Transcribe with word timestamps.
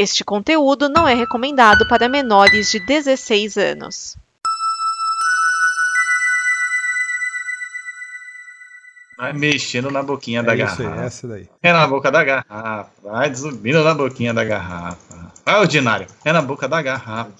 Este 0.00 0.24
conteúdo 0.24 0.88
não 0.88 1.06
é 1.06 1.12
recomendado 1.12 1.86
para 1.86 2.08
menores 2.08 2.70
de 2.70 2.80
16 2.80 3.58
anos. 3.58 4.16
Vai 9.18 9.34
mexendo 9.34 9.90
na 9.90 10.02
boquinha 10.02 10.42
da 10.42 10.56
É 10.56 10.64
isso 10.64 10.80
aí, 10.80 10.88
garrafa. 10.88 11.04
essa 11.04 11.28
daí. 11.28 11.48
É 11.62 11.70
na 11.74 11.86
boca 11.86 12.10
da 12.10 12.24
garrafa. 12.24 12.90
Vai 13.02 13.34
subindo 13.34 13.84
na 13.84 13.92
boquinha 13.92 14.32
da 14.32 14.42
garrafa. 14.42 15.32
Vai, 15.44 15.60
ordinário. 15.60 16.06
É 16.24 16.32
na 16.32 16.40
boca 16.40 16.66
da 16.66 16.80
garrafa. 16.80 17.30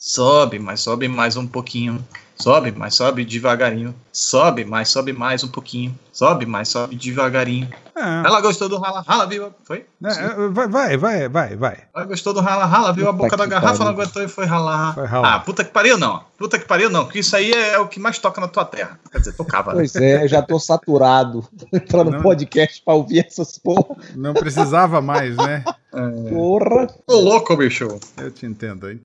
Sobe, 0.00 0.60
mas 0.60 0.80
sobe 0.80 1.08
mais 1.08 1.36
um 1.36 1.44
pouquinho. 1.44 1.98
Sobe, 2.36 2.70
mas 2.70 2.94
sobe 2.94 3.24
devagarinho. 3.24 3.92
Sobe, 4.12 4.64
mas 4.64 4.90
sobe 4.90 5.12
mais 5.12 5.42
um 5.42 5.48
pouquinho. 5.48 5.98
Sobe, 6.12 6.46
mas 6.46 6.68
sobe 6.68 6.94
devagarinho. 6.94 7.68
Ah, 7.96 8.22
Ela 8.24 8.40
gostou 8.40 8.68
do 8.68 8.78
rala, 8.78 9.00
rala, 9.04 9.26
viu? 9.26 9.52
Foi? 9.64 9.86
né, 10.00 10.12
vai, 10.52 10.68
vai, 10.68 10.96
vai, 10.96 11.28
vai, 11.28 11.56
vai. 11.56 11.78
Ela 11.92 12.04
gostou 12.04 12.32
do 12.32 12.40
rala, 12.40 12.64
rala, 12.64 12.92
viu 12.92 13.08
a 13.08 13.12
Puta 13.12 13.24
boca 13.24 13.36
da 13.36 13.42
que 13.42 13.50
garrafa, 13.50 13.78
não 13.84 13.86
pariu. 13.86 14.02
aguentou 14.02 14.22
e 14.22 14.28
foi 14.28 14.44
ralar. 14.44 14.94
Foi 14.94 15.04
ralar. 15.04 15.34
Ah, 15.34 15.40
puta 15.40 15.64
que 15.64 15.72
pariu 15.72 15.98
não. 15.98 16.22
Puta 16.38 16.60
que 16.60 16.64
pariu 16.64 16.88
não, 16.88 17.06
porque 17.06 17.18
isso 17.18 17.34
aí 17.34 17.50
é 17.50 17.76
o 17.80 17.88
que 17.88 17.98
mais 17.98 18.20
toca 18.20 18.40
na 18.40 18.46
tua 18.46 18.64
terra. 18.64 19.00
Quer 19.10 19.18
dizer, 19.18 19.32
tocava. 19.32 19.72
né? 19.72 19.78
Pois 19.78 19.96
é, 19.96 20.22
eu 20.22 20.28
já 20.28 20.40
tô 20.40 20.60
saturado. 20.60 21.44
Entrar 21.74 22.04
no 22.04 22.22
podcast 22.22 22.80
pra 22.84 22.94
ouvir 22.94 23.26
essas 23.26 23.58
porra. 23.58 23.96
Não 24.14 24.32
precisava 24.32 25.00
mais, 25.00 25.36
né? 25.36 25.64
Porra. 26.30 26.86
Ô 27.04 27.14
louco, 27.16 27.56
bicho. 27.56 27.98
Eu 28.16 28.30
te 28.30 28.46
entendo, 28.46 28.88
hein? 28.88 29.00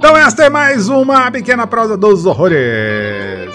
Então 0.00 0.16
esta 0.16 0.44
é 0.44 0.48
mais 0.48 0.88
uma 0.88 1.30
pequena 1.30 1.66
prosa 1.66 1.94
dos 1.94 2.24
horrores. 2.24 2.58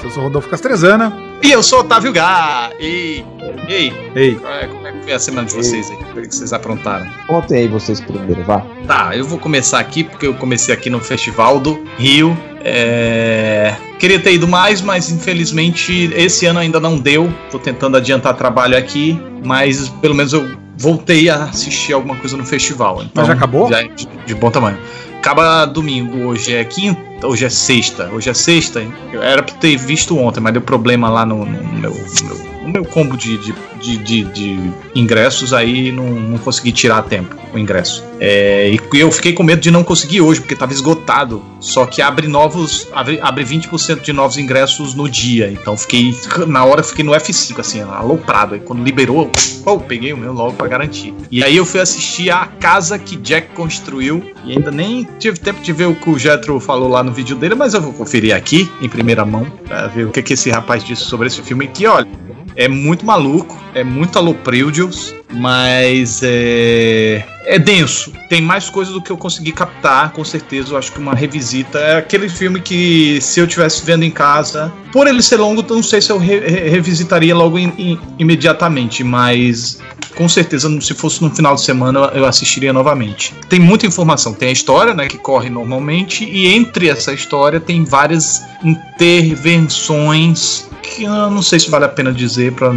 Eu 0.04 0.12
sou 0.12 0.22
Rodolfo 0.22 0.48
Castrezana. 0.48 1.12
E 1.42 1.52
eu 1.52 1.64
sou 1.64 1.80
o 1.80 1.82
Otávio 1.82 2.14
Gá. 2.14 2.70
E. 2.80 3.26
Ei, 3.68 3.92
Ei, 4.16 4.40
é, 4.46 4.68
como 4.68 4.86
é 4.86 4.92
que 4.92 5.06
foi 5.06 5.14
a 5.14 5.18
semana 5.18 5.48
de 5.48 5.56
vocês 5.56 5.90
aí? 5.90 5.98
O 5.98 6.22
que 6.22 6.36
vocês 6.36 6.54
aprontaram? 6.54 7.08
Contem 7.26 7.62
aí 7.62 7.68
vocês 7.68 8.00
primeiro, 8.00 8.44
vá. 8.44 8.64
Tá, 8.86 9.18
eu 9.18 9.26
vou 9.26 9.40
começar 9.40 9.80
aqui 9.80 10.04
porque 10.04 10.28
eu 10.28 10.36
comecei 10.36 10.72
aqui 10.72 10.88
no 10.88 11.00
Festival 11.00 11.60
do 11.60 11.84
Rio. 11.98 12.38
É, 12.64 13.74
Queria 13.98 14.20
ter 14.20 14.36
ido 14.36 14.48
mais, 14.48 14.84
mas 14.84 15.10
infelizmente 15.10 16.12
esse 16.16 16.46
ano 16.46 16.60
ainda 16.60 16.80
não 16.80 16.96
deu. 17.00 17.28
Tô 17.50 17.58
tentando 17.58 17.98
adiantar 17.98 18.36
trabalho 18.36 18.78
aqui, 18.78 19.20
mas 19.44 19.90
pelo 19.90 20.14
menos 20.14 20.32
eu 20.32 20.48
voltei 20.78 21.28
a 21.28 21.46
assistir 21.46 21.94
alguma 21.94 22.16
coisa 22.18 22.38
no 22.38 22.46
festival. 22.46 22.98
Então, 22.98 23.10
Mas 23.16 23.28
já 23.28 23.34
acabou? 23.34 23.68
Já 23.68 23.82
é 23.82 23.88
de, 23.88 24.08
de 24.28 24.36
bom 24.36 24.52
tamanho. 24.52 24.78
Acaba 25.26 25.66
domingo, 25.66 26.28
hoje 26.28 26.54
é 26.54 26.64
quinta, 26.64 27.26
hoje 27.26 27.46
é 27.46 27.50
sexta. 27.50 28.12
Hoje 28.14 28.30
é 28.30 28.34
sexta. 28.36 28.80
Eu 29.12 29.24
era 29.24 29.42
pra 29.42 29.56
ter 29.56 29.76
visto 29.76 30.16
ontem, 30.16 30.40
mas 30.40 30.54
deu 30.54 30.62
problema 30.62 31.10
lá 31.10 31.26
no, 31.26 31.44
no 31.44 31.74
meu, 31.80 31.92
meu- 31.92 32.55
no 32.66 32.72
meu 32.72 32.84
combo 32.86 33.16
de, 33.16 33.38
de, 33.38 33.54
de, 33.80 33.98
de- 33.98 34.24
de 34.26 34.72
ingressos, 34.96 35.54
aí 35.54 35.92
não, 35.92 36.08
não 36.10 36.38
consegui 36.38 36.72
tirar 36.72 36.98
a 36.98 37.02
tempo 37.04 37.36
o 37.54 37.58
ingresso. 37.60 38.04
É, 38.20 38.70
e 38.72 39.00
eu 39.00 39.12
fiquei 39.12 39.34
com 39.34 39.44
medo 39.44 39.62
de 39.62 39.70
não 39.72 39.84
conseguir 39.84 40.22
hoje, 40.22 40.40
porque 40.42 40.54
estava 40.54 40.72
esgotado. 40.74 41.44
Só 41.60 41.86
que 41.86 42.02
abre 42.02 42.28
novos. 42.28 42.88
Abre, 42.94 43.20
abre 43.22 43.44
20% 43.44 44.02
de 44.02 44.14
novos 44.14 44.38
ingressos 44.38 44.94
no 44.94 45.10
dia. 45.10 45.50
Então 45.52 45.78
fiquei. 45.78 46.14
Na 46.48 46.64
hora 46.66 46.82
fiquei 46.84 47.04
no 47.04 47.12
F5, 47.12 47.60
assim, 47.60 47.82
aloprado. 47.82 48.54
Aí 48.56 48.60
quando 48.62 48.84
liberou, 48.84 49.32
pô, 49.64 49.80
peguei 49.80 50.14
o 50.14 50.18
meu 50.18 50.32
logo 50.34 50.54
pra 50.54 50.68
garantir. 50.68 51.14
E 51.32 51.44
aí 51.44 51.56
eu 51.58 51.66
fui 51.66 51.80
assistir 51.82 52.30
a 52.32 52.46
casa 52.46 52.98
que 52.98 53.16
Jack 53.18 53.50
construiu. 53.54 54.24
E 54.46 54.52
ainda 54.54 54.72
nem 54.72 55.08
tive 55.20 55.40
tempo 55.40 55.62
de 55.62 55.72
ver 55.74 55.88
o 55.88 55.96
que 55.96 56.10
o 56.10 56.18
Jetro 56.20 56.60
falou 56.60 56.88
lá 56.90 57.04
no 57.04 57.12
vídeo 57.12 57.36
dele, 57.36 57.56
mas 57.56 57.74
eu 57.74 57.82
vou 57.82 57.92
conferir 57.94 58.36
aqui, 58.36 58.70
em 58.82 58.88
primeira 58.88 59.26
mão, 59.26 59.46
pra 59.68 59.88
ver 59.88 60.06
o 60.08 60.12
que, 60.12 60.22
que 60.22 60.34
esse 60.34 60.50
rapaz 60.52 60.84
disse 60.84 61.04
sobre 61.04 61.28
esse 61.28 61.42
filme. 61.42 61.68
Que, 61.68 61.88
olha, 61.88 62.08
é 62.56 62.68
muito 62.68 63.06
maluco, 63.06 63.58
é 63.74 63.84
muito 63.84 64.18
aloprídios, 64.18 65.14
mas 65.36 66.22
é, 66.24 67.24
é 67.46 67.60
denso. 67.60 68.12
Tem 68.30 68.42
mais 68.42 68.70
coisas 68.70 68.94
do 68.94 69.02
que 69.02 69.12
eu 69.12 69.18
consegui 69.18 69.52
captar, 69.52 70.12
com 70.12 70.24
certeza. 70.24 70.74
Eu 70.74 70.78
acho 70.78 70.92
que 70.92 71.00
uma 71.00 71.14
revisita 71.14 71.78
é 71.80 71.98
aquele 71.98 72.30
filme 72.30 72.60
que, 72.62 73.20
se 73.22 73.40
eu 73.40 73.48
tivesse 73.48 73.84
vendo 73.86 74.04
em 74.04 74.12
casa, 74.12 74.72
por 74.92 75.08
ele 75.08 75.22
ser 75.22 75.38
longo, 75.38 75.64
não 75.70 75.84
sei 75.84 76.02
se 76.02 76.12
eu 76.12 76.18
re- 76.18 76.40
re- 76.40 76.70
revisitaria 76.70 77.36
logo 77.36 77.60
im- 77.60 77.74
im- 77.78 78.00
imediatamente, 78.18 79.04
mas 79.04 79.78
com 80.16 80.30
certeza, 80.30 80.70
se 80.80 80.94
fosse 80.94 81.22
no 81.22 81.30
final 81.30 81.56
de 81.56 81.62
semana, 81.62 82.10
eu 82.14 82.26
assistiria 82.26 82.72
novamente. 82.72 83.34
Tem 83.50 83.60
muita 83.60 83.86
informação. 83.86 84.34
Tem 84.34 84.48
a 84.48 84.52
história, 84.54 84.94
né, 84.94 85.08
que 85.08 85.18
corre 85.18 85.50
normalmente, 85.50 86.24
e 86.24 86.48
entre 86.48 86.88
essa 86.88 87.12
história 87.12 87.60
tem 87.60 87.84
várias 87.84 88.42
intervenções 88.64 90.70
que 90.82 91.04
eu 91.04 91.30
não 91.30 91.42
sei 91.42 91.60
se 91.60 91.70
vale 91.70 91.84
a 91.86 91.90
pena 91.90 92.14
dizer 92.14 92.54
pra 92.54 92.72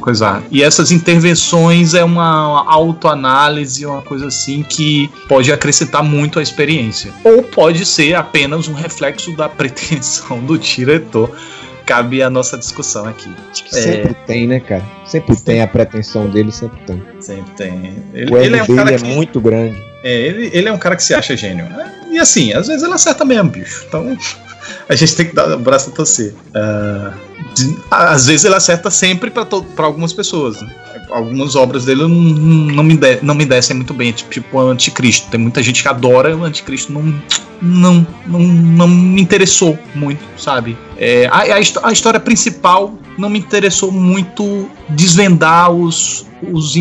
coisar. 0.00 0.42
E 0.50 0.62
essas 0.62 0.90
intervenções 0.90 1.94
é 1.94 2.04
uma 2.04 2.64
autoanálise, 2.70 3.84
uma 3.86 4.02
coisa 4.02 4.26
assim 4.28 4.62
que 4.62 5.10
pode 5.28 5.52
acrescentar 5.52 6.02
muito 6.02 6.38
à 6.38 6.42
experiência. 6.42 7.12
Ou 7.24 7.42
pode 7.42 7.84
ser 7.86 8.14
apenas 8.14 8.68
um 8.68 8.74
reflexo 8.74 9.32
da 9.36 9.48
pretensão 9.50 10.38
do 10.40 10.58
diretor. 10.58 11.30
Cabe 11.86 12.22
a 12.22 12.28
nossa 12.28 12.58
discussão 12.58 13.06
aqui. 13.06 13.30
Sempre 13.70 14.14
tem, 14.26 14.46
né, 14.46 14.60
cara? 14.60 14.84
Sempre 15.06 15.34
tem 15.40 15.62
a 15.62 15.66
pretensão 15.66 16.28
dele, 16.28 16.52
sempre 16.52 16.78
tem. 16.86 17.02
Sempre 17.18 17.50
tem. 17.52 18.02
Ele, 18.12 18.30
O 18.30 18.36
ele 18.36 18.56
é 18.58 18.62
um 18.62 18.66
dele 18.66 18.78
cara 18.78 18.94
é 18.94 18.98
que. 18.98 19.04
muito 19.06 19.40
grande. 19.40 19.82
É, 20.04 20.14
ele, 20.20 20.50
ele 20.52 20.68
é 20.68 20.72
um 20.72 20.76
cara 20.78 20.94
que 20.96 21.02
se 21.02 21.14
acha 21.14 21.34
gênio. 21.34 21.64
né? 21.64 21.90
E 22.10 22.18
assim, 22.18 22.52
às 22.52 22.66
vezes 22.68 22.82
ele 22.82 22.92
acerta 22.92 23.24
mesmo, 23.24 23.48
bicho. 23.50 23.84
Então 23.88 24.16
a 24.88 24.94
gente 24.94 25.14
tem 25.16 25.26
que 25.26 25.34
dar 25.34 25.50
o 25.54 25.58
braço 25.58 25.90
a 25.90 25.92
torcer. 25.92 26.34
De- 27.54 27.76
às 27.90 28.26
vezes 28.26 28.44
ele 28.44 28.54
acerta 28.54 28.90
sempre 28.90 29.30
pra 29.30 29.46
algumas 29.84 30.12
pessoas. 30.12 30.60
né? 30.60 30.68
Algumas 31.10 31.56
obras 31.56 31.84
dele 31.86 32.02
não, 32.02 32.84
me 32.84 32.96
de- 32.96 33.20
não 33.22 33.34
me 33.34 33.44
descem 33.46 33.74
muito 33.76 33.94
bem, 33.94 34.12
tipo, 34.12 34.30
tipo 34.30 34.58
o 34.58 34.68
Anticristo. 34.68 35.28
Tem 35.30 35.40
muita 35.40 35.62
gente 35.62 35.82
que 35.82 35.88
adora 35.88 36.36
o 36.36 36.44
Anticristo, 36.44 36.92
não, 36.92 37.14
não, 37.62 38.06
não, 38.26 38.38
não 38.40 38.88
me 38.88 39.20
interessou 39.22 39.78
muito, 39.94 40.20
sabe? 40.36 40.76
É, 40.98 41.26
a, 41.28 41.38
a 41.54 41.88
a 41.88 41.92
história 41.92 42.20
principal 42.20 42.94
não 43.16 43.30
me 43.30 43.38
interessou 43.38 43.90
muito 43.90 44.68
desvendar 44.90 45.70
os, 45.70 46.26
os, 46.52 46.74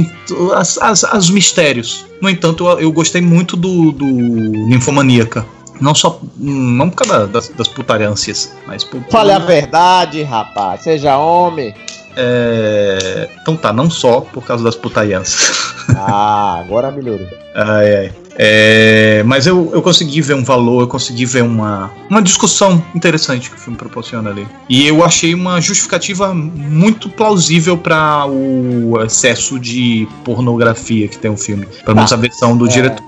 as, 0.55 0.77
as, 0.77 1.03
as 1.05 1.29
mistérios. 1.29 2.05
No 2.21 2.29
entanto, 2.29 2.67
eu, 2.67 2.79
eu 2.81 2.91
gostei 2.91 3.21
muito 3.21 3.55
do, 3.55 3.91
do 3.91 4.05
Ninfomaníaca. 4.05 5.45
Não 5.79 5.93
só. 5.95 6.19
Não 6.37 6.89
por 6.89 7.05
causa 7.05 7.27
das, 7.27 7.49
das 7.49 7.67
putariâncias, 7.67 8.53
mas 8.65 8.83
por. 8.83 9.01
Fale 9.09 9.31
a 9.31 9.39
verdade, 9.39 10.23
rapaz. 10.23 10.81
Seja 10.81 11.17
homem. 11.17 11.73
É, 12.19 13.29
então 13.41 13.55
tá, 13.55 13.71
não 13.71 13.89
só 13.91 14.21
por 14.21 14.43
causa 14.43 14.63
das 14.63 14.75
putariâncias. 14.75 15.67
Ah, 15.99 16.59
agora 16.59 16.91
melhorou. 16.91 17.25
Ai, 17.55 17.95
ai. 17.95 18.13
É, 18.37 19.23
mas 19.25 19.47
eu, 19.47 19.71
eu 19.73 19.81
consegui 19.81 20.21
ver 20.21 20.33
um 20.33 20.43
valor, 20.43 20.81
eu 20.81 20.87
consegui 20.87 21.25
ver 21.25 21.43
uma, 21.43 21.89
uma 22.09 22.21
discussão 22.21 22.83
interessante 22.93 23.49
que 23.49 23.55
o 23.55 23.59
filme 23.59 23.77
proporciona 23.77 24.29
ali. 24.29 24.45
E 24.67 24.85
eu 24.85 25.03
achei 25.03 25.33
uma 25.33 25.61
justificativa 25.61 26.33
muito 26.33 27.09
plausível 27.09 27.77
para 27.77 28.25
o 28.27 29.01
excesso 29.01 29.57
de 29.57 30.05
pornografia 30.25 31.07
que 31.07 31.17
tem 31.17 31.31
o 31.31 31.37
filme. 31.37 31.65
Pelo 31.85 31.95
menos 31.95 32.11
a 32.11 32.17
versão 32.17 32.55
do 32.57 32.65
É. 32.65 32.69
diretor. 32.69 33.03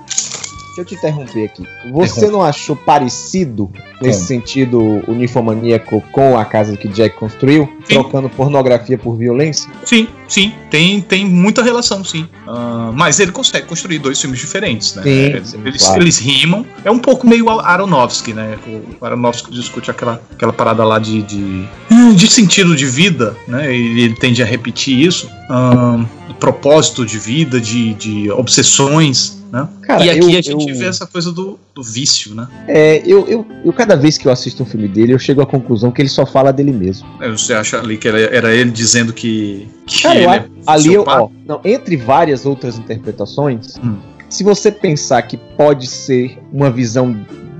Deixa 0.79 0.81
eu 0.81 0.85
te 0.85 0.95
interromper 0.95 1.45
aqui. 1.45 1.63
Você 1.91 2.29
não 2.29 2.41
achou 2.41 2.75
parecido, 2.75 3.69
nesse 4.01 4.19
Como? 4.19 4.27
sentido, 4.27 5.03
o 5.07 5.13
ninfomaníaco 5.13 6.01
com 6.11 6.37
a 6.37 6.45
casa 6.45 6.77
que 6.77 6.87
Jack 6.87 7.17
construiu? 7.17 7.65
Sim. 7.83 7.95
Trocando 7.95 8.29
pornografia 8.29 8.97
por 8.97 9.15
violência? 9.17 9.69
Sim, 9.83 10.07
sim, 10.29 10.53
tem, 10.71 11.01
tem 11.01 11.25
muita 11.25 11.61
relação, 11.61 12.03
sim. 12.05 12.25
Ah, 12.47 12.91
mas 12.93 13.19
ele 13.19 13.31
consegue 13.33 13.67
construir 13.67 13.99
dois 13.99 14.21
filmes 14.21 14.39
diferentes, 14.39 14.95
né? 14.95 15.03
Sim, 15.03 15.09
eles, 15.09 15.47
sim, 15.49 15.61
eles, 15.65 15.83
claro. 15.83 16.01
eles 16.01 16.17
rimam. 16.17 16.65
É 16.85 16.89
um 16.91 16.99
pouco 16.99 17.27
meio 17.27 17.49
Aronofsky, 17.49 18.31
né? 18.33 18.57
O 19.01 19.05
Aronofsky 19.05 19.51
discute 19.51 19.91
aquela, 19.91 20.21
aquela 20.31 20.53
parada 20.53 20.83
lá 20.83 20.99
de, 20.99 21.21
de, 21.23 21.65
de 22.15 22.27
sentido 22.31 22.75
de 22.75 22.85
vida, 22.85 23.35
né? 23.47 23.73
Ele, 23.75 24.01
ele 24.03 24.15
tende 24.15 24.41
a 24.41 24.45
repetir 24.45 24.97
isso. 24.97 25.29
Ah, 25.49 25.99
propósito 26.39 27.05
de 27.05 27.17
vida, 27.19 27.59
de, 27.59 27.93
de 27.95 28.31
obsessões, 28.31 29.43
né? 29.51 29.67
Cara, 29.81 30.05
e 30.05 30.09
aqui 30.09 30.19
eu- 30.19 30.27
a 30.39 30.41
gente 30.41 30.69
eu- 30.69 30.77
vê 30.77 30.85
essa 30.85 31.05
coisa 31.07 31.31
do, 31.31 31.59
do 31.79 31.83
vício, 31.83 32.35
né? 32.35 32.47
É, 32.67 33.01
eu, 33.05 33.25
eu, 33.27 33.45
eu, 33.63 33.71
cada 33.71 33.95
vez 33.95 34.17
que 34.17 34.27
eu 34.27 34.31
assisto 34.31 34.63
um 34.63 34.65
filme 34.65 34.87
dele, 34.87 35.13
eu 35.13 35.19
chego 35.19 35.41
à 35.41 35.45
conclusão 35.45 35.91
que 35.91 36.01
ele 36.01 36.09
só 36.09 36.25
fala 36.25 36.51
dele 36.51 36.71
mesmo. 36.73 37.07
Você 37.31 37.53
acha 37.53 37.79
ali 37.79 37.97
que 37.97 38.07
era, 38.07 38.19
era 38.19 38.53
ele 38.53 38.69
dizendo 38.71 39.13
que, 39.13 39.67
que 39.85 40.03
Cara, 40.03 40.19
eu 40.21 40.29
acho- 40.29 40.45
ali 40.67 40.93
eu, 40.93 41.03
ó, 41.07 41.29
não, 41.47 41.61
entre 41.63 41.95
várias 41.95 42.45
outras 42.45 42.77
interpretações, 42.77 43.77
Hum. 43.83 43.97
se 44.29 44.43
você 44.43 44.71
pensar 44.71 45.21
que 45.21 45.37
pode 45.57 45.87
ser 45.87 46.37
uma 46.51 46.69
visão 46.69 47.15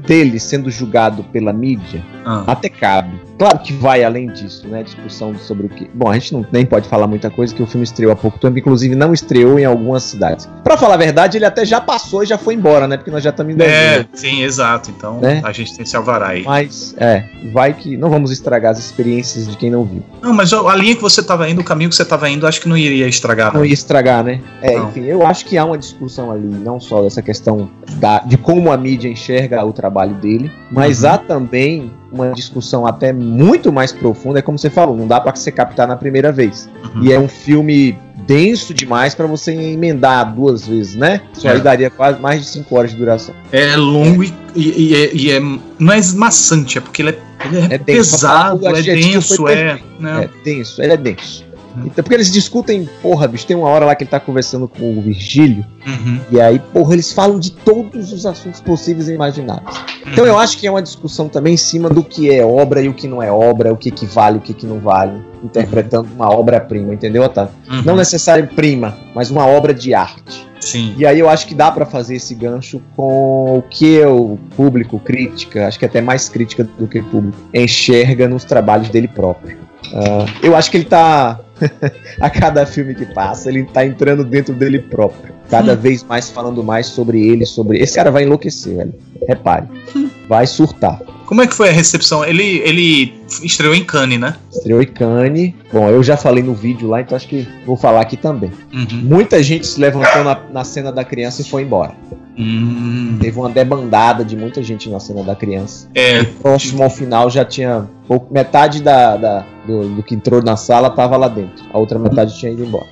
dele 0.06 0.40
sendo 0.40 0.70
julgado 0.70 1.24
pela 1.26 1.54
mídia, 1.54 2.04
Ah, 2.26 2.44
até 2.48 2.68
cabe. 2.68 3.20
Claro 3.40 3.58
que 3.60 3.74
vai 3.74 4.04
além 4.04 4.28
disso, 4.28 4.68
né? 4.68 4.84
Discussão 4.84 5.34
sobre 5.40 5.66
o 5.66 5.70
que. 5.70 5.90
Bom, 5.94 6.10
a 6.10 6.14
gente 6.14 6.34
não, 6.34 6.46
nem 6.52 6.66
pode 6.66 6.88
falar 6.88 7.08
muita 7.08 7.30
coisa, 7.32 7.56
que 7.56 7.64
o 7.64 7.66
filme 7.66 7.84
estreou 7.84 8.12
há 8.12 8.16
pouco 8.16 8.38
tempo, 8.38 8.60
inclusive 8.60 8.94
não 8.96 9.14
estreou 9.14 9.58
em 9.58 9.66
algumas 9.66 10.04
cidades. 10.04 10.48
Pra 10.64 10.78
falar 10.78 10.96
a 10.96 10.98
verdade, 10.98 11.38
ele 11.38 11.46
até 11.46 11.66
já 11.66 11.80
passou 11.82 12.22
e 12.24 12.26
já 12.26 12.38
foi 12.38 12.54
embora, 12.54 12.88
né? 12.88 12.98
Porque 12.98 13.10
nós 13.10 13.24
já 13.24 13.30
estamos 13.32 13.56
em 13.56 13.62
É, 13.62 14.06
sim, 14.14 14.44
exato. 14.44 14.92
Então 14.96 15.20
Né? 15.20 15.42
a 15.44 15.52
gente 15.52 15.74
tem 15.76 15.84
esse 15.84 15.96
alvará 15.96 16.28
aí. 16.30 16.44
Mas, 16.44 16.94
é, 16.98 17.24
vai 17.54 17.74
que. 17.74 17.98
Não 17.98 18.10
vamos 18.10 18.30
estragar 18.32 18.72
as 18.72 18.80
experiências 18.80 19.48
de 19.48 19.56
quem 19.58 19.72
não 19.72 19.84
viu. 19.86 20.04
Não, 20.22 20.34
mas 20.34 20.52
a 20.54 20.76
linha 20.76 20.96
que 20.96 21.02
você 21.02 21.24
tava 21.24 21.50
indo, 21.50 21.62
o 21.62 21.64
caminho 21.64 21.90
que 21.90 21.96
você 21.96 22.06
tava 22.06 22.30
indo, 22.30 22.46
acho 22.46 22.60
que 22.62 22.68
não 22.70 22.78
iria 22.78 23.08
estragar. 23.08 23.54
Não 23.54 23.64
ia 23.66 23.74
estragar, 23.74 24.24
né? 24.24 24.42
É, 24.62 24.76
Não. 24.78 24.90
enfim, 24.90 25.06
eu 25.06 25.26
acho 25.26 25.46
que 25.46 25.58
há 25.58 25.64
uma 25.66 25.78
discussão 25.78 26.32
ali, 26.32 26.46
não 26.46 26.80
só 26.80 27.02
dessa 27.02 27.22
questão 27.22 27.70
da, 27.96 28.20
de 28.20 28.38
como 28.38 28.72
a 28.72 28.78
mídia 28.78 29.08
enxerga 29.08 29.64
o 29.64 29.72
trabalho 29.72 30.14
dele, 30.16 30.52
mas 30.72 31.04
Uhum. 31.04 31.10
há 31.10 31.18
também 31.18 31.92
uma 32.12 32.32
discussão 32.32 32.86
até 32.86 33.14
muito 33.14 33.72
mais 33.72 33.92
profunda, 33.92 34.40
é 34.40 34.42
como 34.42 34.58
você 34.58 34.70
falou, 34.70 34.96
não 34.98 35.08
dá 35.08 35.20
pra 35.22 35.36
você 35.36 35.52
captar 35.52 35.88
na 35.88 35.96
primeira 35.96 36.32
vez. 36.32 36.70
Uhum. 36.96 37.04
E 37.04 37.14
é 37.14 37.20
um 37.20 37.28
filme 37.28 37.98
denso 38.28 38.74
demais 38.74 39.16
pra 39.16 39.26
você 39.26 39.52
emendar 39.54 40.34
duas 40.34 40.68
vezes, 40.68 40.96
né? 40.96 41.22
Isso 41.34 41.48
aí 41.48 41.58
É. 41.58 41.60
daria 41.60 41.90
quase 41.90 42.20
mais 42.20 42.42
de 42.42 42.48
cinco 42.48 42.76
horas 42.78 42.92
de 42.92 42.98
duração. 42.98 43.34
É 43.52 43.76
longo 43.76 44.24
e, 44.24 44.34
e- 44.56 44.90
e 44.90 44.96
é, 44.96 45.16
e 45.16 45.32
é- 45.32 45.40
Não 45.80 45.94
é 45.94 46.00
maçante, 46.16 46.78
é 46.78 46.82
porque 46.82 47.02
ele 47.02 47.10
é, 47.12 47.20
ele 47.46 47.58
é 47.58 47.76
É 47.76 47.78
denso, 47.78 48.12
pesado, 48.12 48.68
é 48.68 48.82
denso, 48.82 49.48
é. 49.48 49.80
né? 50.00 50.24
É 50.26 50.44
denso, 50.44 50.82
ele 50.82 50.94
é 50.94 50.98
denso. 50.98 51.46
Então, 51.78 52.04
porque 52.04 52.14
eles 52.14 52.32
discutem, 52.32 52.90
porra, 53.02 53.28
bicho, 53.28 53.46
tem 53.46 53.56
uma 53.56 53.70
hora 53.70 53.86
lá 53.86 53.96
que 53.96 54.04
ele 54.04 54.12
tá 54.12 54.20
conversando 54.20 54.68
com 54.68 54.98
o 54.98 55.02
Virgílio, 55.02 55.66
Uhum, 55.86 56.20
E 56.32 56.42
aí, 56.42 56.60
porra, 56.60 56.94
eles 56.94 57.12
falam 57.12 57.40
de 57.40 57.52
todos 57.52 58.12
os 58.12 58.26
assuntos 58.26 58.60
possíveis 58.62 59.08
e 59.08 59.14
imagináveis. 59.14 59.76
Então 60.06 60.24
uhum. 60.24 60.30
eu 60.30 60.38
acho 60.38 60.58
que 60.58 60.68
é 60.68 60.72
uma 60.72 60.82
discussão 60.82 61.28
também 61.28 61.54
em 61.54 61.58
cima 61.58 61.90
do 61.90 62.04
que 62.04 62.30
é 62.30 62.46
obra 62.46 62.82
e 62.82 62.90
o 62.90 62.94
que 62.94 63.08
não 63.08 63.24
é 63.24 63.32
obra, 63.32 63.74
o 63.74 63.78
que, 63.78 63.90
que 63.90 64.06
vale 64.06 64.36
e 64.36 64.40
o 64.40 64.42
que, 64.42 64.54
que 64.54 64.66
não 64.66 64.80
vale, 64.80 65.22
interpretando 65.44 66.10
uma 66.14 66.30
obra-prima, 66.30 66.94
entendeu, 66.94 67.24
Otávio? 67.24 67.54
Uhum, 67.70 67.82
Não 67.84 67.96
necessariamente 67.96 68.56
prima, 68.56 68.98
mas 69.16 69.32
uma 69.32 69.46
obra 69.46 69.74
de 69.74 69.94
arte. 69.94 70.48
Sim. 70.60 70.94
E 70.98 71.06
aí 71.06 71.18
eu 71.18 71.30
acho 71.30 71.48
que 71.48 71.56
dá 71.56 71.72
pra 71.72 71.86
fazer 71.86 72.16
esse 72.16 72.36
gancho 72.36 72.82
com 72.96 73.58
o 73.58 73.62
que 73.62 74.04
o 74.06 74.38
público, 74.56 75.00
crítica, 75.00 75.68
acho 75.68 75.80
que 75.80 75.86
até 75.86 76.02
mais 76.02 76.28
crítica 76.28 76.68
do 76.78 76.88
que 76.88 77.02
público, 77.02 77.38
enxerga 77.54 78.28
nos 78.28 78.44
trabalhos 78.44 78.90
dele 78.90 79.08
próprio. 79.08 79.58
Ah, 79.94 80.26
eu 80.44 80.56
acho 80.56 80.70
que 80.70 80.78
ele 80.78 80.86
tá. 80.86 81.40
a 82.20 82.30
cada 82.30 82.66
filme 82.66 82.96
que 82.96 83.06
passa, 83.06 83.50
ele 83.50 83.64
tá 83.66 83.86
entrando 83.86 84.24
dentro 84.24 84.54
dele 84.54 84.80
próprio. 84.80 85.39
Cada 85.50 85.76
vez 85.76 86.04
mais 86.04 86.30
falando 86.30 86.64
mais 86.64 86.88
sobre 86.88 87.28
ele, 87.28 87.46
sobre. 87.46 87.80
Esse 87.80 87.96
cara 87.96 88.12
vai 88.12 88.24
enlouquecer, 88.24 88.76
velho. 88.78 88.94
Repare. 89.28 89.68
Vai 90.28 90.46
surtar. 90.48 91.02
Como 91.26 91.42
é 91.42 91.48
que 91.48 91.54
foi 91.54 91.70
a 91.70 91.72
recepção? 91.72 92.26
Ele, 92.26 92.60
ele 92.66 93.14
estreou 93.44 93.76
em 93.76 93.84
Cannes, 93.84 94.20
né? 94.20 94.36
Estreou 94.52 94.82
em 94.82 94.88
Cannes. 94.88 95.54
Bom, 95.72 95.88
eu 95.90 96.02
já 96.02 96.18
falei 96.18 96.42
no 96.44 96.54
vídeo 96.56 96.88
lá, 96.88 97.02
então 97.02 97.16
acho 97.16 97.28
que 97.28 97.48
vou 97.66 97.78
falar 97.78 98.02
aqui 98.02 98.18
também. 98.18 98.52
Uhum. 98.74 98.88
Muita 99.04 99.42
gente 99.44 99.68
se 99.68 99.80
levantou 99.80 100.24
na, 100.24 100.40
na 100.52 100.64
cena 100.64 100.92
da 100.92 101.04
criança 101.04 101.42
e 101.42 101.46
foi 101.46 101.62
embora. 101.64 101.94
Hum, 102.38 103.18
Teve 103.20 103.38
uma 103.38 103.50
debandada 103.50 104.24
de 104.24 104.36
muita 104.36 104.64
gente 104.64 104.90
na 104.90 105.00
cena 105.00 105.22
da 105.24 105.36
criança. 105.36 105.88
é, 105.94 106.24
Próximo 106.24 106.82
ao 106.84 106.90
final 106.90 107.30
já 107.30 107.44
tinha. 107.46 107.88
pouco- 108.08 108.34
metade 108.34 108.82
da, 108.82 109.18
da- 109.18 109.46
do, 109.68 109.90
do 109.96 110.02
que 110.04 110.16
entrou 110.16 110.42
na 110.42 110.56
sala 110.56 110.90
tava 110.90 111.18
lá 111.18 111.28
dentro. 111.28 111.64
A 111.74 111.78
outra 111.78 112.00
metade 112.00 112.38
tinha 112.40 112.52
ido 112.52 112.64
embora. 112.66 112.88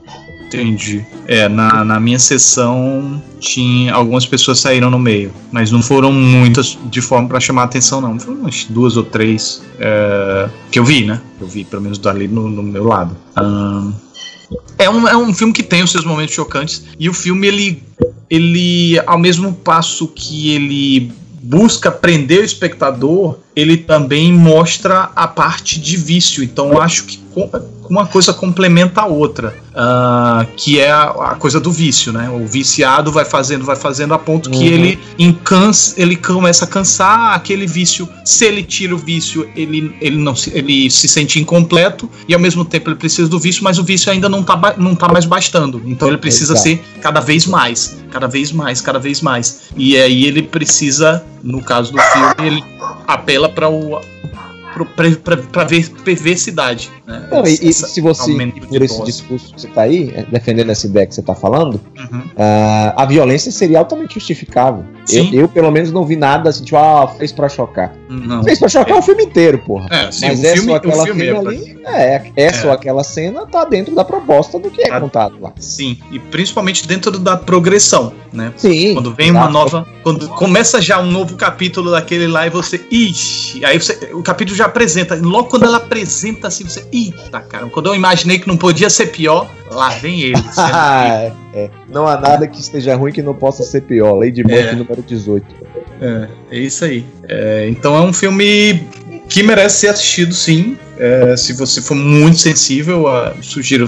Entendi. 0.48 1.06
É, 1.28 1.48
na, 1.48 1.84
na 1.84 2.00
minha 2.00 2.20
sessão 2.20 3.22
tinha 3.40 3.94
algumas 3.94 4.26
pessoas 4.26 4.60
saíram 4.60 4.90
no 4.90 4.98
meio, 4.98 5.32
mas 5.52 5.72
não 5.72 5.82
foram 5.82 6.12
muitas 6.12 6.78
de 6.90 7.02
forma 7.02 7.28
pra 7.28 7.40
chamar 7.40 7.64
a 7.64 7.66
atenção, 7.66 8.02
não. 8.02 8.20
Foram 8.20 8.40
umas 8.40 8.66
duas 8.66 8.98
ou 8.98 9.04
três 9.04 9.62
é, 9.80 10.50
que 10.72 10.80
eu 10.80 10.86
vi, 10.86 11.06
né? 11.06 11.22
Eu 11.40 11.48
vi, 11.48 11.64
pelo 11.64 11.82
menos 11.82 11.98
dali 11.98 12.28
no, 12.28 12.50
no 12.50 12.64
meu 12.64 12.86
lado. 12.86 13.16
Ahn, 13.36 13.92
é 14.78 14.90
um, 14.90 15.08
é 15.08 15.18
um 15.18 15.34
filme 15.34 15.54
que 15.54 15.64
tem 15.64 15.84
os 15.84 15.92
seus 15.92 16.06
momentos 16.06 16.34
chocantes 16.34 16.84
e 17.00 17.10
o 17.10 17.14
filme 17.14 17.48
ele 17.48 17.84
ele 18.30 19.02
ao 19.06 19.18
mesmo 19.18 19.54
passo 19.54 20.08
que 20.08 20.54
ele 20.54 21.12
busca 21.42 21.90
prender 21.90 22.42
o 22.42 22.44
espectador, 22.44 23.38
ele 23.56 23.78
também 23.78 24.34
mostra 24.34 25.12
a 25.16 25.28
parte 25.28 25.80
de 25.80 25.96
vício. 25.96 26.44
Então 26.44 26.80
acho 26.82 27.06
que 27.06 27.20
uma 27.90 28.06
coisa 28.06 28.34
complementa 28.34 29.02
a 29.02 29.06
outra, 29.06 29.56
ah, 29.76 30.46
que 30.56 30.80
é 30.80 30.90
a, 30.92 31.04
a 31.10 31.36
coisa 31.36 31.60
do 31.60 31.72
vício, 31.72 32.12
né? 32.12 32.30
O 32.30 32.46
viciado 32.48 33.12
vai 33.12 33.26
fazendo, 33.26 33.64
vai 33.66 33.76
fazendo 33.76 34.14
a 34.14 34.20
ponto 34.20 34.50
que 34.50 34.58
Uhum. 34.58 34.64
ele 34.64 35.00
encansa, 35.18 35.94
ele 36.02 36.16
começa 36.16 36.66
a 36.66 36.68
cansar 36.68 37.34
aquele 37.36 37.66
vício. 37.68 38.08
Se 38.26 38.46
ele 38.46 38.64
tira 38.64 38.94
o 38.96 38.98
vício, 38.98 39.48
ele, 39.56 39.96
ele 40.02 40.18
não 40.18 40.36
se, 40.36 40.52
ele 40.56 40.90
se 40.90 41.08
sente 41.08 41.40
incompleto 41.40 42.10
e 42.28 42.34
ao 42.34 42.40
mesmo 42.40 42.66
tempo 42.66 42.90
ele 42.90 42.96
precisa 42.98 43.30
do 43.30 43.40
vício, 43.40 43.64
mas 43.64 43.78
o 43.80 43.84
vício 43.84 44.12
ainda 44.12 44.28
não 44.28 44.44
tá, 44.44 44.74
não 44.78 44.96
tá 44.96 45.08
mais 45.08 45.26
bastando. 45.26 45.82
Então 45.86 46.08
ele 46.08 46.18
precisa 46.18 46.54
Exato. 46.54 46.68
ser 46.70 46.84
cada 47.02 47.20
vez 47.20 47.46
mais, 47.46 47.98
cada 48.12 48.28
vez 48.28 48.52
mais, 48.52 48.82
cada 48.82 49.00
vez 49.00 49.22
mais. 49.22 49.70
E 49.76 49.96
aí 49.98 50.26
ele 50.26 50.42
precisa, 50.42 51.24
no 51.44 51.62
caso 51.62 51.92
do 51.94 52.00
filme, 52.02 52.34
ele 52.40 52.64
apela 53.08 53.48
para 53.50 53.70
o 53.70 54.00
para 55.52 55.64
ver 55.64 55.90
perversidade. 56.04 56.90
Né? 57.06 57.28
Não, 57.32 57.46
e, 57.48 57.70
Essa- 57.70 57.88
se 57.88 58.02
você, 58.02 58.34
por 58.34 58.82
esse 58.82 58.98
dose. 58.98 59.12
discurso 59.12 59.54
que 59.54 59.62
você 59.62 59.68
tá 59.70 59.82
aí, 59.84 60.14
eh, 60.16 60.26
defendendo 60.32 60.70
essa 60.72 60.86
ideia 60.86 61.06
que 61.08 61.16
você 61.16 61.22
tá 61.22 61.34
falando, 61.34 61.80
Uhum. 61.98 62.22
ah, 62.38 62.94
a 62.98 63.06
violência 63.06 63.52
seria 63.52 63.80
altamente 63.80 64.16
justificável. 64.16 64.84
Eu, 65.10 65.24
eu, 65.34 65.48
pelo 65.48 65.72
menos, 65.72 65.92
não 65.92 66.06
vi 66.06 66.18
nada 66.18 66.50
assim, 66.50 66.64
tipo, 66.66 66.76
ah, 66.78 67.08
fez 67.18 67.32
pra 67.32 67.48
chocar. 67.48 67.94
Não. 68.10 68.44
Fez 68.44 68.60
pra 68.60 68.68
chocar 68.68 68.98
o 68.98 69.02
filme 69.02 69.24
inteiro, 69.24 69.58
porra. 69.60 69.88
É, 69.90 70.12
sim, 70.12 70.28
Mas 70.28 70.40
o 70.40 70.46
essa 70.46 70.56
filme, 70.56 70.70
ou 70.72 70.76
aquela 70.76 71.04
filme 71.06 71.22
cena 71.26 71.38
é 71.38 71.40
ali, 71.40 71.78
é, 71.86 72.46
É. 72.46 72.66
ou 72.66 72.72
aquela 72.72 73.04
cena 73.04 73.46
tá 73.48 73.64
dentro 73.64 73.96
da 73.96 74.04
proposta 74.04 74.60
do 74.60 74.70
que 74.70 74.82
é 74.84 74.90
Tá. 74.90 75.00
contado 75.00 75.38
lá. 75.40 75.54
Sim, 75.60 75.98
e 76.12 76.20
principalmente 76.20 76.86
dentro 76.86 77.18
da 77.18 77.38
progressão, 77.38 78.12
né? 78.34 78.52
Sim. 78.58 78.94
Quando 78.96 79.14
vem 79.14 79.32
uma 79.32 79.50
nova. 79.50 79.88
Quando 80.04 80.28
começa 80.30 80.82
já 80.82 81.00
um 81.00 81.10
novo 81.10 81.36
capítulo 81.38 81.92
daquele 81.92 82.28
lá 82.28 82.46
e 82.46 82.50
você. 82.50 82.82
Ixi! 82.92 83.64
Aí 83.64 83.80
você, 83.80 84.10
o 84.14 84.22
capítulo 84.22 84.56
já 84.58 84.67
apresenta. 84.68 85.16
Logo 85.16 85.50
quando 85.50 85.64
ela 85.64 85.78
apresenta 85.78 86.48
assim, 86.48 86.64
você. 86.64 86.86
Eita, 86.92 87.40
cara. 87.42 87.66
Quando 87.68 87.88
eu 87.88 87.96
imaginei 87.96 88.40
que 88.40 88.48
não 88.48 88.58
podia 88.58 88.90
ser 88.90 89.08
pior, 89.08 89.50
lá 89.72 89.90
vem 89.90 90.22
ele. 90.22 90.44
Ah, 90.58 91.32
é. 91.54 91.70
Não 91.90 92.08
há 92.08 92.20
nada 92.20 92.48
que 92.48 92.60
esteja 92.60 92.96
ruim 92.96 93.12
que 93.12 93.22
não 93.22 93.34
possa 93.34 93.64
ser 93.64 93.82
pior. 93.82 94.14
Lei 94.18 94.32
de 94.32 94.44
Murphy 94.44 94.60
É. 94.60 94.76
número 94.76 95.02
18. 95.02 95.46
É, 96.00 96.28
é 96.52 96.60
isso 96.60 96.86
aí. 96.86 97.06
É, 97.28 97.68
então 97.70 97.96
é 97.96 98.02
um 98.02 98.14
filme 98.14 98.88
que 99.30 99.44
merece 99.44 99.82
ser 99.82 99.88
assistido, 99.90 100.34
sim. 100.34 100.78
É, 101.00 101.36
se 101.38 101.54
você 101.54 101.82
for 101.82 101.96
muito 101.96 102.40
sensível, 102.40 103.08
ah, 103.08 103.34
sugiro 103.42 103.88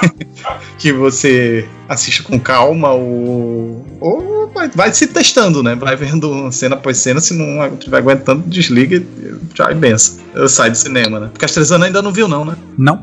que 0.78 0.92
você 0.92 1.66
assista 1.88 2.22
com 2.22 2.38
calma 2.38 2.90
ou, 2.92 3.85
ou 4.00 4.50
vai, 4.52 4.68
vai 4.68 4.92
se 4.92 5.06
testando, 5.06 5.62
né? 5.62 5.74
Vai 5.74 5.96
vendo 5.96 6.50
cena 6.52 6.74
após 6.74 6.98
cena, 6.98 7.20
se 7.20 7.34
não 7.34 7.66
estiver 7.74 7.98
aguentando, 7.98 8.42
desliga 8.46 8.96
e 8.96 9.06
tchau 9.54 9.70
e 9.70 9.74
benção. 9.74 10.16
Eu 10.34 10.48
saio 10.48 10.72
do 10.72 10.76
cinema, 10.76 11.20
né? 11.20 11.30
Castrezano 11.38 11.84
ainda 11.84 12.02
não 12.02 12.12
viu, 12.12 12.28
não, 12.28 12.44
né? 12.44 12.56
Não, 12.76 13.02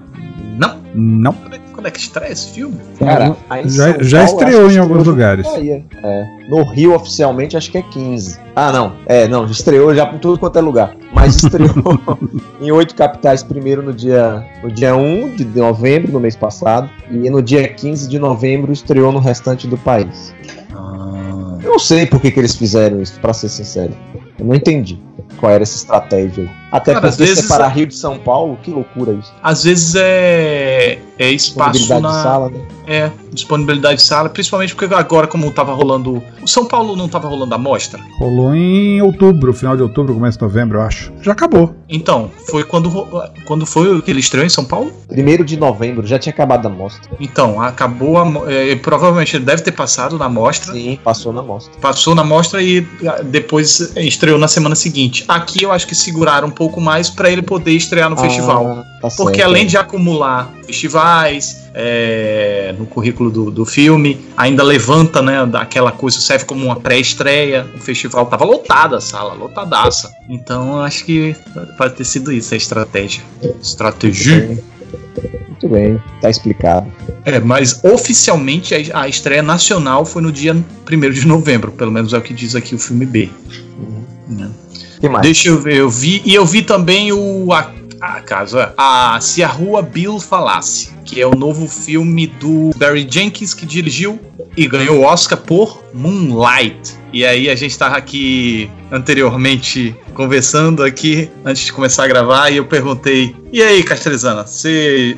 Não? 0.57 0.81
não. 0.93 1.33
Quando 1.33 1.55
é, 1.55 1.59
quando 1.73 1.85
é 1.87 1.91
que 1.91 1.99
estreia 1.99 2.31
esse 2.31 2.51
filme? 2.51 2.77
Cara, 2.99 3.35
já, 3.65 3.97
já 3.99 4.25
Paulo, 4.25 4.41
estreou 4.41 4.69
em 4.69 4.73
que 4.73 4.77
alguns 4.77 5.07
lugares. 5.07 5.47
É. 5.47 6.25
No 6.49 6.63
Rio, 6.71 6.93
oficialmente, 6.93 7.57
acho 7.57 7.71
que 7.71 7.77
é 7.77 7.81
15. 7.81 8.39
Ah, 8.55 8.71
não. 8.71 8.93
É, 9.07 9.27
não, 9.27 9.45
estreou 9.45 9.93
já 9.95 10.05
por 10.05 10.19
tudo 10.19 10.37
quanto 10.37 10.57
é 10.59 10.61
lugar. 10.61 10.95
Mas 11.11 11.37
estreou 11.37 11.71
em 12.61 12.71
oito 12.71 12.95
capitais, 12.95 13.41
primeiro 13.41 13.81
no 13.81 13.93
dia, 13.93 14.45
no 14.61 14.71
dia 14.71 14.95
1 14.95 15.35
de 15.35 15.45
novembro, 15.45 16.11
no 16.11 16.19
mês 16.19 16.35
passado. 16.35 16.89
E 17.09 17.29
no 17.29 17.41
dia 17.41 17.67
15 17.67 18.07
de 18.07 18.19
novembro 18.19 18.71
estreou 18.71 19.11
no 19.11 19.19
restante 19.19 19.67
do 19.67 19.77
país. 19.77 20.33
Eu 21.63 21.71
não 21.71 21.79
sei 21.79 22.05
por 22.05 22.19
que, 22.19 22.29
que 22.29 22.39
eles 22.39 22.55
fizeram 22.55 23.01
isso, 23.01 23.19
pra 23.21 23.33
ser 23.33 23.47
sincero. 23.47 23.95
Eu 24.37 24.45
não 24.45 24.53
entendi 24.53 25.01
qual 25.37 25.51
era 25.51 25.63
essa 25.63 25.77
estratégia. 25.77 26.51
Até 26.73 26.91
Cara, 26.93 27.07
às 27.07 27.15
porque 27.15 27.29
vezes- 27.29 27.43
separar 27.45 27.67
Rio 27.67 27.85
de 27.85 27.95
São 27.95 28.17
Paulo, 28.17 28.57
que 28.63 28.71
loucura 28.71 29.13
isso. 29.13 29.31
às 29.43 29.63
vezes 29.63 29.93
é, 29.95 30.97
é 31.19 31.31
espaço 31.31 31.73
Disponibilidade 31.77 32.01
na. 32.01 32.09
de 32.17 32.23
sala, 32.23 32.49
né? 32.49 32.59
É, 32.85 33.11
disponibilidade 33.31 33.95
de 33.97 34.01
sala, 34.03 34.27
principalmente 34.29 34.75
porque 34.75 34.93
agora, 34.93 35.25
como 35.27 35.49
tava 35.51 35.73
rolando. 35.73 36.21
O 36.41 36.47
São 36.47 36.65
Paulo 36.65 36.95
não 36.97 37.07
tava 37.07 37.27
rolando 37.29 37.53
a 37.55 37.57
mostra. 37.57 37.99
Rolou 38.19 38.53
em 38.55 39.01
outubro, 39.01 39.53
final 39.53 39.77
de 39.77 39.83
outubro, 39.83 40.13
começo 40.15 40.37
de 40.37 40.43
novembro, 40.43 40.79
eu 40.79 40.81
acho. 40.81 41.13
Já 41.21 41.31
acabou. 41.31 41.73
Então, 41.87 42.29
foi 42.49 42.63
quando, 42.63 42.89
quando 43.45 43.65
foi 43.65 44.01
que 44.01 44.11
ele 44.11 44.19
estreou 44.19 44.45
em 44.45 44.49
São 44.49 44.65
Paulo? 44.65 44.91
Primeiro 45.07 45.45
de 45.45 45.55
novembro, 45.57 46.05
já 46.05 46.17
tinha 46.19 46.33
acabado 46.33 46.65
a 46.65 46.69
mostra. 46.69 47.09
Então, 47.19 47.61
acabou 47.61 48.17
a. 48.17 48.51
é, 48.51 48.75
provavelmente 48.75 49.35
ele 49.37 49.45
deve 49.45 49.61
ter 49.61 49.71
passado 49.71 50.17
na 50.17 50.27
mostra. 50.27 50.73
Sim, 50.73 50.99
passou 51.03 51.31
na 51.31 51.41
mostra. 51.43 51.71
Passou 51.79 52.13
na 52.15 52.23
mostra 52.23 52.61
e 52.61 52.85
ah, 53.07 53.21
depois 53.23 53.93
estreou 53.95 54.37
na 54.37 54.47
semana 54.49 54.75
seguinte. 54.75 55.23
Aqui 55.27 55.63
eu 55.63 55.71
acho 55.71 55.87
que 55.87 55.95
seguraram 55.95 56.47
um 56.47 56.51
pouco 56.51 56.62
mais 56.81 57.09
para 57.09 57.29
ele 57.29 57.41
poder 57.41 57.71
estrear 57.71 58.09
no 58.09 58.17
festival. 58.17 58.79
Ah, 58.79 58.99
tá 59.01 59.09
Porque 59.15 59.37
certo. 59.37 59.49
além 59.49 59.65
de 59.65 59.77
acumular 59.77 60.51
festivais 60.65 61.63
é, 61.73 62.73
no 62.77 62.85
currículo 62.85 63.29
do, 63.29 63.51
do 63.51 63.65
filme, 63.65 64.19
ainda 64.37 64.63
levanta, 64.63 65.21
né, 65.21 65.45
daquela 65.45 65.91
coisa, 65.91 66.19
serve 66.19 66.45
como 66.45 66.65
uma 66.65 66.75
pré-estreia. 66.75 67.67
O 67.75 67.79
festival 67.79 68.25
tava 68.25 68.45
lotada 68.45 68.97
a 68.97 69.01
sala, 69.01 69.33
lotadaça. 69.33 70.11
Então 70.29 70.81
acho 70.81 71.05
que 71.05 71.35
pode 71.77 71.95
ter 71.95 72.05
sido 72.05 72.31
isso 72.31 72.53
a 72.53 72.57
estratégia. 72.57 73.23
Estratégia. 73.61 74.57
Muito 75.49 75.69
bem. 75.69 76.01
Tá 76.21 76.29
explicado. 76.29 76.91
É, 77.25 77.39
mas 77.39 77.83
oficialmente 77.83 78.91
a, 78.93 79.07
estreia 79.07 79.41
nacional 79.41 80.05
foi 80.05 80.21
no 80.21 80.31
dia 80.31 80.53
1 80.53 81.11
de 81.11 81.25
novembro, 81.25 81.71
pelo 81.71 81.91
menos 81.91 82.13
é 82.13 82.17
o 82.17 82.21
que 82.21 82.33
diz 82.33 82.55
aqui 82.55 82.75
o 82.75 82.79
filme 82.79 83.05
B. 83.05 83.29
Né? 84.27 84.49
Que 85.03 85.09
mais? 85.09 85.23
Deixa 85.23 85.49
eu 85.49 85.59
ver, 85.59 85.75
eu 85.75 85.89
vi. 85.89 86.21
E 86.25 86.33
eu 86.33 86.45
vi 86.45 86.61
também 86.61 87.11
o. 87.11 87.51
A, 87.51 87.71
a, 87.99 88.21
caso, 88.21 88.57
é, 88.57 88.71
a 88.77 89.19
Se 89.19 89.43
a 89.43 89.47
Rua 89.47 89.81
Bill 89.81 90.17
Falasse, 90.17 90.91
que 91.03 91.19
é 91.19 91.27
o 91.27 91.35
novo 91.35 91.67
filme 91.67 92.27
do 92.27 92.71
Barry 92.77 93.05
Jenkins, 93.09 93.53
que 93.53 93.65
dirigiu 93.65 94.17
e 94.55 94.65
ganhou 94.65 94.99
o 94.99 95.03
Oscar 95.03 95.37
por 95.37 95.83
Moonlight. 95.93 96.93
E 97.11 97.25
aí 97.25 97.49
a 97.49 97.55
gente 97.55 97.77
tava 97.77 97.97
aqui 97.97 98.69
anteriormente 98.93 99.95
conversando 100.13 100.83
aqui, 100.83 101.29
antes 101.43 101.65
de 101.65 101.73
começar 101.73 102.03
a 102.03 102.07
gravar, 102.07 102.49
e 102.51 102.57
eu 102.57 102.65
perguntei, 102.65 103.35
e 103.51 103.61
aí, 103.61 103.83
Castrezana, 103.83 104.45
você... 104.45 105.17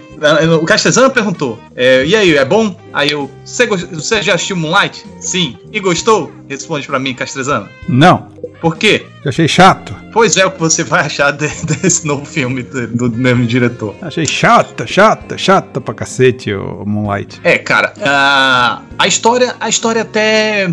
O 0.62 0.66
Castrezana 0.66 1.10
perguntou, 1.10 1.60
é, 1.76 2.06
e 2.06 2.16
aí, 2.16 2.36
é 2.36 2.46
bom? 2.46 2.76
Aí 2.94 3.12
eu, 3.12 3.30
você, 3.44 3.66
gost- 3.66 3.88
já 4.24 4.34
assistiu 4.36 4.56
Moonlight? 4.56 5.06
Sim. 5.20 5.58
E 5.72 5.80
gostou? 5.80 6.32
Responde 6.48 6.88
pra 6.88 6.98
mim, 7.00 7.14
Castrezana. 7.14 7.70
Não, 7.90 8.30
Por 8.62 8.78
quê? 8.78 9.06
eu 9.24 9.30
achei 9.30 9.48
chato. 9.48 9.94
Pois 10.14 10.38
é, 10.38 10.46
o 10.46 10.52
que 10.52 10.60
você 10.60 10.84
vai 10.84 11.02
achar 11.02 11.32
de- 11.32 11.48
desse 11.82 12.08
novo 12.08 12.24
filme 12.26 12.64
do, 12.64 13.10
do 13.10 13.18
mesmo 13.18 13.46
diretor. 13.46 13.94
Achei 14.02 14.26
chata, 14.26 14.88
chata, 14.88 15.38
chata 15.38 15.82
pra 15.82 15.94
cacete 15.94 16.54
o 16.54 16.84
Moonlight. 16.86 17.42
É, 17.44 17.58
cara, 17.58 17.94
a, 18.02 18.82
a 18.98 19.08
história, 19.08 19.56
a 19.60 19.68
história 19.68 20.02
até- 20.04 20.70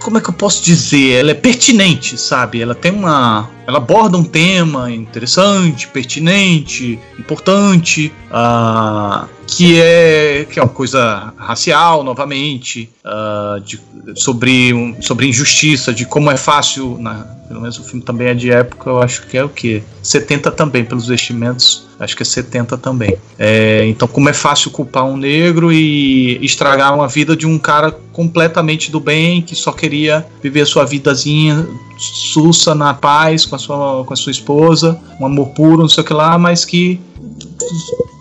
como 0.00 0.18
é 0.18 0.20
que 0.20 0.30
eu 0.30 0.34
posso 0.34 0.62
dizer? 0.62 1.20
Ela 1.20 1.32
é 1.32 1.34
pertinente, 1.34 2.16
sabe? 2.18 2.60
Ela 2.60 2.74
tem 2.74 2.92
uma, 2.92 3.48
ela 3.66 3.78
aborda 3.78 4.16
um 4.16 4.24
tema 4.24 4.90
interessante, 4.90 5.88
pertinente, 5.88 6.98
importante, 7.18 8.12
ah, 8.30 9.26
que 9.48 9.80
é 9.80 10.46
que 10.50 10.58
é 10.60 10.62
uma 10.62 10.68
coisa 10.68 11.32
racial, 11.36 12.04
novamente, 12.04 12.88
ah, 13.04 13.58
de- 13.64 13.80
sobre 14.14 14.72
um- 14.74 15.00
sobre 15.00 15.26
injustiça, 15.26 15.92
de 15.92 16.04
como 16.04 16.30
é 16.30 16.36
fácil, 16.36 16.96
na, 17.00 17.14
pelo 17.48 17.60
menos 17.60 17.78
o 17.78 17.82
filme 17.82 18.02
também 18.02 18.28
é 18.28 18.34
de 18.34 18.50
época, 18.50 18.90
eu 18.90 19.00
acho 19.02 19.26
que 19.26 19.36
é 19.38 19.42
o 19.44 19.48
quê? 19.48 19.82
70 20.02 20.50
também 20.50 20.84
pelos 20.84 21.08
vestimentos. 21.08 21.86
Acho 21.98 22.14
que 22.16 22.22
é 22.22 22.26
70 22.26 22.78
também. 22.78 23.16
É, 23.36 23.84
então, 23.88 24.06
como 24.06 24.28
é 24.28 24.32
fácil 24.32 24.70
culpar 24.70 25.04
um 25.04 25.16
negro 25.16 25.72
e 25.72 26.38
estragar 26.44 26.94
uma 26.94 27.08
vida 27.08 27.34
de 27.36 27.44
um 27.44 27.58
cara 27.58 27.90
completamente 28.12 28.88
do 28.92 29.00
bem, 29.00 29.42
que 29.42 29.56
só 29.56 29.72
queria 29.72 30.24
viver 30.40 30.64
sua 30.64 30.84
vidazinha 30.84 31.66
sussa 31.98 32.72
na 32.72 32.94
paz 32.94 33.44
com 33.44 33.56
a 33.56 33.58
sua, 33.58 34.04
com 34.04 34.12
a 34.14 34.16
sua 34.16 34.30
esposa, 34.30 34.96
um 35.20 35.26
amor 35.26 35.48
puro, 35.48 35.78
não 35.82 35.88
sei 35.88 36.04
o 36.04 36.06
que 36.06 36.12
lá, 36.14 36.38
mas 36.38 36.64
que 36.64 37.00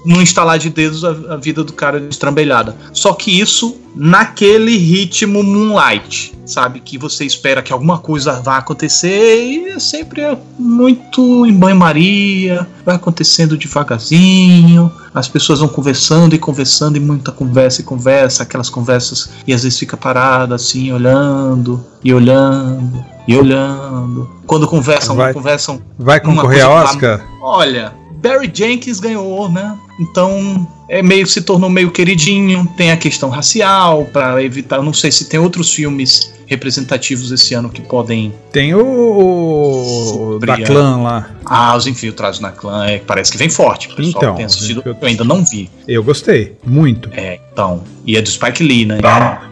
num 0.08 0.22
instalar 0.22 0.58
de 0.58 0.70
dedos 0.70 1.04
a, 1.04 1.10
a 1.34 1.36
vida 1.36 1.64
do 1.64 1.74
cara 1.74 2.00
estrambelhada. 2.10 2.76
Só 2.94 3.14
que 3.14 3.40
isso 3.40 3.78
naquele 3.94 4.78
ritmo 4.78 5.44
Moonlight, 5.44 6.34
sabe? 6.46 6.80
Que 6.80 6.98
você 6.98 7.26
espera 7.26 7.62
que 7.62 7.74
alguma 7.74 7.98
coisa 7.98 8.40
vá 8.40 8.58
acontecer 8.58 9.44
e 9.44 9.68
é 9.70 9.80
sempre 9.80 10.22
muito 10.58 11.46
em 11.46 11.52
banho-maria, 11.52 12.66
vai 12.86 12.96
acontecendo 12.96 13.58
devagarzinho, 13.58 14.90
as 15.14 15.28
pessoas 15.28 15.60
vão 15.60 15.68
conversando 15.68 16.36
e 16.36 16.40
conversando 16.40 16.96
e 16.96 17.00
muita 17.00 17.32
conversa 17.32 17.82
e 17.82 17.84
conversa, 17.84 18.44
aquelas 18.44 18.70
conversas 18.70 19.30
e 19.46 19.54
às 19.54 19.64
vezes 19.64 19.78
fica 19.78 19.98
parado 19.98 20.54
assim, 20.54 20.92
olhando 20.94 21.84
e 22.02 22.14
olhando 22.14 23.04
e 23.28 23.36
olhando. 23.36 24.30
Quando 24.46 24.68
conversam, 24.68 25.16
Vai. 25.16 25.34
conversam 25.34 25.82
Vai 26.00 26.22
Uma 26.22 26.36
concorrer 26.36 26.64
a 26.64 26.70
Oscar? 26.70 27.28
Olha, 27.42 27.94
Barry 28.22 28.50
Jenkins 28.54 29.00
ganhou, 29.00 29.50
né? 29.50 29.78
Então 30.00 30.68
é 30.90 31.02
meio 31.02 31.26
se 31.28 31.42
tornou 31.42 31.70
meio 31.70 31.92
queridinho. 31.92 32.68
Tem 32.78 32.92
a 32.92 32.98
questão 32.98 33.30
racial 33.30 34.06
para 34.12 34.42
evitar. 34.44 34.82
Não 34.82 34.94
sei 34.94 35.12
se 35.12 35.26
tem 35.30 35.40
outros 35.40 35.74
filmes 35.74 36.34
representativos 36.46 37.32
esse 37.32 37.54
ano 37.54 37.70
que 37.70 37.82
podem. 37.82 38.34
Tem 38.52 38.74
o, 38.74 40.36
o 40.36 40.40
da 40.40 40.58
clã 40.62 40.98
lá. 40.98 41.30
Ah, 41.46 41.76
os 41.76 41.88
infiltrados 41.88 42.40
na 42.40 42.52
clã. 42.52 42.86
É, 42.86 43.00
parece 43.00 43.32
que 43.32 43.38
vem 43.38 43.50
forte. 43.50 43.90
O 43.92 43.96
pessoal 43.96 44.24
Então, 44.24 44.36
tem 44.36 44.46
assistido. 44.46 44.82
Eu 44.86 44.96
ainda 45.02 45.24
não 45.24 45.44
vi. 45.44 45.70
Eu 45.88 46.04
gostei, 46.04 46.56
muito. 46.66 47.10
É, 47.14 47.40
então. 47.52 47.84
E 48.06 48.16
é 48.16 48.22
do 48.22 48.30
Spike 48.30 48.64
Lee, 48.64 48.86
né? 48.86 49.00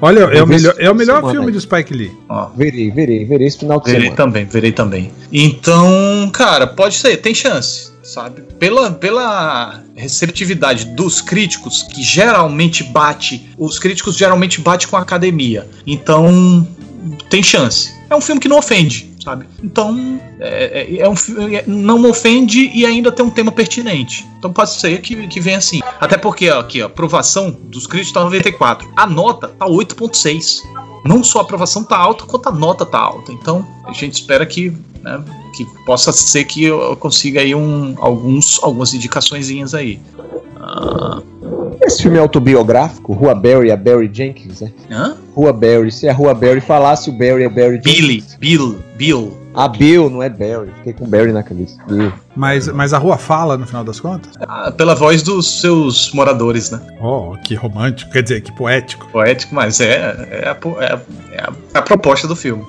Olha, 0.02 0.20
é 0.22 0.42
o 0.42 0.48
melhor, 0.48 0.76
é 0.78 0.90
o 0.90 0.96
melhor 0.96 1.18
semana 1.18 1.32
filme 1.34 1.48
aí. 1.48 1.54
do 1.54 1.62
Spike 1.62 1.94
Lee. 1.94 2.12
Ó, 2.30 2.48
Verei, 2.56 2.90
verei, 2.92 3.26
verei 3.26 3.48
esse 3.48 3.60
final 3.60 3.80
de 3.80 3.86
verei 3.92 4.02
semana. 4.10 4.16
também, 4.18 4.46
verei 4.46 4.72
também. 4.72 5.12
Então, 5.32 6.30
cara, 6.32 6.66
pode 6.66 6.96
ser, 6.96 7.18
tem 7.18 7.34
chance, 7.34 7.92
sabe? 8.06 8.42
Pela, 8.60 8.92
pela 8.92 9.84
receptividade 9.96 10.86
dos 10.86 11.22
críticos, 11.22 11.84
que 11.84 12.02
geralmente 12.04 12.84
bate, 12.84 13.50
os 13.58 13.80
críticos 13.80 14.16
geralmente 14.16 14.62
batem 14.62 14.88
com 14.88 14.96
a 14.96 15.02
academia. 15.02 15.68
Então, 15.86 16.66
tem 17.30 17.42
chance. 17.44 17.94
É 18.10 18.16
um 18.16 18.22
filme 18.22 18.40
que 18.40 18.48
não 18.48 18.60
ofende, 18.60 19.12
sabe? 19.24 19.48
Então, 19.64 20.22
é, 20.40 20.82
é- 20.82 21.00
é 21.00 21.10
um 21.10 21.16
filme 21.16 21.62
não 21.66 22.08
ofende 22.10 22.70
e 22.74 22.86
ainda 22.86 23.12
tem 23.12 23.26
um 23.26 23.32
tema 23.32 23.52
pertinente. 23.52 24.26
Então 24.38 24.54
pode 24.54 24.72
ser 24.72 25.02
que, 25.02 25.28
que 25.28 25.40
venha 25.40 25.58
assim. 25.58 25.82
Até 26.00 26.16
porque, 26.18 26.50
ó, 26.50 26.60
aqui, 26.60 26.82
ó, 26.82 26.86
aprovação 26.86 27.50
dos 27.50 27.88
críticos 27.88 28.14
tá 28.14 28.24
94. 28.24 28.92
A 28.96 29.08
nota 29.08 29.48
tá 29.48 29.66
8.6 29.66 30.60
não 31.06 31.24
só 31.24 31.40
a 31.40 31.42
aprovação 31.44 31.84
tá 31.84 31.96
alta, 31.96 32.26
quanto 32.26 32.50
a 32.50 32.52
nota 32.52 32.84
tá 32.86 32.98
alta. 32.98 33.32
Então, 33.32 33.66
a 33.86 33.94
gente 33.94 34.14
espera 34.14 34.44
que, 34.44 34.72
né, 35.04 35.24
que 35.56 35.66
possa 35.86 36.12
ser 36.12 36.44
que 36.46 36.66
eu 36.66 36.96
consiga 36.98 37.40
aí 37.42 37.56
um, 37.56 37.96
alguns, 37.98 38.60
algumas 38.64 38.94
indicaçõezinhas 38.94 39.74
aí. 39.74 40.00
Ah, 40.58 41.22
Esse 41.82 42.02
filme 42.04 42.18
é 42.18 42.22
autobiográfico, 42.22 43.14
Rua 43.14 43.36
Barry, 43.36 43.72
a 43.72 43.78
Barry 43.78 44.10
Jenkins, 44.12 44.62
né? 44.62 44.72
hã? 44.92 45.16
Rua 45.36 45.54
Barry, 45.54 45.92
se 45.92 46.08
a 46.08 46.14
Rua 46.14 46.34
Barry 46.34 46.62
falasse, 46.62 47.10
o 47.10 47.14
Barry 47.14 47.44
é 47.44 47.50
Barry 47.50 47.80
Billy, 47.80 48.14
Jenkins. 48.22 48.36
Bill, 48.40 48.80
Bill. 48.96 49.38
Ah, 49.58 49.70
Bill, 49.70 50.10
não 50.10 50.22
é 50.22 50.30
Barry. 50.30 50.70
Fiquei 50.78 50.92
com 50.94 51.06
Barry 51.08 51.32
na 51.32 51.42
cabeça. 51.44 51.78
Bill. 51.88 52.12
Mas, 52.36 52.68
mas 52.68 52.92
a 52.94 52.98
rua 52.98 53.18
fala 53.18 53.58
no 53.58 53.66
final 53.66 53.86
das 53.86 54.00
contas? 54.02 54.34
Ah, 54.42 54.70
pela 54.72 54.96
voz 54.96 55.24
dos 55.24 55.62
seus 55.62 56.12
moradores, 56.12 56.72
né? 56.72 56.82
Oh, 57.02 57.36
que 57.42 57.56
romântico, 57.56 58.12
quer 58.12 58.24
dizer, 58.24 58.42
que 58.42 58.52
poético. 58.52 59.08
Poético, 59.14 59.56
mas 59.56 59.80
é, 59.80 60.42
é, 60.44 60.50
a, 60.50 60.56
po- 60.56 60.76
é 60.82 60.88
a- 60.94 61.02
é 61.32 61.40
a- 61.42 61.54
a 61.80 61.82
proposta 61.82 62.28
do 62.28 62.36
filme. 62.36 62.66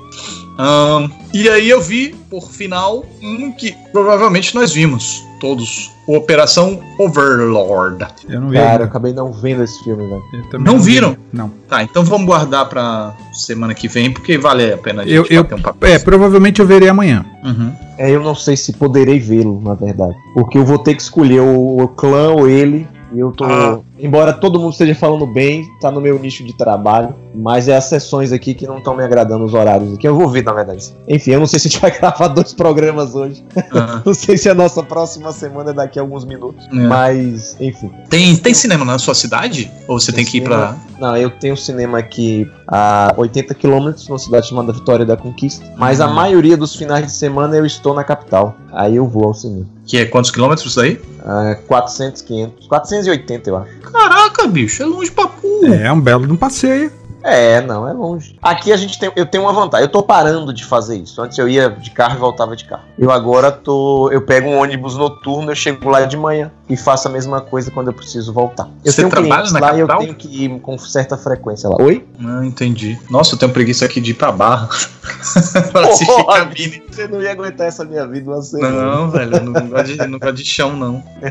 Ahn, 0.59 1.09
e 1.35 1.49
aí 1.49 1.69
eu 1.69 1.81
vi, 1.81 2.15
por 2.31 2.51
final, 2.51 3.05
um 3.23 3.53
que 3.53 3.75
provavelmente 3.93 4.55
nós 4.55 4.73
vimos 4.73 5.23
todos. 5.41 5.93
O 6.07 6.17
Operação 6.17 6.81
Overlord. 6.99 8.07
Eu 8.29 8.41
não 8.41 8.49
vi. 8.49 8.57
Cara, 8.57 8.85
eu 8.85 8.87
acabei 8.87 9.13
não 9.13 9.33
vendo 9.33 9.63
esse 9.65 9.83
filme, 9.83 10.07
velho. 10.07 10.23
Não 10.61 10.79
vi. 10.79 10.93
viram? 10.93 11.17
Não. 11.33 11.51
Tá, 11.69 11.83
então 11.83 12.05
vamos 12.05 12.27
guardar 12.27 12.69
pra 12.69 13.15
semana 13.33 13.75
que 13.75 13.89
vem, 13.89 14.13
porque 14.13 14.39
vale 14.39 14.73
a 14.73 14.79
pena 14.79 15.03
a 15.03 15.05
gente 15.05 15.15
Eu, 15.15 15.27
eu, 15.29 15.43
um 15.57 15.61
papo. 15.61 15.85
é, 15.85 15.99
provavelmente 15.99 16.61
eu 16.61 16.67
verei 16.67 16.89
amanhã. 16.89 17.27
Uhum. 17.45 17.73
É, 17.99 18.11
eu 18.11 18.23
não 18.23 18.35
sei 18.35 18.57
se 18.57 18.73
poderei 18.73 19.19
vê-lo, 19.19 19.61
na 19.61 19.75
verdade. 19.75 20.15
Porque 20.35 20.57
eu 20.59 20.65
vou 20.65 20.79
ter 20.79 20.95
que 20.95 21.03
escolher 21.03 21.41
o, 21.41 21.81
o 21.83 21.89
clã 21.89 22.31
ou 22.31 22.49
ele. 22.49 22.87
E 23.13 23.19
eu 23.19 23.33
tô. 23.33 23.45
Ah. 23.45 23.81
Embora 23.99 24.33
todo 24.33 24.59
mundo 24.59 24.73
esteja 24.73 24.95
falando 24.95 25.27
bem, 25.27 25.65
tá 25.81 25.91
no 25.91 26.01
meu 26.01 26.19
nicho 26.19 26.45
de 26.45 26.53
trabalho. 26.53 27.15
Mas 27.35 27.69
é 27.69 27.77
as 27.77 27.85
sessões 27.85 28.33
aqui 28.33 28.55
que 28.55 28.67
não 28.67 28.79
estão 28.79 28.97
me 28.97 29.03
agradando 29.03 29.45
os 29.45 29.53
horários 29.55 29.93
aqui. 29.95 30.07
Eu 30.09 30.15
vou 30.17 30.29
ver, 30.29 30.43
na 30.45 30.53
verdade. 30.53 30.95
Enfim, 31.09 31.33
eu 31.33 31.41
não 31.41 31.47
sei 31.47 31.59
se 31.59 31.69
a 31.69 31.71
gente 31.71 31.81
vai 31.83 31.91
gravar 31.91 32.29
dois 32.29 32.53
programas 32.53 33.15
hoje. 33.15 33.45
Ah, 33.73 34.03
Não 34.05 34.15
sei 34.15 34.37
se 34.37 34.49
a 34.49 34.55
nossa 34.55 34.83
próxima 34.83 35.33
semana 35.33 35.71
é 35.71 35.75
daqui 35.75 35.99
a 35.99 36.03
alguns 36.03 36.25
minutos. 36.25 36.67
É. 36.67 36.75
Mas, 36.75 37.57
enfim. 37.61 37.91
tem, 38.09 38.37
tem 38.37 38.55
cinema 38.55 38.85
na 38.85 38.99
sua 38.99 39.15
cidade? 39.15 39.71
Ou 39.89 39.99
você 40.01 40.13
tem, 40.13 40.25
que 40.25 40.39
ir 40.39 40.43
pra. 40.43 40.77
Não, 40.99 41.17
eu 41.17 41.31
tenho 41.31 41.57
cinema 41.57 41.99
aqui 41.99 42.51
a 42.67 43.13
80 43.17 43.55
quilômetros, 43.55 44.09
numa 44.09 44.19
cidade 44.19 44.49
chamada 44.49 44.73
Vitória 44.73 45.05
da 45.05 45.17
Conquista. 45.17 45.65
Mas 45.77 46.01
a 46.01 46.07
Hum. 46.07 46.15
maioria 46.15 46.57
dos 46.57 46.75
finais 46.75 47.05
de 47.07 47.13
semana 47.13 47.57
eu 47.57 47.67
estou 47.67 47.95
na 47.95 48.03
capital. 48.05 48.55
Aí 48.73 48.97
eu 48.97 49.07
vou 49.07 49.25
ao 49.25 49.35
cinema. 49.35 49.67
Que 49.87 49.99
é 49.99 50.05
quantos 50.07 50.31
quilômetros 50.31 50.75
daí? 50.75 51.01
Ah, 51.25 51.57
400, 51.69 52.23
500. 52.23 52.67
480, 52.67 53.51
eu 53.51 53.57
acho. 53.59 53.71
Caraca, 53.93 54.47
bicho, 54.47 54.83
é 54.83 54.87
longe 54.87 55.11
pra 55.11 55.27
porra. 55.27 55.75
É 55.75 55.93
um 55.93 56.01
belo 56.01 56.27
de 56.27 56.33
um 56.33 56.37
passeio. 56.37 56.91
É, 57.29 57.61
não, 57.61 57.89
é 57.89 57.93
longe. 57.93 58.39
Aqui 58.41 58.73
a 58.73 58.77
gente 58.77 58.99
tem. 58.99 59.11
Eu 59.17 59.27
tenho 59.27 59.43
uma 59.45 59.53
vantagem. 59.53 59.85
Eu 59.87 59.91
tô 59.91 60.01
parando 60.03 60.53
de 60.53 60.65
fazer 60.65 60.97
isso. 60.97 61.21
Antes 61.21 61.37
eu 61.39 61.49
ia 61.49 61.69
de 61.69 61.91
carro 61.91 62.15
e 62.15 62.19
voltava 62.19 62.55
de 62.55 62.65
carro. 62.65 62.83
Eu 62.97 63.11
agora 63.11 63.51
tô. 63.51 64.09
Eu 64.13 64.23
pego 64.23 64.49
um 64.49 64.59
ônibus 64.61 64.97
noturno, 64.97 65.51
eu 65.51 65.55
chego 65.57 65.89
lá 65.91 66.03
de 66.03 66.17
manhã 66.17 66.53
e 66.69 66.77
faço 66.77 67.09
a 67.09 67.11
mesma 67.11 67.41
coisa 67.41 67.71
quando 67.71 67.89
eu 67.89 67.93
preciso 67.95 68.33
voltar. 68.33 68.69
Eu 68.85 68.93
Você 68.93 68.99
tenho 69.03 69.11
trabalha 69.11 69.51
na 69.51 69.59
lá 69.61 69.75
e 69.75 69.81
eu 69.81 69.87
capital? 69.89 69.99
tenho 69.99 70.15
que 70.15 70.45
ir 70.45 70.61
com 70.61 70.79
certa 70.79 71.17
frequência 71.17 71.69
lá. 71.69 71.77
Oi? 71.83 72.07
Não 72.19 72.45
entendi. 72.45 72.97
Nossa, 73.11 73.35
eu 73.35 73.39
tenho 73.39 73.53
preguiça 73.53 73.85
aqui 73.85 74.01
de 74.01 74.13
ir 74.13 74.15
pra 74.15 74.31
barra 74.31 74.69
pra 75.73 75.89
assistir 75.89 76.07
Porra, 76.07 76.39
cabine. 76.39 76.83
Você 76.89 77.09
não 77.09 77.21
ia 77.21 77.33
aguentar 77.33 77.67
essa 77.67 77.85
minha 77.85 78.07
vida 78.07 78.31
uma 78.31 78.41
semana. 78.41 78.83
Não, 78.97 79.11
velho, 79.11 79.37
eu 79.37 79.43
não 79.43 79.69
gosto 79.69 79.87
de, 79.87 80.07
não 80.07 80.19
gosto 80.19 80.35
de 80.35 80.45
chão, 80.45 80.77
não. 80.77 81.03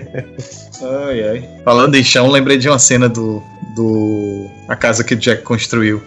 Ai, 1.07 1.29
ai. 1.29 1.49
Falando 1.63 1.95
em 1.95 2.03
chão, 2.03 2.29
lembrei 2.29 2.57
de 2.57 2.67
uma 2.67 2.77
cena 2.77 3.07
do. 3.07 3.41
do 3.75 4.49
A 4.67 4.75
Casa 4.75 5.03
que 5.03 5.15
Jack 5.15 5.43
construiu. 5.43 6.01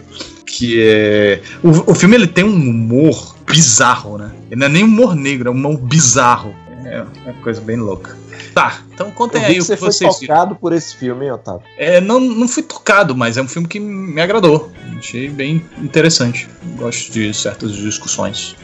Que 0.45 0.81
é. 0.81 1.41
O, 1.63 1.91
o 1.91 1.95
filme 1.95 2.15
ele 2.15 2.27
tem 2.27 2.43
um 2.43 2.53
humor 2.53 3.35
bizarro, 3.47 4.17
né? 4.17 4.31
Ele 4.49 4.59
não 4.59 4.67
é 4.67 4.69
nem 4.69 4.83
humor 4.83 5.15
negro, 5.15 5.49
é 5.49 5.51
um 5.51 5.55
humor 5.55 5.77
bizarro. 5.77 6.55
É 6.89 7.05
uma 7.25 7.33
coisa 7.41 7.61
bem 7.61 7.77
louca. 7.77 8.17
Tá, 8.53 8.81
então 8.93 9.11
vi 9.39 9.45
aí 9.45 9.53
que 9.55 9.61
você 9.61 9.73
que 9.73 9.79
foi 9.79 9.91
vocês 9.91 10.19
viram. 10.19 10.35
tocado 10.35 10.55
por 10.55 10.73
esse 10.73 10.95
filme, 10.95 11.25
hein, 11.25 11.31
Otávio? 11.31 11.61
É, 11.77 12.01
não, 12.01 12.19
não 12.19 12.47
fui 12.47 12.63
tocado, 12.63 13.15
mas 13.15 13.37
é 13.37 13.41
um 13.41 13.47
filme 13.47 13.67
que 13.67 13.79
me 13.79 14.19
agradou. 14.19 14.71
Achei 14.97 15.29
bem 15.29 15.63
interessante. 15.77 16.47
Gosto 16.77 17.11
de 17.11 17.33
certas 17.33 17.73
discussões. 17.73 18.55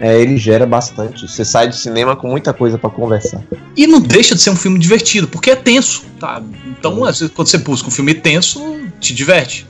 É, 0.00 0.20
ele 0.20 0.36
gera 0.36 0.66
bastante. 0.66 1.28
Você 1.28 1.44
sai 1.44 1.68
do 1.68 1.74
cinema 1.74 2.14
com 2.16 2.28
muita 2.28 2.52
coisa 2.52 2.78
pra 2.78 2.88
conversar. 2.88 3.42
E 3.76 3.86
não 3.86 4.00
deixa 4.00 4.34
de 4.34 4.40
ser 4.40 4.50
um 4.50 4.56
filme 4.56 4.78
divertido, 4.78 5.28
porque 5.28 5.50
é 5.50 5.56
tenso, 5.56 6.04
tá? 6.20 6.42
Então, 6.66 7.02
vezes, 7.02 7.30
quando 7.30 7.48
você 7.48 7.58
busca 7.58 7.88
um 7.88 7.90
filme 7.90 8.14
tenso, 8.14 8.60
te 9.00 9.14
diverte. 9.14 9.66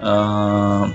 Ah, 0.00 0.90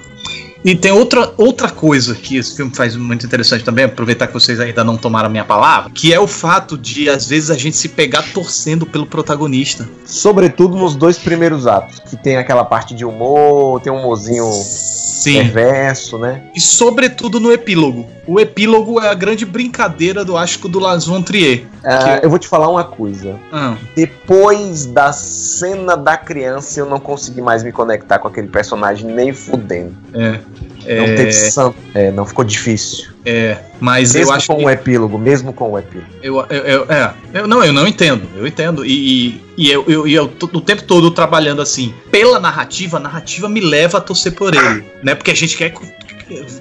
e 0.63 0.75
tem 0.75 0.91
outra, 0.91 1.31
outra 1.37 1.69
coisa 1.69 2.15
que 2.15 2.37
esse 2.37 2.55
filme 2.55 2.73
faz 2.75 2.95
muito 2.95 3.25
interessante 3.25 3.63
também, 3.63 3.85
aproveitar 3.85 4.27
que 4.27 4.33
vocês 4.33 4.59
ainda 4.59 4.83
não 4.83 4.97
tomaram 4.97 5.27
a 5.27 5.29
minha 5.29 5.45
palavra, 5.45 5.91
que 5.93 6.13
é 6.13 6.19
o 6.19 6.27
fato 6.27 6.77
de, 6.77 7.09
às 7.09 7.27
vezes, 7.27 7.49
a 7.49 7.55
gente 7.55 7.77
se 7.77 7.89
pegar 7.89 8.23
torcendo 8.33 8.85
pelo 8.85 9.05
protagonista. 9.05 9.87
Sobretudo 10.05 10.75
nos 10.75 10.95
dois 10.95 11.17
primeiros 11.17 11.67
atos, 11.67 11.99
que 11.99 12.15
tem 12.17 12.37
aquela 12.37 12.65
parte 12.65 12.93
de 12.93 13.05
humor, 13.05 13.81
tem 13.81 13.91
um 13.91 13.97
humorzinho 13.99 14.45
Sim. 14.51 15.33
perverso, 15.43 16.17
né? 16.17 16.43
E 16.55 16.61
sobretudo 16.61 17.39
no 17.39 17.51
epílogo. 17.51 18.07
O 18.27 18.39
epílogo 18.39 18.99
é 18.99 19.07
a 19.09 19.13
grande 19.13 19.45
brincadeira 19.45 20.25
do 20.25 20.35
Asco 20.35 20.67
do 20.67 20.79
Lars 20.79 21.05
von 21.05 21.21
Trier. 21.21 21.65
Ah, 21.83 22.19
eu 22.21 22.29
vou 22.29 22.37
te 22.37 22.47
falar 22.47 22.69
uma 22.69 22.83
coisa. 22.83 23.35
Ah, 23.51 23.77
Depois 23.95 24.85
da 24.85 25.13
cena 25.13 25.95
da 25.95 26.17
criança, 26.17 26.79
eu 26.81 26.85
não 26.85 26.99
consegui 26.99 27.41
mais 27.41 27.63
me 27.63 27.71
conectar 27.71 28.19
com 28.19 28.27
aquele 28.27 28.47
personagem 28.47 29.09
nem 29.09 29.31
fudendo. 29.31 29.95
é. 30.13 30.39
Não 30.61 31.03
É, 31.03 31.15
teve 31.15 31.33
santo. 31.33 31.75
É, 31.93 32.11
não 32.11 32.25
ficou 32.25 32.45
difícil. 32.45 33.07
é, 33.25 33.57
mas 33.79 34.13
Mesmo 34.13 34.31
eu 34.31 34.35
acho 34.35 34.47
com 34.47 34.57
que 34.57 34.65
o 34.65 34.69
epílogo, 34.69 35.17
mesmo 35.17 35.51
com 35.51 35.71
o 35.71 35.77
epílogo. 35.77 36.07
Eu, 36.23 36.45
eu, 36.49 36.63
eu- 36.63 36.85
é, 36.91 37.13
eu, 37.33 37.47
não, 37.47 37.61
eu 37.63 37.73
não 37.73 37.85
entendo, 37.85 38.23
eu 38.37 38.47
entendo. 38.47 38.85
E, 38.85 38.91
e, 39.27 39.41
e 39.57 39.69
eu, 39.71 39.83
eu, 39.87 40.07
e 40.07 40.13
eu 40.13 40.27
tô 40.29 40.45
o 40.45 40.61
tempo 40.61 40.83
todo 40.83 41.11
trabalhando 41.11 41.61
assim, 41.61 41.93
pela 42.09 42.39
narrativa, 42.39 42.97
a 42.97 42.99
narrativa 43.01 43.49
me 43.49 43.59
leva 43.59 43.97
a 43.97 44.01
torcer 44.01 44.33
por 44.33 44.55
ele, 44.55 44.85
né? 45.03 45.13
Porque 45.13 45.31
a 45.31 45.35
gente 45.35 45.57
quer, 45.57 45.73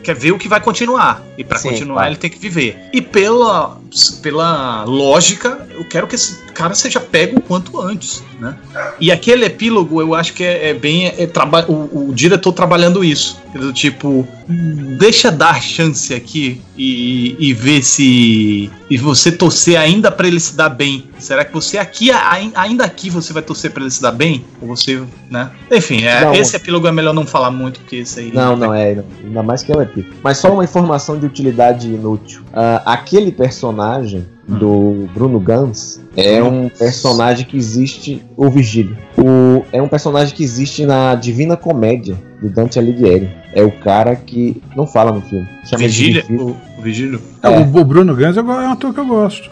quer 0.02 0.14
ver 0.16 0.32
o 0.32 0.38
que 0.38 0.48
vai 0.48 0.60
continuar. 0.60 1.22
E 1.38 1.44
pra 1.44 1.58
Sim, 1.58 1.68
continuar 1.70 1.94
claro. 1.98 2.08
ele 2.10 2.16
tem 2.16 2.28
que 2.30 2.38
viver. 2.38 2.76
E 2.92 3.00
pela, 3.00 3.78
pela 4.22 4.82
lógica, 4.84 5.66
eu 5.70 5.84
quero 5.84 6.06
que 6.08 6.16
esse 6.16 6.45
cara 6.56 6.74
seja 6.74 6.98
pego 6.98 7.38
o 7.38 7.40
quanto 7.42 7.80
antes, 7.80 8.24
né? 8.40 8.56
E 8.98 9.12
aquele 9.12 9.44
epílogo, 9.44 10.00
eu 10.00 10.14
acho 10.14 10.32
que 10.32 10.42
é, 10.42 10.70
é 10.70 10.74
bem. 10.74 11.06
é 11.06 11.28
o, 11.68 12.08
o 12.08 12.12
diretor 12.14 12.52
trabalhando 12.52 13.04
isso. 13.04 13.38
Do 13.54 13.72
tipo, 13.72 14.26
"Hum, 14.48 14.96
deixa 14.98 15.30
dar 15.30 15.62
chance 15.62 16.12
aqui 16.14 16.60
e, 16.76 17.36
e 17.38 17.52
ver 17.54 17.82
se. 17.82 18.70
E 18.88 18.96
você 18.98 19.32
torcer 19.32 19.76
ainda 19.78 20.10
pra 20.10 20.26
ele 20.28 20.38
se 20.40 20.54
dar 20.56 20.68
bem. 20.68 21.04
Será 21.18 21.44
que 21.44 21.52
você 21.52 21.78
aqui, 21.78 22.10
ai- 22.10 22.52
ainda 22.54 22.84
aqui, 22.84 23.08
você 23.10 23.32
vai 23.32 23.42
torcer 23.42 23.70
pra 23.70 23.82
ele 23.82 23.90
se 23.90 24.00
dar 24.02 24.12
bem? 24.12 24.44
Ou 24.60 24.68
você, 24.68 25.02
né? 25.30 25.50
Enfim, 25.70 26.02
é, 26.04 26.20
Não. 26.24 26.34
esse 26.34 26.54
epílogo 26.56 26.86
é 26.86 26.92
melhor 26.92 27.12
não 27.14 27.26
falar 27.26 27.50
muito, 27.50 27.80
porque 27.80 27.96
esse 27.96 28.20
aí. 28.20 28.30
Não, 28.32 28.56
não 28.56 28.72
é. 28.74 28.94
Não. 28.94 29.04
Ainda 29.24 29.42
mais 29.42 29.62
que 29.62 29.72
é 29.72 29.76
o 29.76 29.82
epílogo. 29.82 30.14
Mas 30.22 30.38
só 30.38 30.52
uma 30.52 30.64
informação 30.64 31.18
de 31.18 31.26
utilidade 31.26 31.88
inútil. 31.88 32.42
Ah, 32.52 32.82
aquele 32.86 33.32
personagem 33.32 34.26
do 34.48 35.08
Bruno 35.12 35.40
Gans 35.40 36.00
é 36.16 36.42
um 36.42 36.68
personagem 36.68 37.44
que 37.44 37.56
existe. 37.56 38.24
O 38.36 38.48
Vigílio. 38.48 38.96
O, 39.18 39.64
é 39.72 39.82
um 39.82 39.88
personagem 39.88 40.34
que 40.34 40.42
existe 40.44 40.86
na 40.86 41.14
Divina 41.14 41.56
Comédia 41.56 42.16
do 42.40 42.48
Dante 42.48 42.78
Alighieri. 42.78 43.30
É 43.52 43.62
o 43.62 43.72
cara 43.72 44.14
que 44.14 44.62
não 44.76 44.86
fala 44.86 45.10
no 45.12 45.20
filme. 45.22 45.48
Chama 45.64 45.82
Vigília? 45.82 46.22
Vigílio. 46.22 46.46
O, 46.76 46.78
o 46.78 46.82
Vigílio? 46.82 47.20
É, 47.42 47.48
É. 47.48 47.58
O, 47.58 47.62
o 47.80 47.84
Bruno 47.84 48.14
Gans 48.14 48.36
é 48.36 48.42
um 48.42 48.70
ator 48.70 48.94
que 48.94 49.00
eu 49.00 49.06
gosto. 49.06 49.50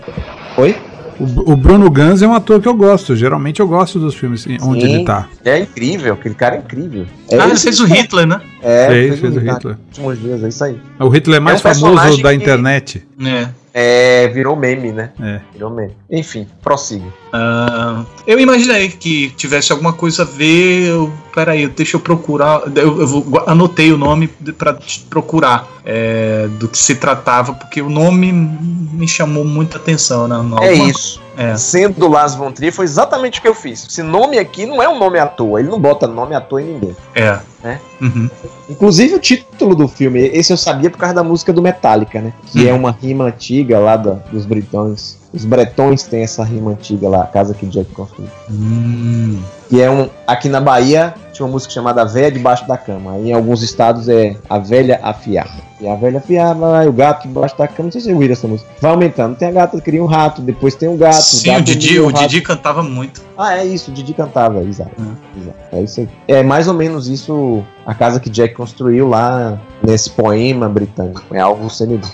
Oi? 0.58 0.76
O, 1.18 1.52
o 1.52 1.56
Bruno 1.56 1.88
Gans 1.90 2.22
é 2.22 2.26
um 2.26 2.34
ator 2.34 2.60
que 2.60 2.68
eu 2.68 2.74
gosto. 2.74 3.14
Geralmente 3.16 3.60
eu 3.60 3.68
gosto 3.68 3.98
dos 3.98 4.14
filmes 4.14 4.46
onde 4.62 4.84
Sim. 4.86 4.94
ele 4.94 5.04
tá. 5.04 5.28
É 5.44 5.60
incrível, 5.60 6.14
aquele 6.14 6.34
cara 6.34 6.56
é 6.56 6.58
incrível. 6.58 7.06
É 7.30 7.38
ah, 7.38 7.46
ele 7.46 7.56
fez 7.56 7.80
o 7.80 7.84
Hitler, 7.86 8.26
né? 8.26 8.40
É, 8.62 8.88
fez, 8.88 9.20
fez 9.20 9.36
o 9.36 9.40
Hitler. 9.40 9.76
Últimos 9.88 10.20
dias, 10.20 10.42
é 10.44 10.48
isso 10.48 10.64
aí. 10.64 10.76
O 10.98 11.08
Hitler 11.08 11.40
mais 11.40 11.64
É 11.64 11.68
um 11.70 11.74
famoso 11.74 12.22
da 12.22 12.30
que- 12.30 12.36
internet. 12.36 13.06
É. 13.24 13.48
É, 13.76 14.28
virou 14.28 14.54
meme, 14.54 14.92
né? 14.92 15.12
É. 15.20 15.40
Virou 15.52 15.68
meme. 15.68 15.96
Enfim, 16.08 16.46
prossiga. 16.62 17.12
Ah, 17.36 18.04
eu 18.24 18.38
imaginei 18.38 18.88
que 18.90 19.30
tivesse 19.30 19.72
alguma 19.72 19.92
coisa 19.92 20.22
a 20.22 20.24
ver. 20.24 20.86
Eu, 20.88 21.12
peraí, 21.34 21.66
deixa 21.66 21.96
eu 21.96 22.00
procurar. 22.00 22.62
Eu, 22.76 23.00
eu 23.00 23.06
vou- 23.08 23.42
anotei 23.44 23.92
o 23.92 23.98
nome 23.98 24.28
te 24.28 25.00
procurar 25.10 25.66
é, 25.84 26.46
do 26.60 26.68
que 26.68 26.78
se 26.78 26.94
tratava, 26.94 27.52
porque 27.52 27.82
o 27.82 27.90
nome 27.90 28.30
me 28.32 29.08
chamou 29.08 29.44
muita 29.44 29.78
atenção. 29.78 30.28
Né? 30.28 30.36
É 30.62 30.68
Alguma- 30.70 30.90
isso. 30.90 31.20
É. 31.36 31.56
Sendo 31.56 31.98
do 31.98 32.06
Lars 32.06 32.36
von 32.36 32.52
Trier, 32.52 32.72
foi 32.72 32.84
exatamente 32.84 33.40
o 33.40 33.42
que 33.42 33.48
eu 33.48 33.54
fiz. 33.56 33.84
Esse 33.90 34.04
nome 34.04 34.38
aqui 34.38 34.64
não 34.64 34.80
é 34.80 34.88
um 34.88 34.96
nome 35.00 35.18
à 35.18 35.26
toa. 35.26 35.58
Ele 35.58 35.68
não 35.68 35.80
bota 35.80 36.06
nome 36.06 36.36
à 36.36 36.40
toa 36.40 36.62
em 36.62 36.74
ninguém. 36.74 36.96
É. 37.16 37.40
É. 37.64 37.78
Uhum. 38.00 38.30
Inclusive 38.70 39.16
o 39.16 39.18
título 39.18 39.74
do 39.74 39.88
filme, 39.88 40.20
esse 40.32 40.52
eu 40.52 40.56
sabia 40.56 40.88
por 40.88 40.98
causa 40.98 41.16
da 41.16 41.24
música 41.24 41.52
do 41.52 41.60
Metallica, 41.60 42.20
né? 42.20 42.32
Que 42.52 42.68
é 42.68 42.72
uma 42.72 42.92
rima 42.92 43.24
antiga 43.24 43.80
lá 43.80 43.96
da- 43.96 44.12
dos 44.30 44.46
britões. 44.46 45.18
Os 45.34 45.44
bretões 45.44 46.04
têm 46.04 46.22
essa 46.22 46.44
rima 46.44 46.70
antiga 46.70 47.08
lá, 47.08 47.24
a 47.24 47.26
casa 47.26 47.54
que 47.54 47.66
Jack 47.66 47.90
construiu. 47.92 48.30
Hum. 48.48 49.42
Que 49.68 49.82
é 49.82 49.90
um. 49.90 50.08
Aqui 50.26 50.48
na 50.48 50.60
Bahia 50.60 51.12
tinha 51.32 51.44
uma 51.44 51.52
música 51.52 51.74
chamada 51.74 52.02
A 52.02 52.04
Velha 52.04 52.30
Debaixo 52.30 52.68
da 52.68 52.78
Cama. 52.78 53.14
Aí 53.14 53.30
em 53.30 53.32
alguns 53.32 53.62
estados 53.62 54.08
é 54.08 54.36
A 54.48 54.58
Velha 54.58 55.00
Afiada. 55.02 55.74
E 55.80 55.88
a 55.88 55.96
velha 55.96 56.18
afiava, 56.18 56.84
e 56.84 56.88
o 56.88 56.92
gato 56.92 57.26
debaixo 57.26 57.58
da 57.58 57.66
cama. 57.66 57.86
Não 57.86 57.92
sei 57.92 58.00
se 58.00 58.06
você 58.06 58.14
ouviram 58.14 58.32
essa 58.32 58.46
música. 58.46 58.70
Vai 58.80 58.92
aumentando. 58.92 59.36
Tem 59.36 59.48
a 59.48 59.50
gata 59.50 59.78
cria 59.80 60.02
um 60.02 60.06
rato, 60.06 60.40
depois 60.40 60.74
tem 60.74 60.88
um 60.88 60.96
gato. 60.96 61.20
Sim, 61.20 61.50
gato 61.50 61.58
o 61.58 61.62
Didi, 61.62 62.00
um 62.00 62.06
o. 62.06 62.12
Didi 62.12 62.40
cantava 62.40 62.82
muito. 62.82 63.20
Ah, 63.36 63.58
é 63.58 63.66
isso, 63.66 63.90
o 63.90 63.94
Didi 63.94 64.14
cantava, 64.14 64.62
exato. 64.62 64.92
Exato. 65.36 65.58
É 65.72 65.82
isso 65.82 66.00
aí. 66.00 66.08
É 66.28 66.42
mais 66.42 66.68
ou 66.68 66.74
menos 66.74 67.08
isso 67.08 67.62
a 67.84 67.92
casa 67.92 68.20
que 68.20 68.30
Jack 68.30 68.54
construiu 68.54 69.08
lá 69.08 69.60
nesse 69.82 70.08
poema 70.08 70.68
britânico. 70.68 71.22
É 71.32 71.40
algo 71.40 71.68
semido. 71.68 72.08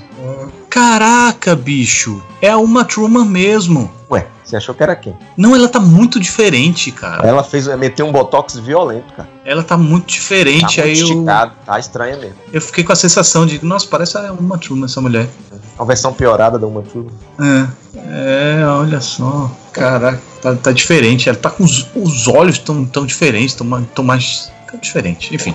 Caraca, 0.71 1.55
bicho. 1.57 2.23
É 2.41 2.49
a 2.49 2.57
Uma 2.57 2.85
Truman 2.85 3.25
mesmo. 3.25 3.91
Ué, 4.11 4.27
você 4.45 4.57
achou 4.57 4.75
que 4.75 4.83
era 4.83 4.95
quem? 4.97 5.15
Não, 5.37 5.55
ela 5.55 5.69
tá 5.69 5.79
muito 5.81 6.19
diferente, 6.21 6.91
cara. 6.93 7.27
Ela 7.27 7.43
fez 7.45 7.67
meteu 7.77 8.07
um 8.07 8.13
botox 8.13 8.57
violento, 8.59 9.13
cara. 9.15 9.29
Ela 9.45 9.63
tá 9.63 9.77
muito 9.77 10.07
Tá 10.07 10.13
diferente. 10.13 10.63
muito 10.63 10.81
aí 10.81 10.99
eu, 10.99 11.07
esticado, 11.09 11.53
tá 11.67 11.79
estranha 11.79 12.17
mesmo. 12.17 12.37
eu 12.53 12.61
fiquei 12.61 12.85
com 12.85 12.93
a 12.93 12.97
sensação 12.97 13.45
de, 13.45 13.65
nossa, 13.65 13.87
parece 13.89 14.17
a 14.17 14.33
Uma 14.33 14.57
Truman 14.59 14.87
essa 14.87 15.01
mulher. 15.01 15.29
Uma 15.77 15.87
versão 15.87 16.13
piorada 16.13 16.59
da 16.59 16.67
Uma 16.67 16.83
Turma. 16.83 17.11
É, 17.41 18.61
é, 18.61 18.67
olha 18.67 19.01
só. 19.01 19.51
Caraca, 19.73 20.21
tá, 20.41 20.55
tá 20.55 20.73
diferente. 20.73 21.29
Ela 21.29 21.39
tá 21.39 21.51
com 21.51 21.65
os, 21.65 21.87
os 21.95 22.29
olhos 22.29 22.59
tão, 22.59 22.85
tão 22.85 23.05
diferentes, 23.05 23.55
tão, 23.55 23.83
tão 23.95 24.05
mais. 24.05 24.51
tão 24.71 24.79
diferente. 24.79 25.35
Enfim, 25.35 25.55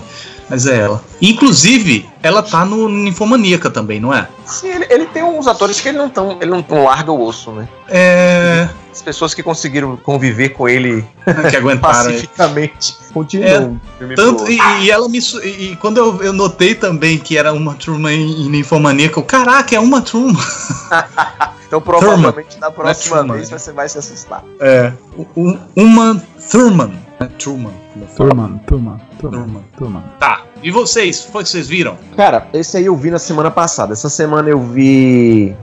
mas 0.50 0.66
é 0.68 0.78
ela. 0.80 1.04
Inclusive, 1.22 2.08
ela 2.22 2.42
tá 2.44 2.64
no 2.66 2.88
Ninfomaníaca 2.90 3.70
também, 3.70 4.00
não 4.00 4.14
é? 4.14 4.28
Sim, 4.46 4.68
ele, 4.70 4.86
ele 4.90 5.06
tem 5.08 5.24
uns 5.24 5.48
atores 5.48 5.80
que 5.82 5.90
ele 5.90 5.98
não 5.98 6.10
tão, 6.10 6.38
ele 6.42 6.52
não 6.52 6.62
tão 6.62 6.84
larga 6.84 7.12
o 7.12 7.22
osso, 7.22 7.52
né? 7.52 7.68
É. 7.88 8.68
As 8.92 9.02
pessoas 9.02 9.34
que 9.34 9.44
conseguiram 9.44 9.98
conviver 9.98 10.50
com 10.50 10.70
ele 10.70 11.06
Que 11.50 11.58
aguentaram. 11.58 12.12
pacificamente 12.12 12.96
continuam. 13.14 13.80
pro 13.98 14.16
Tanto, 14.16 14.50
e, 14.50 14.58
e 14.84 14.92
ela 14.92 15.10
me. 15.10 15.20
E, 15.44 15.76
quando 15.82 15.98
eu, 15.98 16.22
eu 16.24 16.32
notei 16.34 16.76
também 16.76 17.18
que 17.18 17.38
era 17.38 17.52
uma 17.54 17.74
Truman 17.74 18.14
em, 18.14 18.46
em 18.46 18.50
Ninfomaníaca, 18.50 19.20
eu, 19.20 19.24
caraca, 19.24 19.76
é 19.76 19.80
uma 19.80 20.02
Truman. 20.02 20.40
Então 21.68 21.82
provavelmente 21.82 22.60
na 22.60 22.68
Não 22.68 22.68
é 22.68 22.72
próxima 22.72 23.18
Truman. 23.18 23.34
vez 23.38 23.50
você 23.50 23.72
vai 23.72 23.90
se 23.90 23.98
assustar. 23.98 24.44
É. 24.60 24.94
Um, 25.36 25.58
uma 25.76 26.22
Thurman. 26.52 26.94
É 27.20 27.26
Truman. 27.26 27.74
turma, 28.16 28.62
turma, 28.68 29.02
Turma. 29.20 29.64
turma. 29.76 30.04
Tá. 30.20 30.35
E 30.66 30.72
vocês? 30.72 31.22
Foi 31.22 31.44
que 31.44 31.50
vocês 31.50 31.68
viram? 31.68 31.96
Cara, 32.18 32.48
esse 32.52 32.76
aí 32.76 32.88
eu 32.88 32.96
vi 32.98 33.12
na 33.12 33.20
semana 33.20 33.52
passada. 33.52 33.94
Essa 33.94 34.10
semana 34.10 34.50
eu 34.50 34.60
vi 34.60 35.56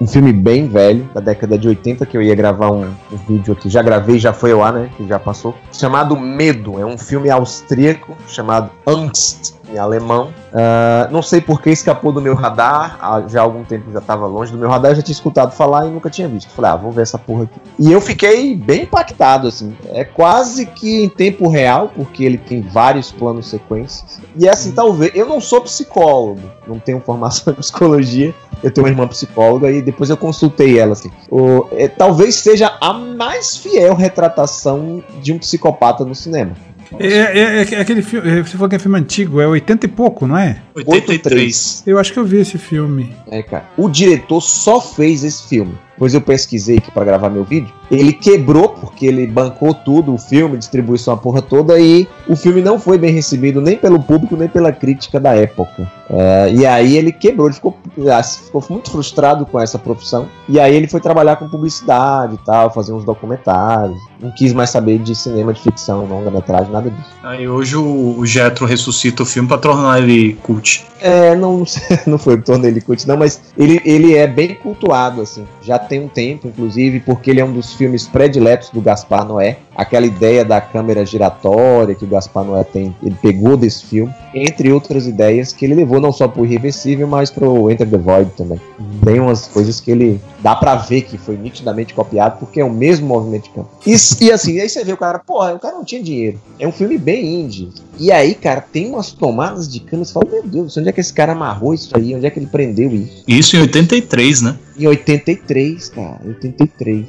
Um 0.00 0.06
filme 0.06 0.32
bem 0.32 0.68
velho, 0.68 1.10
da 1.12 1.20
década 1.20 1.58
de 1.58 1.66
80, 1.66 2.06
que 2.06 2.16
eu 2.16 2.22
ia 2.22 2.32
gravar 2.32 2.70
um, 2.70 2.84
um 2.84 3.16
vídeo 3.28 3.54
aqui. 3.54 3.68
Já 3.68 3.82
gravei, 3.82 4.20
já 4.20 4.32
foi 4.32 4.52
ar, 4.52 4.72
né? 4.72 4.88
Que 4.96 5.04
já 5.04 5.18
passou. 5.18 5.52
Chamado 5.72 6.16
Medo. 6.16 6.78
É 6.78 6.86
um 6.86 6.96
filme 6.96 7.28
austríaco 7.28 8.16
chamado 8.28 8.70
Angst, 8.86 9.54
em 9.72 9.78
alemão. 9.78 10.32
Uh, 10.52 11.10
não 11.10 11.22
sei 11.22 11.40
por 11.40 11.60
que 11.60 11.70
escapou 11.70 12.12
do 12.12 12.20
meu 12.20 12.34
radar. 12.34 12.96
Há 13.00 13.22
já 13.28 13.40
há 13.40 13.42
algum 13.42 13.64
tempo 13.64 13.90
já 13.92 13.98
estava 13.98 14.26
longe 14.26 14.52
do 14.52 14.58
meu 14.58 14.68
radar. 14.68 14.92
Eu 14.92 14.96
já 14.96 15.02
tinha 15.02 15.14
escutado 15.14 15.52
falar 15.52 15.86
e 15.86 15.90
nunca 15.90 16.10
tinha 16.10 16.28
visto. 16.28 16.50
Falei, 16.50 16.70
ah, 16.70 16.76
vou 16.76 16.92
ver 16.92 17.02
essa 17.02 17.18
porra 17.18 17.44
aqui. 17.44 17.60
E 17.78 17.92
eu 17.92 18.00
fiquei 18.00 18.54
bem 18.54 18.82
impactado, 18.82 19.48
assim. 19.48 19.76
É 19.88 20.04
quase 20.04 20.66
que 20.66 21.04
em 21.04 21.08
tempo 21.08 21.48
real, 21.48 21.90
porque 21.94 22.24
ele 22.24 22.38
tem 22.38 22.62
vários 22.62 23.12
planos 23.12 23.48
sequências. 23.48 24.20
E 24.36 24.48
assim, 24.48 24.72
talvez. 24.72 25.12
Eu 25.14 25.26
não 25.26 25.40
sou 25.40 25.60
psicólogo, 25.60 26.42
não 26.66 26.78
tenho 26.78 27.00
formação 27.00 27.52
em 27.54 27.56
psicologia. 27.56 28.34
Eu 28.62 28.70
tenho 28.70 28.86
uma 28.86 28.90
irmã 28.90 29.06
psicóloga 29.06 29.70
e 29.70 29.82
depois 29.82 30.08
eu 30.08 30.16
consultei 30.16 30.78
ela, 30.78 30.92
assim. 30.92 31.10
O, 31.30 31.66
é, 31.72 31.88
talvez 31.88 32.36
seja 32.36 32.76
a 32.80 32.92
mais 32.92 33.56
fiel 33.56 33.94
retratação 33.94 35.02
de 35.20 35.32
um 35.32 35.38
psicopata 35.38 36.04
no 36.04 36.14
cinema. 36.14 36.52
É, 36.98 37.06
é, 37.06 37.74
é 37.74 37.80
aquele 37.80 38.02
filme. 38.02 38.42
Você 38.42 38.52
falou 38.52 38.68
que 38.68 38.76
é 38.76 38.78
filme 38.78 38.98
antigo, 38.98 39.40
é 39.40 39.46
80 39.46 39.86
e 39.86 39.88
pouco, 39.88 40.26
não 40.26 40.36
é? 40.36 40.60
83. 40.74 41.82
Eu 41.86 41.98
acho 41.98 42.12
que 42.12 42.18
eu 42.18 42.24
vi 42.24 42.38
esse 42.38 42.58
filme. 42.58 43.12
É, 43.28 43.42
cara. 43.42 43.68
O 43.76 43.88
diretor 43.88 44.40
só 44.40 44.80
fez 44.80 45.24
esse 45.24 45.48
filme 45.48 45.76
pois 45.98 46.14
eu 46.14 46.20
pesquisei 46.20 46.78
aqui 46.78 46.90
para 46.90 47.04
gravar 47.04 47.30
meu 47.30 47.44
vídeo, 47.44 47.72
ele 47.90 48.12
quebrou 48.12 48.70
porque 48.70 49.06
ele 49.06 49.26
bancou 49.26 49.72
tudo, 49.74 50.14
o 50.14 50.18
filme, 50.18 50.56
distribuição 50.56 51.14
a 51.14 51.16
porra 51.16 51.42
toda, 51.42 51.78
e 51.78 52.06
o 52.28 52.36
filme 52.36 52.60
não 52.60 52.78
foi 52.78 52.98
bem 52.98 53.12
recebido 53.12 53.60
nem 53.60 53.76
pelo 53.76 54.02
público, 54.02 54.36
nem 54.36 54.48
pela 54.48 54.72
crítica 54.72 55.20
da 55.20 55.34
época. 55.34 55.90
Uh, 56.08 56.48
e 56.52 56.64
aí 56.64 56.96
ele 56.96 57.10
quebrou, 57.10 57.48
ele 57.48 57.54
ficou, 57.54 57.76
ah, 58.12 58.22
ficou 58.22 58.64
muito 58.70 58.90
frustrado 58.90 59.44
com 59.44 59.58
essa 59.58 59.78
profissão. 59.78 60.28
E 60.48 60.60
aí 60.60 60.74
ele 60.74 60.86
foi 60.86 61.00
trabalhar 61.00 61.36
com 61.36 61.48
publicidade 61.48 62.34
e 62.34 62.38
tal, 62.44 62.72
fazer 62.72 62.92
uns 62.92 63.04
documentários. 63.04 63.98
Não 64.20 64.30
quis 64.30 64.52
mais 64.52 64.70
saber 64.70 64.98
de 64.98 65.14
cinema 65.14 65.52
de 65.52 65.60
ficção, 65.60 66.06
longa-metragem, 66.06 66.72
nada 66.72 66.90
disso. 66.90 67.10
Aí 67.22 67.48
hoje 67.48 67.76
o, 67.76 68.18
o 68.18 68.24
Jetro 68.24 68.66
ressuscita 68.66 69.24
o 69.24 69.26
filme 69.26 69.48
pra 69.48 69.58
tornar 69.58 70.00
ele 70.00 70.34
cult. 70.42 70.86
É, 71.00 71.34
não, 71.34 71.64
não 72.06 72.18
foi 72.18 72.40
tornar 72.40 72.68
ele 72.68 72.80
cult, 72.80 73.06
não, 73.06 73.16
mas 73.16 73.40
ele, 73.58 73.80
ele 73.84 74.14
é 74.14 74.26
bem 74.26 74.54
cultuado, 74.54 75.20
assim. 75.20 75.46
Já 75.60 75.78
tem 75.86 76.00
um 76.00 76.08
tempo, 76.08 76.48
inclusive, 76.48 77.00
porque 77.00 77.30
ele 77.30 77.40
é 77.40 77.44
um 77.44 77.52
dos 77.52 77.74
filmes 77.74 78.06
prediletos 78.06 78.70
do 78.70 78.80
Gaspar 78.80 79.24
Noé. 79.24 79.58
Aquela 79.76 80.06
ideia 80.06 80.44
da 80.44 80.60
câmera 80.60 81.04
giratória 81.04 81.94
que 81.94 82.04
o 82.04 82.08
Gaspar 82.08 82.44
Noé 82.44 82.64
tem, 82.64 82.94
ele 83.02 83.16
pegou 83.20 83.56
desse 83.56 83.84
filme, 83.84 84.12
entre 84.34 84.72
outras 84.72 85.06
ideias 85.06 85.52
que 85.52 85.64
ele 85.64 85.74
levou 85.74 86.00
não 86.00 86.12
só 86.12 86.26
pro 86.28 86.44
Irreversível, 86.44 87.06
mas 87.06 87.30
pro 87.30 87.70
Enter 87.70 87.88
the 87.88 87.98
Void 87.98 88.30
também. 88.36 88.60
Tem 89.04 89.20
umas 89.20 89.46
coisas 89.48 89.80
que 89.80 89.90
ele 89.90 90.20
dá 90.40 90.54
para 90.54 90.76
ver 90.76 91.02
que 91.02 91.18
foi 91.18 91.36
nitidamente 91.36 91.94
copiado, 91.94 92.38
porque 92.38 92.60
é 92.60 92.64
o 92.64 92.70
mesmo 92.70 93.06
movimento 93.06 93.44
de 93.44 93.50
câmera. 93.50 93.72
E, 93.86 94.24
e 94.24 94.32
assim, 94.32 94.60
aí 94.60 94.68
você 94.68 94.84
vê 94.84 94.92
o 94.92 94.96
cara, 94.96 95.18
porra, 95.18 95.54
o 95.54 95.58
cara 95.58 95.74
não 95.74 95.84
tinha 95.84 96.02
dinheiro. 96.02 96.40
É 96.58 96.66
um 96.66 96.72
filme 96.72 96.96
bem 96.98 97.42
indie. 97.42 97.70
E 97.98 98.12
aí, 98.12 98.34
cara, 98.34 98.60
tem 98.60 98.90
umas 98.90 99.10
tomadas 99.12 99.70
de 99.70 99.80
câmera, 99.80 100.04
você 100.04 100.12
fala, 100.12 100.26
meu 100.30 100.42
Deus, 100.42 100.76
onde 100.76 100.88
é 100.88 100.92
que 100.92 101.00
esse 101.00 101.12
cara 101.12 101.32
amarrou 101.32 101.74
isso 101.74 101.90
aí? 101.96 102.14
Onde 102.14 102.26
é 102.26 102.30
que 102.30 102.38
ele 102.38 102.46
prendeu 102.46 102.92
isso? 102.92 103.24
Isso 103.26 103.56
em 103.56 103.60
83, 103.60 104.42
né? 104.42 104.56
Em 104.78 104.86
83, 104.86 105.88
cara, 105.88 106.20
83. 106.26 107.06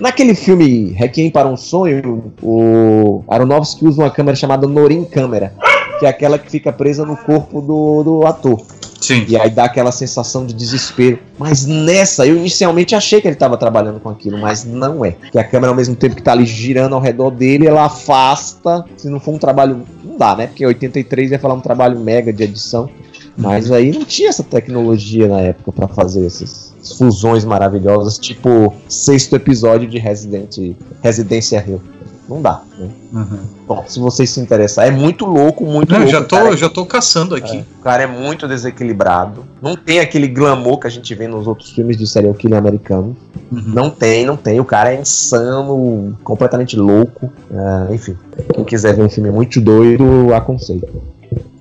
Naquele 0.00 0.34
filme 0.34 0.92
Requiem 0.92 1.30
para 1.30 1.46
um 1.46 1.56
Sonho, 1.58 2.32
o 2.42 3.22
Aronofsky 3.28 3.86
usa 3.86 4.02
uma 4.02 4.10
câmera 4.10 4.34
chamada 4.34 4.66
Norin 4.66 5.04
Câmera, 5.04 5.52
que 5.98 6.06
é 6.06 6.08
aquela 6.08 6.38
que 6.38 6.50
fica 6.50 6.72
presa 6.72 7.04
no 7.04 7.16
corpo 7.18 7.60
do, 7.60 8.02
do 8.02 8.26
ator. 8.26 8.62
Sim. 8.98 9.24
E 9.28 9.36
aí 9.36 9.50
dá 9.50 9.64
aquela 9.64 9.92
sensação 9.92 10.46
de 10.46 10.54
desespero. 10.54 11.18
Mas 11.38 11.66
nessa, 11.66 12.26
eu 12.26 12.36
inicialmente 12.36 12.94
achei 12.94 13.20
que 13.20 13.26
ele 13.26 13.34
estava 13.34 13.56
trabalhando 13.56 13.98
com 13.98 14.08
aquilo, 14.08 14.38
mas 14.38 14.64
não 14.64 15.04
é. 15.04 15.16
Que 15.32 15.38
a 15.38 15.44
câmera, 15.44 15.70
ao 15.70 15.76
mesmo 15.76 15.96
tempo 15.96 16.14
que 16.14 16.20
está 16.20 16.32
ali 16.32 16.46
girando 16.46 16.94
ao 16.94 17.00
redor 17.00 17.30
dele, 17.30 17.66
ela 17.66 17.84
afasta. 17.84 18.84
Se 18.96 19.08
não 19.08 19.18
for 19.18 19.34
um 19.34 19.38
trabalho. 19.38 19.82
Não 20.04 20.16
dá, 20.16 20.36
né? 20.36 20.46
Porque 20.46 20.64
83 20.64 21.32
ia 21.32 21.38
falar 21.38 21.54
um 21.54 21.60
trabalho 21.60 21.98
mega 21.98 22.32
de 22.32 22.42
edição. 22.42 22.88
Mas 23.36 23.72
aí 23.72 23.90
não 23.90 24.04
tinha 24.04 24.28
essa 24.28 24.44
tecnologia 24.44 25.26
na 25.26 25.40
época 25.40 25.72
para 25.72 25.88
fazer 25.88 26.26
esses 26.26 26.69
fusões 26.96 27.44
maravilhosas, 27.44 28.18
tipo 28.18 28.74
sexto 28.88 29.36
episódio 29.36 29.88
de 29.88 29.98
Resident, 29.98 30.76
Residência 31.02 31.64
Hill. 31.66 31.80
Não 32.30 32.40
dá, 32.40 32.62
né? 32.78 32.88
Uhum. 33.12 33.38
Bom, 33.66 33.84
se 33.88 33.98
vocês 33.98 34.30
se 34.30 34.40
interessar, 34.40 34.86
é 34.86 34.90
muito 34.92 35.26
louco, 35.26 35.64
muito 35.66 35.90
não, 35.90 35.98
louco. 35.98 36.12
Já 36.12 36.22
tô, 36.22 36.36
é, 36.36 36.56
já 36.56 36.68
tô 36.68 36.86
caçando 36.86 37.34
aqui. 37.34 37.58
É, 37.58 37.64
o 37.80 37.82
cara 37.82 38.04
é 38.04 38.06
muito 38.06 38.46
desequilibrado. 38.46 39.44
Não 39.60 39.74
tem 39.74 39.98
aquele 39.98 40.28
glamour 40.28 40.78
que 40.78 40.86
a 40.86 40.90
gente 40.90 41.12
vê 41.12 41.26
nos 41.26 41.48
outros 41.48 41.70
filmes 41.70 41.96
de 41.96 42.06
serial 42.06 42.32
killer 42.34 42.56
americano. 42.56 43.16
Uhum. 43.50 43.62
Não 43.66 43.90
tem, 43.90 44.24
não 44.24 44.36
tem. 44.36 44.60
O 44.60 44.64
cara 44.64 44.94
é 44.94 45.00
insano, 45.00 46.16
completamente 46.22 46.76
louco. 46.76 47.32
Uh, 47.50 47.92
enfim, 47.92 48.16
quem 48.54 48.64
quiser 48.64 48.94
ver 48.94 49.02
um 49.02 49.10
filme 49.10 49.32
muito 49.32 49.60
doido, 49.60 50.32
aconselho. 50.32 50.88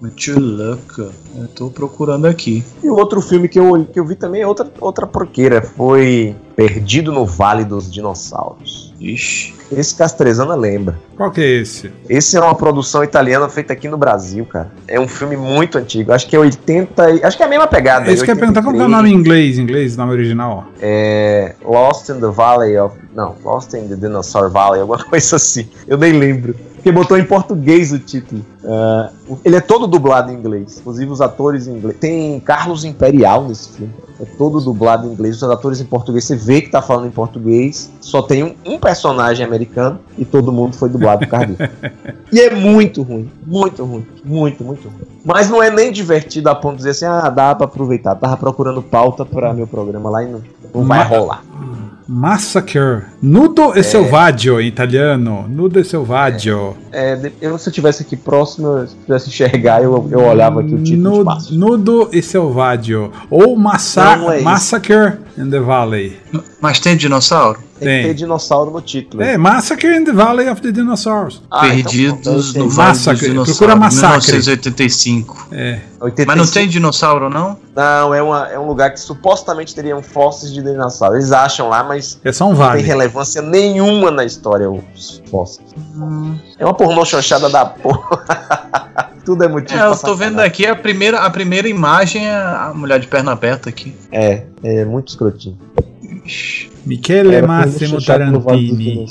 Muito 0.02 0.40
louco. 0.40 1.12
Eu 1.36 1.48
tô 1.54 1.70
procurando 1.70 2.26
aqui. 2.26 2.64
E 2.82 2.90
o 2.90 2.96
outro 2.96 3.22
filme 3.22 3.50
que 3.50 3.60
eu, 3.60 3.86
que 3.86 4.00
eu 4.00 4.06
vi 4.06 4.16
também 4.16 4.42
é 4.42 4.48
outra, 4.48 4.72
outra 4.80 5.06
porqueira. 5.06 5.62
Foi 5.62 6.36
Perdido 6.56 7.12
no 7.12 7.26
Vale 7.26 7.64
dos 7.64 7.90
Dinossauros. 7.90 8.94
Ixi. 9.00 9.56
Esse 9.72 9.96
Castrezana 9.96 10.56
lembra. 10.56 11.00
Qual 11.16 11.32
que 11.32 11.40
é 11.40 11.62
esse? 11.62 11.92
Esse 12.10 12.36
é 12.36 12.42
uma 12.42 12.56
produção 12.56 13.04
italiana 13.04 13.48
feita 13.48 13.72
aqui 13.72 13.88
no 13.88 13.98
Brasil, 13.98 14.46
cara. 14.46 14.72
É 14.88 15.00
um 15.00 15.08
filme 15.08 15.38
muito 15.38 15.78
antigo. 15.78 16.12
Acho 16.12 16.28
que 16.28 16.36
é 16.36 16.40
80. 16.40 17.26
Acho 17.26 17.38
que 17.38 17.44
é 17.44 17.46
a 17.46 17.50
mesma 17.50 17.68
pegada. 17.68 18.12
Esse 18.12 18.26
que 18.26 18.32
é 18.32 18.36
perguntar 18.36 18.62
qual 18.62 18.76
é 18.76 18.84
o 18.84 18.90
nome 18.90 19.10
em 19.10 19.14
inglês, 19.14 19.58
em 19.58 19.62
inglês, 19.62 19.96
nome 19.96 20.12
original. 20.12 20.66
É. 20.82 21.56
Lost 21.64 22.10
in 22.10 22.20
the 22.20 22.28
Valley 22.28 22.78
of. 22.78 22.98
Não, 23.16 23.36
Lost 23.44 23.74
in 23.74 23.88
the 23.88 23.96
Dinosaur 23.96 24.50
Valley, 24.50 24.82
alguma 24.82 25.02
coisa 25.06 25.36
assim. 25.38 25.70
Eu 25.88 25.98
nem 25.98 26.14
lembro. 26.14 26.56
Porque 26.80 26.94
botou 26.94 27.18
em 27.18 27.26
português 27.26 27.92
o 27.92 28.00
título. 28.00 28.42
Uh, 28.63 29.38
ele 29.44 29.58
é 29.58 29.60
todo 29.60 29.86
dublado 29.86 30.32
em 30.32 30.36
inglês. 30.36 30.78
Inclusive 30.80 31.12
os 31.12 31.20
atores 31.20 31.68
em 31.68 31.76
inglês. 31.76 31.98
Tem 32.00 32.39
Carlos 32.39 32.86
Imperial 32.86 33.44
nesse 33.44 33.70
filme. 33.74 33.94
É 34.18 34.24
todo 34.24 34.62
dublado 34.62 35.06
em 35.06 35.12
inglês. 35.12 35.36
Os 35.36 35.44
atores 35.44 35.82
em 35.82 35.86
português. 35.86 36.24
Você 36.24 36.38
vê 36.38 36.62
que 36.62 36.70
tá 36.70 36.82
falando 36.82 37.08
em 37.08 37.12
português. 37.12 37.92
Só 38.00 38.22
tem 38.22 38.44
um, 38.44 38.56
um 38.65 38.80
personagem 38.80 39.46
americano 39.46 40.00
e 40.18 40.24
todo 40.24 40.54
mundo 40.54 40.78
foi 40.78 40.88
dublado 40.88 41.26
por 41.26 41.32
causa 41.32 41.48
disso. 41.48 41.60
E 42.32 42.39
é 42.39 42.54
muito 42.54 43.02
ruim. 43.02 43.30
Muito 43.46 43.84
ruim. 43.84 44.06
Muito, 44.24 44.63
muito 44.63 44.88
ruim. 44.88 45.02
Mas 45.26 45.50
não 45.50 45.62
é 45.62 45.70
nem 45.70 45.92
divertido 45.92 46.50
a 46.50 46.56
ponto 46.56 46.74
de 46.74 46.78
dizer 46.78 46.92
assim: 46.92 47.06
ah, 47.06 47.30
dá 47.30 47.54
pra 47.54 47.65
aproveitar. 47.65 48.15
Tava 48.15 48.38
procurando 48.38 48.82
pauta 48.82 49.26
para 49.26 49.54
meu 49.54 49.68
programa 49.68 50.10
lá 50.10 50.24
e 50.24 50.28
não, 50.28 50.42
não 50.74 50.86
vai 50.86 51.04
rolar. 51.04 51.44
Massacre. 52.10 53.04
Nudo 53.22 53.74
e 53.76 53.80
é. 53.80 53.84
selvaggio 53.84 54.60
em 54.60 54.67
italiano. 54.67 55.45
Nudo 55.48 55.80
e 55.80 55.86
selvaggio. 55.86 56.76
É, 56.91 57.12
é, 57.13 57.32
eu, 57.39 57.56
se 57.60 57.69
eu 57.69 57.74
tivesse 57.74 58.02
aqui 58.02 58.17
próximo, 58.17 58.88
se 58.88 58.95
eu 58.95 59.02
pudesse 59.06 59.30
enxergar, 59.30 59.84
eu, 59.84 60.08
eu 60.10 60.22
olhava 60.22 60.62
aqui 60.62 60.74
o 60.74 60.84
título. 60.84 61.24
Nudo, 61.24 61.38
nudo 61.52 62.10
e 62.12 62.22
selvaggio. 62.24 63.12
Ou 63.30 63.56
massa 63.56 64.17
é 64.36 64.41
Massacre 64.41 65.19
in 65.38 65.52
the 65.52 65.60
Valley. 65.60 66.17
Mas 66.60 66.80
tem 66.80 66.98
dinossauro? 66.98 67.69
Tem, 67.80 67.88
tem, 67.88 68.02
que 68.02 68.08
ter 68.10 68.13
dinossauro 68.13 68.72
no 68.72 68.82
título. 68.82 69.24
É, 69.24 69.38
Massacre 69.38 69.98
in 69.98 70.04
the 70.04 70.12
Valley 70.12 70.50
of 70.50 70.62
the 70.62 70.72
Dinosaurs. 70.72 71.42
Ah, 71.50 71.62
Perdidos 71.62 72.50
então, 72.52 72.63
no 72.63 72.70
Vale 72.70 72.89
Massacre. 72.89 73.20
dos 73.20 73.30
Dinossauros. 73.30 73.58
Procura 73.58 73.76
Massacre. 73.76 74.32
1985. 74.32 75.48
É. 75.52 75.80
85. 76.02 76.28
Mas 76.28 76.38
não 76.38 76.54
tem 76.54 76.68
dinossauro, 76.68 77.30
não? 77.30 77.58
Não, 77.76 78.13
é, 78.13 78.22
uma, 78.22 78.48
é 78.50 78.60
um 78.60 78.68
lugar 78.68 78.92
que 78.92 79.00
supostamente 79.00 79.74
teriam 79.74 80.02
fósseis 80.02 80.52
de 80.52 80.62
dinossauro. 80.62 81.15
Eles 81.15 81.32
acham 81.32 81.70
lá, 81.70 81.84
mas 81.84 82.20
é 82.24 82.32
só 82.32 82.48
um 82.48 82.54
vale. 82.54 82.72
não 82.72 82.78
tem 82.78 82.86
relevância 82.86 83.42
nenhuma 83.42 84.12
na 84.12 84.26
história 84.26 84.70
os 84.70 85.22
fósseis. 85.30 85.70
Hum. 85.96 86.38
É 86.58 86.65
uma 86.65 86.74
pornô 86.74 87.06
chanchada 87.06 87.50
da 87.50 87.65
porra. 87.65 89.10
Tudo 89.26 89.44
é 89.44 89.48
motivo. 89.48 89.80
É, 89.80 89.86
eu 89.86 89.96
tô 89.96 90.15
vendo 90.15 90.39
aqui 90.39 90.65
a 90.65 90.76
primeira, 90.76 91.20
a 91.20 91.30
primeira 91.30 91.68
imagem 91.68 92.26
é 92.28 92.34
a 92.34 92.72
mulher 92.74 93.00
de 93.00 93.08
perna 93.08 93.32
aberta 93.32 93.70
aqui. 93.70 93.96
É, 94.12 94.44
é 94.63 94.86
muito 94.86 95.10
escrotinho. 95.10 95.58
Michele 96.89 97.41
Massimo 97.43 98.04
Tarantini. 98.04 99.06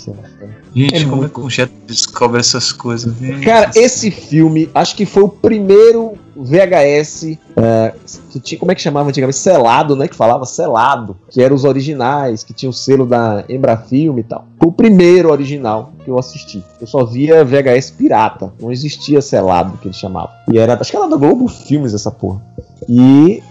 Gente, 0.75 1.05
é 1.05 1.09
como 1.09 1.25
é 1.25 1.29
que 1.29 1.41
o 1.41 1.49
Jet 1.49 1.73
descobre 1.87 2.41
essas 2.41 2.73
coisas? 2.73 3.15
Cara, 3.45 3.71
esse 3.75 4.11
filme, 4.11 4.69
acho 4.75 4.97
que 4.97 5.07
foi 5.07 5.23
o 5.23 5.29
primeiro 5.29 6.15
VHS 6.37 7.23
uh, 7.23 7.61
é, 7.61 7.95
que 8.31 8.41
tinha, 8.41 8.59
como 8.59 8.73
é 8.73 8.75
que 8.75 8.83
chamava 8.83 9.09
antigamente? 9.09 9.39
Selado, 9.39 9.97
né? 9.97 10.09
Que 10.09 10.15
falava 10.17 10.45
selado, 10.45 11.17
que 11.31 11.41
eram 11.41 11.55
os 11.55 11.65
originais, 11.65 12.43
que 12.43 12.53
tinha 12.53 12.69
o 12.69 12.73
selo 12.73 13.07
da 13.07 13.45
Embrafilme 13.49 14.21
e 14.21 14.25
tal. 14.25 14.48
Foi 14.59 14.69
o 14.69 14.73
primeiro 14.73 15.31
original 15.31 15.93
que 16.05 16.11
eu 16.11 16.19
assisti. 16.19 16.63
Eu 16.81 16.87
só 16.87 17.05
via 17.05 17.45
VHS 17.45 17.91
pirata, 17.91 18.53
não 18.61 18.71
existia 18.71 19.21
selado 19.21 19.79
que 19.79 19.89
eles 19.89 19.97
chamavam. 19.97 20.31
E 20.53 20.59
era, 20.59 20.79
acho 20.79 20.91
que 20.91 20.97
era 20.97 21.09
da 21.09 21.17
Globo 21.17 21.49
Filmes 21.49 21.95
essa 21.95 22.11
porra. 22.11 22.41
E 22.89 23.43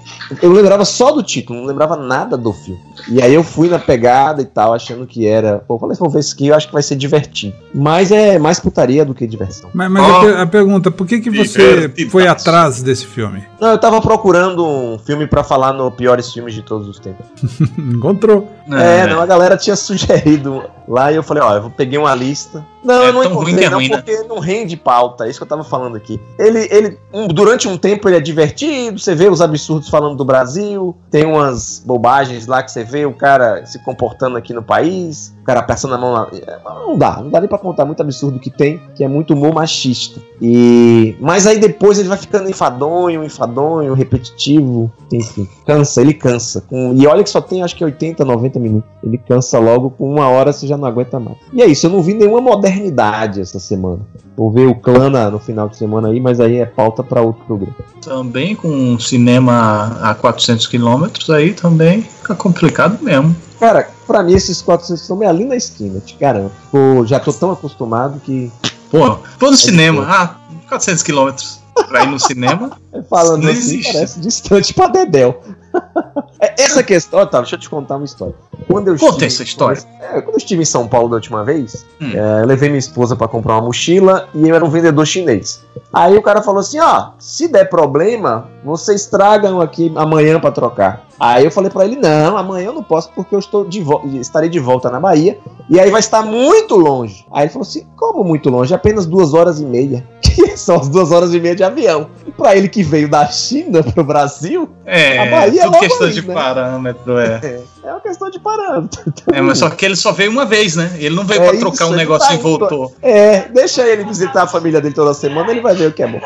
eu 0.42 0.52
lembrava 0.52 0.86
só 0.86 1.12
do 1.12 1.22
título, 1.22 1.60
não 1.60 1.68
lembrava 1.68 1.96
nada 1.96 2.38
do 2.38 2.54
filme. 2.54 2.80
E 3.10 3.22
aí 3.22 3.34
eu 3.34 3.44
fui 3.44 3.68
na 3.70 3.78
pegada 3.78 4.42
e 4.42 4.46
tal, 4.46 4.74
achando 4.74 5.06
que 5.06 5.28
era. 5.28 5.60
Pô, 5.60 5.78
falei, 5.78 5.96
vou 5.98 6.10
ver 6.10 6.20
isso 6.20 6.34
aqui, 6.34 6.48
eu 6.48 6.56
acho 6.56 6.68
que 6.68 6.74
vai 6.74 6.82
ser 6.82 6.96
divertido. 6.96 7.54
Mas 7.74 8.12
é 8.12 8.40
mais 8.40 8.60
putaria 8.60 9.06
do 9.06 9.14
que 9.14 9.28
diversão. 9.28 9.70
Mas, 9.74 9.92
mas 9.92 10.04
oh. 10.04 10.28
a, 10.28 10.42
a, 10.44 10.48
pergunta, 10.48 10.90
por 10.90 11.06
que, 11.06 11.20
que 11.20 11.30
você 11.30 11.92
foi 12.10 12.28
atrás 12.28 12.82
desse 12.82 13.06
filme? 13.06 13.44
Não, 13.60 13.72
eu 13.72 13.78
tava 13.78 13.98
tava 13.98 14.02
procurando 14.02 14.66
um 14.66 15.00
filme 15.00 15.28
pra 15.28 15.44
falar 15.44 15.74
no 15.74 15.92
piores 15.92 16.32
filmes 16.32 16.54
de 16.54 16.62
todos 16.62 16.88
os 16.88 17.00
tempos. 17.00 17.26
Encontrou. 17.78 18.48
É, 18.72 19.08
não, 19.08 19.22
a 19.22 19.26
galera 19.26 19.58
tinha 19.58 19.76
sugerido 19.76 20.64
lá 20.98 21.12
e 21.12 21.16
eu 21.16 21.24
falei, 21.24 21.44
ó, 21.44 21.56
eu 21.56 21.70
peguei 21.70 21.98
uma 21.98 22.14
lista. 22.16 22.66
Não, 22.88 23.04
É 23.04 23.10
eu 23.10 23.14
não 23.14 23.22
ruim 23.22 23.32
encontrei 23.52 23.66
é 23.66 23.70
não, 23.70 23.78
ruim, 23.78 23.90
né? 23.90 23.98
porque 23.98 24.24
não 24.24 24.40
rende 24.40 24.78
pauta, 24.78 25.26
é 25.26 25.30
isso 25.30 25.40
que 25.40 25.44
eu 25.44 25.48
tava 25.48 25.64
falando 25.64 25.96
aqui. 25.98 26.20
Ele, 26.40 26.68
ele 26.72 26.98
um- 27.14 27.28
durante 27.28 27.68
um 27.68 27.78
tempo 27.78 28.08
ele 28.08 28.18
é 28.18 28.20
divertido, 28.22 28.98
você 29.00 29.14
vê 29.14 29.30
os 29.30 29.42
absurdos 29.42 29.90
falando 29.90 30.16
do 30.16 30.24
Brasil, 30.26 30.96
tem 31.12 31.26
umas 31.26 31.84
bobagens 31.86 32.48
lá 32.48 32.64
que 32.64 32.72
você 32.72 32.84
vê 32.84 33.06
o 33.06 33.14
cara 33.14 33.66
se 33.66 33.78
comportando 33.84 34.38
aqui 34.38 34.54
no 34.54 34.64
país, 34.64 35.36
o 35.42 35.44
cara 35.46 35.62
passando 35.64 35.96
a 35.96 35.98
mão 35.98 36.14
na... 36.14 36.28
é, 36.34 36.58
Não 36.64 36.98
dá, 36.98 37.22
não 37.22 37.30
dá 37.30 37.40
nem 37.40 37.48
pra 37.50 37.58
contar 37.58 37.86
muito 37.86 38.02
absurdo 38.02 38.40
que 38.40 38.50
tem, 38.50 38.82
que 38.96 39.04
é 39.04 39.08
muito 39.08 39.34
humor 39.34 39.54
machista. 39.54 40.20
E... 40.42 41.16
Mas 41.20 41.46
aí 41.48 41.58
depois 41.60 42.00
ele 42.00 42.10
vai 42.10 42.18
ficando 42.18 42.50
enfadonho, 42.50 43.24
enfadonho, 43.24 43.94
repetitivo, 43.94 44.92
enfim, 45.12 45.48
cansa, 45.66 46.02
ele 46.02 46.14
cansa. 46.14 46.64
E 46.96 47.08
olha 47.08 47.24
que 47.24 47.30
só 47.30 47.42
tem 47.42 47.64
acho 47.64 47.76
que 47.76 47.84
80, 47.84 48.24
90 48.26 48.60
minutos. 48.60 48.90
Ele 49.04 49.18
cansa 49.18 49.58
logo, 49.60 49.90
com 49.92 50.10
uma 50.14 50.28
hora 50.30 50.52
você 50.52 50.68
já 50.68 50.78
não 50.78 50.88
aguenta 50.88 51.20
mais. 51.20 51.38
E 51.54 51.62
é 51.62 51.66
isso, 51.66 51.86
eu 51.86 51.92
não 51.92 52.02
vi 52.02 52.14
nenhuma 52.14 52.42
modernidade 52.78 53.42
essa 53.42 53.60
semana. 53.60 54.00
Vou 54.36 54.52
ver 54.52 54.68
o 54.68 54.76
Clana 54.76 55.30
no 55.32 55.40
final 55.40 55.68
de 55.68 55.78
semana 55.78 56.10
aí, 56.10 56.20
mas 56.20 56.40
aí 56.40 56.58
é 56.58 56.66
pauta 56.66 57.04
pra 57.04 57.22
outro 57.22 57.44
programa. 57.46 57.76
Também 58.02 58.56
com 58.56 58.70
um 58.70 59.00
cinema 59.00 59.98
a 60.02 60.14
400 60.14 60.68
quilômetros, 60.68 61.30
aí 61.30 61.54
também 61.54 62.02
fica 62.02 62.36
complicado 62.36 63.02
mesmo. 63.04 63.36
Cara, 63.60 63.90
pra 64.06 64.22
mim 64.22 64.34
esses 64.34 64.62
400 64.62 65.02
estão 65.02 65.22
ali 65.28 65.44
na 65.46 65.56
esquina, 65.56 66.00
te 66.00 66.16
garanto. 66.20 66.52
Pô, 66.72 67.06
já 67.06 67.20
tô 67.20 67.34
tão 67.34 67.52
acostumado 67.52 68.20
que. 68.20 68.52
Pô, 68.92 69.18
vou 69.40 69.52
no 69.52 69.58
cinema, 69.58 70.06
ah, 70.08 70.36
400 70.70 71.04
quilômetros 71.04 71.60
pra 71.88 72.04
ir 72.04 72.08
no 72.12 72.20
cinema. 72.20 72.72
Falando 73.10 73.44
Não 73.44 73.52
assim, 73.52 73.60
existe. 73.60 73.94
parece 73.94 74.20
distante 74.20 74.74
pra 74.74 74.88
Dedel. 74.88 75.42
É, 76.40 76.54
Essa 76.62 76.84
questão, 76.84 77.26
tá, 77.26 77.40
deixa 77.40 77.56
eu 77.56 77.60
te 77.60 77.68
contar 77.68 77.96
uma 77.96 78.06
história. 78.06 78.36
Quando 78.68 78.90
eu 78.90 78.98
Conta 78.98 79.26
essa 79.26 79.42
história. 79.42 79.82
É, 80.00 80.22
quando 80.22 80.36
eu 80.36 80.38
estive 80.38 80.62
em 80.62 80.66
São 80.66 80.88
Paulo 80.88 81.10
da 81.10 81.16
última 81.16 81.44
vez, 81.44 81.84
Hum. 82.00 82.12
é, 82.14 82.44
eu 82.44 82.46
levei 82.46 82.70
minha 82.70 82.78
esposa 82.78 83.16
pra 83.16 83.28
comprar 83.28 83.56
uma 83.56 83.64
mochila 83.64 84.30
e 84.36 84.48
eu 84.48 84.54
era 84.56 84.64
um 84.64 84.70
vendedor 84.70 85.04
chinês. 85.08 85.64
Aí 85.92 86.16
o 86.16 86.22
cara 86.22 86.44
falou 86.44 86.60
assim: 86.60 86.80
ó, 86.80 87.10
se 87.18 87.48
der 87.48 87.66
problema, 87.70 88.50
vocês 88.64 89.08
tragam 89.08 89.60
aqui 89.62 89.92
amanhã 89.96 90.40
pra 90.40 90.52
trocar. 90.52 91.08
Aí 91.20 91.44
eu 91.44 91.50
falei 91.52 91.72
pra 91.72 91.86
ele: 91.86 91.96
não, 91.96 92.38
amanhã 92.38 92.68
eu 92.68 92.74
não 92.74 92.84
posso 92.84 93.10
porque 93.16 93.34
eu 93.34 93.40
estou 93.40 93.66
de 93.66 93.84
estarei 94.20 94.50
de 94.50 94.60
volta 94.60 94.92
na 94.92 95.00
Bahia 95.00 95.40
e 95.68 95.80
aí 95.80 95.90
vai 95.90 96.00
estar 96.02 96.22
muito 96.22 96.76
longe. 96.76 97.26
Aí 97.34 97.44
ele 97.46 97.50
falou 97.50 97.68
assim: 97.68 97.88
como 97.96 98.24
muito 98.24 98.48
longe? 98.50 98.76
Apenas 98.76 99.08
duas 99.08 99.34
horas 99.34 99.60
e 99.60 99.66
meia. 99.66 100.08
São 100.56 100.80
as 100.80 100.88
duas 100.90 101.12
horas 101.12 101.34
e 101.34 101.40
meia 101.40 101.56
de 101.56 101.64
avião. 101.64 102.10
E 102.26 102.32
pra 102.32 102.56
ele 102.56 102.68
que 102.68 102.84
veio 102.84 103.10
da 103.10 103.26
China 103.28 103.82
pro 103.84 104.04
Brasil, 104.04 104.70
É, 104.86 105.20
A 105.20 105.26
Bahia 105.32 105.62
é 105.62 105.66
logo 105.66 105.80
questão 105.80 106.08
ali, 106.08 106.14
de 106.16 106.28
né? 106.28 106.34
parâmetro, 106.34 107.18
é. 107.20 107.62
é 107.84 107.92
uma 107.92 108.00
questão 108.02 108.30
de 108.30 108.40
parâmetro. 108.40 109.14
É, 109.32 109.42
mas 109.42 109.58
só 109.60 109.70
que 109.70 109.86
ele 109.86 109.96
só 109.96 110.12
veio 110.12 110.32
uma 110.32 110.46
vez, 110.46 110.76
né? 110.76 110.92
Ele 110.98 111.16
não 111.16 111.24
veio 111.24 111.42
É 111.44 111.50
pra 111.50 111.58
trocar 111.60 111.86
isso, 111.86 111.94
um 111.94 111.96
negócio 111.96 112.28
tá 112.28 112.36
e 112.36 112.38
voltou. 112.38 112.94
É, 113.02 113.48
deixa 113.50 113.82
ele 113.88 114.04
visitar 114.04 114.44
a 114.44 114.48
família 114.48 114.82
dele 114.82 114.94
toda 114.96 115.14
semana, 115.14 115.52
ele 115.52 115.62
vai 115.62 115.76
ver 115.76 115.88
o 115.90 115.94
que 115.94 116.04
é 116.04 116.08
bom. 116.08 116.20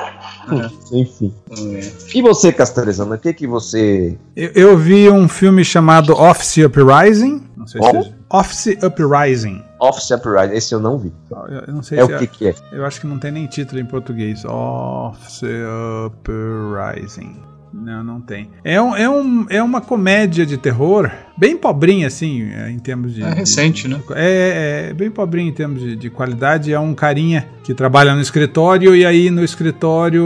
Enfim. 0.91 1.33
É. 1.51 1.91
E 2.13 2.21
você, 2.21 2.51
Castrezana, 2.51 3.15
o 3.15 3.17
que 3.19 3.33
que 3.33 3.47
você. 3.47 4.17
Eu, 4.35 4.51
eu 4.55 4.77
vi 4.77 5.09
um 5.09 5.27
filme 5.27 5.63
chamado 5.63 6.13
Office 6.13 6.57
Uprising. 6.57 7.43
Não 7.55 7.67
sei 7.67 7.79
Como? 7.81 8.03
se. 8.03 8.11
Office 8.29 8.77
Uprising. 8.83 9.61
Office 9.81 10.11
Uprising, 10.11 10.55
esse 10.55 10.75
eu 10.75 10.79
não 10.79 10.97
vi. 10.99 11.11
Eu, 11.31 11.63
eu 11.67 11.73
não 11.73 11.81
sei 11.81 11.99
É 11.99 12.05
se 12.05 12.13
o 12.13 12.19
que 12.19 12.27
que 12.27 12.47
é? 12.49 12.55
Eu 12.71 12.85
acho 12.85 13.01
que 13.01 13.07
não 13.07 13.17
tem 13.17 13.31
nem 13.31 13.47
título 13.47 13.81
em 13.81 13.85
português. 13.85 14.45
Office 14.45 15.41
Uprising. 16.05 17.35
Não, 17.73 18.03
não 18.03 18.21
tem. 18.21 18.49
É, 18.63 18.79
um, 18.81 18.95
é, 18.95 19.09
um, 19.09 19.45
é 19.49 19.63
uma 19.63 19.79
comédia 19.79 20.45
de 20.45 20.57
terror, 20.57 21.09
bem 21.37 21.57
pobrinha, 21.57 22.07
assim, 22.07 22.51
é, 22.51 22.69
em 22.69 22.77
termos 22.77 23.15
de. 23.15 23.23
É 23.23 23.33
recente, 23.33 23.87
né? 23.87 23.99
É, 24.11 24.89
é 24.89 24.93
bem 24.93 25.09
pobrinho 25.09 25.49
em 25.49 25.53
termos 25.53 25.81
de, 25.81 25.95
de 25.95 26.09
qualidade. 26.09 26.73
É 26.73 26.79
um 26.79 26.93
carinha 26.93 27.47
que 27.63 27.73
trabalha 27.73 28.13
no 28.13 28.21
escritório 28.21 28.95
e 28.95 29.05
aí 29.05 29.31
no 29.31 29.43
escritório, 29.43 30.23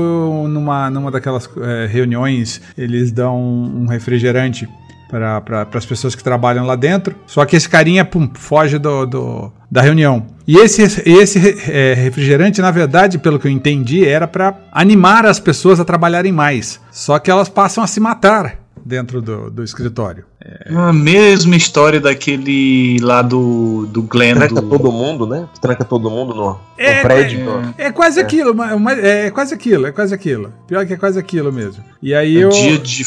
numa, 0.50 0.89
numa 0.89 1.12
daquelas 1.12 1.48
é, 1.62 1.86
reuniões, 1.86 2.62
eles 2.78 3.12
dão 3.12 3.39
um 3.39 3.86
refrigerante 3.86 4.68
para 5.10 5.41
pra, 5.41 5.68
as 5.74 5.86
pessoas 5.86 6.15
que 6.15 6.24
trabalham 6.24 6.65
lá 6.65 6.76
dentro. 6.76 7.15
Só 7.26 7.46
que 7.46 7.56
esse 7.56 7.70
carinha 7.70 8.04
pum, 8.06 8.30
foge 8.34 8.78
do, 8.78 9.06
do- 9.06 9.52
da 9.70 9.82
reunião. 9.82 10.26
E 10.48 10.58
esse, 10.58 10.84
esse 11.10 11.72
é, 11.72 11.94
refrigerante, 11.94 12.62
na 12.62 12.72
verdade, 12.72 13.18
pelo 13.18 13.39
que 13.39 13.48
eu 13.48 13.52
entendi, 13.52 14.08
era 14.08 14.28
para 14.28 14.56
animar 14.72 15.26
as 15.26 15.39
pessoas 15.39 15.80
a 15.80 15.86
trabalharem 15.86 16.32
mais. 16.32 16.80
Só 16.91 17.18
que 17.20 17.32
elas 17.32 17.50
passam 17.50 17.84
a 17.84 17.88
se 17.88 18.00
matar 18.00 18.64
dentro 18.86 19.19
do, 19.19 19.50
do 19.50 19.63
escritório. 19.63 20.26
A 20.69 20.93
mesma 20.93 21.56
história 21.56 22.00
daquele 22.00 23.00
lá 23.02 23.24
do, 23.24 23.88
do 23.88 24.04
Glenn. 24.04 24.36
Tranca 24.36 24.62
do... 24.62 24.69
todo 24.69 24.91
mundo, 24.91 25.26
né? 25.26 25.50
Tranca 25.60 25.84
todo 25.84 26.08
mundo 26.12 26.36
no, 26.36 26.50
no 26.52 26.60
É, 26.78 27.02
prédio. 27.02 27.39
é. 27.80 27.86
É 27.88 27.91
quase 27.91 28.19
aquilo, 28.19 28.54
mas, 28.54 29.00
é 29.00 29.32
quase 29.32 29.56
aquilo, 29.56 29.88
é 29.88 29.91
quase 29.91 30.13
aquilo. 30.13 30.54
Pior 30.67 30.86
que 30.86 30.93
é 30.93 30.98
quase 30.98 31.17
aquilo 31.17 31.52
mesmo. 31.52 31.84
E 32.00 32.13
aí 32.13 32.36
eu. 32.36 32.50
Um 32.50 32.52
Dia 32.52 32.78
de 32.78 33.04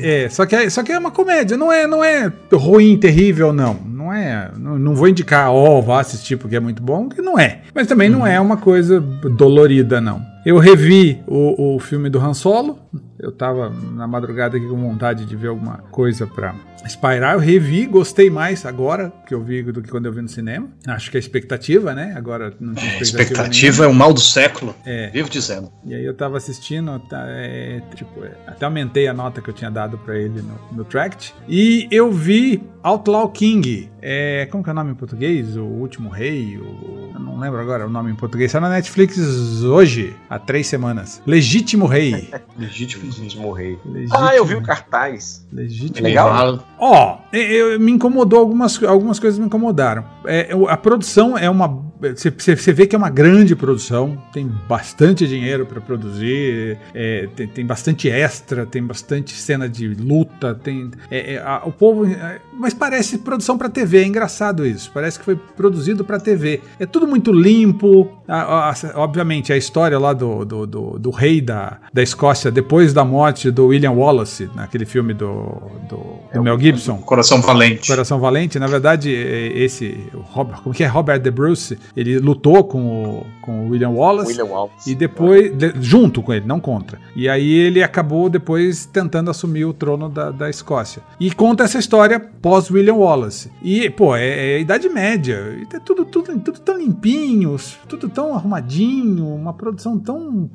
É, 0.00 0.28
só 0.28 0.44
que, 0.44 0.56
é, 0.56 0.68
só 0.68 0.82
que 0.82 0.90
é 0.90 0.98
uma 0.98 1.12
comédia, 1.12 1.56
não 1.56 1.70
é, 1.72 1.86
não 1.86 2.02
é 2.02 2.32
ruim, 2.52 2.96
terrível, 2.96 3.52
não. 3.52 3.74
Não 3.86 4.12
é. 4.12 4.50
Não, 4.58 4.76
não 4.76 4.94
vou 4.96 5.06
indicar, 5.06 5.52
ó, 5.52 5.80
vá 5.80 6.00
assistir 6.00 6.36
porque 6.36 6.56
é 6.56 6.60
muito 6.60 6.82
bom, 6.82 7.08
que 7.08 7.22
não 7.22 7.38
é. 7.38 7.60
Mas 7.72 7.86
também 7.86 8.08
não 8.08 8.26
é 8.26 8.40
uma 8.40 8.56
coisa 8.56 9.00
dolorida, 9.00 10.00
não. 10.00 10.20
Eu 10.44 10.58
revi 10.58 11.20
o, 11.26 11.76
o 11.76 11.78
filme 11.78 12.08
do 12.10 12.18
Han 12.20 12.34
Solo. 12.34 12.78
Eu 13.18 13.32
tava 13.32 13.70
na 13.70 14.06
madrugada 14.06 14.56
aqui 14.56 14.68
com 14.68 14.76
vontade 14.76 15.24
de 15.24 15.36
ver 15.36 15.48
alguma 15.48 15.78
coisa 15.90 16.26
pra 16.26 16.54
espairar. 16.84 17.34
Eu 17.34 17.40
revi, 17.40 17.86
gostei 17.86 18.30
mais 18.30 18.64
agora 18.64 19.12
que 19.26 19.34
eu 19.34 19.42
vi 19.42 19.62
do 19.62 19.82
que 19.82 19.88
quando 19.90 20.06
eu 20.06 20.12
vi 20.12 20.22
no 20.22 20.28
cinema. 20.28 20.68
Acho 20.86 21.10
que 21.10 21.16
é 21.16 21.20
expectativa, 21.20 21.94
né? 21.94 22.14
Agora 22.16 22.52
não 22.60 22.74
tinha 22.74 22.90
expectativa. 23.00 23.32
Expectativa 23.32 23.84
é 23.84 23.88
o 23.88 23.94
mal 23.94 24.12
do 24.12 24.20
século. 24.20 24.74
É. 24.84 25.10
Vivo 25.10 25.28
dizendo. 25.28 25.72
E 25.84 25.94
aí 25.94 26.04
eu 26.04 26.14
tava 26.14 26.36
assistindo, 26.36 26.98
tá, 27.00 27.24
é, 27.28 27.80
tipo, 27.94 28.24
é, 28.24 28.32
até 28.46 28.64
aumentei 28.64 29.08
a 29.08 29.14
nota 29.14 29.40
que 29.40 29.48
eu 29.50 29.54
tinha 29.54 29.70
dado 29.70 29.98
pra 29.98 30.16
ele 30.16 30.42
no, 30.42 30.78
no 30.78 30.84
Tract. 30.84 31.34
E 31.48 31.86
eu 31.90 32.10
vi 32.12 32.62
Outlaw 32.82 33.28
King. 33.30 33.90
É, 34.00 34.46
como 34.50 34.62
que 34.62 34.70
é 34.70 34.72
o 34.72 34.76
nome 34.76 34.92
em 34.92 34.94
português? 34.94 35.56
O 35.56 35.64
Último 35.64 36.08
Rei? 36.08 36.56
O, 36.58 37.10
eu 37.14 37.20
não 37.20 37.38
lembro 37.38 37.60
agora 37.60 37.86
o 37.86 37.90
nome 37.90 38.10
em 38.12 38.14
português. 38.14 38.52
Saiu 38.52 38.62
na 38.62 38.70
Netflix 38.70 39.18
hoje, 39.62 40.14
há 40.30 40.38
três 40.38 40.66
semanas. 40.66 41.20
Legítimo 41.26 41.86
Rei. 41.86 42.30
Legítimo. 42.56 43.04
Legítimo 43.06 43.52
rei. 43.52 43.78
Legítimo, 43.84 44.18
Ah, 44.18 44.34
eu 44.34 44.44
vi 44.44 44.54
o 44.54 44.62
cartaz. 44.62 45.46
Legítimo 45.52 46.06
Legal. 46.06 46.28
Fala. 46.30 46.64
Ó, 46.78 47.18
eu- 47.32 47.80
me 47.80 47.92
incomodou 47.92 48.38
algumas, 48.40 48.82
algumas 48.84 49.18
coisas 49.18 49.38
me 49.38 49.46
incomodaram. 49.46 50.04
É, 50.26 50.48
a 50.68 50.76
produção 50.76 51.36
é 51.36 51.48
uma. 51.48 51.82
Você, 52.00 52.72
vê 52.72 52.86
que 52.86 52.94
é 52.94 52.98
uma 52.98 53.08
grande 53.10 53.56
produção, 53.56 54.16
tem 54.32 54.46
bastante 54.68 55.26
dinheiro 55.26 55.64
para 55.64 55.80
produzir, 55.80 56.78
é, 56.94 57.28
tem, 57.34 57.46
tem 57.46 57.66
bastante 57.66 58.08
extra, 58.08 58.66
tem 58.66 58.82
bastante 58.82 59.32
cena 59.34 59.68
de 59.68 59.88
luta, 59.88 60.54
tem. 60.54 60.90
é, 61.10 61.34
é, 61.34 61.38
a- 61.38 61.62
o 61.64 61.72
povo. 61.72 62.04
é, 62.06 62.40
mas 62.58 62.74
parece 62.74 63.18
produção 63.18 63.56
para 63.56 63.68
TV, 63.68 63.98
é 63.98 64.06
engraçado 64.06 64.66
isso. 64.66 64.90
Parece 64.92 65.18
que 65.18 65.24
foi 65.24 65.36
produzido 65.36 66.04
para 66.04 66.18
TV. 66.20 66.60
É 66.78 66.86
tudo 66.86 67.06
muito 67.06 67.32
limpo. 67.32 68.12
a- 68.28 68.70
a- 68.70 68.74
obviamente, 68.96 69.52
a 69.52 69.56
história 69.56 69.96
lá 69.98 70.12
do, 70.12 70.44
do, 70.44 70.66
do, 70.66 70.98
do 70.98 71.10
rei 71.10 71.40
da, 71.40 71.78
da 71.92 72.02
Escócia 72.02 72.50
depois 72.50 72.92
da 72.92 73.04
morte 73.04 73.50
do 73.52 73.66
William 73.68 73.92
Wallace, 73.92 74.50
naquele 74.54 74.84
filme 74.84 75.14
do, 75.14 75.44
do, 75.88 76.18
do 76.34 76.42
Mel 76.42 76.58
Gibson. 76.58 76.96
Coração 76.98 77.40
valente. 77.40 77.86
Coração 77.86 78.18
Valente, 78.18 78.58
na 78.58 78.66
verdade, 78.66 79.14
é- 79.14 79.56
esse 79.58 80.08
Robert, 80.12 80.60
como 80.62 80.74
que 80.74 80.82
é 80.82 80.86
Robert 80.86 81.20
De 81.20 81.30
Bruce, 81.30 81.78
ele 81.96 82.18
lutou 82.18 82.64
com 82.64 82.80
o, 83.20 83.26
com 83.42 83.66
o 83.66 83.70
William 83.70 83.90
Wallace 83.90 84.30
William 84.32 84.46
Wallace. 84.52 84.90
e 84.90 84.94
depois 84.94 85.52
de- 85.56 85.74
junto 85.80 86.22
com 86.22 86.32
ele, 86.32 86.46
não 86.46 86.58
contra. 86.58 86.98
E 87.14 87.28
aí 87.28 87.50
ele 87.52 87.82
acabou 87.82 88.28
depois 88.30 88.86
tentando 88.86 89.30
assumir 89.30 89.64
o 89.64 89.72
trono 89.72 90.08
da, 90.08 90.30
da 90.30 90.48
Escócia. 90.50 91.02
E 91.20 91.30
conta 91.30 91.64
essa 91.64 91.78
história 91.78 92.18
pós 92.18 92.70
William 92.70 92.94
Wallace. 92.94 93.50
E 93.62 93.88
pô, 93.90 94.14
é, 94.16 94.52
é 94.52 94.56
a 94.56 94.58
Idade 94.60 94.88
Média, 94.88 95.56
e 95.60 95.66
tá 95.66 95.78
tudo, 95.80 96.04
tudo, 96.04 96.38
tudo 96.40 96.58
tão 96.60 96.78
limpinho, 96.78 97.56
tudo 97.88 98.08
tão 98.08 98.34
arrumadinho, 98.34 99.26
uma 99.26 99.52
produção 99.52 99.98
tão, 99.98 100.48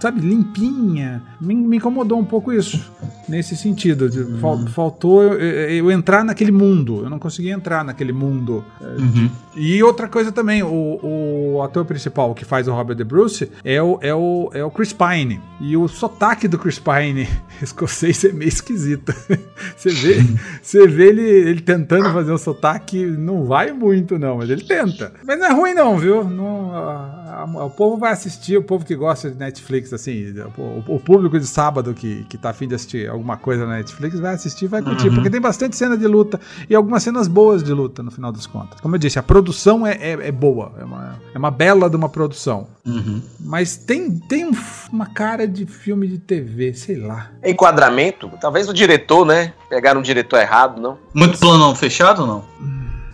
sabe, 0.00 0.20
limpinha. 0.20 1.22
Me, 1.40 1.54
me 1.54 1.76
incomodou 1.76 2.18
um 2.18 2.24
pouco 2.24 2.52
isso 2.52 2.80
nesse 3.28 3.56
sentido. 3.56 4.08
de- 4.08 4.38
fal- 4.40 4.58
faltou 4.68 5.22
eu, 5.22 5.34
eu- 5.34 5.68
eu 5.78 5.90
entrar 5.90 6.24
naquele 6.24 6.52
mundo. 6.52 7.00
Eu 7.02 7.10
não 7.10 7.18
consegui 7.18 7.50
entrar 7.50 7.84
naquele 7.84 8.12
mundo. 8.12 8.64
Uhum. 8.80 9.30
E 9.56 9.82
outra 9.82 10.08
coisa 10.08 10.30
também, 10.30 10.62
o, 10.62 10.68
o, 11.02 11.54
o 11.56 11.62
ator 11.62 11.84
principal 11.84 12.34
que 12.34 12.44
faz 12.44 12.68
o 12.68 12.72
Robert 12.72 12.96
De 12.96 13.04
Bruce 13.04 13.50
é 13.64 13.82
o, 13.82 13.98
é, 14.00 14.14
o, 14.14 14.50
é 14.52 14.64
o 14.64 14.70
Chris 14.70 14.92
Pine. 14.92 15.40
E 15.60 15.76
o 15.76 15.88
sotaque 15.88 16.46
do 16.48 16.58
Chris 16.58 16.78
Pine 16.78 17.28
escocês 17.62 18.24
é 18.24 18.32
meio 18.32 18.48
esquisito. 18.48 19.12
Você 19.76 19.90
vê, 19.90 20.24
você 20.62 20.86
vê 20.86 21.08
ele, 21.08 21.22
ele 21.22 21.60
tentando 21.60 22.10
fazer 22.12 22.32
o 22.32 22.38
sotaque, 22.38 23.04
não 23.06 23.44
vai 23.44 23.72
muito 23.72 24.18
não, 24.18 24.38
mas 24.38 24.48
ele 24.50 24.62
tenta. 24.62 25.12
Mas 25.26 25.38
não 25.38 25.46
é 25.46 25.52
ruim 25.52 25.74
não, 25.74 25.96
viu? 25.98 26.24
Não, 26.24 26.74
a- 26.74 27.44
a- 27.44 27.64
o 27.64 27.70
povo 27.70 27.96
vai 27.96 28.12
assistir, 28.12 28.56
o 28.56 28.62
povo 28.62 28.84
que 28.84 28.94
gosta 28.96 29.30
de 29.30 29.36
Netflix, 29.36 29.92
assim, 29.92 30.32
o, 30.56 30.94
o 30.94 31.00
público 31.00 31.38
de 31.38 31.46
sábado 31.46 31.92
que, 31.94 32.24
que 32.28 32.36
tá 32.38 32.50
afim 32.50 32.66
de 32.68 32.74
assistir 32.74 33.08
alguma 33.08 33.36
coisa 33.36 33.66
na 33.66 33.76
Netflix 33.76 34.18
vai 34.18 34.34
assistir 34.34 34.64
e 34.64 34.68
vai 34.68 34.82
curtir, 34.82 35.10
porque 35.10 35.30
tem 35.30 35.40
bastante 35.40 35.76
cena 35.76 35.96
de 35.96 36.06
luta 36.06 36.40
e 36.68 36.74
algumas 36.74 37.02
cenas 37.02 37.28
boas 37.28 37.62
de 37.62 37.72
luta 37.72 38.02
no 38.02 38.10
final 38.10 38.32
das 38.32 38.46
contas. 38.46 38.80
Como 38.80 38.94
eu 38.94 38.98
disse, 38.98 39.18
a 39.18 39.22
produção 39.22 39.86
é, 39.86 39.92
é, 40.00 40.28
é 40.28 40.32
boa, 40.32 40.67
é 40.78 40.84
uma, 40.84 41.18
é 41.34 41.38
uma 41.38 41.50
bela 41.50 41.88
de 41.88 41.96
uma 41.96 42.08
produção. 42.08 42.66
Uhum. 42.86 43.22
Mas 43.40 43.76
tem, 43.76 44.10
tem 44.18 44.46
um- 44.46 44.56
uma 44.92 45.06
cara 45.06 45.46
de 45.46 45.64
filme 45.66 46.06
de 46.08 46.18
TV, 46.18 46.74
sei 46.74 46.96
lá. 46.96 47.30
Enquadramento, 47.44 48.30
talvez 48.40 48.68
o 48.68 48.72
diretor, 48.74 49.24
né? 49.24 49.52
Pegaram 49.70 50.00
um 50.00 50.02
diretor 50.02 50.38
errado, 50.40 50.80
não? 50.80 50.98
Muito 51.14 51.38
planão 51.38 51.74
fechado 51.74 52.22
ou 52.22 52.26
não? 52.26 52.44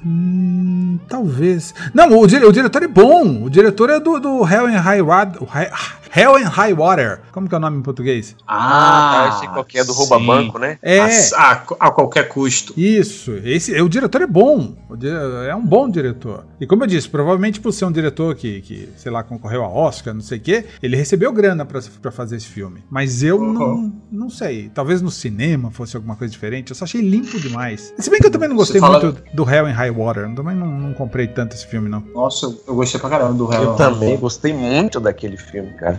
Hum, 0.05 0.99
talvez. 1.09 1.75
Não, 1.93 2.19
o, 2.19 2.27
dire- 2.27 2.45
o 2.45 2.53
diretor 2.53 2.83
é 2.83 2.89
bom. 2.89 3.45
O 3.45 3.51
diretor 3.51 3.91
é 3.91 3.99
do, 4.01 4.19
do 4.21 4.47
Hell 4.47 4.67
and 4.67 4.81
High 4.81 5.03
Water. 5.03 5.41
Hell 6.17 6.37
and 6.37 6.49
High 6.49 6.75
Water. 6.75 7.21
Como 7.33 7.49
que 7.49 7.55
é 7.55 7.59
o 7.59 7.61
nome 7.61 7.79
em 7.79 7.83
português? 7.83 8.37
Ah, 8.47 9.29
tá. 9.31 9.37
Esse 9.39 9.49
qualquer 9.53 9.79
é 9.81 9.85
do 9.85 9.93
rouba 9.93 10.19
banco, 10.19 10.59
né? 10.59 10.79
É. 10.83 11.01
A, 11.01 11.07
a, 11.37 11.53
a 11.81 11.91
qualquer 11.91 12.29
custo. 12.29 12.73
Isso, 12.77 13.33
esse, 13.45 13.81
o 13.81 13.89
diretor 13.89 14.23
é 14.23 14.27
bom. 14.27 14.77
É 15.49 15.55
um 15.55 15.65
bom 15.65 15.89
diretor. 15.89 16.45
E 16.61 16.67
como 16.67 16.85
eu 16.85 16.87
disse, 16.87 17.09
provavelmente 17.09 17.61
por 17.61 17.73
ser 17.73 17.85
um 17.85 17.93
diretor 17.93 18.35
que, 18.37 18.61
que 18.63 18.89
sei 18.97 19.11
lá, 19.11 19.23
concorreu 19.25 19.65
a 19.65 19.69
Oscar, 19.69 20.15
não 20.15 20.21
sei 20.21 20.39
o 20.39 20.41
quê, 20.41 20.65
ele 20.83 20.97
recebeu 20.97 21.33
grana 21.33 21.65
pra, 21.65 21.81
pra 22.01 22.13
fazer 22.13 22.37
esse 22.37 22.47
filme. 22.47 22.85
Mas 22.91 23.23
eu 23.23 23.41
não, 23.43 23.65
Uhum. 23.75 23.93
não 24.13 24.31
sei. 24.31 24.71
Talvez 24.73 25.03
no 25.03 25.11
cinema 25.11 25.71
fosse 25.71 25.97
alguma 25.97 26.15
coisa 26.17 26.31
diferente. 26.33 26.71
Eu 26.71 26.77
só 26.77 26.85
achei 26.85 27.01
limpo 27.01 27.41
demais. 27.41 27.93
Se 27.99 28.09
bem 28.11 28.21
que 28.21 28.27
eu 28.27 28.31
também 28.31 28.49
não 28.49 28.57
gostei 28.57 28.81
fala- 28.81 29.01
muito 29.01 29.23
do 29.35 29.49
Hell 29.51 29.67
and 29.67 29.73
High 29.73 29.91
Water. 29.91 30.25
Eu 30.29 30.35
também 30.35 30.55
não, 30.55 30.67
não 30.67 30.95
comprei 30.95 31.27
tanto 31.27 31.55
esse 31.57 31.67
filme, 31.67 31.89
não. 31.89 32.01
Nossa, 32.15 32.47
eu, 32.67 32.75
gostei 32.75 33.01
pra 33.01 33.11
caramba 33.11 33.33
do 33.35 33.47
Real. 33.47 33.65
Eu 33.65 33.75
também 33.75 34.17
gostei 34.17 34.53
muito 34.53 35.01
daquele 35.01 35.37
filme, 35.37 35.73
cara. 35.75 35.99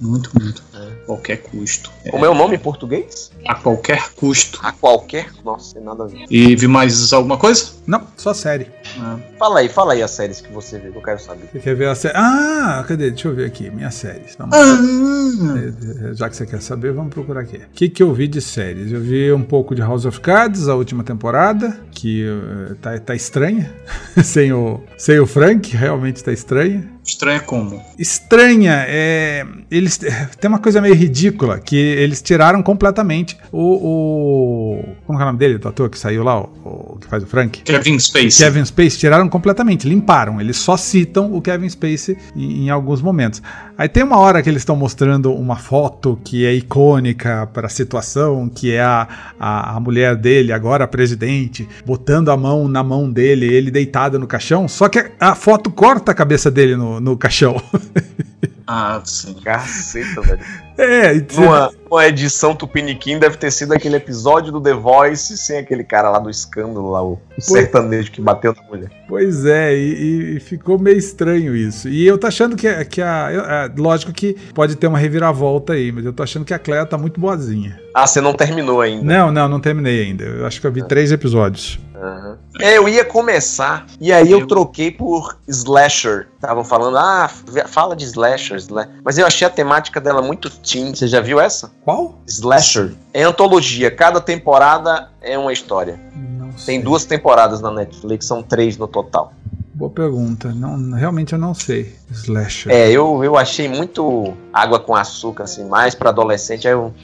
Muito, 0.00 0.30
muito. 0.38 0.62
Qualquer 1.06 1.38
custo. 1.38 1.90
Como 2.10 2.26
é 2.26 2.28
o 2.28 2.34
nome 2.34 2.56
em 2.56 2.58
português? 2.58 3.30
A 3.46 3.54
qualquer 3.54 4.10
custo. 4.14 4.58
A 4.62 4.72
qualquer. 4.72 5.28
Nossa, 5.44 5.74
tem 5.74 5.82
nada 5.84 6.04
a 6.04 6.06
ver. 6.06 6.24
E 6.28 6.54
vi 6.56 6.66
mais 6.66 7.12
alguma 7.12 7.38
coisa? 7.38 7.72
Não, 7.86 8.06
só 8.16 8.34
série. 8.34 8.66
Ah, 8.98 9.18
Fala 9.38 9.60
aí, 9.60 9.68
fala 9.68 9.92
aí 9.94 10.02
as 10.02 10.10
séries 10.10 10.40
que 10.40 10.52
você 10.52 10.78
viu, 10.78 10.92
que 10.92 10.98
eu 10.98 11.02
quero 11.02 11.20
saber. 11.20 11.48
Você 11.50 11.58
quer 11.58 11.74
ver 11.74 11.88
a 11.88 11.94
série? 11.94 12.14
Ah, 12.16 12.84
cadê? 12.86 13.10
Deixa 13.10 13.28
eu 13.28 13.34
ver 13.34 13.46
aqui. 13.46 13.70
Minhas 13.70 13.94
séries. 13.94 14.34
Vamos 14.36 14.54
Ah. 14.54 16.10
É, 16.10 16.14
Já 16.14 16.28
que 16.28 16.36
você 16.36 16.46
quer 16.46 16.60
saber, 16.60 16.92
vamos 16.92 17.12
procurar 17.12 17.40
aqui. 17.40 17.56
O 17.56 17.68
que, 17.72 17.88
que 17.88 18.02
eu 18.02 18.12
vi 18.12 18.26
de 18.28 18.40
séries? 18.40 18.92
Eu 18.92 19.00
vi 19.00 19.32
um 19.32 19.42
pouco 19.42 19.74
de 19.74 19.80
House 19.80 20.04
of 20.04 20.20
Cards, 20.20 20.68
a 20.68 20.74
última 20.74 21.02
temporada, 21.04 21.78
que 21.92 22.26
eh, 22.26 22.74
tá, 22.80 22.98
tá 22.98 23.14
estranha. 23.14 23.72
sem, 24.22 24.52
o, 24.52 24.82
sem 24.98 25.18
o 25.18 25.26
Frank, 25.26 25.74
realmente 25.74 26.22
tá 26.22 26.32
estranha. 26.32 26.93
Estranho 27.04 27.42
como? 27.44 27.82
Estranha, 27.98 28.84
é. 28.88 29.46
Eles. 29.70 29.98
Tem 30.40 30.48
uma 30.48 30.58
coisa 30.58 30.80
meio 30.80 30.94
ridícula, 30.94 31.58
que 31.58 31.76
eles 31.76 32.22
tiraram 32.22 32.62
completamente 32.62 33.36
o. 33.52 34.80
o 35.03 35.03
como 35.06 35.18
é 35.18 35.22
o 35.22 35.26
nome 35.26 35.38
dele, 35.38 35.58
do 35.58 35.68
ator 35.68 35.90
que 35.90 35.98
saiu 35.98 36.22
lá, 36.22 36.40
o, 36.40 36.94
o 36.94 36.98
que 37.00 37.06
faz 37.06 37.22
o 37.22 37.26
Frank? 37.26 37.62
Kevin 37.62 37.98
Space. 37.98 38.42
Kevin 38.42 38.64
Spacey 38.64 38.98
tiraram 38.98 39.28
completamente, 39.28 39.88
limparam. 39.88 40.40
Eles 40.40 40.56
só 40.56 40.76
citam 40.76 41.34
o 41.34 41.42
Kevin 41.42 41.68
Spacey 41.68 42.16
em, 42.34 42.64
em 42.64 42.70
alguns 42.70 43.02
momentos. 43.02 43.42
Aí 43.76 43.88
tem 43.88 44.02
uma 44.02 44.18
hora 44.18 44.42
que 44.42 44.48
eles 44.48 44.62
estão 44.62 44.76
mostrando 44.76 45.32
uma 45.32 45.56
foto 45.56 46.18
que 46.24 46.46
é 46.46 46.54
icônica 46.54 47.48
para 47.52 47.66
a 47.66 47.70
situação, 47.70 48.48
que 48.48 48.72
é 48.72 48.80
a, 48.80 49.08
a, 49.38 49.76
a 49.76 49.80
mulher 49.80 50.16
dele, 50.16 50.52
agora 50.52 50.86
presidente, 50.86 51.68
botando 51.84 52.30
a 52.30 52.36
mão 52.36 52.68
na 52.68 52.82
mão 52.82 53.10
dele, 53.10 53.46
ele 53.46 53.70
deitado 53.70 54.18
no 54.18 54.26
caixão. 54.26 54.68
Só 54.68 54.88
que 54.88 55.12
a 55.20 55.34
foto 55.34 55.70
corta 55.70 56.12
a 56.12 56.14
cabeça 56.14 56.50
dele 56.50 56.76
no, 56.76 57.00
no 57.00 57.16
caixão. 57.16 57.60
Ah, 58.66 59.00
sim. 59.04 59.34
Caceta, 59.44 60.20
velho. 60.22 60.40
é, 60.78 61.14
e 61.16 61.26
Numa, 61.36 61.70
numa 61.90 62.06
edição 62.06 62.54
Tupiniquim 62.54 63.18
deve 63.18 63.36
ter 63.36 63.50
sido 63.50 63.72
aquele 63.74 63.96
episódio 63.96 64.50
do 64.50 64.60
The 64.60 64.72
Voice 64.72 65.36
sem 65.36 65.58
aquele 65.58 65.84
cara 65.84 66.08
lá 66.10 66.18
do 66.18 66.30
escândalo 66.30 66.90
lá, 66.90 67.02
o, 67.04 67.20
o 67.36 67.40
sertanejo 67.40 68.10
que 68.10 68.20
bateu 68.22 68.54
na 68.54 68.62
mulher. 68.62 68.90
Pois 69.06 69.44
é, 69.44 69.74
e, 69.76 70.36
e 70.36 70.40
ficou 70.40 70.78
meio 70.78 70.96
estranho 70.96 71.54
isso. 71.54 71.88
E 71.88 72.06
eu 72.06 72.16
tô 72.16 72.26
achando 72.26 72.56
que, 72.56 72.84
que 72.86 73.02
a, 73.02 73.64
a- 73.66 73.70
Lógico 73.76 74.12
que 74.12 74.34
pode 74.54 74.76
ter 74.76 74.86
uma 74.86 74.98
reviravolta 74.98 75.74
aí, 75.74 75.92
mas 75.92 76.04
eu 76.06 76.12
tô 76.12 76.22
achando 76.22 76.44
que 76.44 76.54
a 76.54 76.58
Clea 76.58 76.86
tá 76.86 76.96
muito 76.96 77.20
boazinha. 77.20 77.78
Ah, 77.94 78.06
você 78.06 78.20
não 78.20 78.32
terminou 78.32 78.80
ainda. 78.80 79.04
Não, 79.04 79.30
não, 79.30 79.48
não 79.48 79.60
terminei 79.60 80.02
ainda. 80.04 80.24
Eu 80.24 80.46
acho 80.46 80.60
que 80.60 80.66
eu 80.66 80.72
vi 80.72 80.82
três 80.88 81.12
episódios. 81.12 81.78
Aham. 81.94 82.38
É, 82.60 82.76
eu 82.76 82.88
ia 82.88 83.04
começar, 83.04 83.86
e 84.00 84.12
aí 84.12 84.30
eu 84.30 84.40
Eu- 84.40 84.46
troquei 84.46 84.90
por 84.90 85.36
Slasher. 85.46 86.28
Estavam 86.34 86.64
falando, 86.64 86.98
ah, 86.98 87.30
fala 87.66 87.94
de 87.94 88.04
Slasher, 88.04 88.56
sla- 88.58 88.88
mas 89.04 89.16
eu 89.16 89.26
achei 89.26 89.46
a 89.46 89.50
temática 89.50 90.00
dela 90.00 90.20
muito 90.20 90.50
teen. 90.50 90.94
Você 90.94 91.06
já 91.06 91.20
viu 91.20 91.40
essa? 91.40 91.70
Qual? 91.84 92.18
Slasher. 92.26 92.94
É 93.12 93.22
antologia, 93.22 93.90
cada 93.90 94.20
temporada 94.20 95.08
é 95.22 95.38
uma 95.38 95.52
história. 95.52 95.98
Não 96.14 96.52
sei. 96.58 96.66
Tem 96.66 96.80
duas 96.80 97.04
temporadas 97.04 97.60
na 97.60 97.70
Netflix, 97.70 98.26
são 98.26 98.42
três 98.42 98.76
no 98.76 98.86
total. 98.88 99.32
Boa 99.72 99.90
pergunta. 99.90 100.52
Não, 100.54 100.92
realmente 100.92 101.32
eu 101.32 101.38
não 101.38 101.52
sei. 101.52 101.96
Slasher. 102.10 102.70
É, 102.72 102.90
eu, 102.90 103.22
eu 103.24 103.36
achei 103.36 103.68
muito 103.68 104.34
água 104.52 104.78
com 104.78 104.94
açúcar, 104.94 105.44
assim, 105.44 105.64
mais 105.64 105.94
pra 105.94 106.10
adolescente. 106.10 106.66
Aí 106.68 106.74
eu, 106.74 106.94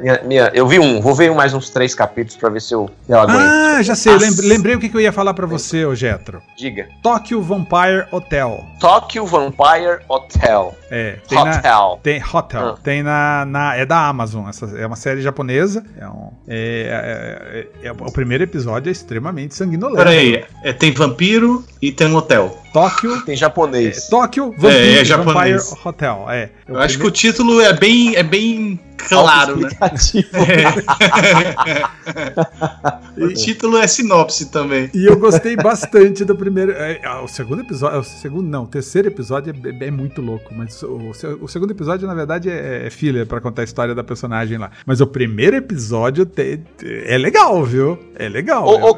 minha- 0.00 0.20
minha- 0.24 0.50
eu 0.54 0.66
vi 0.66 0.78
um, 0.78 1.00
vou 1.00 1.14
ver 1.14 1.32
mais 1.34 1.52
uns 1.54 1.70
três 1.70 1.94
capítulos 1.94 2.36
pra 2.36 2.48
ver 2.50 2.60
se 2.60 2.74
eu, 2.74 2.88
se 3.06 3.12
eu 3.12 3.18
aguento. 3.18 3.38
Ah, 3.40 3.82
já 3.82 3.94
sei. 3.96 4.12
Lembrei, 4.42 4.76
o 4.76 4.78
que 4.80 4.88
que 4.88 4.96
eu 4.96 5.00
ia 5.00 5.12
falar 5.12 5.34
pra 5.34 5.46
você, 5.46 5.84
ô 5.84 5.94
Getro. 5.94 6.40
Diga. 6.56 6.88
Tokyo 7.02 7.42
Vampire 7.42 8.06
Hotel. 8.12 8.64
Tokyo 8.78 9.26
Vampire 9.26 10.00
Hotel. 10.08 10.74
É, 10.90 11.18
tem 11.28 11.42
na, 11.44 11.50
Hotel. 11.56 12.00
Tem 12.02 12.22
Hotel. 12.32 12.66
Ah. 12.68 12.78
Tem 12.82 13.02
na, 13.02 13.44
na. 13.46 13.76
É 13.76 13.84
da 13.86 14.06
Amazon. 14.08 14.48
Essa 14.48 14.66
é 14.76 14.86
uma 14.86 14.96
série 14.96 15.20
japonesa. 15.22 15.84
É 15.98 16.06
um- 16.06 16.30
é- 16.48 17.66
é- 17.82 17.88
é- 17.88 17.92
o 17.92 18.12
primeiro 18.12 18.44
episódio 18.44 18.88
é 18.88 18.92
extremamente 18.92 19.54
sanguinolento. 19.54 19.98
Peraí, 19.98 20.44
é, 20.62 20.72
tem 20.72 20.92
vampiro 20.92 21.64
e 21.80 21.90
tem 21.92 22.06
um 22.08 22.16
hotel. 22.16 22.56
Tóquio. 22.72 23.20
Tem 23.24 23.34
É, 23.34 23.36
japonês. 23.36 24.08
Tóquio 24.08 24.49
É, 24.49 24.49
Vampire, 24.56 24.98
é 24.98 25.04
japonês. 25.04 25.70
Vampire 25.70 25.88
Hotel. 25.88 26.26
É. 26.30 26.50
Eu 26.70 26.78
acho 26.78 26.98
que 26.98 27.06
o 27.06 27.10
título 27.10 27.60
é 27.60 27.72
bem, 27.72 28.14
é 28.14 28.22
bem 28.22 28.78
claro, 29.08 29.56
né? 29.56 29.68
Autoexplicativo. 29.80 30.28
o 33.18 33.28
título 33.34 33.78
é 33.78 33.86
sinopse 33.86 34.50
também. 34.50 34.90
E 34.94 35.04
eu 35.06 35.18
gostei 35.18 35.56
bastante 35.56 36.24
do 36.24 36.36
primeiro. 36.36 36.72
é, 36.72 37.00
é, 37.02 37.10
o 37.16 37.28
segundo 37.28 37.62
episódio. 37.62 37.98
O 37.98 38.04
segundo, 38.04 38.48
não, 38.48 38.64
o 38.64 38.66
terceiro 38.66 39.08
episódio 39.08 39.54
é, 39.80 39.86
é 39.86 39.90
muito 39.90 40.20
louco. 40.20 40.54
Mas 40.54 40.82
o, 40.82 41.12
o 41.40 41.48
segundo 41.48 41.70
episódio, 41.72 42.06
na 42.06 42.14
verdade, 42.14 42.50
é, 42.50 42.86
é 42.86 42.90
filler 42.90 43.26
pra 43.26 43.40
contar 43.40 43.62
a 43.62 43.64
história 43.64 43.94
da 43.94 44.04
personagem 44.04 44.58
lá. 44.58 44.70
Mas 44.86 45.00
o 45.00 45.06
primeiro 45.06 45.56
episódio 45.56 46.24
te- 46.24 46.60
te- 46.78 47.04
é 47.06 47.18
legal, 47.18 47.64
viu? 47.64 47.98
É 48.14 48.28
legal. 48.28 48.66
Ô, 48.66 48.90
ô 48.90 48.94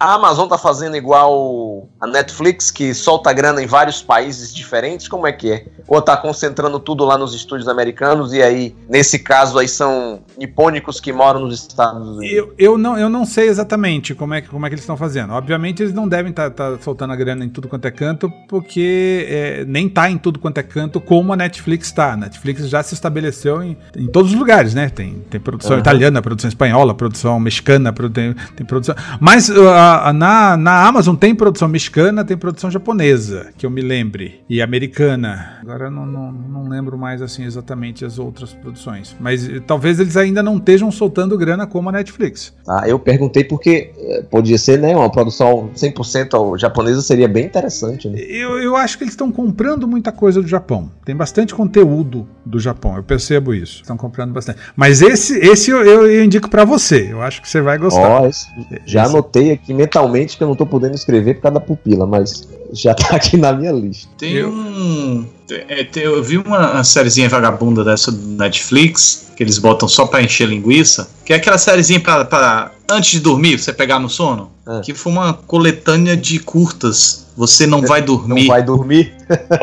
a 0.00 0.14
Amazon 0.14 0.48
tá 0.48 0.56
fazendo 0.56 0.96
igual 0.96 1.88
a 2.00 2.06
Netflix, 2.06 2.70
que 2.70 2.94
solta 2.94 3.32
grana 3.32 3.62
em 3.62 3.66
vários 3.66 4.02
países 4.02 4.54
diferentes? 4.54 5.06
Como 5.06 5.26
é 5.26 5.32
que 5.32 5.52
é? 5.52 5.66
Ou 5.86 6.00
tá 6.00 6.16
concentrando 6.16 6.80
tudo 6.88 7.04
lá 7.04 7.18
nos 7.18 7.34
estúdios 7.34 7.68
americanos 7.68 8.32
e 8.32 8.40
aí, 8.42 8.74
nesse 8.88 9.18
caso 9.18 9.58
aí, 9.58 9.68
são 9.68 10.20
nipônicos 10.38 10.98
que 10.98 11.12
moram 11.12 11.40
nos 11.40 11.60
Estados 11.68 12.16
Unidos? 12.16 12.34
Eu, 12.34 12.54
eu, 12.58 12.78
não, 12.78 12.96
eu 12.98 13.10
não 13.10 13.26
sei 13.26 13.46
exatamente 13.46 14.14
como 14.14 14.32
é, 14.32 14.40
que- 14.40 14.48
como 14.48 14.64
é 14.64 14.70
que 14.70 14.74
eles 14.74 14.84
estão 14.84 14.96
fazendo. 14.96 15.34
Obviamente, 15.34 15.82
eles 15.82 15.92
não 15.92 16.08
devem 16.08 16.30
estar 16.30 16.50
soltando 16.80 17.12
a 17.12 17.16
grana 17.16 17.44
em 17.44 17.50
tudo 17.50 17.68
quanto 17.68 17.84
é 17.84 17.90
canto, 17.90 18.32
porque 18.48 19.26
é, 19.28 19.64
nem 19.66 19.86
tá 19.86 20.08
em 20.10 20.16
tudo 20.16 20.38
quanto 20.38 20.56
é 20.56 20.62
canto 20.62 20.98
como 20.98 21.30
a 21.30 21.36
Netflix 21.36 21.92
tá. 21.92 22.14
A 22.14 22.16
Netflix 22.16 22.66
já 22.70 22.82
se 22.82 22.94
estabeleceu 22.94 23.62
em, 23.62 23.76
em 23.94 24.06
todos 24.06 24.32
os 24.32 24.38
lugares, 24.38 24.72
né? 24.72 24.88
Tem, 24.88 25.16
tem 25.28 25.38
produção 25.38 25.72
Aham. 25.72 25.80
italiana, 25.80 26.22
produção 26.22 26.48
espanhola, 26.48 26.94
produção 26.94 27.38
mexicana, 27.38 27.92
tem, 27.92 28.34
tem 28.56 28.66
produção. 28.66 28.94
Mas 29.20 29.50
uh, 29.50 29.68
a- 29.68 30.08
a- 30.08 30.12
na, 30.14 30.56
na 30.56 30.86
Amazon 30.88 31.14
tem 31.16 31.34
produção 31.34 31.68
mexicana, 31.68 32.24
tem 32.24 32.36
produção 32.38 32.70
japonesa, 32.70 33.50
que 33.58 33.66
eu 33.66 33.70
me 33.70 33.82
lembre, 33.82 34.40
e 34.48 34.62
americana. 34.62 35.58
Agora 35.60 35.84
eu 35.86 35.90
não, 35.90 36.06
não, 36.06 36.32
não 36.32 36.62
lembro 36.68 36.77
mais 36.96 37.20
assim 37.22 37.44
exatamente 37.44 38.04
as 38.04 38.18
outras 38.18 38.52
produções. 38.52 39.16
Mas 39.18 39.48
eh, 39.48 39.60
talvez 39.66 39.98
eles 39.98 40.16
ainda 40.16 40.42
não 40.42 40.56
estejam 40.58 40.90
soltando 40.90 41.36
grana 41.36 41.66
como 41.66 41.88
a 41.88 41.92
Netflix. 41.92 42.52
Tá? 42.64 42.88
Eu 42.88 42.98
perguntei 42.98 43.42
porque 43.44 43.92
eh, 43.98 44.22
podia 44.30 44.58
ser, 44.58 44.78
né, 44.78 44.94
uma 44.94 45.10
produção 45.10 45.70
100% 45.74 46.34
ao- 46.34 46.58
japonesa 46.58 47.02
seria 47.02 47.28
bem 47.28 47.44
interessante, 47.46 48.08
né? 48.08 48.18
Eu, 48.20 48.58
eu 48.60 48.76
acho 48.76 48.96
que 48.98 49.04
eles 49.04 49.12
estão 49.14 49.30
comprando 49.32 49.86
muita 49.88 50.12
coisa 50.12 50.40
do 50.42 50.48
Japão. 50.48 50.90
Tem 51.04 51.14
bastante 51.16 51.54
conteúdo 51.54 52.26
do 52.44 52.58
Japão, 52.60 52.96
eu 52.96 53.02
percebo 53.02 53.52
isso. 53.54 53.82
Estão 53.82 53.96
comprando 53.96 54.32
bastante. 54.32 54.58
Mas 54.76 55.02
esse, 55.02 55.38
esse 55.38 55.70
eu, 55.70 55.82
eu- 55.84 56.06
eu 56.10 56.24
indico 56.24 56.48
pra 56.48 56.64
você. 56.64 57.08
Eu 57.12 57.22
acho 57.22 57.42
que 57.42 57.48
você 57.48 57.60
vai 57.60 57.78
gostar. 57.78 58.00
Ó, 58.22 58.26
esse- 58.26 58.46
já 58.86 59.02
Esse- 59.02 59.10
anotei 59.10 59.52
aqui 59.52 59.72
mentalmente 59.74 60.36
que 60.36 60.42
eu 60.44 60.48
não 60.48 60.54
tô 60.54 60.66
podendo 60.66 60.94
escrever 60.94 61.34
por 61.34 61.42
causa 61.42 61.54
da 61.58 61.64
pupila, 61.64 62.06
mas 62.06 62.48
já 62.72 62.94
tá 62.94 63.16
aqui 63.16 63.36
na 63.36 63.52
minha 63.52 63.72
lista. 63.72 64.08
Tem 64.18 64.32
Eu- 64.34 64.50
um. 64.50 65.26
É, 65.50 65.88
eu 65.96 66.22
vi 66.22 66.38
uma 66.38 66.82
sériezinha 66.84 67.28
vagabunda 67.28 67.84
dessa 67.84 68.12
do 68.12 68.28
Netflix, 68.28 69.28
que 69.36 69.42
eles 69.42 69.58
botam 69.58 69.88
só 69.88 70.06
pra 70.06 70.22
encher 70.22 70.48
linguiça, 70.48 71.10
que 71.28 71.34
é 71.34 71.36
aquela 71.36 71.58
sériezinha 71.58 72.00
pra, 72.00 72.24
pra 72.24 72.70
antes 72.90 73.10
de 73.10 73.20
dormir, 73.20 73.58
você 73.58 73.70
pegar 73.70 73.98
no 73.98 74.08
sono, 74.08 74.50
Ah. 74.66 74.80
que 74.82 74.94
foi 74.94 75.12
uma 75.12 75.34
coletânea 75.34 76.16
de 76.16 76.38
curtas. 76.38 77.26
Você 77.36 77.66
não 77.66 77.82
vai 77.82 78.00
Não 78.00 78.06
dormir, 78.06 78.46
vai 78.46 78.62
dormir? 78.62 79.14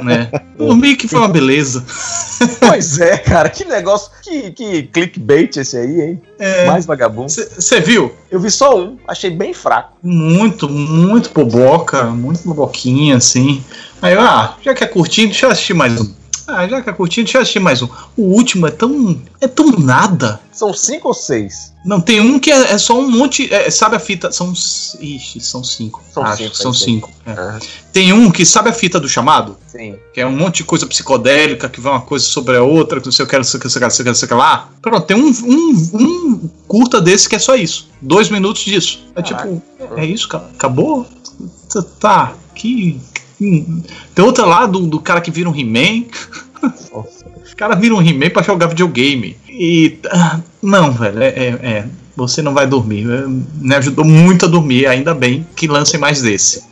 né? 0.03 0.29
Dormir 0.55 0.95
que 0.95 1.07
foi 1.07 1.17
uma 1.19 1.27
beleza. 1.27 1.83
pois 2.59 2.99
é, 2.99 3.17
cara, 3.17 3.49
que 3.49 3.65
negócio, 3.65 4.11
que, 4.21 4.51
que 4.51 4.83
clickbait 4.83 5.57
esse 5.57 5.75
aí, 5.75 6.01
hein? 6.01 6.21
É, 6.37 6.67
Mais 6.67 6.85
vagabundo. 6.85 7.31
Você 7.31 7.79
viu? 7.79 8.13
Eu 8.29 8.39
vi 8.39 8.51
só 8.51 8.77
um, 8.79 8.97
achei 9.07 9.31
bem 9.31 9.51
fraco. 9.51 9.97
Muito, 10.03 10.69
muito 10.69 11.31
boboca, 11.33 12.03
muito 12.03 12.43
boboquinha, 12.47 13.17
assim. 13.17 13.63
Aí 14.03 14.13
eu, 14.13 14.21
ah, 14.21 14.55
já 14.63 14.75
que 14.75 14.83
é 14.83 14.87
curtinho, 14.87 15.29
deixa 15.29 15.47
eu 15.47 15.51
assistir 15.51 15.73
mais 15.73 15.99
um. 15.99 16.13
Ah, 16.47 16.67
já 16.67 16.79
que 16.81 16.89
é 16.89 16.93
curtinho, 16.93 17.25
deixa 17.25 17.39
eu 17.39 17.41
assistir 17.41 17.59
mais 17.59 17.81
um. 17.81 17.87
O 18.15 18.23
último 18.35 18.67
é 18.67 18.71
tão. 18.71 19.19
é 19.41 19.47
tão 19.47 19.71
nada. 19.79 20.39
São 20.51 20.71
cinco 20.73 21.07
ou 21.07 21.13
seis? 21.13 21.73
Não, 21.83 21.99
tem 21.99 22.19
um 22.19 22.37
que 22.39 22.51
é, 22.51 22.73
é 22.73 22.77
só 22.77 22.99
um 22.99 23.09
monte. 23.09 23.51
é, 23.51 23.69
sabe 23.71 23.95
a 23.95 23.99
fita? 23.99 24.31
São. 24.31 24.53
Ixi, 24.53 25.39
são 25.39 25.63
cinco. 25.63 26.03
São 26.13 26.23
acho, 26.23 26.43
cinco, 26.43 26.55
São 26.55 26.73
cinco. 26.73 27.11
é. 27.25 27.59
Tem 27.91 28.13
um 28.13 28.29
que 28.29 28.45
sabe 28.45 28.69
a 28.69 28.73
fita 28.73 28.99
do 28.99 29.09
chamado? 29.09 29.57
sim. 29.67 29.95
Que 30.13 30.21
é 30.21 30.27
um 30.27 30.35
monte 30.35 30.57
de 30.57 30.65
coisa 30.65 30.85
psicodélica, 30.85 31.67
que 31.67 31.81
vai 31.81 31.93
uma 31.93 32.01
coisa 32.01 32.23
sobre 32.25 32.55
a 32.57 32.63
outra, 32.63 32.99
que 32.99 33.07
não 33.07 33.11
sei 33.11 33.25
o 33.25 33.27
que, 33.27 33.35
não 33.37 33.43
sei 33.43 33.57
o 33.57 33.61
que, 33.61 33.65
não 33.65 33.71
sei 33.71 33.79
o 33.79 33.81
que, 33.81 33.85
não 33.85 33.89
sei 33.89 34.01
o 34.01 34.05
que, 34.05 34.09
não 34.09 34.15
sei 34.15 34.25
o 34.25 34.29
que 34.29 34.33
lá. 34.35 34.69
Pronto, 34.81 35.05
tem 35.07 35.17
um, 35.17 35.27
um, 35.27 35.89
um 35.99 36.49
curta 36.67 37.01
desse 37.01 37.27
que 37.27 37.35
é 37.35 37.39
só 37.39 37.55
isso. 37.55 37.89
Dois 37.99 38.29
minutos 38.29 38.63
disso. 38.63 39.03
É 39.15 39.23
Caraca. 39.23 39.49
tipo, 39.49 39.63
é 39.97 40.05
isso, 40.05 40.27
cara? 40.27 40.45
Acabou? 40.53 41.07
Tá, 41.73 41.81
Tá, 41.99 42.33
que. 42.53 43.01
Hum. 43.41 43.81
Tem 44.13 44.23
outra 44.23 44.45
lá 44.45 44.65
do, 44.65 44.79
do 44.87 44.99
cara 44.99 45.21
que 45.21 45.31
vira 45.31 45.49
um 45.49 45.55
He-Man. 45.55 46.05
Nossa. 46.93 47.25
Os 47.45 47.53
caras 47.53 47.79
viram 47.79 47.97
um 47.97 48.01
He-Man 48.01 48.31
pra 48.31 48.41
jogar 48.41 48.67
videogame. 48.67 49.37
E. 49.47 49.97
ah, 50.11 50.39
não, 50.61 50.91
velho, 50.91 51.21
é. 51.21 51.27
é- 51.27 51.59
é, 51.61 51.85
você 52.15 52.41
não 52.41 52.53
vai 52.53 52.65
dormir. 52.65 53.05
É, 53.09 53.25
Me 53.61 53.75
ajudou 53.75 54.03
muito 54.03 54.45
a 54.45 54.49
dormir, 54.49 54.87
ainda 54.87 55.13
bem 55.13 55.45
que 55.55 55.67
lancem 55.67 55.99
mais 55.99 56.21
desse. 56.21 56.63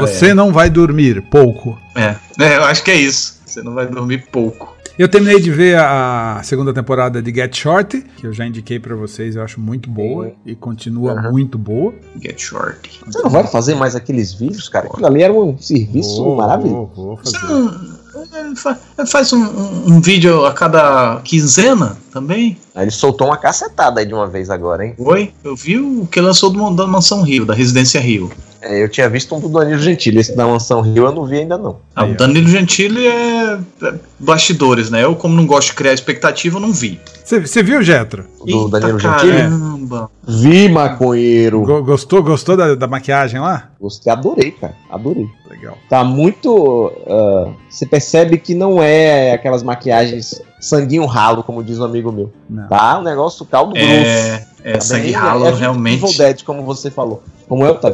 Você 0.00 0.32
não 0.34 0.52
vai 0.52 0.70
dormir 0.70 1.22
pouco. 1.22 1.78
É, 1.94 2.16
é, 2.40 2.56
eu 2.56 2.64
acho 2.64 2.82
que 2.82 2.90
é 2.90 2.96
isso. 2.96 3.40
Você 3.46 3.62
não 3.62 3.74
vai 3.74 3.86
dormir 3.86 4.26
pouco. 4.32 4.73
Eu 4.96 5.08
terminei 5.08 5.40
de 5.40 5.50
ver 5.50 5.76
a 5.76 6.40
segunda 6.44 6.72
temporada 6.72 7.20
de 7.20 7.34
Get 7.34 7.56
Short, 7.56 8.00
que 8.16 8.24
eu 8.26 8.32
já 8.32 8.46
indiquei 8.46 8.78
pra 8.78 8.94
vocês, 8.94 9.34
eu 9.34 9.42
acho 9.42 9.58
muito 9.60 9.90
boa 9.90 10.30
e 10.46 10.54
continua 10.54 11.12
Aham. 11.14 11.32
muito 11.32 11.58
boa. 11.58 11.92
Get 12.22 12.38
short. 12.40 13.00
Você 13.04 13.18
não 13.20 13.28
vai 13.28 13.44
fazer 13.44 13.74
mais 13.74 13.96
aqueles 13.96 14.32
vídeos, 14.32 14.68
cara? 14.68 14.86
Aquilo 14.86 15.04
ali 15.06 15.22
era 15.22 15.32
um 15.32 15.58
serviço 15.58 16.22
Vou- 16.22 16.36
maravilhoso. 16.36 16.90
vou- 16.94 17.06
vou 17.06 17.18
Você 17.24 17.36
fazer. 17.36 18.54
fa- 18.56 18.78
ele 18.96 19.06
faz 19.08 19.32
um, 19.32 19.42
um- 19.42 20.00
vídeo 20.00 20.46
a 20.46 20.52
cada 20.52 21.20
quinzena 21.24 21.96
também? 22.12 22.56
Ele 22.76 22.90
soltou 22.92 23.26
uma 23.26 23.36
cacetada 23.36 23.98
aí 23.98 24.06
de 24.06 24.14
uma 24.14 24.28
vez 24.28 24.48
agora, 24.48 24.86
hein? 24.86 24.94
Oi? 24.96 25.32
Eu 25.42 25.56
vi 25.56 25.76
o 25.76 26.06
que 26.06 26.20
lançou 26.20 26.50
do, 26.50 26.70
da 26.70 26.86
Mansão 26.86 27.22
Rio, 27.22 27.44
da 27.44 27.52
Residência 27.54 28.00
Rio. 28.00 28.30
É, 28.66 28.82
eu 28.82 28.88
tinha 28.88 29.08
visto 29.10 29.34
um 29.34 29.40
do 29.40 29.48
Danilo 29.48 29.78
Gentili, 29.78 30.20
esse 30.20 30.34
da 30.34 30.46
Mansão 30.46 30.80
Rio 30.80 31.04
eu 31.06 31.12
não 31.12 31.24
vi 31.26 31.38
ainda 31.40 31.58
não. 31.58 31.76
Ah, 31.94 32.04
o. 32.04 32.14
Danilo 32.14 32.48
Gentili 32.48 33.06
é, 33.06 33.58
é 33.82 33.94
bastidores, 34.18 34.88
né? 34.90 35.04
Eu, 35.04 35.14
como 35.14 35.34
não 35.34 35.46
gosto 35.46 35.68
de 35.68 35.74
criar 35.74 35.92
expectativa, 35.92 36.56
eu 36.56 36.60
não 36.60 36.72
vi. 36.72 36.98
Você 37.24 37.62
viu, 37.62 37.82
Jetro? 37.82 38.24
O 38.40 38.46
do 38.46 38.64
Eita, 38.66 38.80
Danilo 38.80 38.98
Gentili? 38.98 39.32
caramba. 39.38 40.10
Vi, 40.26 40.68
maconheiro. 40.68 41.62
Go- 41.62 41.82
Gostou, 41.82 42.22
gostou 42.22 42.56
da, 42.56 42.74
da 42.74 42.86
maquiagem 42.86 43.40
lá? 43.40 43.70
Gostei, 43.80 44.12
adorei, 44.12 44.50
cara. 44.52 44.74
Adorei. 44.90 45.26
Legal. 45.50 45.76
Tá 45.88 46.02
muito. 46.04 46.92
ah, 47.06 47.50
Você 47.68 47.86
percebe 47.86 48.38
que 48.38 48.54
não 48.54 48.82
é 48.82 49.32
aquelas 49.32 49.62
maquiagens 49.62 50.40
sanguinho 50.60 51.04
ralo, 51.06 51.42
como 51.42 51.62
diz 51.62 51.78
um 51.78 51.84
amigo 51.84 52.10
meu. 52.12 52.32
Não. 52.48 52.66
Tá? 52.68 52.98
Um 52.98 53.02
negócio 53.02 53.44
caldo 53.44 53.72
grosso. 53.74 53.86
É, 53.88 54.46
é 54.64 54.72
Tá 54.74 54.80
sangue 54.80 55.02
bem- 55.04 55.12
ralo 55.12 55.46
é 55.46 55.50
realmente. 55.54 56.02
Evil 56.04 56.16
Dead, 56.18 56.42
como 56.42 56.62
você 56.62 56.90
falou. 56.90 57.22
Como 57.48 57.64
eu, 57.66 57.74
tá? 57.74 57.92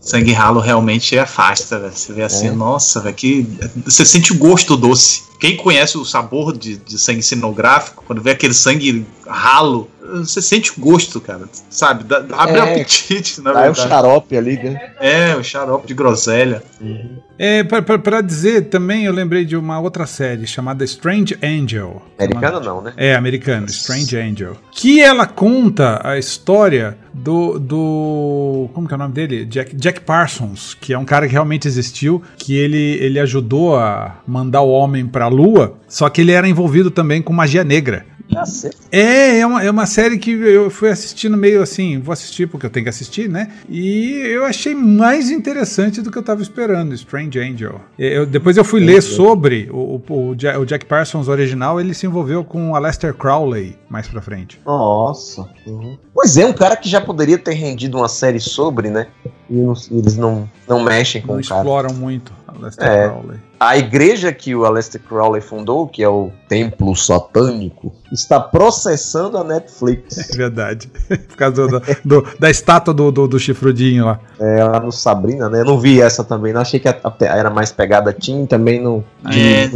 Sangue 0.00 0.32
ralo 0.32 0.60
realmente 0.60 1.18
afasta, 1.18 1.78
velho. 1.78 1.92
Você 1.94 2.12
vê 2.12 2.22
assim, 2.22 2.48
É. 2.48 2.52
nossa, 2.52 3.00
velho, 3.00 3.14
que. 3.14 3.46
Você 3.84 4.04
sente 4.06 4.32
o 4.32 4.38
gosto 4.38 4.76
doce. 4.76 5.22
Quem 5.40 5.56
conhece 5.56 5.96
o 5.98 6.04
sabor 6.04 6.56
de, 6.56 6.76
de 6.76 6.98
sangue 6.98 7.22
cenográfico, 7.22 8.04
quando 8.06 8.20
vê 8.22 8.30
aquele 8.32 8.52
sangue 8.54 9.06
ralo, 9.26 9.88
você 10.12 10.42
sente 10.42 10.72
o 10.72 10.80
gosto, 10.80 11.20
cara. 11.20 11.42
Sabe? 11.70 12.04
Dá- 12.04 12.24
abre 12.32 12.58
É. 12.58 12.60
o 12.60 12.62
apetite, 12.64 13.40
na 13.40 13.52
Tá, 13.52 13.60
é 13.66 13.70
o 13.70 13.72
verdade. 13.74 13.88
xarope 13.88 14.36
ali, 14.36 14.56
né? 14.56 14.92
É, 15.00 15.34
o 15.36 15.42
xarope 15.42 15.86
de 15.86 15.94
groselha. 15.94 16.62
É, 17.38 17.62
pra, 17.62 17.80
pra- 17.80 17.98
pra 17.98 18.20
dizer 18.20 18.68
também, 18.68 19.04
eu 19.04 19.12
lembrei 19.12 19.44
de 19.44 19.56
uma 19.56 19.80
outra 19.80 20.04
série 20.06 20.46
chamada 20.46 20.84
Strange 20.84 21.38
Angel. 21.42 22.02
Americano 22.18 22.60
não, 22.60 22.82
né? 22.82 22.92
É, 22.96 23.14
americano, 23.14 23.66
Strange 23.66 24.16
Angel. 24.18 24.56
Que 24.72 25.00
ela 25.00 25.26
conta 25.26 26.00
a 26.04 26.18
história 26.18 26.98
do. 27.14 27.58
do 27.58 28.68
como 28.74 28.86
que 28.88 28.92
é 28.94 28.96
o 28.96 28.98
nome 28.98 29.14
dele? 29.14 29.44
Jack, 29.46 29.74
Jack 29.76 30.00
Parsons, 30.00 30.74
que 30.78 30.92
é 30.92 30.98
um 30.98 31.04
cara 31.04 31.26
que 31.26 31.32
realmente 31.32 31.66
existiu, 31.68 32.22
que 32.36 32.56
ele, 32.56 32.98
ele 33.00 33.18
ajudou 33.20 33.76
a 33.76 34.16
mandar 34.26 34.60
o 34.62 34.70
homem 34.70 35.06
pra 35.06 35.28
lua, 35.30 35.74
só 35.88 36.08
que 36.08 36.20
ele 36.20 36.32
era 36.32 36.48
envolvido 36.48 36.90
também 36.90 37.22
com 37.22 37.32
magia 37.32 37.64
negra. 37.64 38.04
Cacete. 38.32 38.76
É, 38.92 39.40
é 39.40 39.46
uma, 39.46 39.60
é 39.64 39.68
uma 39.68 39.86
série 39.86 40.16
que 40.16 40.30
eu 40.30 40.70
fui 40.70 40.88
assistindo 40.88 41.36
meio 41.36 41.60
assim, 41.62 41.98
vou 41.98 42.12
assistir 42.12 42.46
porque 42.46 42.64
eu 42.64 42.70
tenho 42.70 42.84
que 42.84 42.90
assistir, 42.90 43.28
né? 43.28 43.50
E 43.68 44.08
eu 44.24 44.44
achei 44.44 44.72
mais 44.72 45.32
interessante 45.32 46.00
do 46.00 46.12
que 46.12 46.18
eu 46.18 46.22
tava 46.22 46.40
esperando, 46.40 46.94
Strange 46.94 47.40
Angel. 47.40 47.80
Eu- 47.98 48.24
depois 48.26 48.56
eu 48.56 48.64
fui 48.64 48.78
ler 48.80 49.02
sobre 49.02 49.68
o, 49.72 50.00
o, 50.08 50.28
o 50.30 50.34
Ja- 50.38 50.60
o 50.60 50.64
Jack 50.64 50.86
Parsons 50.86 51.26
original, 51.26 51.80
ele 51.80 51.92
se 51.92 52.06
envolveu 52.06 52.44
com 52.44 52.76
Aleister 52.76 53.12
Crowley 53.14 53.76
mais 53.88 54.06
pra 54.06 54.22
frente. 54.22 54.60
Nossa. 54.64 55.48
Uhum. 55.66 55.98
Pois 56.14 56.36
é, 56.36 56.46
um 56.46 56.52
cara 56.52 56.76
que 56.76 56.88
já 56.88 57.00
poderia 57.00 57.36
ter 57.36 57.54
rendido 57.54 57.96
uma 57.98 58.08
série 58.08 58.38
sobre, 58.38 58.90
né? 58.90 59.08
E 59.50 59.54
não- 59.54 59.74
eles 59.90 60.16
não, 60.16 60.48
não 60.68 60.84
mexem 60.84 61.20
com 61.20 61.32
Não 61.32 61.40
o 61.40 61.44
cara. 61.44 61.60
exploram 61.62 61.92
muito 61.94 62.32
Aleister 62.58 62.86
É. 62.86 63.08
Crowley. 63.08 63.38
A 63.58 63.76
igreja 63.76 64.32
que 64.32 64.54
o 64.54 64.64
Aleister 64.64 65.00
Crowley 65.06 65.40
fundou, 65.42 65.86
que 65.86 66.02
é 66.02 66.08
o 66.08 66.30
Templo 66.48 66.96
Satânico, 66.96 67.92
está 68.10 68.40
processando 68.40 69.36
a 69.38 69.44
Netflix. 69.44 70.16
É 70.32 70.36
verdade. 70.36 70.90
Por 71.28 71.36
causa 71.36 71.66
do- 71.68 71.82
do- 72.04 72.26
da 72.38 72.48
estátua 72.50 72.94
do, 72.94 73.10
do, 73.12 73.28
do 73.28 73.38
chifrudinho 73.38 74.06
lá. 74.06 74.20
É, 74.38 74.64
lá 74.64 74.80
no 74.80 74.90
Sabrina, 74.90 75.48
né? 75.50 75.60
Eu 75.60 75.64
não 75.66 75.78
vi 75.78 76.00
essa 76.00 76.24
também. 76.24 76.52
Não 76.52 76.60
achei 76.62 76.80
que 76.80 76.88
a- 76.88 76.98
a- 77.04 77.14
era 77.24 77.50
mais 77.50 77.70
pegada 77.70 78.12
Teen, 78.12 78.46
também 78.46 78.80
não 78.82 79.04
É, 79.26 79.70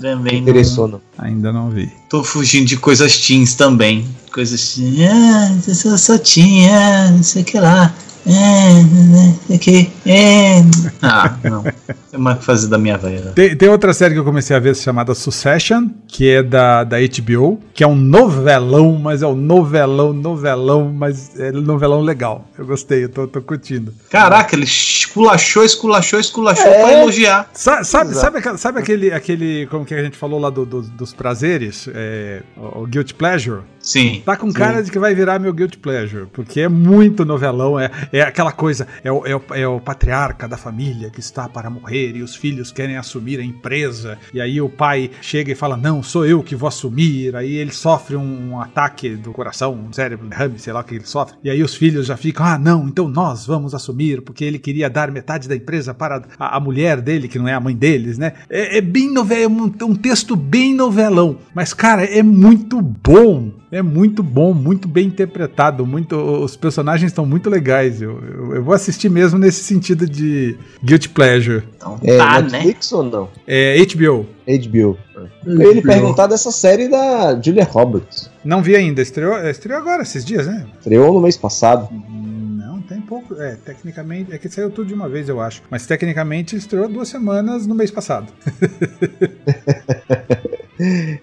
também. 0.00 0.40
não- 0.40 0.48
interessou, 0.48 0.88
não. 0.88 1.00
Ainda 1.18 1.52
não 1.52 1.68
vi. 1.70 1.92
Tô 2.08 2.24
fugindo 2.24 2.66
de 2.66 2.76
coisas 2.76 3.16
teens 3.18 3.54
também. 3.54 4.06
Coisas 4.32 4.60
assim, 4.60 5.04
ah, 5.04 5.50
eu 5.68 5.98
sou, 5.98 6.18
teen, 6.18 6.68
ah, 6.70 7.10
não 7.10 7.22
sei 7.22 7.42
o 7.42 7.44
que 7.44 7.58
lá. 7.60 7.92
É, 8.26 8.82
não 8.82 9.38
sei 9.46 9.56
o 9.56 9.58
que. 9.58 9.90
É. 10.10 10.56
Ah, 11.02 11.36
não. 11.44 11.62
Tem 12.10 12.18
mais 12.20 12.36
o 12.36 12.40
que 12.40 12.46
fazer 12.46 12.66
da 12.68 12.76
minha 12.78 12.98
velha. 12.98 13.32
Tem, 13.32 13.54
tem 13.56 13.68
outra 13.68 13.92
série 13.92 14.14
que 14.14 14.20
eu 14.20 14.24
comecei 14.24 14.54
a 14.56 14.58
ver 14.58 14.74
chamada 14.74 15.14
Succession, 15.14 15.88
que 16.08 16.28
é 16.28 16.42
da, 16.42 16.82
da 16.84 16.96
HBO, 16.98 17.60
que 17.72 17.84
é 17.84 17.86
um 17.86 17.94
novelão, 17.94 18.98
mas 19.00 19.22
é 19.22 19.26
um 19.26 19.34
novelão, 19.36 20.12
novelão, 20.12 20.92
mas 20.92 21.38
é 21.38 21.52
novelão 21.52 22.00
legal. 22.00 22.44
Eu 22.58 22.66
gostei, 22.66 23.04
eu 23.04 23.08
tô, 23.08 23.26
tô 23.28 23.40
curtindo. 23.40 23.92
Caraca, 24.10 24.54
ele 24.56 24.64
esculachou, 24.64 25.64
esculachou, 25.64 26.18
esculachou 26.18 26.66
É. 26.66 26.82
pra 26.82 26.92
elogiar. 27.00 27.48
Sa- 27.52 27.84
sabe, 27.84 28.10
Exato. 28.10 28.40
sabe, 28.42 28.58
sabe 28.58 28.78
aquele, 28.80 29.12
aquele, 29.12 29.66
como 29.70 29.84
que 29.84 29.94
a 29.94 30.02
gente 30.02 30.16
falou 30.16 30.40
lá 30.40 30.50
do- 30.50 30.66
do- 30.66 30.82
dos 30.82 31.12
prazeres, 31.14 31.88
é, 31.94 32.42
o, 32.56 32.82
o 32.82 32.86
Guilty 32.86 33.14
Pleasure? 33.14 33.60
Sim. 33.78 34.22
Tá 34.26 34.36
com 34.36 34.52
cara 34.52 34.82
de 34.82 34.90
que 34.90 34.98
vai 34.98 35.14
virar 35.14 35.38
meu 35.38 35.52
Guilty 35.54 35.78
Pleasure, 35.78 36.26
porque 36.32 36.60
é 36.60 36.68
muito 36.68 37.24
novelão, 37.24 37.78
é, 37.80 37.90
é 38.12 38.20
aquela 38.20 38.52
coisa, 38.52 38.86
é 39.02 39.10
o, 39.10 39.24
é 39.26 39.34
o, 39.34 39.42
é 39.54 39.66
o 39.66 39.80
matriarca 40.00 40.48
da 40.48 40.56
família 40.56 41.10
que 41.10 41.20
está 41.20 41.46
para 41.46 41.68
morrer 41.68 42.16
e 42.16 42.22
os 42.22 42.34
filhos 42.34 42.72
querem 42.72 42.96
assumir 42.96 43.38
a 43.38 43.44
empresa. 43.44 44.16
E 44.32 44.40
aí 44.40 44.58
o 44.58 44.68
pai 44.68 45.10
chega 45.20 45.52
e 45.52 45.54
fala: 45.54 45.76
Não, 45.76 46.02
sou 46.02 46.24
eu 46.24 46.42
que 46.42 46.56
vou 46.56 46.68
assumir. 46.68 47.36
Aí 47.36 47.54
ele 47.54 47.72
sofre 47.72 48.16
um 48.16 48.58
ataque 48.58 49.10
do 49.10 49.30
coração, 49.32 49.74
um 49.74 49.92
cérebro 49.92 50.26
derrame, 50.26 50.58
sei 50.58 50.72
lá 50.72 50.80
o 50.80 50.84
que 50.84 50.94
ele 50.94 51.04
sofre. 51.04 51.36
E 51.44 51.50
aí 51.50 51.62
os 51.62 51.74
filhos 51.74 52.06
já 52.06 52.16
ficam: 52.16 52.46
Ah, 52.46 52.58
não, 52.58 52.88
então 52.88 53.08
nós 53.08 53.46
vamos 53.46 53.74
assumir, 53.74 54.22
porque 54.22 54.42
ele 54.42 54.58
queria 54.58 54.88
dar 54.88 55.10
metade 55.10 55.46
da 55.46 55.54
empresa 55.54 55.92
para 55.92 56.22
a, 56.38 56.56
a 56.56 56.60
mulher 56.60 57.02
dele, 57.02 57.28
que 57.28 57.38
não 57.38 57.46
é 57.46 57.52
a 57.52 57.60
mãe 57.60 57.76
deles, 57.76 58.16
né? 58.16 58.32
É, 58.48 58.78
é 58.78 58.80
bem 58.80 59.12
novel, 59.12 59.42
é 59.42 59.48
um, 59.48 59.72
um 59.82 59.94
texto 59.94 60.34
bem 60.34 60.74
novelão. 60.74 61.36
Mas, 61.54 61.74
cara, 61.74 62.04
é 62.04 62.22
muito 62.22 62.80
bom. 62.80 63.60
É 63.72 63.82
muito 63.82 64.20
bom, 64.20 64.52
muito 64.52 64.88
bem 64.88 65.06
interpretado, 65.06 65.86
muito, 65.86 66.16
os 66.16 66.56
personagens 66.56 67.12
estão 67.12 67.24
muito 67.24 67.48
legais. 67.48 68.02
Eu, 68.02 68.20
eu, 68.20 68.54
eu 68.56 68.64
vou 68.64 68.74
assistir 68.74 69.08
mesmo 69.08 69.38
nesse 69.38 69.62
sentido 69.62 69.79
de 69.80 70.56
Guilty 70.82 71.08
Pleasure. 71.08 71.62
Então, 71.76 71.98
É 72.02 72.16
tá, 72.16 72.40
né? 72.42 72.48
Netflix 72.50 72.92
ou 72.92 73.02
não? 73.02 73.28
É 73.46 73.76
HBO. 73.84 74.26
HBO. 74.46 74.98
Eu 75.46 75.60
ia 75.60 75.72
lhe 75.74 75.82
perguntar 75.82 76.26
dessa 76.26 76.50
série 76.50 76.88
da 76.88 77.38
Julia 77.40 77.64
Roberts. 77.64 78.30
Não 78.44 78.62
vi 78.62 78.74
ainda, 78.76 79.02
estreou, 79.02 79.36
estreou 79.48 79.78
agora, 79.78 80.02
esses 80.02 80.24
dias, 80.24 80.46
né? 80.46 80.66
Estreou 80.78 81.12
no 81.12 81.20
mês 81.20 81.36
passado. 81.36 81.88
É, 83.38 83.56
tecnicamente. 83.56 84.32
É 84.32 84.38
que 84.38 84.48
saiu 84.48 84.70
tudo 84.70 84.88
de 84.88 84.94
uma 84.94 85.08
vez, 85.08 85.28
eu 85.28 85.40
acho. 85.40 85.62
Mas 85.70 85.86
tecnicamente 85.86 86.56
estreou 86.56 86.88
duas 86.88 87.08
semanas 87.08 87.66
no 87.66 87.74
mês 87.74 87.90
passado. 87.90 88.32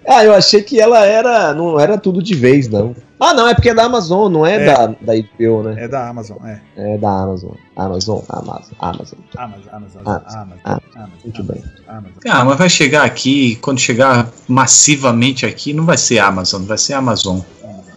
Ah, 0.08 0.24
eu 0.24 0.34
achei 0.36 0.62
que 0.62 0.80
ela 0.80 1.04
era. 1.06 1.52
Não 1.54 1.80
era 1.80 1.98
tudo 1.98 2.22
de 2.22 2.36
vez, 2.36 2.68
não. 2.70 2.96
Ah, 3.20 3.34
não, 3.34 3.48
é 3.48 3.56
porque 3.56 3.70
é 3.70 3.74
da 3.74 3.86
Amazon, 3.86 4.32
não 4.32 4.46
é, 4.46 4.64
É. 4.64 4.66
Da, 4.66 4.86
da 4.88 5.14
HBO, 5.16 5.64
né? 5.64 5.84
É 5.84 5.88
da 5.88 6.08
Amazon, 6.08 6.38
é. 6.46 6.62
É 6.76 6.98
da 7.00 7.10
Amazon. 7.10 7.52
Amazon, 7.76 8.20
Amazon, 8.30 8.74
Amazon. 8.80 9.20
Amazon, 9.36 9.64
Amazon, 9.72 10.02
Amazon, 10.06 10.50
Amazon. 10.64 11.10
muito 11.24 11.42
Amazon, 11.42 11.46
bem. 11.48 11.64
Amazon. 11.88 12.12
Ah, 12.30 12.46
mas 12.46 12.58
vai 12.60 12.70
chegar 12.70 13.04
aqui, 13.04 13.56
quando 13.56 13.80
chegar 13.80 14.30
massivamente 14.48 15.48
aqui, 15.48 15.74
não 15.74 15.86
vai 15.86 15.98
ser 15.98 16.20
Amazon, 16.20 16.62
vai 16.64 16.78
ser 16.78 16.94
Amazon. 16.94 17.40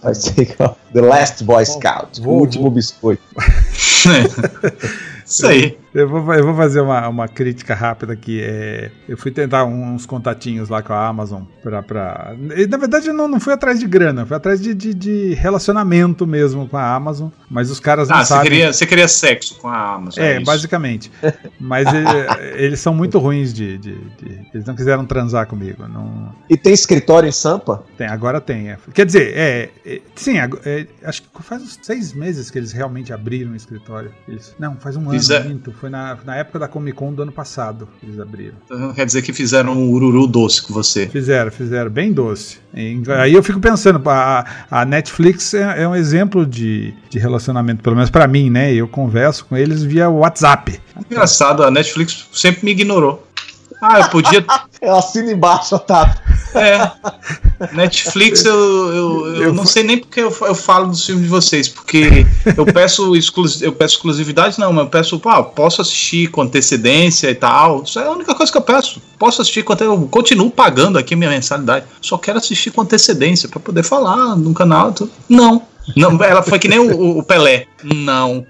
Vai 0.03 0.14
ser 0.14 0.40
igual 0.42 0.78
The 0.92 1.01
Last 1.01 1.44
Boy 1.44 1.64
Scout. 1.66 2.20
Vou- 2.20 2.36
o 2.36 2.40
último 2.40 2.70
biscoito. 2.70 3.22
Isso 5.26 5.46
aí. 5.46 5.78
Eu 5.93 6.09
vou, 6.09 6.32
eu 6.34 6.45
vou 6.45 6.55
fazer 6.55 6.80
uma, 6.80 7.09
uma 7.09 7.26
crítica 7.26 7.74
rápida 7.74 8.12
aqui. 8.12 8.41
É, 8.41 8.93
eu 9.09 9.16
fui 9.16 9.32
tentar 9.32 9.64
uns 9.64 10.07
contatinhos 10.07 10.68
lá 10.68 10.80
com 10.82 10.93
a 10.93 11.09
Amazon 11.09 11.43
pra. 11.62 11.82
pra 11.82 12.36
e, 12.57 12.64
na 12.68 12.76
verdade, 12.76 13.09
eu 13.09 13.14
não, 13.14 13.26
não 13.26 13.41
fui 13.41 13.53
atrás 13.53 13.80
de 13.80 13.88
grana, 13.88 14.24
fui 14.24 14.36
atrás 14.36 14.61
de, 14.61 14.72
de, 14.72 14.95
de 14.95 15.34
relacionamento 15.34 16.24
mesmo 16.28 16.68
com 16.68 16.76
a 16.76 16.95
Amazon. 16.95 17.30
Mas 17.51 17.70
os 17.72 17.80
caras 17.80 18.09
não 18.09 18.16
Ah, 18.18 18.24
você 18.24 18.28
sabem. 18.34 18.51
queria, 18.51 18.72
você 18.72 18.86
queria 18.86 19.09
sexo 19.09 19.57
com 19.57 19.66
a 19.66 19.95
Amazon. 19.95 20.22
É, 20.22 20.36
isso. 20.36 20.45
basicamente. 20.45 21.11
Mas 21.59 21.88
ele- 21.93 22.07
eles 22.64 22.78
são 22.78 22.95
muito 22.95 23.18
ruins 23.18 23.53
de, 23.53 23.76
de- 23.78 23.99
de- 23.99 24.41
Eles 24.55 24.66
não 24.66 24.76
quiseram 24.76 25.05
transar 25.05 25.47
comigo. 25.49 25.88
Não, 25.88 26.32
E 26.49 26.57
tem 26.57 26.72
escritório 26.72 27.28
em 27.28 27.32
Sampa? 27.32 27.82
tem, 27.99 28.07
agora 28.07 28.41
tem. 28.41 28.70
é. 28.70 28.78
Quer 28.95 29.05
dizer, 29.07 29.32
é. 29.36 29.70
é, 29.84 30.01
sim, 30.14 30.38
é, 30.38 30.86
acho 31.03 31.22
que 31.22 31.43
faz 31.43 31.62
uns 31.62 31.76
seis 31.82 32.12
meses 32.12 32.49
que 32.49 32.59
eles 32.59 32.70
realmente 32.70 33.12
abriram 33.12 33.51
o 33.51 33.57
escritório. 33.57 34.12
Eles- 34.28 34.55
não, 34.57 34.76
faz 34.76 34.95
um 34.95 35.01
ano, 35.01 35.11
Fizer- 35.18 35.45
minto. 35.49 35.72
Foi 35.80 35.88
na, 35.88 36.18
na 36.26 36.36
época 36.36 36.58
da 36.58 36.68
Comic 36.68 36.94
Con 36.96 37.14
do 37.14 37.22
ano 37.22 37.32
passado 37.32 37.88
que 37.98 38.06
eles 38.06 38.20
abriram. 38.20 38.54
Então 38.66 38.92
Quer 38.92 39.06
dizer 39.06 39.22
que 39.22 39.32
fizeram 39.32 39.72
um 39.72 39.88
ururu 39.88 40.26
doce 40.26 40.60
com 40.60 40.74
você. 40.74 41.08
Fizeram, 41.08 41.50
fizeram, 41.50 41.90
bem 41.90 42.12
doce. 42.12 42.58
E 42.74 43.00
aí 43.18 43.32
eu 43.32 43.42
fico 43.42 43.58
pensando, 43.58 44.02
a, 44.10 44.44
a 44.70 44.84
Netflix 44.84 45.54
é, 45.54 45.82
é 45.82 45.88
um 45.88 45.94
exemplo 45.94 46.44
de, 46.44 46.94
de 47.08 47.18
relacionamento, 47.18 47.82
pelo 47.82 47.96
menos 47.96 48.10
pra 48.10 48.26
mim, 48.26 48.50
né? 48.50 48.74
Eu 48.74 48.86
converso 48.86 49.46
com 49.46 49.56
eles 49.56 49.82
via 49.82 50.10
WhatsApp. 50.10 50.78
Engraçado, 51.10 51.64
a 51.64 51.70
Netflix 51.70 52.28
sempre 52.30 52.64
me 52.64 52.72
ignorou. 52.72 53.26
Ah, 53.80 54.00
eu 54.00 54.08
podia. 54.10 54.44
Eu 54.80 54.96
assino 54.96 55.30
embaixo, 55.30 55.74
Otávio. 55.74 56.14
É. 56.55 56.90
Netflix, 57.72 58.44
eu, 58.44 58.55
eu, 58.55 59.26
eu, 59.26 59.42
Eu 59.44 59.53
não 59.53 59.64
fa- 59.64 59.70
sei 59.72 59.82
nem 59.82 59.98
porque 59.98 60.20
eu, 60.20 60.34
eu 60.42 60.55
falo 60.55 60.88
dos 60.88 61.05
filmes 61.05 61.24
de 61.24 61.28
vocês, 61.30 61.68
porque 61.68 62.26
eu 62.57 62.64
peço, 62.66 63.14
exclus, 63.14 63.61
eu 63.62 63.72
peço 63.72 63.96
exclusividade, 63.96 64.59
não, 64.59 64.72
mas 64.72 64.84
eu 64.84 64.90
peço, 64.90 65.20
pá, 65.20 65.42
posso 65.42 65.80
assistir 65.82 66.28
com 66.30 66.42
antecedência 66.42 67.30
e 67.30 67.34
tal. 67.34 67.82
Isso 67.82 67.98
é 68.01 68.07
a 68.07 68.11
única 68.11 68.34
coisa 68.34 68.51
que 68.51 68.59
eu 68.59 68.62
peço. 68.62 69.01
Posso 69.18 69.42
assistir 69.42 69.62
com 69.62 69.72
antecedência. 69.74 70.01
Eu 70.03 70.09
continuo 70.09 70.51
pagando 70.51 70.98
aqui 70.98 71.14
minha 71.14 71.30
mensalidade. 71.30 71.84
Só 72.01 72.16
quero 72.18 72.38
assistir 72.38 72.70
com 72.70 72.80
antecedência 72.80 73.48
pra 73.48 73.61
poder 73.61 73.82
falar 73.82 74.36
no 74.36 74.53
canal. 74.55 74.90
e 74.90 74.94
tudo. 74.94 75.11
Não. 75.28 75.62
Não, 75.96 76.22
ela 76.22 76.42
foi 76.42 76.59
que 76.59 76.68
nem 76.68 76.78
o, 76.78 77.18
o 77.18 77.22
Pelé. 77.22 77.66
Não. 77.82 78.46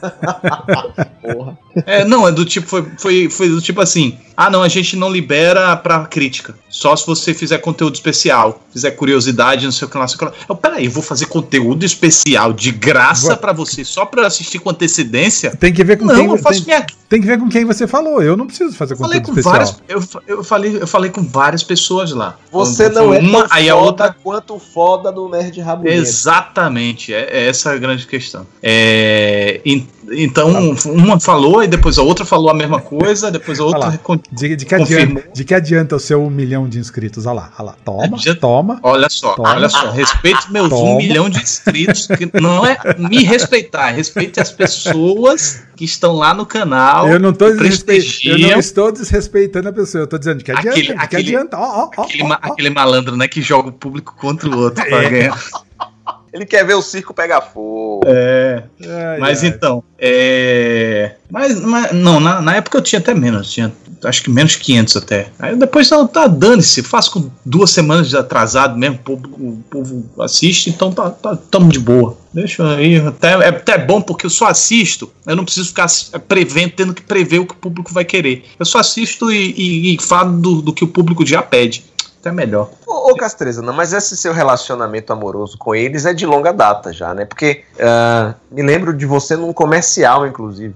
Porra. 1.22 1.58
É, 1.86 2.04
não, 2.04 2.26
é 2.26 2.32
do 2.32 2.44
tipo, 2.44 2.66
foi, 2.68 2.86
foi, 2.98 3.28
foi 3.30 3.48
do 3.48 3.60
tipo 3.60 3.80
assim: 3.80 4.18
ah, 4.36 4.48
não, 4.50 4.62
a 4.62 4.68
gente 4.68 4.96
não 4.96 5.10
libera 5.10 5.76
pra 5.76 6.04
crítica. 6.06 6.54
Só 6.68 6.94
se 6.94 7.06
você 7.06 7.32
fizer 7.34 7.58
conteúdo 7.58 7.94
especial, 7.94 8.62
fizer 8.72 8.90
curiosidade, 8.92 9.64
não 9.64 9.72
sei 9.72 9.86
o 9.86 9.90
que 9.90 9.96
lá, 9.96 10.02
não 10.02 10.08
sei 10.08 10.16
o 10.16 10.18
que 10.18 10.24
lá. 10.26 10.32
Eu, 10.48 10.54
peraí, 10.54 10.84
eu 10.84 10.90
vou 10.90 11.02
fazer 11.02 11.26
conteúdo 11.26 11.84
especial 11.84 12.52
de 12.52 12.70
graça 12.70 13.36
pra 13.36 13.52
você, 13.52 13.84
só 13.84 14.04
pra 14.04 14.26
assistir 14.26 14.58
com 14.58 14.70
antecedência? 14.70 15.56
Tem 15.56 15.72
que 15.72 15.82
ver 15.82 15.96
com 15.98 16.04
Não, 16.04 16.14
quem 16.14 16.26
eu 16.26 16.36
faço 16.38 16.64
tem, 16.64 16.74
minha. 16.74 16.86
tem 17.08 17.20
que 17.20 17.26
ver 17.26 17.38
com 17.38 17.48
quem 17.48 17.64
você 17.64 17.86
falou. 17.86 18.22
Eu 18.22 18.36
não 18.36 18.46
preciso 18.46 18.74
fazer 18.76 18.96
conteúdo 18.96 19.24
com 19.24 19.30
especial. 19.30 19.52
várias. 19.54 19.82
Eu, 19.88 20.02
eu, 20.26 20.44
falei, 20.44 20.76
eu 20.82 20.86
falei 20.86 21.10
com 21.10 21.22
várias 21.22 21.62
pessoas 21.64 22.12
lá. 22.12 22.36
Você 22.52 22.88
não 22.90 23.12
é 23.14 23.18
uma, 23.20 23.40
tão 23.40 23.48
aí 23.50 23.68
foda 23.68 23.72
a 23.72 23.76
outra. 23.84 24.16
quanto 24.22 24.58
foda 24.58 25.10
do 25.10 25.28
Nerd 25.28 25.58
Rabugento. 25.60 26.00
Exatamente, 26.00 27.12
é, 27.14 27.28
é 27.30 27.48
essa 27.48 27.72
a 27.72 27.76
grande 27.78 28.06
questão. 28.06 28.46
É, 28.62 29.60
en- 29.64 29.86
então, 30.12 30.74
uma 30.86 31.18
falou 31.20 31.62
e 31.62 31.66
depois 31.68 31.98
a 31.98 32.02
outra 32.02 32.24
falou 32.24 32.50
a 32.50 32.54
mesma 32.54 32.80
coisa, 32.80 33.30
depois 33.32 33.58
a 33.60 33.64
lá. 33.64 33.86
outra. 33.98 34.20
De, 34.32 34.56
de 34.56 34.64
que 34.66 34.74
adianta, 34.74 35.24
de 35.32 35.44
que 35.44 35.54
adianta 35.54 35.96
o 35.96 36.00
seu 36.00 36.22
um 36.22 36.30
milhão 36.30 36.68
de 36.68 36.78
inscritos? 36.78 37.26
Olha 37.26 37.34
lá, 37.40 37.52
olha 37.58 37.66
lá. 37.66 37.76
Toma, 37.84 38.16
Adianta- 38.16 38.40
toma. 38.40 38.80
Olha 38.82 39.08
só, 39.10 39.34
Toma. 39.34 39.50
olha 39.50 39.68
só, 39.68 39.90
respeite 39.90 40.50
meus 40.52 40.68
Toma. 40.68 40.82
um 40.92 40.96
milhão 40.96 41.28
de 41.28 41.42
inscritos, 41.42 42.06
que 42.06 42.30
não 42.40 42.64
é 42.64 42.78
me 42.98 43.22
respeitar, 43.24 43.90
respeite 43.90 44.40
as 44.40 44.50
pessoas 44.50 45.62
que 45.76 45.84
estão 45.84 46.14
lá 46.14 46.34
no 46.34 46.44
canal. 46.46 47.08
Eu 47.08 47.18
não, 47.20 47.32
tô 47.32 47.46
eu 47.48 47.56
não 47.56 48.58
estou 48.58 48.90
desrespeitando 48.92 49.68
a 49.68 49.72
pessoa. 49.72 50.02
Eu 50.02 50.06
tô 50.06 50.18
dizendo 50.18 50.38
de 50.38 50.44
que 50.44 50.52
adianta. 50.52 50.70
Aquele- 50.78 50.86
que 50.94 51.02
aquele- 51.04 51.22
adianta. 51.36 51.56
Ó, 51.58 51.90
ó, 51.96 52.02
Aquele, 52.02 52.22
ó. 52.24 52.32
aquele 52.42 52.70
malandro, 52.70 53.16
né, 53.16 53.28
que 53.28 53.40
joga 53.42 53.68
o 53.68 53.72
público 53.72 54.14
contra 54.18 54.48
o 54.48 54.58
outro 54.58 54.84
pra 54.84 55.02
É. 55.04 55.10
ganhar. 55.10 55.38
Ele 56.32 56.46
quer 56.46 56.64
ver 56.64 56.74
o 56.74 56.82
circo 56.82 57.14
pegar 57.14 57.40
fogo. 57.40 58.02
É. 58.06 58.62
Ai, 58.84 59.18
Mas 59.18 59.42
ai. 59.42 59.48
então, 59.48 59.82
é. 59.98 61.12
Mas, 61.30 61.60
mas- 61.60 61.92
não, 61.92 62.20
na, 62.20 62.40
na 62.40 62.56
época 62.56 62.78
eu 62.78 62.82
tinha 62.82 62.98
até 62.98 63.14
menos, 63.14 63.50
tinha 63.50 63.72
acho 64.04 64.22
que 64.22 64.30
menos 64.30 64.54
500 64.56 64.96
até. 64.96 65.26
Aí 65.38 65.56
depois 65.56 65.90
não, 65.90 66.06
tá, 66.06 66.26
dane-se, 66.26 66.82
faço 66.82 67.10
com 67.10 67.30
duas 67.44 67.70
semanas 67.70 68.08
de 68.08 68.16
atrasado 68.16 68.78
mesmo, 68.78 68.96
o 68.96 68.98
povo, 68.98 69.26
o 69.26 69.64
povo 69.68 70.10
assiste, 70.20 70.70
então 70.70 70.92
tá, 70.92 71.10
tá, 71.10 71.36
tamo 71.50 71.70
de 71.72 71.78
boa. 71.78 72.16
Deixa 72.32 72.76
aí, 72.76 72.96
até, 72.96 73.32
é 73.32 73.48
até 73.48 73.78
bom 73.78 74.00
porque 74.00 74.26
eu 74.26 74.30
só 74.30 74.46
assisto, 74.46 75.10
eu 75.26 75.34
não 75.34 75.44
preciso 75.44 75.68
ficar 75.68 75.86
prevendo, 76.28 76.72
tendo 76.72 76.94
que 76.94 77.02
prever 77.02 77.40
o 77.40 77.46
que 77.46 77.54
o 77.54 77.56
público 77.58 77.92
vai 77.92 78.04
querer. 78.04 78.44
Eu 78.58 78.66
só 78.66 78.78
assisto 78.78 79.32
e, 79.32 79.52
e, 79.56 79.94
e 79.94 80.02
falo 80.02 80.32
do, 80.38 80.62
do 80.62 80.72
que 80.72 80.84
o 80.84 80.88
público 80.88 81.26
já 81.26 81.42
pede. 81.42 81.84
Até 82.20 82.32
melhor. 82.32 82.70
Ô, 82.86 83.12
ô 83.12 83.16
Castreza, 83.16 83.62
não, 83.62 83.72
mas 83.72 83.92
esse 83.92 84.16
seu 84.16 84.32
relacionamento 84.32 85.12
amoroso 85.12 85.56
com 85.56 85.74
eles 85.74 86.04
é 86.04 86.12
de 86.12 86.26
longa 86.26 86.52
data 86.52 86.92
já, 86.92 87.14
né? 87.14 87.24
Porque 87.24 87.64
ah, 87.78 88.34
me 88.50 88.62
lembro 88.62 88.92
de 88.92 89.06
você 89.06 89.36
num 89.36 89.52
comercial, 89.52 90.26
inclusive. 90.26 90.74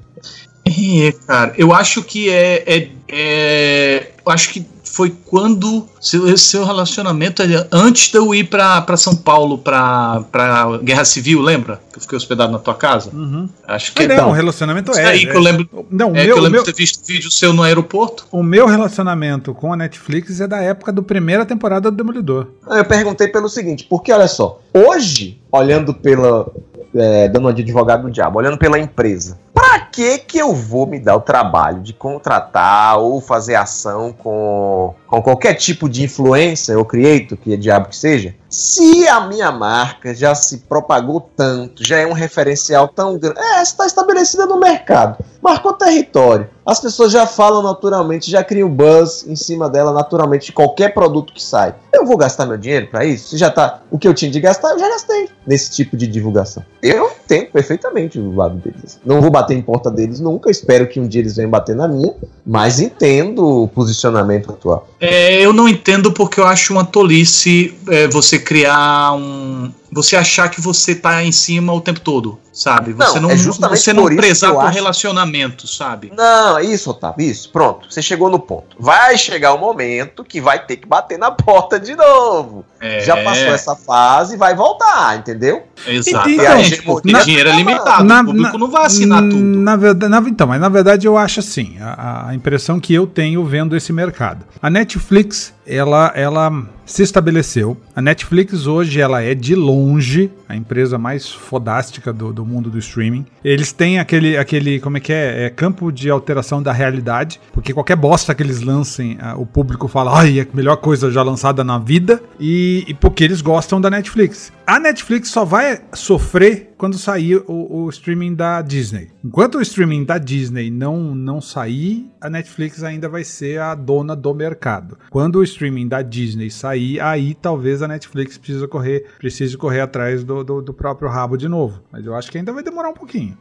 É, 1.08 1.12
cara, 1.26 1.52
eu 1.56 1.72
acho 1.72 2.02
que 2.02 2.30
é, 2.30 2.62
é, 2.66 2.88
é- 3.08 4.10
eu 4.24 4.32
acho 4.32 4.50
que 4.50 4.66
foi 4.84 5.10
quando 5.24 5.86
seu, 5.98 6.36
seu 6.36 6.64
relacionamento 6.66 7.40
é 7.42 7.66
antes 7.72 8.10
de 8.10 8.18
eu 8.18 8.34
ir 8.34 8.44
pra, 8.44 8.82
pra 8.82 8.94
São 8.96 9.16
Paulo 9.16 9.56
pra, 9.56 10.22
pra 10.30 10.76
Guerra 10.82 11.04
Civil, 11.06 11.40
lembra? 11.40 11.80
Que 11.90 11.96
eu 11.98 12.02
fiquei 12.02 12.16
hospedado 12.16 12.52
na 12.52 12.58
tua 12.58 12.74
casa? 12.74 13.10
Uhum. 13.10 13.48
Acho 13.66 13.92
que 13.94 14.02
é. 14.02 14.08
não, 14.16 14.28
o 14.28 14.32
relacionamento 14.32 14.90
Isso 14.90 15.00
é. 15.00 15.06
aí 15.06 15.20
que 15.26 15.34
eu 15.34 15.40
lembro. 15.40 15.66
Não, 15.90 16.10
É 16.10 16.20
que 16.20 16.26
meu, 16.26 16.36
eu 16.36 16.36
o, 16.36 16.40
lembro 16.40 16.50
meu, 16.50 16.62
de 16.62 16.72
ter 16.72 16.76
visto 16.76 17.06
vídeo 17.06 17.30
seu 17.30 17.54
no 17.54 17.62
aeroporto. 17.62 18.26
o 18.30 18.42
meu 18.42 18.66
relacionamento 18.66 19.54
com 19.54 19.72
a 19.72 19.76
Netflix 19.76 20.40
é 20.40 20.46
da 20.46 20.60
época 20.60 20.92
da 20.92 21.00
primeira 21.00 21.46
temporada 21.46 21.90
do 21.90 21.96
Demolidor. 21.96 22.48
Eu 22.68 22.84
perguntei 22.84 23.28
pelo 23.28 23.48
seguinte, 23.48 23.86
porque 23.88 24.12
olha 24.12 24.28
só, 24.28 24.60
hoje, 24.74 25.40
olhando 25.50 25.94
pela. 25.94 26.46
É, 26.94 27.26
dando 27.28 27.44
uma 27.46 27.54
de 27.54 27.62
advogado 27.62 28.02
do 28.02 28.10
diabo, 28.10 28.38
olhando 28.38 28.58
pela 28.58 28.78
empresa, 28.78 29.38
Pra 29.55 29.80
que 29.80 30.18
que 30.18 30.38
eu 30.38 30.55
vou 30.55 30.86
me 30.86 30.98
dar 30.98 31.16
o 31.16 31.20
trabalho 31.20 31.80
de 31.80 31.92
contratar 31.92 32.98
ou 32.98 33.20
fazer 33.20 33.55
ação 33.55 34.12
com, 34.12 34.94
com 35.07 35.22
qualquer 35.22 35.55
tipo 35.55 35.88
de 35.88 36.05
influência 36.05 36.78
ou 36.78 36.84
creator, 36.84 37.36
que 37.36 37.53
é 37.53 37.57
diabo 37.57 37.88
que 37.88 37.96
seja, 37.96 38.34
se 38.48 39.09
a 39.09 39.20
minha 39.20 39.50
marca 39.50 40.14
já 40.14 40.34
se 40.34 40.59
propagou 40.59 41.20
tanto, 41.34 41.82
já 41.86 41.98
é 41.98 42.07
um 42.07 42.12
referencial 42.12 42.86
tão 42.86 43.18
grande, 43.18 43.40
é, 43.40 43.62
está 43.62 43.86
estabelecida 43.86 44.44
no 44.44 44.61
mercado, 44.61 45.24
marcou 45.40 45.72
território, 45.72 46.48
as 46.64 46.78
pessoas 46.78 47.11
já 47.11 47.26
falam 47.26 47.62
naturalmente, 47.62 48.30
já 48.30 48.44
criam 48.44 48.68
buzz 48.68 49.26
em 49.26 49.34
cima 49.34 49.68
dela 49.68 49.92
naturalmente 49.92 50.46
de 50.46 50.53
qualquer 50.53 50.94
produto 50.94 51.32
que 51.32 51.42
sai. 51.42 51.74
Eu 51.92 52.07
vou 52.07 52.16
gastar 52.16 52.46
meu 52.46 52.57
dinheiro 52.57 52.88
para 52.88 53.05
isso? 53.05 53.30
Se 53.30 53.36
já 53.36 53.50
tá 53.50 53.80
o 53.90 53.98
que 53.98 54.07
eu 54.07 54.14
tinha 54.14 54.30
de 54.30 54.38
gastar, 54.38 54.70
eu 54.70 54.78
já 54.78 54.88
gastei 54.88 55.28
nesse 55.46 55.70
tipo 55.70 55.96
de 55.96 56.07
divulgação. 56.07 56.64
Eu 56.80 57.11
entendo 57.24 57.50
perfeitamente 57.50 58.18
o 58.18 58.34
lado 58.34 58.57
deles. 58.57 59.00
Não 59.05 59.20
vou 59.20 59.30
bater 59.43 59.57
em 59.57 59.62
porta 59.62 59.90
deles 59.90 60.20
nunca, 60.20 60.51
espero 60.51 60.88
que 60.88 60.99
um 60.99 61.07
dia 61.07 61.20
eles 61.20 61.36
venham 61.36 61.51
bater 61.51 61.76
na 61.76 61.86
minha, 61.86 62.12
mas 62.47 62.80
entendo 62.80 63.62
o 63.62 63.68
posicionamento 63.68 64.51
atual. 64.51 64.88
É, 65.01 65.40
eu 65.40 65.53
não 65.53 65.68
entendo 65.68 66.12
porque 66.12 66.40
eu 66.40 66.47
acho 66.47 66.72
uma 66.72 66.84
tolice 66.84 67.74
é, 67.88 68.09
você 68.09 68.38
criar 68.38 69.14
um. 69.14 69.70
Você 69.95 70.16
achar 70.16 70.49
que 70.49 70.61
você 70.61 70.95
tá 70.95 71.22
em 71.22 71.30
cima 71.30 71.72
o 71.72 71.80
tempo 71.80 72.01
todo, 72.01 72.38
sabe? 72.51 72.95
Você 72.95 73.14
Não, 73.16 73.22
não, 73.28 73.30
é 73.30 73.36
justamente 73.36 73.80
você 73.82 73.93
não 73.93 74.07
prezar 74.07 74.53
por 74.53 74.61
acho- 74.64 74.72
relacionamento, 74.74 75.68
sabe? 75.68 76.11
Não, 76.16 76.57
é 76.59 76.64
isso, 76.64 76.88
Otávio, 76.90 77.24
isso, 77.24 77.51
pronto, 77.51 77.86
você 77.93 78.01
chegou 78.01 78.30
no 78.30 78.38
ponto. 78.38 78.74
Vai 78.80 79.18
chegar 79.18 79.53
o 79.53 79.59
momento 79.59 80.24
que 80.24 80.40
vai 80.40 80.64
ter 80.64 80.76
que 80.78 80.86
bater 80.88 81.18
na 81.18 81.30
porta 81.30 81.78
de 81.78 81.95
novo. 81.95 82.64
É, 82.80 83.01
Já 83.01 83.16
passou 83.22 83.49
essa 83.55 83.76
fase 83.76 84.34
e 84.34 84.36
vai 84.38 84.55
voltar, 84.57 85.18
entendeu? 85.18 85.62
Exatamente. 85.86 86.74
Então, 86.74 86.84
porque 86.95 87.12
na- 87.12 87.20
dinheiro 87.22 87.49
é 87.51 87.53
limitado. 87.55 88.05
Na- 88.05 88.22
o 88.22 88.24
público 88.24 88.53
na- 88.53 88.59
não 88.59 88.70
vai 88.70 88.86
assinar 88.86 89.20
tudo. 89.22 89.36
Na 89.43 89.76
verdade, 89.76 90.11
na- 90.11 90.18
então, 90.28 90.47
mas 90.47 90.61
na 90.61 90.68
verdade 90.68 91.07
eu 91.07 91.16
acho 91.18 91.40
assim, 91.40 91.76
a, 91.80 92.28
a 92.28 92.34
impressão 92.34 92.80
que 92.80 92.93
eu 92.95 93.07
tenho 93.07 93.45
vendo 93.45 93.76
esse 93.76 93.93
mercado. 93.93 94.45
A 94.61 94.68
Netflix, 94.70 95.53
ela, 95.66 96.12
ela 96.14 96.51
se 96.84 97.02
estabeleceu. 97.02 97.76
A 97.94 98.02
Netflix 98.02 98.66
hoje 98.66 99.00
ela 99.00 99.22
é 99.22 99.34
de 99.34 99.54
longe 99.54 100.30
a 100.52 100.56
empresa 100.56 100.98
mais 100.98 101.30
fodástica 101.30 102.12
do, 102.12 102.32
do 102.32 102.44
mundo 102.44 102.68
do 102.68 102.78
streaming. 102.78 103.24
Eles 103.42 103.72
têm 103.72 103.98
aquele, 103.98 104.36
aquele 104.36 104.78
como 104.80 104.98
é 104.98 105.00
que 105.00 105.12
é, 105.12 105.46
é 105.46 105.50
campo 105.50 105.90
de 105.90 106.10
alteração 106.10 106.62
da 106.62 106.72
realidade, 106.72 107.40
porque 107.52 107.72
qualquer 107.72 107.96
bosta 107.96 108.34
que 108.34 108.42
eles 108.42 108.60
lancem, 108.60 109.16
ah, 109.20 109.34
o 109.36 109.46
público 109.46 109.88
fala, 109.88 110.18
ai, 110.20 110.40
é 110.40 110.42
a 110.42 110.46
melhor 110.52 110.76
coisa 110.76 111.10
já 111.10 111.22
lançada 111.22 111.64
na 111.64 111.78
vida, 111.78 112.22
e, 112.38 112.84
e 112.86 112.94
porque 112.94 113.24
eles 113.24 113.40
gostam 113.40 113.80
da 113.80 113.88
Netflix. 113.88 114.52
A 114.66 114.78
Netflix 114.78 115.30
só 115.30 115.44
vai 115.44 115.80
sofrer 115.92 116.72
quando 116.78 116.96
sair 116.96 117.42
o, 117.46 117.84
o 117.84 117.88
streaming 117.90 118.34
da 118.34 118.62
Disney. 118.62 119.10
Enquanto 119.24 119.56
o 119.56 119.62
streaming 119.62 120.04
da 120.04 120.18
Disney 120.18 120.70
não, 120.70 121.14
não 121.14 121.40
sair, 121.40 122.10
a 122.20 122.30
Netflix 122.30 122.82
ainda 122.82 123.08
vai 123.08 123.24
ser 123.24 123.60
a 123.60 123.74
dona 123.74 124.14
do 124.14 124.32
mercado. 124.32 124.96
Quando 125.10 125.36
o 125.36 125.42
streaming 125.42 125.88
da 125.88 126.00
Disney 126.00 126.50
sair, 126.50 127.00
aí 127.00 127.34
talvez 127.34 127.82
a 127.82 127.88
Netflix 127.88 128.38
precise 128.38 128.66
correr, 128.68 129.06
precise 129.18 129.56
correr 129.56 129.80
atrás 129.80 130.22
do, 130.22 130.44
do, 130.44 130.62
do 130.62 130.72
próprio 130.72 131.08
rabo 131.08 131.36
de 131.36 131.48
novo. 131.48 131.82
Mas 131.90 132.06
eu 132.06 132.14
acho 132.14 132.30
que 132.30 132.38
ainda 132.38 132.52
vai 132.52 132.62
demorar 132.62 132.88
um 132.88 132.94
pouquinho. 132.94 133.36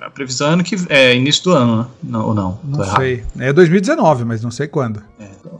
A 0.00 0.10
previsão 0.10 0.48
é 0.48 0.52
ano 0.52 0.64
que 0.64 0.76
é 0.88 1.14
início 1.14 1.44
do 1.44 1.52
ano, 1.52 1.76
né? 1.78 1.86
Não, 2.02 2.26
ou 2.28 2.34
não? 2.34 2.60
Não 2.64 2.84
sei. 2.84 3.24
É 3.38 3.52
2019, 3.52 4.24
mas 4.24 4.42
não 4.42 4.50
sei 4.50 4.68
quando. 4.68 5.02
Então, 5.18 5.58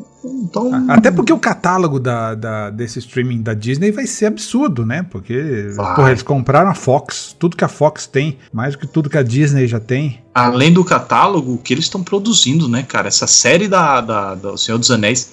Até 0.89 1.11
porque 1.11 1.33
o 1.33 1.39
catálogo 1.39 1.99
da, 1.99 2.35
da- 2.35 2.71
desse 2.71 2.99
streaming 2.99 3.43
da 3.43 3.55
Disney 3.55 3.91
vai 3.91 4.07
ser 4.07 4.27
absurdo, 4.27 4.85
né? 4.85 5.05
Porque 5.11 5.73
porra, 5.77 6.11
eles 6.11 6.23
compraram 6.23 6.71
a 6.71 6.75
Fox, 6.75 7.35
tudo 7.39 7.57
que 7.57 7.65
a 7.65 7.69
Fox 7.69 8.07
tem, 8.07 8.39
mais 8.53 8.75
do 8.75 8.79
que 8.81 8.87
tudo 8.87 9.09
que 9.11 9.19
a 9.19 9.23
Disney 9.23 9.67
já 9.67 9.81
tem. 9.81 10.21
além 10.35 10.73
do 10.73 10.85
catálogo, 10.85 11.55
o 11.55 11.59
que 11.59 11.73
eles 11.75 11.85
estão 11.87 12.03
produzindo, 12.03 12.69
né, 12.69 12.83
cara? 12.83 13.09
Essa 13.09 13.27
série 13.27 13.69
da, 13.69 14.01
da, 14.01 14.35
do 14.35 14.57
Senhor 14.57 14.79
dos 14.79 14.91
Anéis, 14.91 15.33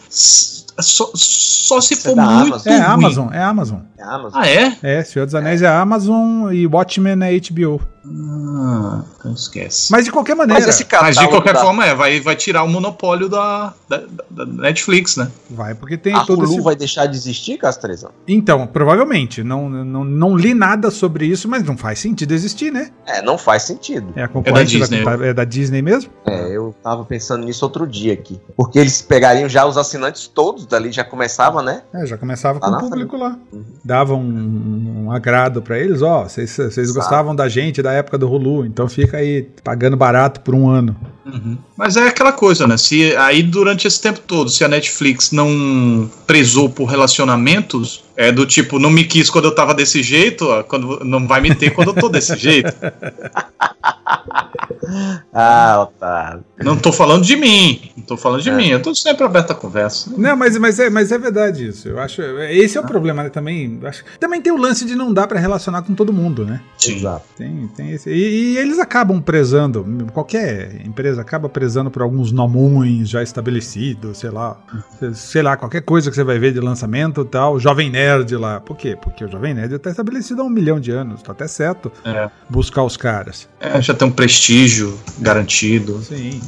só, 0.80 1.10
só 1.14 1.82
se 1.82 1.94
Isso 1.96 2.04
for 2.04 2.12
é 2.12 2.16
muito 2.22 2.54
Amazon. 2.54 2.74
É 2.74 2.78
ruim. 2.78 2.86
Amazon, 2.86 3.28
é 3.34 3.44
Amazon. 3.44 3.80
É 3.98 4.04
Amazon. 4.04 4.42
Ah, 4.42 4.48
é? 4.48 4.78
É, 4.84 5.04
Senhor 5.04 5.26
dos 5.26 5.36
Anéis 5.36 5.62
é 5.62 5.68
a 5.68 5.82
Amazon 5.82 6.52
e 6.54 6.68
Watchmen 6.68 7.14
é 7.24 7.40
HBO. 7.40 7.82
Ah, 8.10 9.04
então 9.20 9.34
esquece. 9.34 9.92
Mas 9.92 10.06
de 10.06 10.12
qualquer 10.12 10.36
maneira, 10.36 10.66
Mas 10.66 10.70
esse 10.76 10.88
Mas 11.02 11.18
de 11.18 11.28
qualquer 11.28 11.54
da- 11.54 11.62
forma, 11.62 11.86
é, 11.86 11.94
vai, 11.94 12.20
vai 12.20 12.36
tirar 12.36 12.64
o 12.64 12.68
monopólio 12.68 13.28
da, 13.28 13.74
da, 13.90 14.04
da 14.30 14.46
Netflix, 14.46 15.18
né? 15.18 15.30
vai, 15.50 15.74
porque 15.76 15.98
tem 15.98 16.14
a 16.14 16.22
todo 16.24 16.40
Hulu 16.44 16.54
esse... 16.54 16.62
vai 16.62 16.76
deixar 16.76 17.06
de 17.08 17.16
existir, 17.18 17.58
Castrezão? 17.58 18.12
Então, 18.28 18.66
provavelmente. 18.68 19.44
Não, 19.44 19.70
não, 19.70 20.04
não 20.04 20.36
li 20.38 20.54
nada 20.54 20.90
sobre 20.92 21.26
isso, 21.26 21.48
mas 21.48 21.64
não 21.64 21.78
faz 21.78 22.00
sentido 22.00 22.34
existir, 22.34 22.72
né? 22.72 22.92
É, 23.06 23.22
não 23.22 23.38
faz 23.38 23.64
sentido. 23.64 24.14
É 24.16 24.24
a 24.24 24.28
concorrente 24.28 24.78
Disney. 24.78 25.04
da, 25.04 25.28
é 25.28 25.34
da 25.34 25.44
Disney 25.44 25.82
mesmo? 25.82 26.12
É, 26.26 26.56
eu 26.56 26.74
tava 26.84 27.04
pensando 27.06 27.46
nisso 27.46 27.66
outro 27.66 27.86
dia 27.88 28.14
aqui. 28.14 28.40
Porque 28.56 28.80
eles 28.80 29.02
pegariam 29.02 29.50
já 29.50 29.66
os 29.66 29.78
assinantes 29.78 30.28
todos 30.28 30.66
dali, 30.66 30.92
já 30.92 31.04
começava, 31.04 31.62
né? 31.62 31.82
É, 31.94 32.06
já 32.06 32.18
começava 32.18 32.60
Tá 32.60 32.68
com 32.70 32.76
o 32.76 32.80
público 32.80 33.18
lá. 33.18 33.38
Uhum. 33.52 33.64
Dava 33.84 34.14
um, 34.14 35.06
um 35.06 35.12
agrado 35.12 35.62
pra 35.62 35.78
eles, 35.78 36.02
ó, 36.02 36.24
vocês 36.24 36.56
vocês 36.56 36.92
gostavam 36.92 37.36
da 37.36 37.48
gente 37.48 37.82
da 37.82 37.97
época 37.98 38.18
do 38.18 38.30
Hulu, 38.30 38.66
então 38.66 38.88
fica 38.88 39.18
aí 39.18 39.48
pagando 39.64 39.98
barato 39.98 40.42
por 40.42 40.56
um 40.56 40.70
ano. 40.70 40.96
Uhum. 41.26 41.58
Mas 41.76 41.98
é 41.98 42.08
aquela 42.08 42.32
coisa, 42.32 42.66
né? 42.66 42.78
Se 42.78 43.16
aí 43.18 43.44
durante 43.44 43.88
esse 43.88 44.02
tempo 44.02 44.20
todo, 44.22 44.50
se 44.50 44.64
a 44.64 44.68
Netflix 44.68 45.32
não 45.32 46.10
prezou 46.26 46.70
por 46.70 46.86
relacionamentos, 46.86 48.04
é 48.16 48.32
do 48.32 48.46
tipo, 48.46 48.80
não 48.80 48.90
me 48.90 49.04
quis 49.04 49.30
quando 49.30 49.46
eu 49.46 49.56
tava 49.56 49.74
desse 49.74 50.02
jeito, 50.02 50.46
ó, 50.46 50.64
quando 50.64 51.04
não 51.04 51.28
vai 51.28 51.42
me 51.42 51.54
ter 51.54 51.72
quando 51.72 51.90
eu 51.90 51.96
tô 51.96 52.10
desse 52.10 52.36
jeito. 52.38 52.74
Ah, 55.34 55.82
Otávio. 55.84 56.44
Não 56.60 56.76
tô 56.78 56.92
falando 56.92 57.24
de 57.24 57.36
mim, 57.36 57.92
não 57.96 58.04
tô 58.04 58.18
falando 58.18 58.42
de 58.42 58.50
É. 58.50 58.56
mim, 58.56 58.70
eu 58.70 58.82
tô 58.82 58.96
sempre 58.96 59.24
aberto 59.24 59.52
à 59.52 59.56
conversa. 59.56 60.12
Não, 60.18 60.36
mas, 60.36 60.58
mas, 60.58 60.80
é, 60.80 60.90
mas 60.90 61.12
é 61.12 61.18
verdade 61.18 61.68
isso. 61.68 61.88
Eu 61.88 62.00
acho. 62.00 62.22
Esse 62.22 62.78
é 62.78 62.82
o 62.82 62.84
Ah. 62.84 62.88
problema, 62.88 63.22
né? 63.24 63.30
Também. 63.30 63.80
Acho, 63.84 64.04
também 64.20 64.42
tem 64.42 64.52
o 64.52 64.58
lance 64.58 64.84
de 64.86 64.96
não 64.96 65.14
dar 65.14 65.28
pra 65.28 65.40
relacionar 65.40 65.84
com 65.84 65.94
todo 65.94 66.12
mundo, 66.12 66.46
né? 66.46 66.62
Sim. 66.78 66.96
Exato. 66.96 67.26
Tem, 67.38 67.68
tem 67.76 67.92
esse. 67.92 68.10
E, 68.10 68.54
e 68.54 68.58
eles 68.58 68.80
acabam 68.80 69.22
prezando, 69.22 69.86
qualquer 70.14 70.82
empresa 70.86 71.22
acaba 71.22 71.48
prezando 71.50 71.92
por 71.92 72.02
alguns 72.02 72.32
nomões 72.32 73.08
já 73.10 73.22
estabelecidos, 73.22 74.18
sei 74.18 74.30
lá. 74.32 74.58
Sei 75.14 75.42
lá, 75.44 75.56
qualquer 75.56 75.82
coisa 75.82 76.10
que 76.10 76.16
você 76.16 76.24
vai 76.24 76.40
ver 76.40 76.52
de 76.54 76.60
lançamento 76.60 77.22
e 77.22 77.26
tal, 77.26 77.60
Jovem 77.60 77.90
Nerd 77.92 78.36
lá. 78.36 78.60
Por 78.60 78.76
quê? 78.76 78.98
Porque 79.00 79.24
o 79.24 79.30
Jovem 79.32 79.54
Nerd 79.54 79.78
tá 79.80 79.90
estabelecido 79.92 80.42
há 80.42 80.46
um 80.46 80.50
milhão 80.50 80.80
de 80.80 80.92
anos, 80.92 81.22
tá 81.22 81.32
até 81.34 81.48
certo 81.48 81.92
É. 82.04 82.30
buscar 82.50 82.84
os 82.84 82.98
caras. 82.98 83.48
É, 83.60 83.80
já 83.82 83.94
tem 83.94 84.08
um 84.08 84.12
prestígio 84.12 84.77
garantido. 85.20 86.02
Sim. 86.04 86.40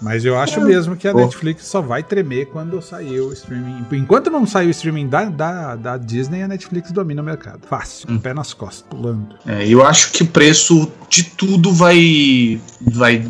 Mas 0.00 0.24
eu 0.24 0.38
acho 0.38 0.60
mesmo 0.60 0.96
que 0.96 1.08
a 1.08 1.14
Netflix 1.14 1.66
só 1.66 1.80
vai 1.80 2.02
tremer 2.02 2.46
quando 2.46 2.80
sair 2.82 3.20
o 3.20 3.32
streaming. 3.32 3.86
Enquanto 3.92 4.30
não 4.30 4.46
sair 4.46 4.66
o 4.66 4.70
streaming 4.70 5.08
da, 5.08 5.24
da, 5.24 5.76
da 5.76 5.96
Disney, 5.96 6.42
a 6.42 6.48
Netflix 6.48 6.92
domina 6.92 7.22
o 7.22 7.24
mercado. 7.24 7.60
Fácil, 7.66 8.10
Hum. 8.10 8.18
pé 8.18 8.34
nas 8.34 8.52
costas, 8.52 8.84
pulando. 8.90 9.34
É, 9.46 9.66
eu 9.66 9.82
acho 9.84 10.12
que 10.12 10.22
o 10.22 10.26
preço 10.26 10.90
de 11.08 11.24
tudo 11.24 11.72
vai. 11.72 12.60
vai 12.92 13.26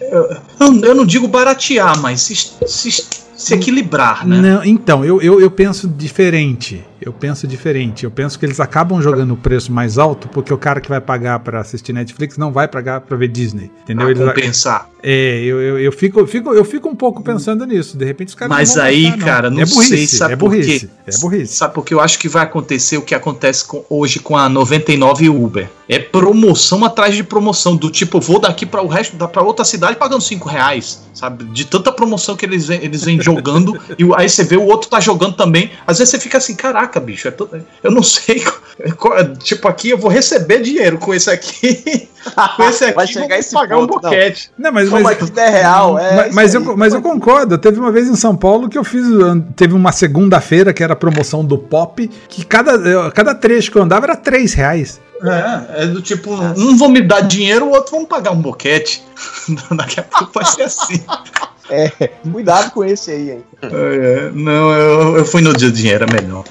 eu, 0.00 0.82
eu 0.82 0.94
não 0.94 1.06
digo 1.06 1.28
baratear, 1.28 2.00
mas 2.00 2.22
se, 2.22 2.34
se, 2.34 3.06
se 3.36 3.54
equilibrar, 3.54 4.26
né? 4.26 4.40
Não, 4.40 4.64
então, 4.64 5.04
eu, 5.04 5.22
eu, 5.22 5.40
eu 5.40 5.50
penso 5.50 5.86
diferente. 5.86 6.84
Eu 7.06 7.12
penso 7.12 7.46
diferente. 7.46 8.02
Eu 8.04 8.10
penso 8.10 8.36
que 8.36 8.44
eles 8.44 8.58
acabam 8.58 9.00
jogando 9.00 9.32
o 9.34 9.36
preço 9.36 9.70
mais 9.72 9.96
alto 9.96 10.28
porque 10.28 10.52
o 10.52 10.58
cara 10.58 10.80
que 10.80 10.88
vai 10.88 11.00
pagar 11.00 11.38
pra 11.38 11.60
assistir 11.60 11.92
Netflix 11.92 12.36
não 12.36 12.50
vai 12.52 12.66
pagar 12.66 13.00
pra 13.00 13.16
ver 13.16 13.28
Disney. 13.28 13.70
Entendeu? 13.84 14.06
Pra 14.06 14.10
Eles- 14.10 14.34
compensar. 14.34 14.90
é, 15.04 15.38
eu, 15.44 15.62
eu, 15.62 15.78
eu, 15.78 15.92
fico, 15.92 16.18
eu, 16.18 16.26
fico, 16.26 16.52
eu 16.52 16.64
fico 16.64 16.88
um 16.88 16.96
pouco 16.96 17.22
pensando 17.22 17.64
nisso. 17.64 17.96
De 17.96 18.04
repente 18.04 18.28
os 18.30 18.34
caras 18.34 18.56
Mas 18.56 18.68
não 18.70 18.76
vão 18.76 18.84
aí, 18.84 19.04
gastar, 19.04 19.24
cara, 19.24 19.50
não 19.50 19.60
é 19.60 19.64
burrice, 19.66 19.88
sei, 19.88 20.06
sabe 20.08 20.34
é 20.34 20.36
por 20.36 20.50
quê? 20.50 20.56
burrice. 20.56 20.90
É 21.06 21.18
burrice. 21.18 21.54
Sabe 21.54 21.74
porque 21.74 21.94
eu 21.94 22.00
acho 22.00 22.18
que 22.18 22.28
vai 22.28 22.42
acontecer 22.42 22.96
o 22.98 23.02
que 23.02 23.14
acontece 23.14 23.64
com- 23.64 23.84
hoje 23.88 24.18
com 24.18 24.36
a 24.36 24.48
99 24.48 25.28
Uber. 25.28 25.68
É 25.88 26.00
promoção 26.00 26.84
atrás 26.84 27.14
de 27.14 27.22
promoção, 27.22 27.76
do 27.76 27.88
tipo, 27.88 28.20
vou 28.20 28.40
daqui 28.40 28.66
para 28.66 28.82
o 28.82 28.88
resto, 28.88 29.16
para 29.28 29.42
outra 29.42 29.64
cidade 29.64 29.94
pagando 29.96 30.20
5 30.20 30.48
reais, 30.48 31.02
sabe? 31.14 31.44
De 31.44 31.64
tanta 31.64 31.92
promoção 31.92 32.34
que 32.34 32.44
eles 32.44 32.66
vêm, 32.66 32.80
eles 32.82 33.04
vêm 33.04 33.20
jogando, 33.22 33.78
e 33.96 34.04
aí 34.16 34.28
você 34.28 34.42
vê 34.42 34.56
o 34.56 34.64
outro 34.64 34.90
tá 34.90 34.98
jogando 34.98 35.36
também. 35.36 35.70
Às 35.86 35.98
vezes 35.98 36.10
você 36.10 36.18
fica 36.18 36.38
assim, 36.38 36.56
caraca, 36.56 36.95
bicho, 37.00 37.28
é 37.28 37.30
to- 37.30 37.48
eu 37.82 37.90
não 37.90 38.02
sei. 38.02 38.44
Tipo, 39.42 39.68
aqui 39.68 39.90
eu 39.90 39.98
vou 39.98 40.10
receber 40.10 40.60
dinheiro 40.60 40.98
com 40.98 41.14
esse 41.14 41.30
aqui. 41.30 42.08
Com 42.56 42.64
esse 42.64 42.84
aqui, 42.84 42.94
Vai 42.96 43.06
chegar 43.06 43.38
esse 43.38 43.52
pagar 43.54 43.78
um 43.78 43.86
ponto, 43.86 44.02
não. 44.02 44.10
boquete. 44.10 44.50
Não, 44.58 44.72
mas, 44.72 44.88
Como 44.88 45.00
mas, 45.04 45.16
é 45.16 45.26
que 45.30 45.40
é 45.40 45.48
real? 45.48 45.96
É 45.96 46.16
mas, 46.16 46.34
mas 46.34 46.54
eu, 46.54 46.76
mas 46.76 46.92
eu 46.92 47.00
concordo. 47.00 47.56
Teve 47.56 47.78
uma 47.78 47.92
vez 47.92 48.08
em 48.08 48.16
São 48.16 48.34
Paulo 48.34 48.68
que 48.68 48.76
eu 48.76 48.82
fiz. 48.82 49.06
Teve 49.54 49.74
uma 49.74 49.92
segunda-feira 49.92 50.72
que 50.74 50.82
era 50.82 50.94
a 50.94 50.96
promoção 50.96 51.44
do 51.44 51.56
pop, 51.56 52.08
que 52.28 52.44
cada, 52.44 53.12
cada 53.12 53.32
trecho 53.32 53.70
que 53.70 53.78
eu 53.78 53.82
andava 53.82 54.06
era 54.06 54.16
3 54.16 54.52
reais. 54.54 55.00
É, 55.22 55.84
é 55.84 55.86
do 55.86 56.02
tipo, 56.02 56.32
um 56.34 56.76
vão 56.76 56.88
me 56.88 57.00
dar 57.00 57.20
dinheiro, 57.20 57.66
o 57.66 57.70
outro 57.70 57.92
vão 57.92 58.04
pagar 58.04 58.32
um 58.32 58.40
boquete. 58.42 59.04
Daqui 59.70 60.00
a 60.00 60.02
pouco 60.02 60.32
vai 60.34 60.44
ser 60.44 60.62
assim. 60.64 61.00
É, 61.70 61.90
cuidado 62.30 62.70
com 62.72 62.84
esse 62.84 63.10
aí, 63.12 63.30
hein? 63.30 63.44
É, 63.62 64.30
não, 64.34 64.72
eu, 64.72 65.16
eu 65.18 65.24
fui 65.24 65.42
no 65.42 65.52
dia 65.52 65.68
do 65.70 65.74
dinheiro, 65.76 66.06
é 66.08 66.20
melhor. 66.20 66.44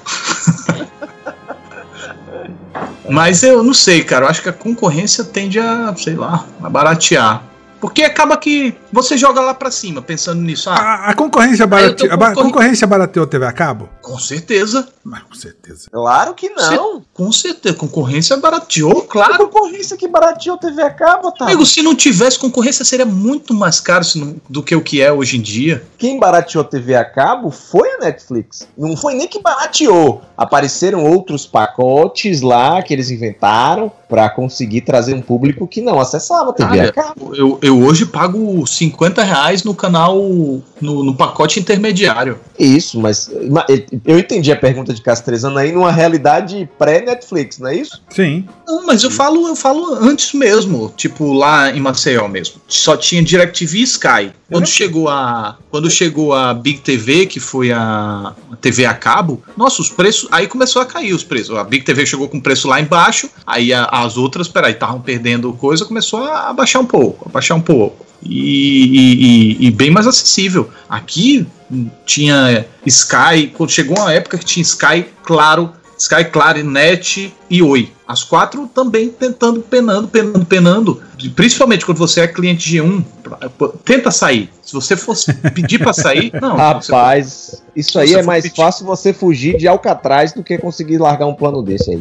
Mas 3.09 3.43
eu 3.43 3.63
não 3.63 3.73
sei, 3.73 4.03
cara. 4.03 4.25
Eu 4.25 4.29
acho 4.29 4.41
que 4.41 4.49
a 4.49 4.53
concorrência 4.53 5.23
tende 5.23 5.59
a, 5.59 5.93
sei 5.95 6.15
lá, 6.15 6.45
a 6.61 6.69
baratear. 6.69 7.43
Porque 7.81 8.03
acaba 8.03 8.35
que 8.37 8.73
você 8.91 9.17
joga 9.17 9.41
lá 9.41 9.53
pra 9.53 9.69
cima, 9.69 10.01
pensando 10.01 10.41
nisso. 10.41 10.69
Ah, 10.69 10.75
A, 10.75 11.09
a 11.11 11.13
concorrência 11.13 11.67
barateou, 11.67 12.11
a 12.11 12.17
ba- 12.17 12.33
concorrência 12.33 12.87
barateou 12.87 13.25
a 13.25 13.27
TV 13.27 13.45
a 13.45 13.51
cabo? 13.51 13.89
com 14.01 14.17
certeza. 14.19 14.87
Mas 15.03 15.21
com 15.23 15.35
certeza. 15.35 15.87
Claro 15.91 16.33
que 16.33 16.49
não. 16.49 17.03
Com 17.13 17.31
certeza. 17.31 17.75
Concorrência 17.75 18.37
barateou, 18.37 19.01
A 19.01 19.07
claro. 19.11 19.37
concorrência 19.49 19.95
que 19.97 20.07
barateou 20.07 20.57
TV 20.57 20.81
a 20.81 20.89
cabo, 20.89 21.31
tá? 21.31 21.45
Amigo, 21.45 21.65
se 21.65 21.81
não 21.83 21.93
tivesse 21.95 22.39
concorrência, 22.39 22.83
seria 22.85 23.05
muito 23.05 23.53
mais 23.53 23.79
caro 23.79 24.03
se 24.03 24.17
não- 24.19 24.35
do 24.49 24.63
que 24.63 24.75
o 24.75 24.81
que 24.81 25.01
é 25.01 25.11
hoje 25.11 25.37
em 25.37 25.41
dia. 25.41 25.83
Quem 25.97 26.19
barateou 26.19 26.63
TV 26.63 26.95
a 26.95 27.05
cabo 27.05 27.51
foi 27.51 27.87
a 27.93 27.97
Netflix. 27.99 28.67
Não 28.77 28.95
foi 28.97 29.13
nem 29.15 29.27
que 29.27 29.39
barateou. 29.41 30.21
Apareceram 30.37 31.03
outros 31.05 31.45
pacotes 31.45 32.41
lá 32.41 32.81
que 32.81 32.93
eles 32.93 33.09
inventaram 33.11 33.91
pra 34.07 34.29
conseguir 34.29 34.81
trazer 34.81 35.13
um 35.13 35.21
público 35.21 35.67
que 35.67 35.81
não 35.81 35.99
acessava 35.99 36.53
TV 36.53 36.69
Olha, 36.71 36.89
a 36.89 36.93
cabo. 36.93 37.35
Eu, 37.35 37.57
eu 37.61 37.81
hoje 37.83 38.05
pago 38.05 38.65
50 38.65 39.23
reais 39.23 39.63
no 39.63 39.73
canal, 39.73 40.15
no, 40.17 41.03
no 41.03 41.15
pacote 41.15 41.59
intermediário. 41.59 42.39
Isso, 42.57 42.99
mas 42.99 43.29
ma- 43.49 43.65
eu 44.05 44.19
entendi 44.19 44.51
a 44.51 44.55
pergunta 44.55 44.93
de 44.93 45.01
Castrezano 45.01 45.57
aí 45.57 45.71
numa 45.71 45.91
realidade 45.91 46.69
pré-Netflix, 46.77 47.59
não 47.59 47.69
é 47.69 47.75
isso? 47.75 48.01
Sim. 48.09 48.47
Não, 48.67 48.85
mas 48.85 49.03
eu 49.03 49.11
falo, 49.11 49.47
eu 49.47 49.55
falo 49.55 49.95
antes 49.95 50.33
mesmo, 50.33 50.93
tipo 50.95 51.33
lá 51.33 51.71
em 51.71 51.79
Maceió 51.79 52.27
mesmo. 52.27 52.55
Só 52.67 52.95
tinha 52.95 53.21
DirecTV 53.21 53.77
e 53.79 53.83
Sky. 53.83 54.31
Quando 54.49 54.67
chegou 54.67 55.09
a, 55.09 55.57
quando 55.71 55.89
chegou 55.89 56.31
a 56.33 56.53
Big 56.53 56.79
TV, 56.79 57.25
que 57.25 57.39
foi 57.39 57.71
a, 57.71 58.33
a 58.51 58.55
TV 58.55 58.85
a 58.85 58.93
cabo, 58.93 59.41
nossa, 59.57 59.81
os 59.81 59.89
preços, 59.89 60.27
aí 60.31 60.47
começou 60.47 60.81
a 60.81 60.85
cair 60.85 61.13
os 61.13 61.23
preços. 61.23 61.57
A 61.57 61.63
Big 61.63 61.83
TV 61.83 62.05
chegou 62.05 62.29
com 62.29 62.39
preço 62.39 62.67
lá 62.67 62.79
embaixo, 62.79 63.27
aí 63.45 63.73
a- 63.73 63.85
as 64.03 64.17
outras, 64.17 64.47
peraí, 64.47 64.73
estavam 64.73 64.99
perdendo 65.01 65.53
coisa, 65.53 65.85
começou 65.85 66.23
a 66.23 66.49
abaixar 66.49 66.81
um 66.81 66.85
pouco, 66.85 67.29
abaixar 67.29 67.55
um 67.57 67.61
pouco. 67.61 68.05
E, 68.23 69.57
e- 69.61 69.67
e- 69.67 69.71
bem 69.71 69.91
mais 69.91 70.07
acessível. 70.07 70.69
Aqui 70.89 71.45
hum, 71.71 71.89
tinha 72.05 72.65
Sky, 72.85 73.53
quando 73.55 73.69
chegou 73.69 73.97
uma 73.97 74.11
época 74.11 74.37
que 74.37 74.45
tinha 74.45 74.63
Sky, 74.63 75.05
claro, 75.23 75.71
Sky, 75.97 76.25
Claro, 76.25 76.63
Net 76.63 77.33
e 77.49 77.61
Oi. 77.61 77.91
As 78.07 78.23
quatro 78.23 78.67
também 78.67 79.09
tentando, 79.09 79.61
penando, 79.61 80.07
penando, 80.07 80.45
penando. 80.45 81.01
Principalmente 81.35 81.83
quando 81.85 81.97
você 81.97 82.21
é 82.21 82.27
cliente 82.27 82.69
G1, 82.77 83.03
pra- 83.23 83.49
pô, 83.49 83.69
tenta 83.69 84.11
sair. 84.11 84.49
Se 84.61 84.73
você 84.73 84.95
fosse 84.95 85.33
pedir 85.33 85.79
pra 85.79 85.91
sair, 85.91 86.31
não. 86.39 86.51
você- 86.55 86.91
Rapaz, 86.91 87.63
isso 87.75 87.97
aí 87.97 88.13
é 88.13 88.21
mais 88.21 88.43
pedir- 88.43 88.55
fácil 88.57 88.85
você 88.85 89.11
fugir 89.11 89.57
de 89.57 89.67
Alcatraz 89.67 90.33
do 90.33 90.43
que 90.43 90.55
conseguir 90.59 90.99
largar 90.99 91.25
um 91.25 91.33
plano 91.33 91.63
desse 91.63 91.91
aí. 91.91 91.99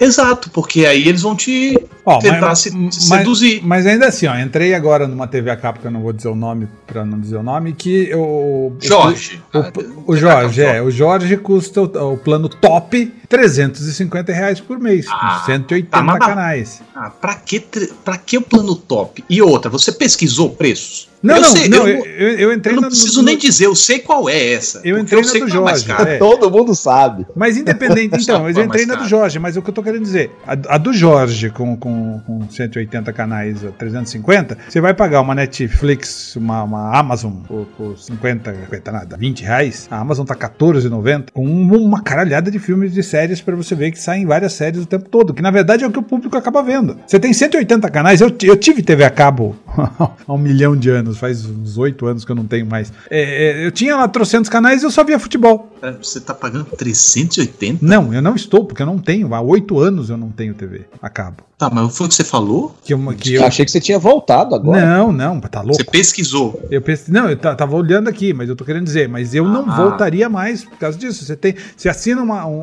Exato, 0.00 0.50
porque 0.50 0.86
aí 0.86 1.06
eles 1.06 1.22
vão 1.22 1.36
te 1.36 1.78
Ó, 2.04 2.18
tentar 2.18 2.48
mas- 2.48 2.58
se, 2.58 2.70
mas- 2.72 2.94
se 2.96 3.02
seduzir. 3.06 3.60
Mas 3.64 3.86
ainda 3.86 4.08
assim, 4.08 4.26
ó, 4.26 4.36
entrei 4.36 4.74
agora 4.74 5.06
numa 5.06 5.28
TV 5.28 5.50
a 5.50 5.56
cabo, 5.56 5.78
que 5.78 5.86
eu 5.86 5.90
não 5.92 6.00
vou 6.02 6.12
dizer 6.12 6.28
o 6.28 6.34
nome 6.34 6.66
pra 6.84 7.04
não 7.04 7.20
dizer 7.20 7.36
o 7.36 7.44
nome, 7.44 7.72
que 7.74 8.12
o. 8.12 8.72
o- 8.72 8.76
Jorge. 8.80 9.40
O, 9.54 9.58
o, 9.58 10.12
o 10.12 10.16
Jorge, 10.16 10.62
é. 10.62 10.82
O 10.82 10.90
Jorge 10.90 11.36
custa 11.36 11.80
o, 11.80 12.12
o 12.14 12.16
plano 12.16 12.48
top 12.48 13.06
350 13.28 14.32
reais 14.32 14.58
por 14.60 14.80
mês. 14.80 14.83
Ah, 15.10 15.40
com 15.40 15.46
180 15.46 15.88
tá, 15.90 16.18
canais. 16.18 16.82
Ah, 16.94 17.10
pra 17.10 17.34
que, 17.34 17.60
pra 18.04 18.16
que 18.16 18.38
o 18.38 18.42
plano 18.42 18.74
top? 18.74 19.24
E 19.28 19.40
outra, 19.40 19.70
você 19.70 19.92
pesquisou 19.92 20.50
preços? 20.50 21.08
Não, 21.24 21.36
eu 21.36 21.40
não, 21.40 21.48
sei, 21.50 21.68
não, 21.68 21.88
eu, 21.88 22.04
eu, 22.04 22.04
eu, 22.04 22.38
eu 22.38 22.52
entrei 22.52 22.76
eu 22.76 22.80
não 22.80 22.88
preciso 22.88 23.20
no- 23.20 23.26
nem 23.26 23.38
dizer, 23.38 23.66
eu 23.66 23.74
sei 23.74 23.98
qual 23.98 24.28
é 24.28 24.52
essa. 24.52 24.80
Eu 24.84 24.98
entrei 24.98 25.22
na 25.22 25.28
sei 25.28 25.40
do 25.40 25.50
tá 25.50 25.60
mais 25.60 25.82
Jorge, 25.82 26.10
é. 26.10 26.18
Todo 26.18 26.50
mundo 26.50 26.74
sabe. 26.74 27.26
Mas 27.34 27.56
independente, 27.56 28.16
então, 28.22 28.42
mas 28.42 28.56
eu 28.56 28.64
entrei 28.64 28.84
na 28.84 28.96
do. 28.96 29.08
Jorge, 29.08 29.38
mas 29.38 29.56
o 29.56 29.62
que 29.62 29.70
eu 29.70 29.74
tô 29.74 29.82
querendo 29.82 30.02
dizer, 30.02 30.30
a, 30.46 30.52
a 30.74 30.78
do 30.78 30.92
Jorge 30.92 31.48
com, 31.50 31.76
com, 31.76 32.20
com 32.26 32.50
180 32.50 33.12
canais 33.12 33.64
a 33.64 33.70
350, 33.70 34.58
você 34.68 34.80
vai 34.80 34.92
pagar 34.92 35.22
uma 35.22 35.34
Netflix, 35.34 36.36
uma, 36.36 36.62
uma 36.62 36.96
Amazon 36.98 37.32
por, 37.46 37.66
por 37.76 37.98
50, 37.98 38.54
50 38.64 38.92
nada, 38.92 39.16
20 39.16 39.42
reais, 39.42 39.88
a 39.90 39.98
Amazon 39.98 40.26
tá 40.26 40.34
14,90, 40.34 41.26
com 41.32 41.44
uma 41.44 42.02
caralhada 42.02 42.50
de 42.50 42.58
filmes 42.58 42.92
de 42.92 43.02
séries 43.02 43.40
pra 43.40 43.56
você 43.56 43.74
ver 43.74 43.90
que 43.90 43.98
saem 43.98 44.26
várias 44.26 44.52
séries 44.52 44.82
o 44.82 44.86
tempo 44.86 45.08
todo, 45.08 45.32
que 45.32 45.42
na 45.42 45.50
verdade 45.50 45.84
é 45.84 45.86
o 45.86 45.90
que 45.90 45.98
o 45.98 46.02
público 46.02 46.36
acaba 46.36 46.62
vendo. 46.62 46.98
Você 47.06 47.18
tem 47.18 47.32
180 47.32 47.88
canais, 47.90 48.20
eu, 48.20 48.30
eu 48.42 48.56
tive 48.56 48.82
TV 48.82 49.04
a 49.04 49.10
cabo 49.10 49.56
há 50.26 50.32
um 50.32 50.38
milhão 50.38 50.76
de 50.76 50.90
anos, 50.90 51.13
faz 51.18 51.44
uns 51.44 51.78
8 51.78 52.06
anos 52.06 52.24
que 52.24 52.32
eu 52.32 52.36
não 52.36 52.46
tenho 52.46 52.66
mais. 52.66 52.92
É, 53.10 53.62
é, 53.62 53.66
eu 53.66 53.70
tinha 53.70 53.96
lá 53.96 54.06
trocentos 54.08 54.48
canais 54.48 54.82
e 54.82 54.86
eu 54.86 54.90
só 54.90 55.04
via 55.04 55.18
futebol. 55.18 55.74
É, 55.82 55.92
Você 55.92 56.20
tá 56.20 56.34
pagando 56.34 56.64
380? 56.76 57.84
Não, 57.84 58.12
eu 58.12 58.22
não 58.22 58.34
estou, 58.34 58.64
porque 58.64 58.82
eu 58.82 58.86
não 58.86 58.98
tenho. 58.98 59.34
Há 59.34 59.40
oito 59.40 59.78
anos 59.78 60.10
eu 60.10 60.16
não 60.16 60.30
tenho 60.30 60.54
TV 60.54 60.82
a 61.00 61.08
cabo. 61.08 61.38
Tá, 61.56 61.70
mas 61.72 61.96
foi 61.96 62.06
o 62.06 62.08
que 62.08 62.14
você 62.16 62.24
falou? 62.24 62.74
Que 62.84 62.92
eu, 62.92 62.98
que 63.16 63.34
Eu 63.34 63.44
achei 63.44 63.64
que 63.64 63.70
você 63.70 63.80
tinha 63.80 63.98
voltado 63.98 64.54
agora. 64.56 64.84
Não, 64.84 65.12
não, 65.12 65.40
tá 65.40 65.60
louco. 65.60 65.76
Você 65.76 65.84
pesquisou. 65.84 66.60
Eu 66.68 66.82
pensei, 66.82 67.14
não, 67.14 67.30
eu 67.30 67.36
ta- 67.36 67.54
tava 67.54 67.76
olhando 67.76 68.08
aqui, 68.08 68.32
mas 68.34 68.48
eu 68.48 68.56
tô 68.56 68.64
querendo 68.64 68.84
dizer, 68.84 69.08
mas 69.08 69.34
eu 69.34 69.44
não 69.44 69.70
Ah. 69.70 69.76
voltaria 69.76 70.28
mais 70.28 70.64
por 70.64 70.76
causa 70.78 70.98
disso. 70.98 71.24
Você 71.24 71.36
tem, 71.36 71.54
você 71.76 71.88
assina 71.88 72.20
uma- 72.22 72.44
um, 72.46 72.60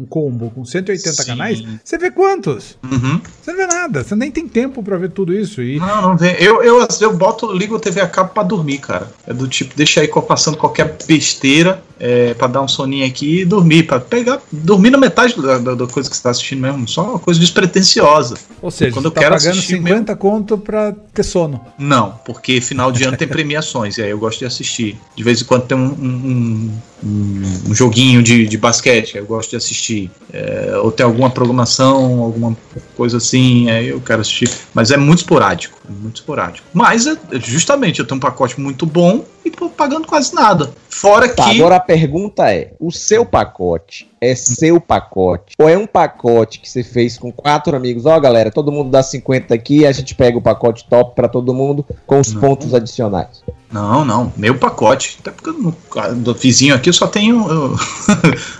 um- 0.00 0.06
combo 0.10 0.50
com 0.50 0.64
180 0.64 1.22
Sim. 1.22 1.26
canais, 1.30 1.62
você 1.84 1.96
vê 1.96 2.10
quantos? 2.10 2.76
Uhum. 2.82 3.20
Você 3.42 3.52
não 3.52 3.58
vê 3.58 3.66
nada, 3.66 4.02
você 4.02 4.16
nem 4.16 4.30
tem 4.32 4.48
tempo 4.48 4.82
pra 4.82 4.96
ver 4.96 5.10
tudo 5.10 5.32
isso. 5.32 5.62
E 5.62 5.78
Não, 5.78 6.02
não 6.02 6.16
vem. 6.16 6.34
Eu, 6.40 6.62
eu, 6.62 6.86
eu 7.00 7.16
boto, 7.16 7.52
ligo 7.52 7.76
a 7.76 7.80
TV 7.80 8.00
a 8.00 8.08
cabo 8.08 8.30
pra 8.30 8.42
dormir, 8.42 8.78
cara. 8.78 9.08
É 9.26 9.32
do 9.32 9.46
tipo, 9.46 9.76
deixa 9.76 10.00
aí 10.00 10.08
passando 10.08 10.56
qualquer 10.56 10.96
besteira 11.06 11.82
é, 12.00 12.34
pra 12.34 12.46
dar 12.46 12.62
um 12.62 12.68
soninho 12.68 13.06
aqui 13.06 13.40
e 13.40 13.44
dormir. 13.44 13.84
Pra 13.84 13.98
pegar, 14.00 14.40
dormir 14.52 14.90
na 14.90 14.98
metade 14.98 15.40
da, 15.40 15.58
da- 15.58 15.74
da 15.74 15.86
coisa 15.86 16.08
que 16.08 16.16
você 16.16 16.22
tá 16.22 16.30
assistindo 16.30 16.60
mesmo. 16.60 16.86
Só 16.88 17.10
uma 17.10 17.18
coisa 17.18 17.38
despretensiosa. 17.40 18.36
ou 18.62 18.70
seja, 18.70 18.92
quando 18.92 19.04
você 19.04 19.08
eu 19.08 19.10
tá 19.12 19.20
quero 19.20 19.34
pagando 19.34 19.50
assistir 19.50 19.76
50 19.76 20.16
conto 20.16 20.58
pra 20.58 20.92
ter 21.12 21.22
sono. 21.22 21.60
Não, 21.78 22.18
porque 22.24 22.60
final 22.60 22.90
de 22.92 23.04
ano 23.04 23.16
tem 23.16 23.26
premiações, 23.28 23.98
e 23.98 24.02
aí 24.02 24.10
eu 24.10 24.18
gosto 24.18 24.38
de 24.40 24.44
assistir. 24.46 24.96
De 25.16 25.22
vez 25.22 25.40
em 25.40 25.44
quando 25.44 25.62
tem 25.66 25.76
um, 25.76 25.84
um, 25.86 26.72
um- 27.04 27.42
um 27.70 27.74
joguinho 27.74 28.22
de, 28.22 28.46
de 28.46 28.56
basquete, 28.58 29.16
eu 29.16 29.24
gosto 29.26 29.50
de 29.50 29.56
assistir. 29.56 30.10
É, 30.32 30.78
ou 30.82 30.90
tem 30.90 31.04
alguma 31.06 31.30
programação, 31.30 32.22
alguma 32.22 32.56
coisa 32.96 33.16
assim, 33.18 33.70
aí 33.70 33.88
eu 33.88 34.00
quero 34.00 34.20
assistir. 34.20 34.50
Mas 34.74 34.90
é 34.90 34.96
muito 34.96 35.20
esporádico, 35.20 35.78
é 35.88 35.92
muito 35.92 36.16
esporádico. 36.16 36.66
Mas, 36.72 37.06
é, 37.06 37.16
justamente, 37.44 38.00
eu 38.00 38.06
tenho 38.06 38.16
um 38.16 38.20
pacote 38.20 38.60
muito 38.60 38.84
bom 38.84 39.24
e 39.44 39.50
pagando 39.50 40.06
quase 40.06 40.34
nada. 40.34 40.70
Fora 40.88 41.28
Tá, 41.28 41.44
que... 41.50 41.58
agora 41.60 41.76
a 41.76 41.80
pergunta 41.80 42.52
é: 42.52 42.72
o 42.80 42.90
seu 42.90 43.24
pacote 43.24 44.10
é 44.20 44.34
seu 44.34 44.80
pacote? 44.80 45.54
Ou 45.58 45.68
é 45.68 45.76
um 45.78 45.86
pacote 45.86 46.58
que 46.60 46.68
você 46.68 46.82
fez 46.82 47.16
com 47.18 47.30
quatro 47.32 47.76
amigos? 47.76 48.04
Ó, 48.06 48.18
galera, 48.20 48.50
todo 48.50 48.72
mundo 48.72 48.90
dá 48.90 49.02
50 49.02 49.54
aqui, 49.54 49.86
a 49.86 49.92
gente 49.92 50.14
pega 50.14 50.36
o 50.36 50.42
pacote 50.42 50.86
top 50.88 51.14
pra 51.14 51.28
todo 51.28 51.54
mundo 51.54 51.84
com 52.06 52.18
os 52.20 52.32
Não. 52.32 52.40
pontos 52.40 52.74
adicionais. 52.74 53.42
Não, 53.70 54.04
não, 54.04 54.32
meu 54.36 54.56
pacote. 54.56 55.18
Até 55.20 55.30
porque 55.30 55.50
no, 55.50 55.74
do 56.16 56.34
vizinho 56.34 56.74
aqui 56.74 56.88
eu 56.88 56.92
só 56.94 57.06
tenho... 57.06 57.46
eu- 57.50 57.76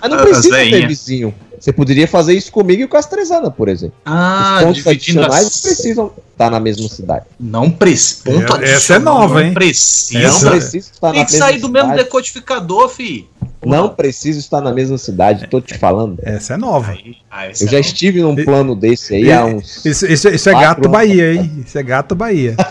Mas 0.00 0.10
não 0.10 0.18
precisa 0.18 0.56
ter 0.56 0.86
vizinho. 0.86 1.34
Você 1.60 1.72
poderia 1.72 2.06
fazer 2.06 2.34
isso 2.34 2.50
comigo 2.52 2.82
e 2.82 2.86
com 2.86 2.96
a 2.96 3.00
Castrezana, 3.00 3.50
por 3.50 3.68
exemplo. 3.68 3.96
Ah, 4.04 4.58
os 4.60 4.64
pontos 4.64 4.86
adicionais 4.86 5.34
as... 5.46 5.54
não 5.54 5.62
precisam 5.62 6.12
estar 6.32 6.50
na 6.50 6.60
mesma 6.60 6.88
cidade. 6.88 7.24
Não 7.38 7.70
precisa. 7.70 8.22
Ponto 8.24 8.56
É, 8.62 8.72
essa 8.74 8.94
é 8.94 8.98
nova, 8.98 9.34
não 9.34 9.40
hein? 9.40 9.54
Precisa. 9.54 10.18
Essa- 10.20 10.44
Não 10.44 10.50
precisa 10.52 10.90
estar 10.92 11.10
Tem 11.10 11.20
na 11.20 11.26
que 11.26 11.32
mesma 11.32 11.46
sair 11.46 11.58
do 11.58 11.68
mesmo 11.68 11.88
cidade. 11.90 12.04
decodificador, 12.04 12.88
fi. 12.88 13.28
Não 13.64 13.88
precisa 13.88 14.38
estar 14.38 14.60
na 14.60 14.72
mesma 14.72 14.96
cidade, 14.98 15.48
tô 15.48 15.60
te 15.60 15.76
falando. 15.76 16.18
Essa 16.22 16.54
é 16.54 16.56
nova. 16.56 16.96
Essa 17.50 17.64
Eu 17.64 17.68
já 17.68 17.76
é 17.78 17.80
estive 17.80 18.22
num 18.22 18.38
E- 18.38 18.44
plano 18.44 18.76
desse 18.76 19.14
aí 19.16 19.24
e- 19.24 19.32
há 19.32 19.44
uns. 19.44 19.84
Isso, 19.84 20.06
isso- 20.06 20.28
isso 20.28 20.48
é 20.48 20.52
gato 20.52 20.78
anos 20.78 20.92
Bahia, 20.92 21.34
hein? 21.34 21.64
Isso 21.66 21.76
é 21.76 21.82
gato 21.82 22.14
Bahia. 22.14 22.54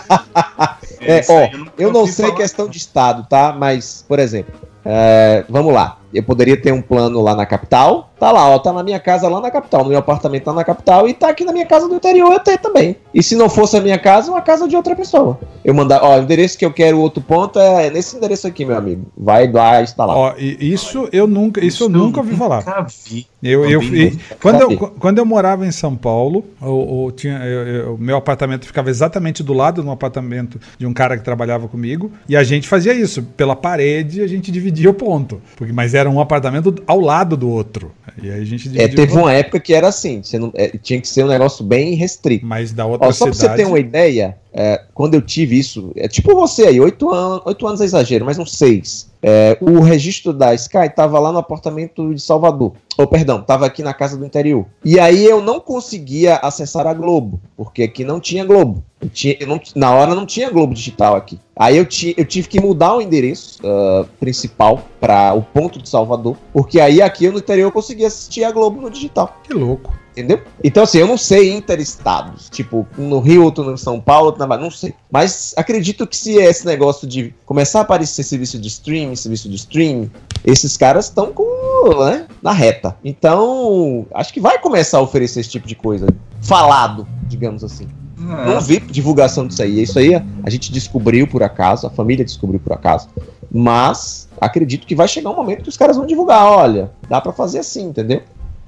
É, 1.00 1.24
ó, 1.28 1.38
aí 1.44 1.56
nunca 1.56 1.72
eu 1.78 1.92
não 1.92 2.06
sei 2.06 2.26
falar. 2.26 2.36
questão 2.36 2.68
de 2.68 2.76
estado, 2.76 3.26
tá? 3.30 3.54
Mas, 3.56 4.04
por 4.06 4.18
exemplo, 4.18 4.52
é, 4.84 5.44
vamos 5.48 5.72
lá. 5.72 5.97
Eu 6.12 6.22
poderia 6.22 6.56
ter 6.56 6.72
um 6.72 6.80
plano 6.82 7.20
lá 7.20 7.34
na 7.34 7.44
capital. 7.44 8.10
Tá 8.18 8.32
lá, 8.32 8.48
ó, 8.48 8.58
tá 8.58 8.72
na 8.72 8.82
minha 8.82 8.98
casa 8.98 9.28
lá 9.28 9.40
na 9.40 9.50
capital. 9.50 9.84
No 9.84 9.90
meu 9.90 9.98
apartamento 9.98 10.42
tá 10.44 10.52
na 10.52 10.64
capital 10.64 11.08
e 11.08 11.14
tá 11.14 11.28
aqui 11.28 11.44
na 11.44 11.52
minha 11.52 11.66
casa 11.66 11.88
do 11.88 11.94
interior 11.94 12.32
eu 12.32 12.40
ter 12.40 12.58
também. 12.58 12.96
E 13.14 13.22
se 13.22 13.36
não 13.36 13.48
fosse 13.48 13.76
a 13.76 13.80
minha 13.80 13.98
casa, 13.98 14.30
uma 14.30 14.40
casa 14.40 14.66
de 14.66 14.74
outra 14.74 14.96
pessoa. 14.96 15.38
Eu 15.64 15.72
mandar, 15.72 16.02
ó, 16.02 16.18
o 16.18 16.22
endereço 16.22 16.58
que 16.58 16.64
eu 16.64 16.72
quero, 16.72 16.96
o 16.96 17.00
outro 17.00 17.22
ponto 17.22 17.58
é 17.60 17.90
nesse 17.90 18.16
endereço 18.16 18.46
aqui, 18.46 18.64
meu 18.64 18.76
amigo. 18.76 19.06
Vai 19.16 19.50
lá 19.50 19.82
instalar. 19.82 20.16
Ó, 20.16 20.34
e 20.36 20.72
isso 20.72 21.08
eu 21.12 21.26
nunca, 21.28 21.64
isso 21.64 21.84
eu 21.84 21.88
nunca 21.88 22.18
ouvi 22.18 22.34
falar. 22.34 22.58
Nunca 22.64 22.86
vi. 23.06 23.26
Eu, 23.40 23.64
eu, 23.70 23.80
Também 23.80 24.06
e- 24.06 24.18
quando, 24.42 24.62
eu, 24.62 24.76
quando 24.98 25.18
eu 25.18 25.24
morava 25.24 25.64
em 25.64 25.70
São 25.70 25.94
Paulo, 25.94 26.44
o 26.60 27.12
tinha, 27.12 27.38
eu- 27.44 27.66
eu- 27.68 27.98
meu 27.98 28.16
apartamento 28.16 28.66
ficava 28.66 28.90
exatamente 28.90 29.44
do 29.44 29.52
lado 29.52 29.80
de 29.80 29.86
um 29.86 29.92
apartamento 29.92 30.58
de 30.76 30.84
um 30.86 30.92
cara 30.92 31.16
que 31.16 31.22
trabalhava 31.22 31.68
comigo, 31.68 32.10
e 32.28 32.36
a 32.36 32.42
gente 32.42 32.66
fazia 32.66 32.92
isso. 32.92 33.22
Pela 33.36 33.54
parede, 33.54 34.22
a 34.22 34.26
gente 34.26 34.50
dividia 34.50 34.90
o 34.90 34.94
ponto. 34.94 35.40
Porque, 35.54 35.72
mas 35.72 35.94
era 35.98 36.08
um 36.08 36.20
apartamento 36.20 36.74
ao 36.86 37.00
lado 37.00 37.36
do 37.36 37.48
outro. 37.50 37.92
E 38.22 38.30
aí 38.30 38.40
a 38.40 38.44
gente 38.44 38.80
É, 38.80 38.88
teve 38.88 39.12
uma 39.12 39.32
época 39.32 39.60
que 39.60 39.74
era 39.74 39.88
assim, 39.88 40.22
não, 40.34 40.50
é, 40.54 40.68
tinha 40.82 41.00
que 41.00 41.08
ser 41.08 41.24
um 41.24 41.28
negócio 41.28 41.64
bem 41.64 41.94
restrito. 41.94 42.46
Mas 42.46 42.72
da 42.72 42.86
outra 42.86 43.08
Ó, 43.08 43.12
só 43.12 43.26
pra 43.26 43.34
você 43.34 43.40
cidade. 43.42 43.56
ter 43.62 43.66
uma 43.66 43.78
ideia, 43.78 44.36
é, 44.52 44.82
quando 44.94 45.14
eu 45.14 45.22
tive 45.22 45.58
isso, 45.58 45.92
é 45.96 46.08
tipo 46.08 46.34
você 46.34 46.66
aí, 46.66 46.80
oito 46.80 47.10
anos, 47.10 47.42
oito 47.44 47.66
anos 47.66 47.80
é 47.80 47.84
exagero, 47.84 48.24
mas 48.24 48.38
uns 48.38 48.56
seis. 48.56 49.08
É, 49.20 49.58
o 49.60 49.80
registro 49.80 50.32
da 50.32 50.54
Sky 50.54 50.86
estava 50.86 51.18
lá 51.18 51.32
no 51.32 51.38
apartamento 51.38 52.14
de 52.14 52.20
Salvador. 52.20 52.72
Ou, 52.96 53.04
oh, 53.04 53.06
perdão, 53.06 53.40
estava 53.40 53.66
aqui 53.66 53.82
na 53.82 53.92
casa 53.92 54.16
do 54.16 54.24
interior. 54.24 54.66
E 54.84 54.98
aí 54.98 55.24
eu 55.24 55.40
não 55.40 55.60
conseguia 55.60 56.36
acessar 56.36 56.86
a 56.86 56.94
Globo, 56.94 57.40
porque 57.56 57.82
aqui 57.84 58.04
não 58.04 58.20
tinha 58.20 58.44
Globo. 58.44 58.82
Tinha, 59.12 59.36
não, 59.46 59.60
na 59.76 59.92
hora 59.92 60.14
não 60.14 60.26
tinha 60.26 60.50
Globo 60.50 60.74
Digital 60.74 61.14
aqui. 61.14 61.38
Aí 61.54 61.76
eu, 61.76 61.86
ti, 61.86 62.14
eu 62.16 62.24
tive 62.24 62.48
que 62.48 62.60
mudar 62.60 62.96
o 62.96 63.00
endereço 63.00 63.60
uh, 63.62 64.04
principal 64.18 64.82
para 65.00 65.34
o 65.34 65.42
ponto 65.42 65.80
de 65.80 65.88
Salvador, 65.88 66.36
porque 66.52 66.80
aí 66.80 67.00
aqui 67.00 67.28
no 67.28 67.38
interior 67.38 67.68
eu 67.68 67.72
conseguia 67.72 68.08
assistir 68.08 68.42
a 68.42 68.50
Globo 68.50 68.80
no 68.80 68.90
digital. 68.90 69.36
Que 69.44 69.54
louco. 69.54 69.92
Entendeu? 70.18 70.42
Então, 70.64 70.82
assim, 70.82 70.98
eu 70.98 71.06
não 71.06 71.16
sei 71.16 71.52
interestados. 71.52 72.48
Tipo, 72.50 72.84
no 72.98 73.20
Rio, 73.20 73.44
outro 73.44 73.62
no 73.62 73.78
São 73.78 74.00
Paulo, 74.00 74.26
outro 74.26 74.40
na 74.40 74.48
Bahia, 74.48 74.64
não 74.64 74.70
sei. 74.70 74.92
Mas 75.08 75.54
acredito 75.56 76.08
que 76.08 76.16
se 76.16 76.34
esse 76.34 76.66
negócio 76.66 77.06
de 77.06 77.32
começar 77.46 77.78
a 77.78 77.82
aparecer 77.82 78.24
serviço 78.24 78.58
de 78.58 78.66
streaming, 78.66 79.14
serviço 79.14 79.48
de 79.48 79.54
streaming, 79.54 80.10
esses 80.44 80.76
caras 80.76 81.04
estão 81.04 81.32
com, 81.32 82.04
né, 82.04 82.26
na 82.42 82.50
reta. 82.50 82.96
Então, 83.04 84.06
acho 84.12 84.32
que 84.32 84.40
vai 84.40 84.58
começar 84.58 84.98
a 84.98 85.02
oferecer 85.02 85.38
esse 85.38 85.50
tipo 85.50 85.68
de 85.68 85.76
coisa. 85.76 86.08
Falado, 86.42 87.06
digamos 87.28 87.62
assim. 87.62 87.86
É. 88.18 88.46
Não 88.46 88.60
vi 88.60 88.80
divulgação 88.80 89.46
disso 89.46 89.62
aí. 89.62 89.80
Isso 89.80 90.00
aí 90.00 90.16
a 90.16 90.50
gente 90.50 90.72
descobriu 90.72 91.28
por 91.28 91.44
acaso, 91.44 91.86
a 91.86 91.90
família 91.90 92.24
descobriu 92.24 92.58
por 92.58 92.72
acaso. 92.72 93.08
Mas 93.52 94.28
acredito 94.40 94.84
que 94.84 94.96
vai 94.96 95.06
chegar 95.06 95.30
um 95.30 95.36
momento 95.36 95.62
que 95.62 95.68
os 95.68 95.76
caras 95.76 95.96
vão 95.96 96.06
divulgar. 96.06 96.44
Olha, 96.44 96.90
dá 97.08 97.20
para 97.20 97.32
fazer 97.32 97.60
assim, 97.60 97.84
entendeu? 97.84 98.22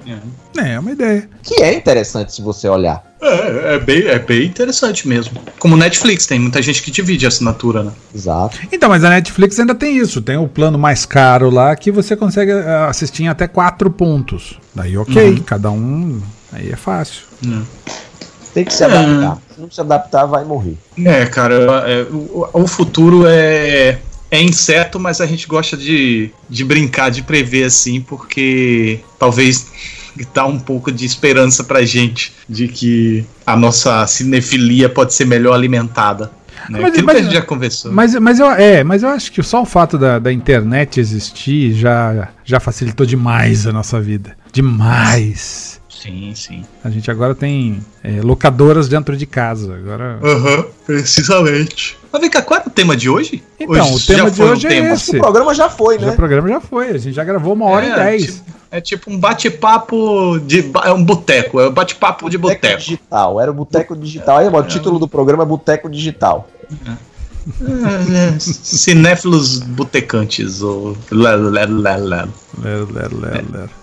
É. 0.06 0.72
é 0.72 0.78
uma 0.78 0.92
ideia. 0.92 1.28
Que 1.42 1.62
é 1.62 1.74
interessante 1.74 2.32
se 2.32 2.42
você 2.42 2.68
olhar. 2.68 3.04
É, 3.20 3.74
é, 3.74 3.78
bem, 3.78 4.06
é 4.06 4.18
bem 4.18 4.46
interessante 4.46 5.06
mesmo. 5.06 5.40
Como 5.58 5.76
Netflix, 5.76 6.26
tem 6.26 6.38
muita 6.38 6.62
gente 6.62 6.82
que 6.82 6.90
divide 6.90 7.26
a 7.26 7.28
assinatura, 7.28 7.82
né? 7.82 7.92
Exato. 8.14 8.58
Então, 8.72 8.88
mas 8.88 9.04
a 9.04 9.10
Netflix 9.10 9.58
ainda 9.60 9.74
tem 9.74 9.96
isso. 9.98 10.22
Tem 10.22 10.36
o 10.36 10.48
plano 10.48 10.78
mais 10.78 11.04
caro 11.04 11.50
lá 11.50 11.76
que 11.76 11.90
você 11.90 12.16
consegue 12.16 12.52
eh, 12.52 12.86
assistir 12.88 13.24
em 13.24 13.28
até 13.28 13.46
quatro 13.46 13.90
pontos. 13.90 14.58
Daí, 14.74 14.96
ok, 14.96 15.30
uhum. 15.30 15.36
cada 15.40 15.70
um. 15.70 16.20
Aí 16.52 16.70
é 16.70 16.76
fácil. 16.76 17.24
Uhum. 17.44 17.64
Tem 18.54 18.64
que 18.64 18.72
se 18.72 18.82
adaptar. 18.82 19.38
Se 19.54 19.60
não 19.60 19.70
se 19.70 19.80
adaptar, 19.80 20.26
vai 20.26 20.44
morrer. 20.44 20.76
É, 21.04 21.26
cara, 21.26 21.54
é, 21.86 22.02
o, 22.10 22.48
o 22.52 22.66
futuro 22.66 23.24
é 23.26 23.98
é 24.30 24.40
incerto, 24.40 25.00
mas 25.00 25.20
a 25.20 25.26
gente 25.26 25.46
gosta 25.46 25.76
de, 25.76 26.30
de 26.48 26.64
brincar, 26.64 27.10
de 27.10 27.22
prever 27.22 27.64
assim, 27.64 28.00
porque 28.00 29.00
talvez 29.18 29.66
dá 30.32 30.46
um 30.46 30.58
pouco 30.58 30.92
de 30.92 31.04
esperança 31.04 31.64
pra 31.64 31.84
gente 31.84 32.32
de 32.48 32.68
que 32.68 33.24
a 33.46 33.56
nossa 33.56 34.06
cinefilia 34.06 34.88
pode 34.88 35.14
ser 35.14 35.24
melhor 35.24 35.54
alimentada. 35.54 36.30
Né? 36.68 36.78
Mas, 36.80 37.02
mas, 37.02 37.04
que 37.04 37.10
a 37.10 37.22
gente 37.22 37.34
já 37.34 37.42
conversou. 37.42 37.92
Mas, 37.92 38.14
mas, 38.16 38.38
eu, 38.38 38.50
é, 38.50 38.84
mas 38.84 39.02
eu 39.02 39.08
acho 39.08 39.32
que 39.32 39.42
só 39.42 39.62
o 39.62 39.66
fato 39.66 39.96
da, 39.96 40.18
da 40.18 40.32
internet 40.32 41.00
existir 41.00 41.72
já, 41.72 42.28
já 42.44 42.60
facilitou 42.60 43.06
demais 43.06 43.66
a 43.66 43.72
nossa 43.72 44.00
vida. 44.00 44.36
Demais. 44.52 45.80
Sim, 45.88 46.32
sim. 46.34 46.64
A 46.82 46.90
gente 46.90 47.10
agora 47.10 47.34
tem 47.34 47.80
é, 48.02 48.20
locadoras 48.22 48.88
dentro 48.88 49.16
de 49.16 49.26
casa. 49.26 49.74
Agora. 49.74 50.18
Aham, 50.22 50.56
uhum, 50.58 50.64
precisamente. 50.86 51.99
Mas 52.12 52.20
vem 52.20 52.30
cá, 52.30 52.42
qual 52.42 52.60
é 52.60 52.62
o 52.66 52.70
tema 52.70 52.96
de 52.96 53.08
hoje? 53.08 53.42
Então, 53.58 53.92
hoje 53.92 54.04
o 54.04 54.06
tema 54.06 54.30
de 54.30 54.42
hoje 54.42 54.66
um 54.66 54.70
é 54.70 54.74
tema. 54.74 54.94
esse. 54.94 55.16
O 55.16 55.20
programa 55.20 55.54
já 55.54 55.68
foi, 55.68 55.98
né? 55.98 56.10
o 56.10 56.16
programa 56.16 56.48
já 56.48 56.60
foi. 56.60 56.90
A 56.90 56.98
gente 56.98 57.12
já 57.12 57.24
gravou 57.24 57.52
uma 57.54 57.66
hora 57.66 57.86
é, 57.86 57.88
e 57.88 57.94
dez. 57.94 58.24
Tipo, 58.26 58.50
é 58.70 58.80
tipo 58.80 59.10
um 59.10 59.18
bate-papo 59.18 60.38
de. 60.40 60.70
É 60.84 60.92
um 60.92 61.04
boteco. 61.04 61.60
É 61.60 61.68
um 61.68 61.72
bate-papo 61.72 62.28
de 62.28 62.36
boteco. 62.36 62.78
digital. 62.78 63.40
Era 63.40 63.50
o 63.50 63.54
boteco 63.54 63.96
digital. 63.96 64.38
Aí, 64.38 64.48
o 64.48 64.62
título 64.64 64.98
do 64.98 65.06
programa 65.06 65.44
é 65.44 65.46
Boteco 65.46 65.88
Digital. 65.88 66.48
É. 66.86 67.10
É, 67.62 68.38
cinéfilos 68.38 69.58
botecantes, 69.60 70.62
ou. 70.62 70.96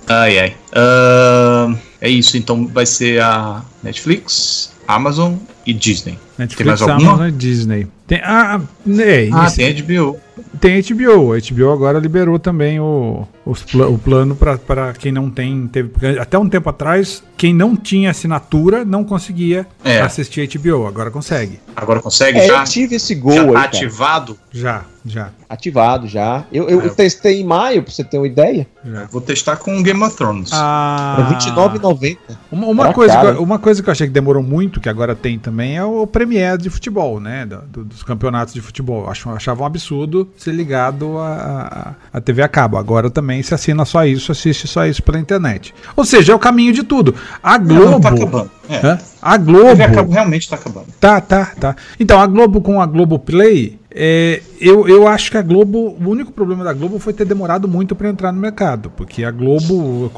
Ai, 0.07 0.39
ai. 0.39 0.55
Uh, 0.71 1.77
é 1.99 2.09
isso, 2.09 2.37
então 2.37 2.67
vai 2.67 2.85
ser 2.85 3.21
a 3.21 3.63
Netflix, 3.81 4.71
Amazon 4.87 5.33
e 5.67 5.73
Disney. 5.73 6.17
Netflix, 6.37 6.57
tem 6.57 6.65
mais 6.65 6.81
alguma? 6.81 7.09
Amazon 7.11 7.27
e 7.27 7.31
Disney. 7.33 7.87
Tem, 8.07 8.21
ah, 8.23 8.61
é, 8.99 9.29
ah 9.33 9.51
tem 9.51 9.73
HBO. 9.81 10.17
Tem 10.61 10.81
HBO. 10.81 11.33
A 11.33 11.39
HBO 11.39 11.71
agora 11.73 11.99
liberou 11.99 12.39
também 12.39 12.79
o, 12.79 13.27
o 13.45 13.97
plano 13.97 14.33
para 14.33 14.93
quem 14.93 15.11
não 15.11 15.29
tem. 15.29 15.67
Teve, 15.67 16.17
até 16.17 16.39
um 16.39 16.47
tempo 16.47 16.69
atrás, 16.69 17.21
quem 17.35 17.53
não 17.53 17.75
tinha 17.75 18.11
assinatura 18.11 18.85
não 18.85 19.03
conseguia 19.03 19.67
é. 19.83 19.99
assistir 19.99 20.47
HBO. 20.47 20.87
Agora 20.87 21.11
consegue. 21.11 21.59
Agora 21.75 21.99
consegue 21.99 22.39
é, 22.39 22.47
já? 22.47 22.61
Eu 22.61 22.63
tive 22.63 22.95
esse 22.95 23.13
gol 23.13 23.33
já 23.33 23.41
aí, 23.41 23.51
tá 23.51 23.61
ativado? 23.61 24.37
Já, 24.53 24.85
já. 25.05 25.31
Ativado 25.49 26.07
já. 26.07 26.45
Eu, 26.51 26.69
eu 26.69 26.81
é. 26.85 26.89
testei 26.89 27.41
em 27.41 27.43
maio, 27.43 27.83
pra 27.83 27.91
você 27.91 28.05
ter 28.05 28.17
uma 28.17 28.27
ideia. 28.27 28.65
Já. 28.85 29.05
Vou 29.11 29.19
testar 29.19 29.57
com 29.57 29.83
Game 29.83 30.01
of 30.01 30.15
Thrones. 30.15 30.51
Ah, 30.53 31.17
é 31.19 31.33
R$29,90. 31.33 32.17
Uma, 32.51 32.67
uma 32.67 32.93
coisa 32.93 33.19
que 33.19 33.25
eu, 33.25 33.43
uma 33.43 33.59
coisa 33.59 33.83
que 33.83 33.89
eu 33.89 33.91
achei 33.91 34.07
que 34.07 34.13
demorou 34.13 34.41
muito, 34.41 34.79
que 34.79 34.87
agora 34.87 35.13
tem 35.13 35.37
também, 35.37 35.56
é 35.61 35.83
o 35.83 36.05
Premiere 36.05 36.61
de 36.61 36.69
futebol, 36.69 37.19
né? 37.19 37.45
Do, 37.45 37.61
do, 37.61 37.83
dos 37.85 38.03
campeonatos 38.03 38.53
de 38.53 38.61
futebol. 38.61 39.05
Eu 39.05 39.33
achava 39.35 39.63
um 39.63 39.65
absurdo 39.65 40.29
ser 40.37 40.51
ligado 40.51 41.17
a, 41.17 41.95
a, 42.11 42.17
a 42.17 42.21
TV 42.21 42.41
a 42.41 42.47
cabo. 42.47 42.77
Agora 42.77 43.09
também 43.09 43.41
se 43.41 43.53
assina 43.53 43.85
só 43.85 44.05
isso, 44.05 44.31
assiste 44.31 44.67
só 44.67 44.85
isso 44.85 45.01
pela 45.03 45.19
internet. 45.19 45.73
Ou 45.95 46.05
seja, 46.05 46.31
é 46.31 46.35
o 46.35 46.39
caminho 46.39 46.73
de 46.73 46.83
tudo. 46.83 47.15
A 47.41 47.57
Globo. 47.57 47.91
Não, 47.91 48.01
tá 48.01 48.09
acabando. 48.09 48.51
É. 48.69 48.97
A 49.21 49.37
Globo. 49.37 49.81
realmente 50.09 50.43
está 50.43 50.55
acabando. 50.55 50.87
Tá, 50.99 51.21
tá, 51.21 51.51
tá. 51.59 51.75
Então, 51.99 52.19
a 52.19 52.27
Globo 52.27 52.61
com 52.61 52.81
a 52.81 52.85
Globo 52.85 53.17
Play 53.19 53.79
é, 53.99 54.43
eu, 54.61 54.87
eu 54.87 55.07
acho 55.07 55.31
que 55.31 55.37
a 55.37 55.41
Globo, 55.41 55.97
o 55.99 56.07
único 56.07 56.31
problema 56.31 56.63
da 56.63 56.71
Globo 56.71 56.99
foi 56.99 57.13
ter 57.13 57.25
demorado 57.25 57.67
muito 57.67 57.95
para 57.95 58.07
entrar 58.09 58.31
no 58.31 58.39
mercado, 58.39 58.91
porque 58.95 59.23
a 59.23 59.31
Globo, 59.31 60.11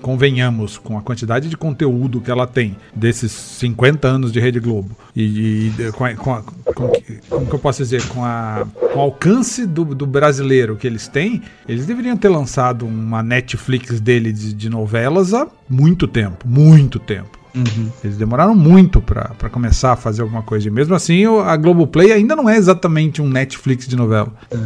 convenhamos, 0.00 0.76
com 0.76 0.98
a 0.98 1.02
quantidade 1.02 1.48
de 1.48 1.56
conteúdo 1.56 2.20
que 2.20 2.32
ela 2.32 2.48
tem 2.48 2.76
desses 2.92 3.30
50 3.30 4.08
anos 4.08 4.32
de 4.32 4.40
Rede 4.40 4.58
Globo 4.58 4.96
e, 5.14 5.68
e 5.68 5.92
com, 5.92 6.04
a, 6.04 6.14
com, 6.16 6.34
a, 6.34 6.42
com, 6.42 6.92
como 7.28 7.46
que 7.46 7.54
eu 7.54 7.58
posso 7.60 7.78
dizer, 7.80 8.04
com, 8.08 8.24
a, 8.24 8.66
com 8.92 8.98
o 8.98 9.02
alcance 9.02 9.66
do, 9.66 9.84
do 9.84 10.06
brasileiro 10.06 10.74
que 10.74 10.86
eles 10.88 11.06
têm, 11.06 11.42
eles 11.68 11.86
deveriam 11.86 12.16
ter 12.16 12.28
lançado 12.28 12.84
uma 12.84 13.22
Netflix 13.22 14.00
dele 14.00 14.32
de, 14.32 14.52
de 14.52 14.68
novelas 14.68 15.32
há 15.32 15.46
muito 15.70 16.08
tempo, 16.08 16.44
muito 16.48 16.98
tempo. 16.98 17.41
Uhum. 17.54 17.90
Eles 18.02 18.16
demoraram 18.16 18.54
muito 18.54 19.00
para 19.00 19.50
começar 19.50 19.92
a 19.92 19.96
fazer 19.96 20.22
alguma 20.22 20.42
coisa. 20.42 20.68
E 20.68 20.70
mesmo 20.70 20.94
assim, 20.94 21.24
a 21.44 21.56
Globoplay 21.56 22.12
ainda 22.12 22.34
não 22.34 22.48
é 22.48 22.56
exatamente 22.56 23.20
um 23.20 23.28
Netflix 23.28 23.86
de 23.86 23.96
novela. 23.96 24.32
É. 24.50 24.56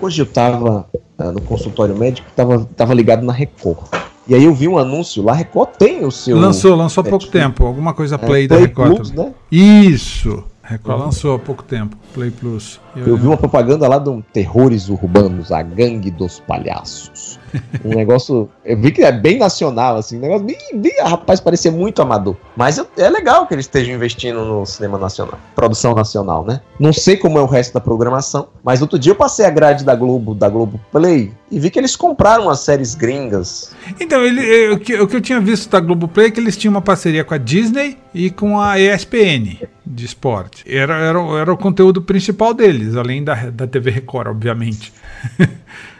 Hoje 0.00 0.20
eu 0.20 0.26
tava 0.26 0.86
uh, 1.18 1.32
no 1.32 1.40
consultório 1.42 1.96
médico, 1.96 2.28
tava, 2.34 2.68
tava 2.76 2.92
ligado 2.92 3.24
na 3.24 3.32
Record. 3.32 3.78
E 4.26 4.34
aí 4.34 4.44
eu 4.44 4.54
vi 4.54 4.68
um 4.68 4.78
anúncio 4.78 5.22
lá, 5.22 5.32
Record 5.32 5.70
tem 5.78 6.04
o 6.04 6.10
seu. 6.10 6.38
Lançou, 6.38 6.76
lançou 6.76 7.02
há 7.02 7.04
pouco 7.08 7.26
tempo. 7.26 7.64
Alguma 7.64 7.94
coisa 7.94 8.18
Play 8.18 8.44
é, 8.44 8.48
da 8.48 8.56
Record. 8.56 8.96
Plus, 8.96 9.10
né? 9.12 9.32
Isso! 9.50 10.44
Record 10.62 11.00
lançou 11.00 11.34
há 11.34 11.38
pouco 11.38 11.62
tempo, 11.62 11.96
Play 12.14 12.30
Plus. 12.30 12.80
Eu, 12.94 13.08
eu 13.08 13.16
vi 13.16 13.26
uma 13.26 13.36
propaganda 13.36 13.88
lá 13.88 13.98
de 13.98 14.10
um 14.10 14.20
Terrores 14.20 14.88
Urbanos, 14.88 15.50
a 15.50 15.62
gangue 15.62 16.10
dos 16.10 16.40
palhaços. 16.40 17.38
um 17.84 17.90
negócio. 17.96 18.48
Eu 18.64 18.78
vi 18.78 18.92
que 18.92 19.02
é 19.02 19.12
bem 19.12 19.38
nacional, 19.38 19.96
assim. 19.96 20.18
Um 20.18 20.20
negócio 20.20 20.44
bem, 20.44 20.58
bem 20.74 20.92
rapaz, 21.02 21.40
parecia 21.40 21.70
muito 21.70 22.02
amador. 22.02 22.36
Mas 22.56 22.82
é 22.96 23.08
legal 23.08 23.46
que 23.46 23.54
eles 23.54 23.64
estejam 23.64 23.94
investindo 23.94 24.44
no 24.44 24.66
cinema 24.66 24.98
nacional. 24.98 25.38
Produção 25.54 25.94
nacional, 25.94 26.44
né? 26.44 26.60
Não 26.78 26.92
sei 26.92 27.16
como 27.16 27.38
é 27.38 27.42
o 27.42 27.46
resto 27.46 27.74
da 27.74 27.80
programação, 27.80 28.48
mas 28.62 28.82
outro 28.82 28.98
dia 28.98 29.12
eu 29.12 29.16
passei 29.16 29.46
a 29.46 29.50
grade 29.50 29.84
da 29.84 29.94
Globo, 29.94 30.34
da 30.34 30.48
Globo 30.48 30.80
Play, 30.90 31.32
e 31.50 31.58
vi 31.58 31.70
que 31.70 31.78
eles 31.78 31.96
compraram 31.96 32.48
as 32.48 32.60
séries 32.60 32.94
gringas. 32.94 33.74
Então, 34.00 34.22
ele, 34.22 34.42
eu, 34.42 34.74
o, 34.74 34.78
que, 34.78 35.00
o 35.00 35.06
que 35.06 35.16
eu 35.16 35.20
tinha 35.20 35.40
visto 35.40 35.70
da 35.70 35.80
Globo 35.80 36.08
Play 36.08 36.26
é 36.26 36.30
que 36.30 36.40
eles 36.40 36.56
tinham 36.56 36.72
uma 36.72 36.82
parceria 36.82 37.24
com 37.24 37.34
a 37.34 37.38
Disney 37.38 37.98
e 38.14 38.30
com 38.30 38.60
a 38.60 38.78
ESPN 38.78 39.58
de 39.84 40.04
esporte. 40.04 40.64
Era, 40.66 40.96
era, 40.96 41.18
era 41.38 41.52
o 41.52 41.56
conteúdo 41.56 42.00
principal 42.00 42.54
deles, 42.82 42.96
além 42.96 43.22
da, 43.22 43.34
da 43.50 43.66
TV 43.66 43.90
Record, 43.90 44.28
obviamente. 44.28 44.92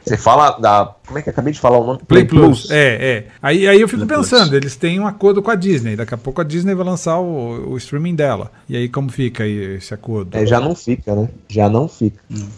Você 0.05 0.17
fala 0.17 0.59
da. 0.59 0.97
Como 1.07 1.19
é 1.19 1.23
que 1.23 1.29
eu 1.29 1.33
acabei 1.33 1.53
de 1.53 1.61
falar 1.61 1.79
o 1.79 1.87
nome? 1.87 2.01
Play, 2.09 2.25
Play 2.25 2.41
Plus. 2.41 2.61
Plus. 2.63 2.71
É, 2.73 2.95
é. 3.01 3.27
Aí, 3.41 3.69
aí 3.69 3.81
eu 3.81 3.89
fico 3.89 4.05
Play 4.05 4.19
pensando, 4.19 4.49
Plus. 4.49 4.53
eles 4.53 4.75
têm 4.75 4.99
um 4.99 5.07
acordo 5.07 5.41
com 5.41 5.51
a 5.51 5.55
Disney. 5.55 5.95
Daqui 5.95 6.13
a 6.13 6.19
pouco 6.19 6.41
a 6.41 6.45
Disney 6.45 6.75
vai 6.75 6.85
lançar 6.85 7.21
o, 7.21 7.71
o 7.71 7.77
streaming 7.77 8.17
dela. 8.17 8.51
E 8.69 8.77
aí 8.77 8.89
como 8.89 9.11
fica 9.11 9.45
aí 9.45 9.77
esse 9.77 9.95
acordo? 9.95 10.37
É, 10.37 10.45
já 10.45 10.59
não 10.59 10.75
fica, 10.75 11.15
né? 11.15 11.29
Já 11.49 11.69
não 11.69 11.87
fica. 11.87 12.19
Hum. 12.29 12.49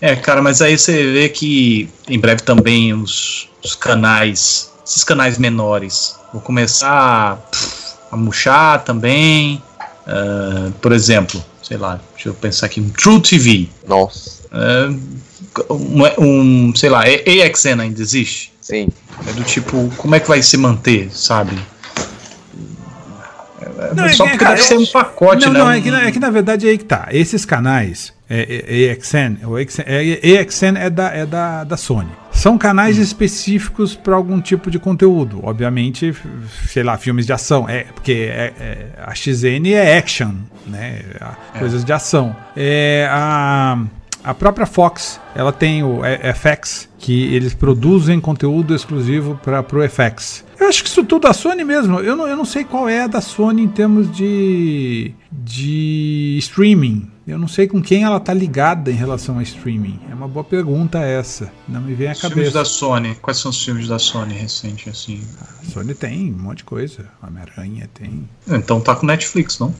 É, 0.00 0.14
cara, 0.14 0.42
mas 0.42 0.60
aí 0.60 0.76
você 0.76 1.12
vê 1.12 1.28
que 1.28 1.88
em 2.08 2.18
breve 2.18 2.42
também 2.42 2.92
os, 2.92 3.48
os 3.64 3.74
canais, 3.74 4.70
esses 4.84 5.04
canais 5.04 5.38
menores, 5.38 6.18
vão 6.32 6.42
começar 6.42 7.40
a 8.10 8.16
murchar 8.16 8.84
também. 8.84 9.62
Uh, 10.06 10.72
por 10.80 10.92
exemplo, 10.92 11.42
sei 11.62 11.76
lá, 11.76 12.00
deixa 12.14 12.28
eu 12.28 12.34
pensar 12.34 12.66
aqui, 12.66 12.80
um 12.80 12.88
True 12.90 13.20
TV. 13.20 13.68
Nossa. 13.86 14.42
Uh, 14.52 14.98
um, 15.70 16.02
um, 16.70 16.74
sei 16.74 16.88
lá, 16.88 17.02
AXN 17.04 17.80
ainda 17.80 18.00
existe? 18.00 18.52
Sim. 18.60 18.88
É 19.26 19.32
do 19.32 19.44
tipo, 19.44 19.90
como 19.96 20.14
é 20.14 20.20
que 20.20 20.28
vai 20.28 20.42
se 20.42 20.56
manter, 20.56 21.10
sabe? 21.12 21.56
Não, 23.94 24.08
só 24.12 24.24
é- 24.24 24.28
porque 24.30 24.44
cara, 24.44 24.54
deve 24.56 24.66
ser 24.66 24.78
um 24.78 24.86
pacote, 24.86 25.46
não, 25.46 25.52
né? 25.52 25.58
não, 25.58 25.70
é 25.70 25.80
que, 25.80 25.90
na- 25.90 26.02
é 26.04 26.12
que 26.12 26.18
na 26.18 26.30
verdade 26.30 26.66
é 26.66 26.70
aí 26.70 26.78
que 26.78 26.84
tá. 26.84 27.08
Esses 27.10 27.44
canais, 27.44 28.12
é, 28.28 28.62
é, 28.66 28.92
EXN, 28.92 29.44
o 29.46 29.58
EXN, 29.58 29.82
é, 29.86 30.02
EXN 30.28 30.76
é, 30.78 30.90
da, 30.90 31.08
é 31.12 31.26
da, 31.26 31.64
da 31.64 31.76
Sony. 31.76 32.10
São 32.42 32.58
canais 32.58 32.98
Hum. 32.98 33.02
específicos 33.02 33.94
para 33.94 34.16
algum 34.16 34.40
tipo 34.40 34.68
de 34.68 34.76
conteúdo. 34.76 35.38
Obviamente, 35.44 36.12
sei 36.66 36.82
lá, 36.82 36.98
filmes 36.98 37.24
de 37.24 37.32
ação. 37.32 37.68
É, 37.68 37.84
porque 37.84 38.10
é- 38.28 38.52
é- 38.58 38.86
a 39.00 39.14
XN 39.14 39.72
é 39.72 39.96
action, 39.96 40.32
né? 40.66 41.02
A- 41.20 41.58
Coisas 41.60 41.84
de 41.84 41.92
ação. 41.92 42.34
É, 42.56 43.06
a, 43.08 43.78
a 44.24 44.34
própria 44.34 44.66
Fox, 44.66 45.20
ela 45.36 45.52
tem 45.52 45.84
o 45.84 46.04
é, 46.04 46.32
FX, 46.34 46.88
que 46.98 47.32
eles 47.32 47.54
produzem 47.54 48.20
conteúdo 48.20 48.74
exclusivo 48.74 49.38
para 49.44 49.60
o 49.60 49.82
FX. 49.88 50.44
Eu 50.62 50.68
acho 50.68 50.82
que 50.84 50.88
isso 50.88 51.02
tudo 51.04 51.22
da 51.22 51.32
Sony 51.32 51.64
mesmo. 51.64 51.98
Eu 51.98 52.14
não, 52.14 52.28
eu 52.28 52.36
não 52.36 52.44
sei 52.44 52.62
qual 52.62 52.88
é 52.88 53.02
a 53.02 53.06
da 53.08 53.20
Sony 53.20 53.62
em 53.62 53.68
termos 53.68 54.14
de, 54.14 55.12
de 55.30 56.36
streaming. 56.38 57.10
Eu 57.26 57.38
não 57.38 57.48
sei 57.48 57.66
com 57.66 57.80
quem 57.82 58.04
ela 58.04 58.20
tá 58.20 58.32
ligada 58.32 58.90
em 58.90 58.94
relação 58.94 59.38
a 59.38 59.42
streaming. 59.42 59.98
É 60.10 60.14
uma 60.14 60.28
boa 60.28 60.44
pergunta 60.44 60.98
essa. 61.00 61.52
Não 61.68 61.80
me 61.80 61.94
vem 61.94 62.08
à 62.08 62.12
Os 62.12 62.20
filmes 62.20 62.36
cabeça. 62.36 62.58
da 62.58 62.64
Sony. 62.64 63.14
Quais 63.20 63.38
são 63.38 63.50
os 63.50 63.62
filmes 63.62 63.88
da 63.88 63.98
Sony 63.98 64.34
recentes, 64.34 64.86
assim? 64.88 65.20
A 65.40 65.70
Sony 65.70 65.94
tem 65.94 66.32
um 66.32 66.38
monte 66.38 66.58
de 66.58 66.64
coisa. 66.64 67.06
Homem-Aranha 67.22 67.88
tem. 67.92 68.28
Então 68.48 68.80
tá 68.80 68.94
com 68.94 69.06
Netflix, 69.06 69.58
não? 69.58 69.74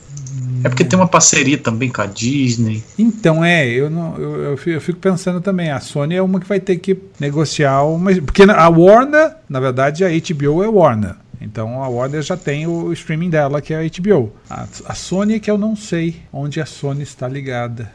É 0.64 0.68
porque 0.68 0.84
tem 0.84 0.98
uma 0.98 1.08
parceria 1.08 1.58
também 1.58 1.90
com 1.90 2.00
a 2.02 2.06
Disney. 2.06 2.82
Então, 2.98 3.44
é, 3.44 3.68
eu, 3.68 3.90
não, 3.90 4.16
eu, 4.16 4.36
eu 4.42 4.56
fi- 4.56 4.70
eu 4.70 4.80
fico 4.80 4.98
pensando 4.98 5.40
também, 5.40 5.70
a 5.70 5.80
Sony 5.80 6.14
é 6.14 6.22
uma 6.22 6.38
que 6.40 6.46
vai 6.46 6.60
ter 6.60 6.76
que 6.76 6.96
negociar 7.18 7.82
uma. 7.82 8.12
Porque 8.14 8.42
a 8.44 8.68
Warner, 8.68 9.34
na 9.48 9.58
verdade, 9.60 10.04
a 10.04 10.08
HBO 10.08 10.62
é 10.62 10.68
Warner. 10.68 11.14
Então 11.42 11.82
a 11.82 11.88
Warner 11.88 12.22
já 12.22 12.36
tem 12.36 12.66
o 12.66 12.92
streaming 12.92 13.30
dela, 13.30 13.60
que 13.60 13.74
é 13.74 13.78
a 13.78 13.82
HBO. 13.82 14.32
A, 14.48 14.66
a 14.86 14.94
Sony 14.94 15.34
é 15.34 15.40
que 15.40 15.50
eu 15.50 15.58
não 15.58 15.74
sei 15.74 16.22
onde 16.32 16.60
a 16.60 16.66
Sony 16.66 17.02
está 17.02 17.26
ligada. 17.28 17.92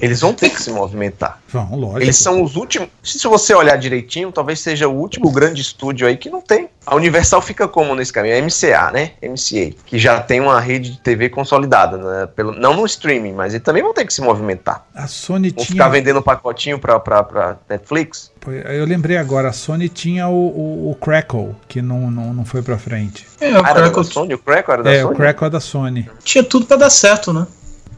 Eles 0.00 0.20
vão 0.20 0.32
ter 0.32 0.50
que 0.50 0.62
se 0.62 0.70
movimentar. 0.70 1.40
Vão, 1.48 1.74
lógico. 1.74 2.02
Eles 2.02 2.16
são 2.16 2.42
os 2.42 2.56
últimos. 2.56 2.88
Se 3.02 3.26
você 3.26 3.54
olhar 3.54 3.76
direitinho, 3.76 4.30
talvez 4.30 4.60
seja 4.60 4.88
o 4.88 4.94
último 4.94 5.30
grande 5.30 5.60
estúdio 5.60 6.06
aí 6.06 6.16
que 6.16 6.30
não 6.30 6.40
tem. 6.40 6.68
A 6.86 6.94
Universal 6.94 7.42
fica 7.42 7.68
como 7.68 7.94
nesse 7.94 8.12
caminho? 8.12 8.36
A 8.36 8.42
MCA, 8.42 8.90
né? 8.92 9.12
MCA, 9.22 9.74
que 9.84 9.98
já 9.98 10.20
tem 10.20 10.40
uma 10.40 10.60
rede 10.60 10.92
de 10.92 11.00
TV 11.00 11.28
consolidada, 11.28 11.96
né? 11.96 12.26
Pelo, 12.34 12.52
não 12.52 12.74
no 12.74 12.86
streaming, 12.86 13.32
mas 13.32 13.52
eles 13.52 13.64
também 13.64 13.82
vão 13.82 13.92
ter 13.92 14.04
que 14.04 14.14
se 14.14 14.20
movimentar. 14.22 14.86
A 14.94 15.06
Sony 15.06 15.50
Vão 15.50 15.64
tinha. 15.64 15.74
ficar 15.74 15.88
vendendo 15.88 16.22
pacotinho 16.22 16.78
pra, 16.78 16.98
pra, 16.98 17.22
pra 17.22 17.56
Netflix. 17.68 18.30
Eu 18.46 18.86
lembrei 18.86 19.16
agora, 19.18 19.50
a 19.50 19.52
Sony 19.52 19.88
tinha 19.88 20.26
o, 20.28 20.32
o, 20.32 20.90
o 20.90 20.94
Crackle, 20.94 21.54
que 21.68 21.82
não, 21.82 22.10
não, 22.10 22.32
não 22.32 22.44
foi 22.44 22.62
pra 22.62 22.78
frente. 22.78 23.26
É, 23.40 23.52
o 23.52 23.56
Ah, 23.64 23.70
era 23.70 23.74
da 23.82 23.90
Crackle 23.90 24.04
Sony? 24.04 24.34
O 24.34 24.38
Crackle 24.38 24.72
era 24.74 24.82
da 24.82 24.90
é, 24.92 25.02
Sony? 25.02 25.12
o 25.12 25.16
Crackle 25.16 25.46
é 25.46 25.50
da 25.50 25.60
Sony. 25.60 26.10
tinha 26.24 26.42
tudo 26.44 26.64
pra 26.66 26.76
dar 26.78 26.90
certo, 26.90 27.32
né? 27.32 27.46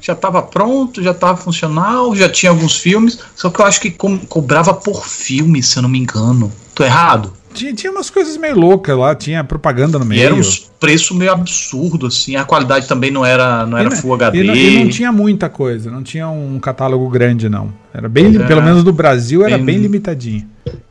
Já 0.01 0.17
tava 0.17 0.43
pronto, 0.43 1.01
já 1.01 1.15
tava 1.15 1.37
funcional, 1.37 2.13
já 2.17 2.29
tinha 2.29 2.51
alguns 2.51 2.77
filmes. 2.77 3.21
Só 3.37 3.51
que 3.51 3.61
eu 3.61 3.65
acho 3.65 3.81
que 3.81 3.91
co- 3.93 4.19
cobrava 4.29 4.75
por 4.75 5.07
filme, 5.07 5.63
se 5.63 5.79
eu 5.79 5.83
não 5.83 5.89
me 5.89 6.01
engano. 6.01 6.51
Tô 6.75 6.83
errado? 6.83 7.33
Tinha, 7.53 7.73
tinha 7.75 7.93
umas 7.93 8.09
coisas 8.11 8.37
meio 8.37 8.57
loucas 8.59 8.97
lá, 8.97 9.15
tinha 9.15 9.43
propaganda 9.45 9.99
no 9.99 10.05
E 10.05 10.09
meio. 10.09 10.23
era 10.25 10.35
uns 10.35 10.59
preços 10.81 11.17
meio 11.17 11.33
absurdo, 11.33 12.07
assim. 12.07 12.37
A 12.37 12.45
qualidade 12.45 12.87
também 12.89 13.11
não 13.11 13.25
era, 13.25 13.65
não 13.67 13.77
era 13.79 13.89
não- 13.91 13.97
Full 13.97 14.15
HD. 14.15 14.39
E 14.43 14.45
não, 14.47 14.55
e 14.55 14.85
não 14.85 14.91
tinha 14.91 15.13
muita 15.13 15.49
coisa, 15.49 15.91
não 15.91 16.03
tinha 16.03 16.29
um 16.29 16.59
catálogo 16.59 17.09
grande, 17.09 17.49
não. 17.49 17.73
Era 17.93 18.09
bem, 18.09 18.35
É. 18.37 18.47
pelo 18.47 18.63
menos 18.63 18.83
no 18.85 18.93
Brasil, 18.93 19.45
era 19.45 19.57
Bem- 19.57 19.67
bem 19.67 19.79
limitadinho. 19.79 20.47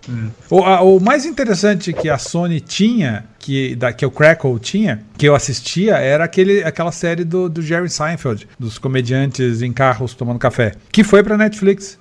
Hum. 0.09 0.27
O, 0.49 0.63
a- 0.63 0.81
o 0.81 0.99
mais 0.99 1.25
interessante 1.25 1.93
que 1.93 2.09
a 2.09 2.17
Sony 2.17 2.59
tinha, 2.59 3.25
que, 3.41 3.75
da, 3.75 3.91
que 3.91 4.05
o 4.05 4.11
Crackle 4.11 4.59
tinha, 4.59 5.01
que 5.17 5.27
eu 5.27 5.33
assistia, 5.35 5.95
era 5.97 6.23
aquele, 6.23 6.63
aquela 6.63 6.91
série 6.91 7.23
do, 7.23 7.49
do 7.49 7.61
Jerry 7.61 7.89
Seinfeld, 7.89 8.47
dos 8.59 8.77
comediantes 8.77 9.61
em 9.63 9.73
carros 9.73 10.13
tomando 10.13 10.37
café, 10.37 10.73
que 10.91 11.03
foi 11.03 11.23
pra 11.23 11.35
Netflix. 11.35 11.97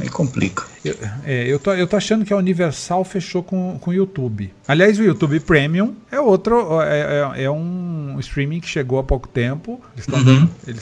Aí 0.00 0.08
complica. 0.08 0.64
Eu, 0.84 0.94
é, 1.24 1.46
eu, 1.48 1.58
tô, 1.58 1.72
eu 1.72 1.86
tô 1.86 1.96
achando 1.96 2.24
que 2.24 2.32
a 2.32 2.36
Universal 2.36 3.04
fechou 3.04 3.42
com, 3.42 3.78
com 3.80 3.90
o 3.90 3.94
YouTube. 3.94 4.52
Aliás, 4.66 4.98
o 4.98 5.02
YouTube 5.02 5.40
Premium 5.40 5.94
é 6.10 6.20
outro, 6.20 6.80
é, 6.82 7.32
é- 7.38 7.44
é 7.44 7.50
um 7.50 8.16
streaming 8.20 8.60
que 8.60 8.68
chegou 8.68 8.98
há 8.98 9.02
pouco 9.04 9.26
tempo. 9.28 9.80
Eles 9.96 10.06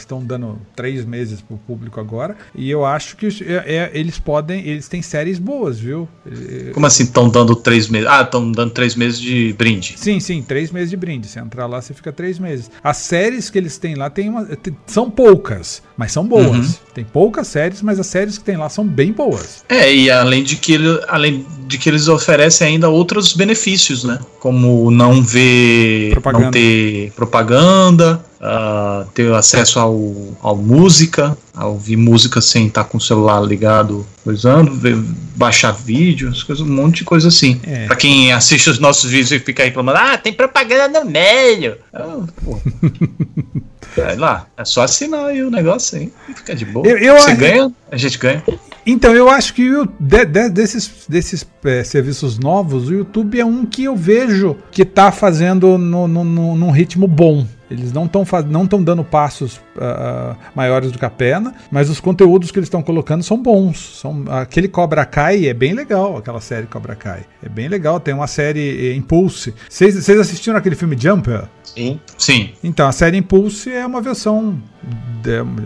estão 0.00 0.18
Uhum. 0.18 0.24
dando, 0.26 0.48
dando 0.48 0.60
três 0.74 1.04
meses 1.04 1.40
pro 1.40 1.56
público 1.56 2.00
agora. 2.00 2.36
E 2.54 2.68
eu 2.68 2.84
acho 2.84 3.16
que 3.16 3.26
é- 3.44 3.74
é- 3.76 3.90
eles 3.94 4.18
podem, 4.18 4.66
eles 4.66 4.88
têm 4.88 5.00
séries 5.02 5.38
boas, 5.38 5.78
viu? 5.78 6.08
É, 6.26 6.70
Como 6.72 6.84
assim 6.86 7.04
estão 7.04 7.28
dando 7.28 7.54
três 7.54 7.88
meses? 7.88 8.08
Ah, 8.08 8.22
estão 8.22 8.50
dando 8.50 8.72
três 8.72 8.96
meses 8.96 9.20
de 9.20 9.52
brinde. 9.57 9.94
Sim, 9.96 10.20
sim, 10.20 10.42
três 10.42 10.70
meses 10.70 10.90
de 10.90 10.96
brinde. 10.96 11.26
Você 11.26 11.38
entrar 11.38 11.66
lá, 11.66 11.80
você 11.80 11.94
fica 11.94 12.12
três 12.12 12.38
meses. 12.38 12.70
As 12.82 12.98
séries 12.98 13.50
que 13.50 13.59
eles 13.59 13.78
têm 13.78 13.94
lá 13.94 14.11
tem 14.11 14.28
uma, 14.28 14.48
são 14.86 15.11
poucas, 15.11 15.82
mas 15.96 16.12
são 16.12 16.26
boas. 16.26 16.46
Uhum. 16.46 16.74
Tem 16.94 17.04
poucas 17.04 17.46
séries, 17.48 17.82
mas 17.82 17.98
as 17.98 18.07
séries 18.07 18.38
que 18.38 18.44
tem 18.44 18.57
lá 18.57 18.68
são 18.68 18.86
bem 18.86 19.12
boas. 19.12 19.64
É, 19.68 19.92
e 19.92 20.11
além 20.11 20.42
de 20.42 20.57
que 20.57 20.76
além 21.09 21.44
de 21.66 21.78
que 21.78 21.88
eles 21.88 22.09
oferecem 22.09 22.68
ainda 22.68 22.88
outros 22.88 23.32
benefícios, 23.32 24.04
né? 24.04 24.18
Como 24.38 24.90
não 24.90 25.22
ver, 25.22 26.12
Propaganda. 26.12 26.44
não 26.44 26.50
ter 26.52 27.12
propaganda, 27.12 28.24
ah, 28.41 29.07
ter 29.14 29.32
acesso 29.32 29.78
ao, 29.78 30.12
ao 30.43 30.57
música, 30.57 31.37
a 31.55 31.66
ouvir 31.66 31.97
música 31.97 32.41
sem 32.41 32.66
estar 32.66 32.84
com 32.84 32.99
o 32.99 33.01
celular 33.01 33.41
ligado, 33.41 34.07
coisando, 34.22 34.74
ver, 34.74 34.97
baixar 35.34 35.72
vídeo, 35.72 36.28
as 36.28 36.43
coisas, 36.43 36.66
um 36.66 36.70
monte 36.72 36.97
de 36.99 37.05
coisa 37.05 37.28
assim. 37.28 37.61
É. 37.66 37.87
Pra 37.87 37.97
quem 37.97 38.32
assiste 38.32 38.68
os 38.68 38.78
nossos 38.78 39.11
vídeos 39.11 39.32
e 39.32 39.39
fica 39.39 39.64
reclamando, 39.64 39.99
ah, 39.99 40.18
tem 40.18 40.32
propaganda 40.32 41.03
no 41.03 41.11
meio. 41.11 41.76
Ah, 41.95 42.18
lá, 44.18 44.47
é 44.57 44.64
só 44.64 44.82
assinar 44.82 45.26
aí 45.26 45.43
o 45.43 45.51
negócio 45.51 45.99
aí 45.99 46.12
fica 46.34 46.55
de 46.55 46.64
boa. 46.64 46.87
Eu- 46.87 46.99
eu 46.99 47.14
Você 47.18 47.30
acho- 47.30 47.41
ganha, 47.41 47.72
a 47.91 47.97
gente 47.97 48.18
ganha. 48.18 48.43
Então, 48.84 49.14
eu 49.14 49.28
acho 49.28 49.53
que 49.55 49.68
o- 49.74 49.89
de- 49.99 50.24
de- 50.26 50.49
desses, 50.51 50.91
desses 51.09 51.45
é, 51.64 51.82
serviços 51.82 52.39
novos, 52.39 52.89
o 52.89 52.95
YouTube 52.95 53.41
é 53.41 53.45
um 53.45 53.64
que 53.66 53.84
eu 53.84 53.97
vejo 53.97 54.57
que 54.70 54.84
tá 54.84 55.11
fazendo 55.11 55.76
no, 55.78 56.07
no, 56.07 56.22
no- 56.22 56.55
num 56.57 56.70
ritmo 56.70 57.09
bom. 57.09 57.47
Eles 57.70 57.92
não 57.92 58.04
estão 58.04 58.24
não 58.48 58.66
tão 58.66 58.82
dando 58.82 59.02
passos 59.02 59.60
ah, 59.78 60.36
maiores 60.54 60.92
do 60.92 60.98
que 60.98 61.04
a 61.04 61.10
perna, 61.10 61.54
mas 61.70 61.90
os 61.90 62.00
conteúdos 62.00 62.50
que 62.50 62.58
eles 62.58 62.66
estão 62.66 62.82
colocando 62.82 63.22
são 63.22 63.40
bons. 63.40 64.00
São, 64.00 64.24
aquele 64.28 64.68
Cobra 64.68 65.04
Kai 65.04 65.46
é 65.46 65.54
bem 65.54 65.74
legal, 65.74 66.16
aquela 66.16 66.40
série 66.40 66.66
Cobra 66.66 66.94
Kai. 66.94 67.24
É 67.42 67.48
bem 67.48 67.68
legal. 67.68 67.98
Tem 67.98 68.14
uma 68.14 68.26
série 68.26 68.90
eh, 68.90 68.94
Impulse. 68.94 69.54
Vocês 69.68 70.08
assistiram 70.08 70.56
aquele 70.56 70.76
filme 70.76 70.96
Jumper? 70.98 71.44
Sim. 71.62 72.00
Sim. 72.16 72.50
Então, 72.62 72.88
a 72.88 72.92
série 72.92 73.16
Impulse 73.16 73.70
é 73.70 73.84
uma 73.84 74.00
versão, 74.00 74.58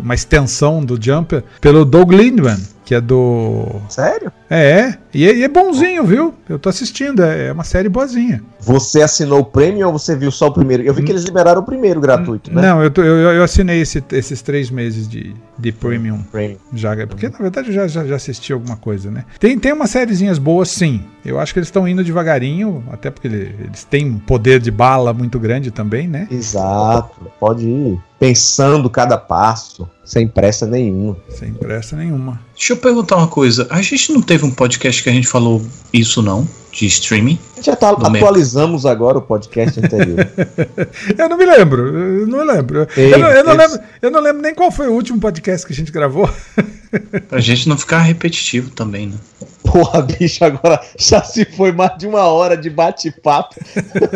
uma 0.02 0.14
extensão 0.14 0.84
do 0.84 1.00
Jumper 1.00 1.44
pelo 1.60 1.84
Doug 1.84 2.12
Lindman, 2.12 2.58
que 2.90 2.94
é 2.96 3.00
do. 3.00 3.66
Sério? 3.88 4.32
É, 4.50 4.94
e 5.14 5.24
é, 5.24 5.36
e 5.36 5.44
é 5.44 5.48
bonzinho, 5.48 6.02
viu? 6.02 6.34
Eu 6.48 6.58
tô 6.58 6.68
assistindo, 6.68 7.22
é, 7.22 7.46
é 7.46 7.52
uma 7.52 7.62
série 7.62 7.88
boazinha. 7.88 8.42
Você 8.58 9.00
assinou 9.00 9.38
o 9.38 9.44
Premium 9.44 9.86
ou 9.86 9.92
você 9.92 10.16
viu 10.16 10.28
só 10.32 10.48
o 10.48 10.52
primeiro? 10.52 10.82
Eu 10.82 10.92
vi 10.92 11.04
que 11.04 11.12
eles 11.12 11.22
liberaram 11.22 11.60
o 11.60 11.64
primeiro 11.64 12.00
gratuito, 12.00 12.52
né? 12.52 12.60
Não, 12.62 12.82
eu, 12.82 12.90
tô- 12.90 13.00
eu, 13.04 13.16
eu 13.30 13.44
assinei 13.44 13.80
esse- 13.80 14.02
esses 14.10 14.42
três 14.42 14.70
meses 14.70 15.06
de, 15.08 15.32
de 15.56 15.70
premium. 15.70 16.20
Premium. 16.32 16.56
Já, 16.74 16.96
porque 17.06 17.28
na 17.28 17.38
verdade 17.38 17.68
eu 17.68 17.74
já, 17.74 17.86
já, 17.86 18.04
já 18.04 18.16
assisti 18.16 18.52
alguma 18.52 18.76
coisa, 18.76 19.08
né? 19.08 19.24
Tem, 19.38 19.56
tem 19.56 19.72
umas 19.72 19.90
sériezinhas 19.90 20.36
boas, 20.38 20.68
sim. 20.68 21.04
Eu 21.24 21.38
acho 21.38 21.52
que 21.52 21.58
eles 21.58 21.68
estão 21.68 21.86
indo 21.86 22.02
devagarinho, 22.02 22.82
até 22.90 23.10
porque 23.10 23.28
ele- 23.28 23.54
eles 23.60 23.84
têm 23.84 24.06
um 24.10 24.18
poder 24.18 24.58
de 24.60 24.70
bala 24.70 25.12
muito 25.12 25.38
grande 25.38 25.70
também, 25.70 26.08
né? 26.08 26.26
Exato. 26.30 27.26
Pode 27.38 27.66
ir 27.66 27.98
pensando 28.18 28.88
cada 28.90 29.16
passo, 29.18 29.88
sem 30.04 30.26
pressa 30.28 30.66
nenhuma. 30.66 31.16
Sem 31.28 31.52
pressa 31.52 31.96
nenhuma. 31.96 32.40
Deixa 32.56 32.72
eu 32.72 32.76
perguntar 32.78 33.16
uma 33.16 33.28
coisa. 33.28 33.66
A 33.70 33.80
gente 33.82 34.12
não 34.12 34.20
teve 34.22 34.44
um 34.44 34.50
podcast 34.50 35.02
que 35.02 35.08
a 35.10 35.12
gente 35.12 35.28
falou 35.28 35.62
isso, 35.92 36.22
não? 36.22 36.46
De 36.72 36.86
streaming? 36.86 37.38
A 37.52 37.56
gente 37.56 37.66
já 37.66 37.76
tá, 37.76 37.90
atualizamos 37.90 38.86
agora 38.86 39.18
o 39.18 39.22
podcast 39.22 39.78
anterior. 39.80 40.26
Eu 41.18 41.28
não 41.28 41.36
me 41.36 41.44
lembro, 41.44 41.86
eu 42.20 42.26
não 42.28 42.44
lembro. 42.44 42.86
Ei, 42.96 43.12
eu, 43.12 43.18
não, 43.18 43.28
eu 43.30 43.44
não 43.44 43.52
esse- 43.54 43.72
lembro. 43.74 43.86
Eu 44.02 44.10
não 44.10 44.20
lembro 44.20 44.42
nem 44.42 44.54
qual 44.54 44.70
foi 44.70 44.86
o 44.88 44.92
último 44.92 45.18
podcast 45.20 45.66
que 45.66 45.72
a 45.72 45.76
gente 45.76 45.90
gravou. 45.92 46.30
Pra 47.28 47.40
gente 47.40 47.68
não 47.68 47.78
ficar 47.78 48.00
repetitivo 48.00 48.70
também, 48.70 49.08
né? 49.08 49.16
Porra, 49.62 50.02
bicho, 50.02 50.44
agora 50.44 50.80
já 50.98 51.22
se 51.22 51.44
foi 51.44 51.70
mais 51.70 51.96
de 51.96 52.06
uma 52.06 52.22
hora 52.22 52.56
de 52.56 52.68
bate-papo. 52.68 53.54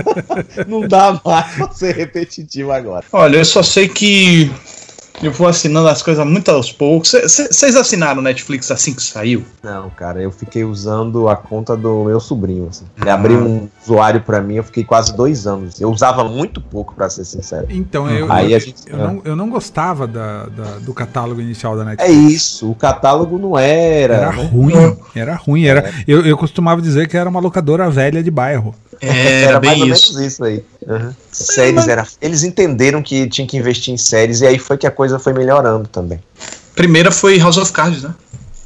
Não 0.66 0.80
dá 0.80 1.20
mais 1.24 1.54
pra 1.54 1.70
ser 1.70 1.94
repetitivo 1.94 2.72
agora. 2.72 3.04
Olha, 3.12 3.36
eu 3.36 3.44
só 3.44 3.62
sei 3.62 3.88
que 3.88 4.50
eu 5.22 5.30
vou 5.32 5.46
assinando 5.46 5.88
as 5.88 6.02
coisas 6.02 6.26
muito 6.26 6.50
aos 6.50 6.70
poucos. 6.72 7.12
Vocês 7.12 7.76
assinaram 7.76 8.20
o 8.20 8.22
Netflix 8.22 8.70
assim 8.70 8.92
que 8.92 9.02
saiu? 9.02 9.44
Não, 9.62 9.88
cara, 9.90 10.20
eu 10.20 10.30
fiquei 10.30 10.64
usando 10.64 11.28
a 11.28 11.36
conta 11.36 11.76
do 11.76 12.04
meu 12.04 12.20
sobrinho. 12.20 12.68
Assim. 12.68 12.84
Ele 13.00 13.08
Ah. 13.10 13.14
abriu 13.14 13.38
um 13.38 13.68
usuário 13.82 14.20
pra 14.20 14.40
mim, 14.40 14.56
eu 14.56 14.64
fiquei 14.64 14.84
quase 14.84 15.14
dois 15.16 15.46
anos. 15.46 15.80
Eu 15.80 15.90
usava 15.90 16.24
muito 16.24 16.60
pouco, 16.60 16.94
pra 16.94 17.08
ser 17.08 17.24
sincero. 17.24 17.66
Então, 17.70 18.10
eu, 18.10 18.30
Aí 18.30 18.52
eu, 18.52 18.56
a 18.56 18.60
gente- 18.60 18.82
eu 18.86 18.96
não, 18.98 19.22
eu 19.24 19.36
não 19.36 19.48
gostava 19.48 20.06
da, 20.06 20.46
da- 20.46 20.78
do 20.80 20.92
catálogo 20.92 21.40
inicial 21.40 21.76
da 21.76 21.82
É 21.82 21.86
Netflix. 21.86 22.32
isso, 22.32 22.70
o 22.70 22.74
catálogo 22.74 23.38
não 23.38 23.58
era. 23.58 24.14
Era 24.14 24.32
né? 24.32 24.44
ruim, 24.52 24.96
era 25.14 25.34
ruim. 25.36 25.64
Era, 25.64 25.90
eu, 26.06 26.24
eu 26.26 26.36
costumava 26.36 26.82
dizer 26.82 27.08
que 27.08 27.16
era 27.16 27.28
uma 27.30 27.40
locadora 27.40 27.88
velha 27.88 28.22
de 28.22 28.30
bairro. 28.30 28.74
Era, 29.02 29.60
bem 29.60 29.78
mais 29.80 29.98
isso. 30.00 30.12
ou 30.12 30.18
menos 30.18 30.32
isso 30.32 30.44
aí. 30.44 30.64
Uhum. 30.86 31.12
Séries 31.30 31.88
era. 31.88 32.06
Eles 32.20 32.42
entenderam 32.42 33.02
que 33.02 33.26
tinha 33.28 33.46
que 33.46 33.56
investir 33.56 33.92
em 33.92 33.96
séries 33.96 34.40
e 34.40 34.46
aí 34.46 34.58
foi 34.58 34.76
que 34.76 34.86
a 34.86 34.90
coisa 34.90 35.18
foi 35.18 35.32
melhorando 35.32 35.88
também. 35.88 36.20
Primeira 36.74 37.10
foi 37.10 37.38
House 37.38 37.56
of 37.56 37.72
Cards, 37.72 38.02
né? 38.02 38.14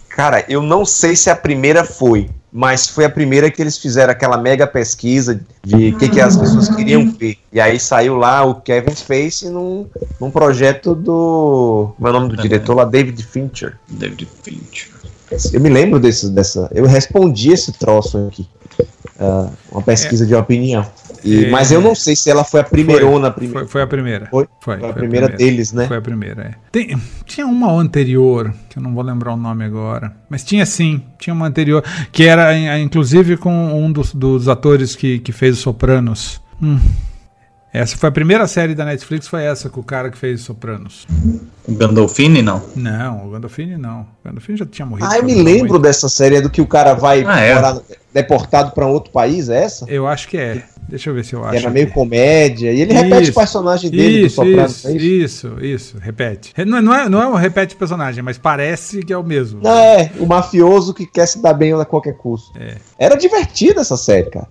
Cara, 0.09 0.45
eu 0.49 0.63
não 0.63 0.85
sei 0.85 1.15
se 1.15 1.31
a 1.31 1.37
primeira 1.37 1.85
foi, 1.85 2.29
mas 2.53 2.89
foi 2.89 3.05
a 3.05 3.11
primeira 3.11 3.51
que 3.51 3.63
eles 3.63 3.79
fizeram 3.79 4.11
aquela 4.11 4.37
mega 4.37 4.67
pesquisa 4.67 5.41
de 5.65 5.91
o 5.91 5.99
que, 5.99 6.09
que 6.09 6.21
as 6.21 6.37
pessoas 6.37 6.69
queriam 6.69 7.11
ver. 7.13 7.37
E 7.53 7.61
aí 7.61 7.79
saiu 7.79 8.17
lá 8.17 8.45
o 8.45 8.57
Kevin 8.57 8.95
Spacey 8.97 9.51
num, 9.51 9.87
num 10.21 10.31
projeto 10.31 10.95
do. 10.95 11.93
Como 11.97 12.09
é 12.09 12.11
o 12.11 12.13
nome 12.15 12.29
do 12.29 12.37
Também. 12.37 12.51
diretor 12.51 12.75
lá? 12.75 12.85
David 12.85 13.23
Fincher. 13.23 13.79
David 13.89 14.29
Fincher. 14.43 14.89
Eu 15.53 15.61
me 15.61 15.69
lembro 15.69 16.01
desse, 16.01 16.31
dessa. 16.31 16.71
Eu 16.75 16.87
respondi 16.87 17.53
esse 17.53 17.73
troço 17.73 18.19
aqui. 18.27 18.49
Ah, 19.21 19.49
uma 19.73 19.83
pesquisa 19.83 20.25
de 20.25 20.35
opinião. 20.35 20.87
E- 21.25 21.47
É. 21.47 21.51
Mas 21.51 21.73
eu 21.73 21.81
não 21.81 21.95
sei 21.95 22.15
se 22.15 22.31
ela 22.31 22.45
foi 22.45 22.61
a 22.61 22.65
primeirona. 22.65 23.31
Prime... 23.31 23.53
Foi, 23.53 23.67
foi 23.67 23.83
a 23.83 23.87
primeira. 23.87 24.27
Foi? 24.31 24.47
Foi, 24.61 24.79
Foi 24.79 24.89
a 24.89 24.93
primeira 24.93 25.29
deles, 25.29 25.73
né? 25.73 25.87
Foi 25.89 25.97
a 25.97 26.01
primeira, 26.01 26.43
é. 26.43 26.55
Tem- 26.71 26.97
tinha 27.27 27.47
uma 27.47 27.73
anterior, 27.73 28.55
que 28.69 28.79
eu 28.79 28.83
não 28.83 28.95
vou 28.95 29.03
lembrar 29.03 29.33
o 29.33 29.37
nome 29.37 29.65
agora. 29.65 30.13
Mas 30.31 30.45
tinha 30.45 30.65
sim, 30.65 31.03
tinha 31.19 31.35
uma 31.35 31.47
anterior, 31.47 31.83
que 32.13 32.25
era 32.25 32.57
inclusive 32.79 33.37
com 33.37 33.53
um 33.75 33.91
dos, 33.91 34.15
dos 34.15 34.47
atores 34.49 34.95
que, 34.95 35.19
que 35.19 35.33
fez 35.33 35.57
os 35.57 35.61
Sopranos. 35.63 36.41
Hum. 36.63 36.79
Essa 37.73 37.97
foi 37.97 38.09
a 38.09 38.13
primeira 38.13 38.47
série 38.47 38.75
da 38.75 38.85
Netflix, 38.85 39.29
foi 39.29 39.45
essa 39.45 39.69
com 39.69 39.81
o 39.81 39.85
cara 39.85 40.11
que 40.11 40.17
fez 40.17 40.41
os 40.41 40.47
Sopranos. 40.47 41.07
O 41.67 41.75
Gandolfini, 41.75 42.41
não. 42.41 42.63
Não, 42.75 43.27
o 43.27 43.31
Gandolfini 43.31 43.77
não. 43.77 44.01
O 44.01 44.07
Gandolfini 44.25 44.57
já 44.59 44.65
tinha 44.67 44.87
morrido. 44.87 45.07
Ah, 45.11 45.19
eu 45.19 45.23
me 45.25 45.35
lembro 45.35 45.69
muito. 45.71 45.79
dessa 45.81 46.09
série 46.09 46.37
é 46.37 46.41
do 46.41 46.49
que 46.49 46.63
o 46.63 46.67
cara 46.67 46.95
vai 46.95 47.23
Ah, 47.27 47.41
é? 47.41 47.55
morar 47.55 47.79
deportado 48.13 48.71
pra 48.73 48.87
um 48.87 48.91
outro 48.91 49.13
país, 49.13 49.51
é 49.51 49.65
essa? 49.65 49.85
Eu 49.87 50.07
acho 50.07 50.29
que 50.29 50.39
é. 50.39 50.63
Deixa 50.89 51.11
eu 51.11 51.15
ver 51.15 51.23
se 51.27 51.35
eu 51.35 51.45
acho. 51.45 51.57
Era 51.59 51.69
meio 51.69 51.85
aqui. 51.85 51.95
comédia. 51.95 52.73
E 52.73 52.81
ele 52.81 52.95
repete 52.95 53.25
Isso. 53.25 53.33
o 53.33 53.35
personagem 53.35 53.91
dele 53.91 54.21
do 54.21 54.27
Isso, 54.27 54.37
Sopranos, 54.37 54.73
isso, 54.79 54.89
é 54.89 54.93
isso? 54.93 55.05
isso, 55.05 55.57
isso, 55.61 55.97
repete. 56.01 56.53
Re- 56.57 56.65
Não, 56.65 56.79
é- 56.79 56.81
não 56.81 56.95
é, 56.95 57.09
não 57.11 57.23
é 57.23 57.29
um 57.29 57.35
repete 57.35 57.77
personagem, 57.77 58.23
mas 58.23 58.39
parece 58.39 59.03
que 59.03 59.13
é 59.13 59.19
o 59.19 59.23
mesmo. 59.23 59.61
Não, 59.63 59.71
é, 59.71 60.11
o 60.19 60.25
mafioso 60.25 60.95
que 60.95 61.05
quer 61.05 61.27
se 61.27 61.43
dar 61.43 61.53
bem 61.53 61.75
a 61.75 61.85
qualquer 61.85 62.15
custo. 62.17 62.59
É. 62.59 62.77
Era 62.99 63.15
divertida 63.17 63.83
essa 63.83 63.99
série, 63.99 64.31
cara. 64.31 64.49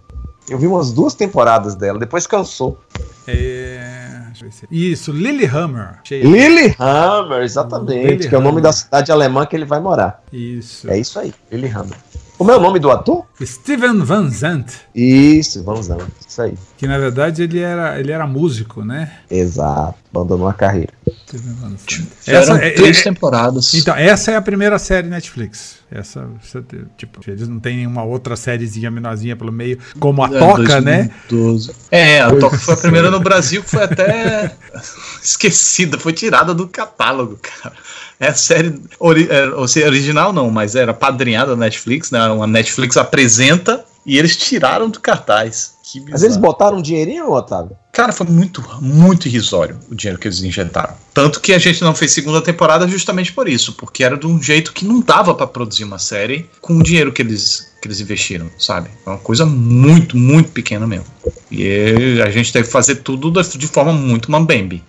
Eu 0.49 0.57
vi 0.57 0.65
umas 0.67 0.91
duas 0.91 1.13
temporadas 1.13 1.75
dela, 1.75 1.99
depois 1.99 2.25
cansou. 2.25 2.79
É, 3.27 4.21
se- 4.49 4.65
Isso, 4.71 5.11
Lillehammer. 5.11 5.99
Lillehammer, 6.09 7.41
exatamente, 7.41 8.29
que 8.29 8.35
é 8.35 8.37
o 8.37 8.41
nome 8.41 8.61
da 8.61 8.71
cidade 8.71 9.11
alemã 9.11 9.45
que 9.45 9.55
ele 9.55 9.65
vai 9.65 9.79
morar. 9.79 10.23
Isso. 10.31 10.89
É 10.89 10.97
isso 10.97 11.19
aí, 11.19 11.33
Lillehammer. 11.51 11.97
Como 12.37 12.51
é 12.51 12.55
o 12.55 12.59
nome 12.59 12.79
do 12.79 12.89
ator? 12.91 13.25
Steven 13.41 13.99
Van 14.03 14.29
Zandt, 14.29 14.71
Isso, 14.93 15.63
vamos 15.63 15.87
lá, 15.87 15.97
isso 16.25 16.41
aí. 16.41 16.53
que 16.77 16.85
na 16.87 16.97
verdade 16.99 17.41
ele 17.43 17.59
era, 17.59 17.99
ele 17.99 18.11
era 18.11 18.27
músico, 18.27 18.85
né? 18.85 19.11
Exato, 19.29 19.95
abandonou 20.13 20.47
a 20.47 20.53
carreira. 20.53 20.93
Zandt. 21.35 22.07
Eram 22.25 22.39
Essa 22.39 22.55
é- 22.57 22.69
três 22.71 22.99
é- 22.99 23.03
temporadas. 23.03 23.73
Então, 23.73 23.95
essa 23.95 24.31
é 24.31 24.35
a 24.35 24.41
primeira 24.41 24.77
série 24.79 25.07
Netflix. 25.07 25.77
Essa, 25.91 26.27
essa, 26.43 26.63
tipo, 26.97 27.21
eles 27.27 27.47
não 27.47 27.59
tem 27.59 27.77
nenhuma 27.77 28.03
outra 28.03 28.35
sériezinha 28.35 28.91
menorzinha 28.91 29.35
pelo 29.35 29.51
meio, 29.51 29.77
como 29.99 30.23
a 30.23 30.27
É, 30.27 30.39
Toca, 30.39 30.81
né? 30.81 31.09
2012. 31.29 31.71
É, 31.91 32.21
a 32.21 32.35
Toca 32.35 32.57
foi 32.57 32.73
a 32.73 32.77
primeira 32.77 33.09
no 33.11 33.19
Brasil 33.19 33.63
que 33.63 33.69
foi 33.69 33.83
até 33.83 34.55
esquecida, 35.23 35.97
foi 35.97 36.13
tirada 36.13 36.53
do 36.53 36.67
catálogo, 36.67 37.39
cara. 37.41 37.75
É 38.19 38.29
a 38.29 38.33
série 38.35 38.81
ori 38.99 39.27
é, 39.29 39.45
ou 39.49 39.67
seja, 39.67 39.85
original 39.87 40.33
não, 40.33 40.49
mas 40.49 40.75
era 40.75 40.93
padrinhada 40.93 41.51
da 41.51 41.57
Netflix, 41.57 42.09
né? 42.11 42.25
Uma 42.29 42.47
Netflix 42.47 42.97
apresenta 42.97 43.85
e 44.05 44.17
eles 44.17 44.35
tiraram 44.35 44.89
do 44.89 44.99
cartaz. 44.99 45.76
Que 45.89 46.01
Mas 46.01 46.21
eles 46.21 46.35
bizarro. 46.35 46.41
botaram 46.41 46.77
um 46.77 46.81
dinheirinho, 46.81 47.31
Otávio? 47.31 47.77
Cara, 47.93 48.11
foi 48.11 48.27
muito, 48.27 48.61
muito 48.81 49.27
irrisório 49.27 49.79
o 49.89 49.95
dinheiro 49.95 50.19
que 50.19 50.27
eles 50.27 50.43
injetaram. 50.43 50.93
Tanto 51.13 51.39
que 51.39 51.53
a 51.53 51.57
gente 51.57 51.81
não 51.81 51.95
fez 51.95 52.11
segunda 52.11 52.41
temporada 52.41 52.85
justamente 52.87 53.31
por 53.31 53.47
isso, 53.47 53.73
porque 53.73 54.03
era 54.03 54.17
de 54.17 54.27
um 54.27 54.41
jeito 54.41 54.73
que 54.73 54.85
não 54.85 54.99
dava 54.99 55.33
pra 55.33 55.47
produzir 55.47 55.85
uma 55.85 55.97
série 55.97 56.49
com 56.59 56.77
o 56.77 56.83
dinheiro 56.83 57.13
que 57.13 57.21
eles, 57.21 57.73
que 57.81 57.87
eles 57.87 58.01
investiram, 58.01 58.49
sabe? 58.59 58.89
É 59.05 59.09
uma 59.09 59.17
coisa 59.17 59.45
muito, 59.45 60.17
muito 60.17 60.51
pequena 60.51 60.85
mesmo. 60.85 61.05
E 61.49 62.21
a 62.21 62.29
gente 62.29 62.51
teve 62.51 62.65
que 62.65 62.71
fazer 62.71 62.97
tudo 62.97 63.31
de 63.31 63.67
forma 63.67 63.93
muito 63.93 64.29
mambembe. 64.29 64.83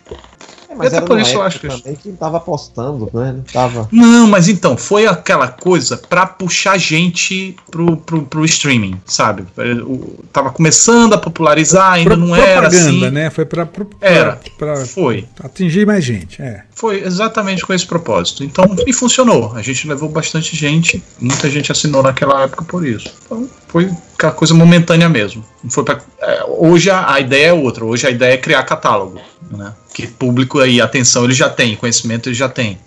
É, 0.79 0.85
mas 0.85 0.87
Até 0.89 0.97
era 0.99 1.07
por 1.07 1.21
isso 1.21 1.35
eu 1.35 1.43
acho 1.43 1.61
que- 1.61 1.69
também 1.69 1.95
que 1.97 2.09
não 2.09 2.17
tava 2.17 2.37
apostando, 2.37 3.11
né? 3.13 3.33
Não 3.37 3.43
tava... 3.43 3.89
Não, 3.91 4.27
mas 4.29 4.49
então, 4.49 4.77
foi 4.77 5.07
aquela 5.07 5.49
coisa 5.49 5.97
pra 5.97 6.27
puxar 6.27 6.79
gente 6.79 7.57
pro, 7.71 7.97
pro, 7.97 8.23
pro 8.23 8.45
streaming, 8.45 9.01
sabe? 9.05 9.45
O, 9.85 10.23
tava 10.33 10.51
começando 10.51 11.13
a 11.15 11.19
popularizar, 11.19 11.93
ainda 11.95 12.11
Pro- 12.17 12.27
não 12.27 12.35
era 12.37 12.69
propaganda, 12.69 13.07
assim. 13.07 13.11
né? 13.11 13.31
Foi 13.31 13.45
pra, 13.45 13.67
pra, 13.67 13.85
Era. 14.01 14.41
pra- 14.57 14.75
pra 14.75 14.87
Foi. 14.87 15.27
atingir 15.43 15.87
mais 15.87 16.05
gente. 16.05 16.41
É. 16.41 16.63
Foi 16.75 17.03
exatamente 17.03 17.65
com 17.67 17.73
esse 17.75 17.87
propósito. 17.87 18.45
Então, 18.45 18.65
e 18.87 18.93
funcionou. 18.93 19.53
A 19.55 19.63
gente 19.63 19.87
levou 19.89 20.09
bastante 20.09 20.55
gente, 20.57 21.03
muita 21.21 21.51
gente 21.51 21.73
assinou 21.73 22.03
naquela 22.03 22.43
época 22.45 22.65
por 22.65 22.87
isso. 22.87 23.13
Então, 23.27 23.49
foi 23.67 23.91
aquela 24.15 24.33
coisa 24.33 24.55
momentânea 24.55 25.09
mesmo. 25.09 25.45
Não 25.63 25.71
foi 25.71 25.83
pra, 25.85 25.99
é, 26.21 26.45
hoje 26.47 26.89
a, 26.91 27.13
a 27.15 27.21
ideia 27.21 27.49
é 27.49 27.53
outra. 27.53 27.85
Hoje 27.85 28.07
a 28.07 28.11
ideia 28.11 28.35
é 28.35 28.37
criar 28.37 28.63
catálogo, 28.63 29.19
né? 29.51 29.73
Que 29.99 30.07
público 30.07 30.61
aí, 30.61 30.81
atenção, 30.81 31.25
ele 31.25 31.35
já 31.35 31.51
tem, 31.51 31.75
conhecimento 31.75 32.29
ele 32.29 32.35
já 32.37 32.49
tem. 32.49 32.79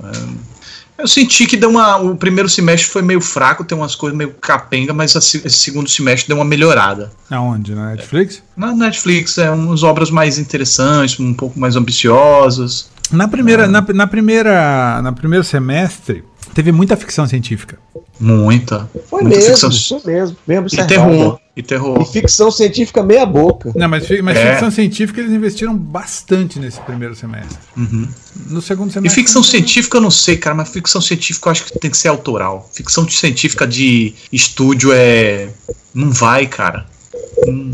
É, 0.00 1.02
eu 1.02 1.08
senti 1.08 1.44
que 1.44 1.56
deu 1.56 1.68
uma, 1.68 1.96
o 1.96 2.14
primeiro 2.14 2.48
semestre 2.48 2.88
foi 2.88 3.02
meio 3.02 3.20
fraco, 3.20 3.64
tem 3.64 3.76
umas 3.76 3.96
coisas 3.96 4.16
meio 4.16 4.32
capenga, 4.34 4.94
mas 4.94 5.16
a 5.16 5.18
esse 5.18 5.50
segundo 5.50 5.90
semestre 5.90 6.28
deu 6.28 6.36
uma 6.36 6.44
melhorada. 6.44 7.10
Aonde? 7.28 7.74
Na 7.74 7.90
Netflix? 7.90 8.40
Na 8.56 8.72
Netflix 8.72 9.36
é 9.36 9.50
umas 9.50 9.82
obras 9.82 10.12
mais 10.12 10.38
interessantes, 10.38 11.18
um 11.18 11.34
pouco 11.34 11.58
mais 11.58 11.74
ambiciosas. 11.74 12.88
Na 13.10 13.26
primeira, 13.26 13.66
na, 13.66 13.84
na 13.92 14.06
primeira, 14.06 15.02
na 15.02 15.10
primeiro 15.10 15.42
semestre, 15.42 16.22
teve 16.54 16.72
muita 16.72 16.96
ficção 16.96 17.26
científica. 17.26 17.78
Muita. 18.18 18.88
Foi 19.08 19.22
muita 19.22 19.38
mesmo, 19.38 19.50
ficção- 19.70 20.00
foi 20.00 20.12
mesmo, 20.12 20.36
bem 20.46 20.56
E 20.56 20.60
observado. 20.60 20.88
terror. 20.88 21.40
E 21.56 21.62
terror. 21.62 22.00
E 22.02 22.04
ficção 22.12 22.50
científica 22.50 23.02
meia 23.02 23.24
boca. 23.26 23.72
Não, 23.74 23.88
mas, 23.88 24.06
mas 24.22 24.36
É. 24.36 24.52
ficção 24.52 24.70
científica 24.70 25.20
eles 25.20 25.32
investiram 25.32 25.76
bastante 25.76 26.58
nesse 26.58 26.78
primeiro 26.80 27.14
semestre. 27.14 27.56
Uhum. 27.76 28.08
No 28.48 28.60
segundo 28.62 28.90
E 28.90 28.92
semestre. 28.92 29.20
ficção 29.22 29.42
científica 29.42 29.96
eu 29.96 30.00
não 30.02 30.10
sei, 30.10 30.36
cara, 30.36 30.54
mas 30.54 30.68
ficção 30.68 31.00
científica 31.00 31.48
eu 31.48 31.52
acho 31.52 31.64
que 31.64 31.78
tem 31.78 31.90
que 31.90 31.96
ser 31.96 32.08
autoral. 32.08 32.68
Ficção 32.72 33.08
científica 33.08 33.66
de 33.66 34.14
estúdio 34.32 34.90
é. 34.92 35.48
Não 35.94 36.10
vai, 36.10 36.46
cara. 36.46 36.86
Não, 37.46 37.72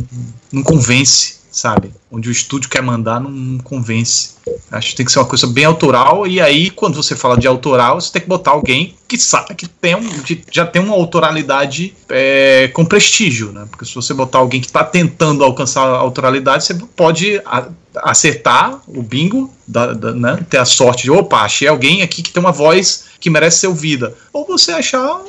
não 0.53 0.63
convence, 0.63 1.37
sabe? 1.57 1.91
Onde 2.11 2.29
o 2.29 2.33
estúdio 2.33 2.69
quer 2.69 2.83
mandar, 2.83 3.19
não, 3.19 3.59
convence. 3.59 4.37
Acho 4.71 4.91
que 4.91 4.97
tem 4.97 5.07
que 5.07 5.11
ser 5.13 5.19
uma 5.19 5.25
coisa 5.25 5.47
bem 5.47 5.65
autoral. 5.65 6.27
E 6.27 6.41
aí, 6.41 6.71
quando 6.71 6.95
você 6.95 7.17
fala 7.17 7.37
de 7.37 7.47
autoral, 7.47 8.01
você 8.01 8.13
tem 8.13 8.23
que 8.23 8.29
botar 8.29 8.51
alguém 8.51 8.95
que 9.09 9.17
sabe 9.19 9.55
que 9.55 9.67
tem 9.67 9.95
um, 9.97 10.01
de- 10.23 10.45
já 10.53 10.67
tem 10.67 10.83
uma 10.83 10.95
autoralidade 10.95 11.95
é, 12.11 12.69
com 12.75 12.85
prestígio, 12.85 13.53
né? 13.53 13.67
Porque 13.71 13.85
se 13.87 13.95
você 13.95 14.13
botar 14.13 14.39
alguém 14.39 14.61
que 14.61 14.67
está 14.67 14.85
tentando 14.85 15.43
alcançar 15.43 15.83
a 15.83 15.97
autoralidade, 15.99 16.65
você 16.65 16.75
pode 16.75 17.41
a- 17.47 17.69
acertar 17.97 18.81
o 18.87 19.03
bingo, 19.03 19.51
da, 19.67 19.93
da- 19.95 20.13
né? 20.13 20.47
ter 20.49 20.59
a 20.59 20.65
sorte 20.65 21.05
de, 21.05 21.11
opa, 21.11 21.39
achei 21.39 21.67
alguém 21.67 22.03
aqui 22.03 22.23
que 22.23 22.31
tem 22.31 22.41
uma 22.41 22.53
voz 22.53 23.05
que 23.19 23.31
merece 23.31 23.61
ser 23.61 23.67
ouvida. 23.69 24.15
Ou 24.33 24.47
você 24.47 24.73
achar 24.73 25.21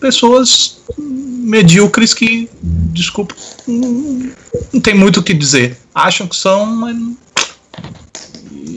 pessoas 0.00 0.78
medíocres 0.98 2.14
que, 2.14 2.48
desculpa, 2.62 3.34
não, 3.66 4.32
tem 4.82 4.94
muito 4.94 5.20
o 5.20 5.22
que 5.22 5.34
dizer. 5.34 5.76
Acham 5.94 6.26
que 6.26 6.36
são, 6.36 6.64
mas. 6.66 6.96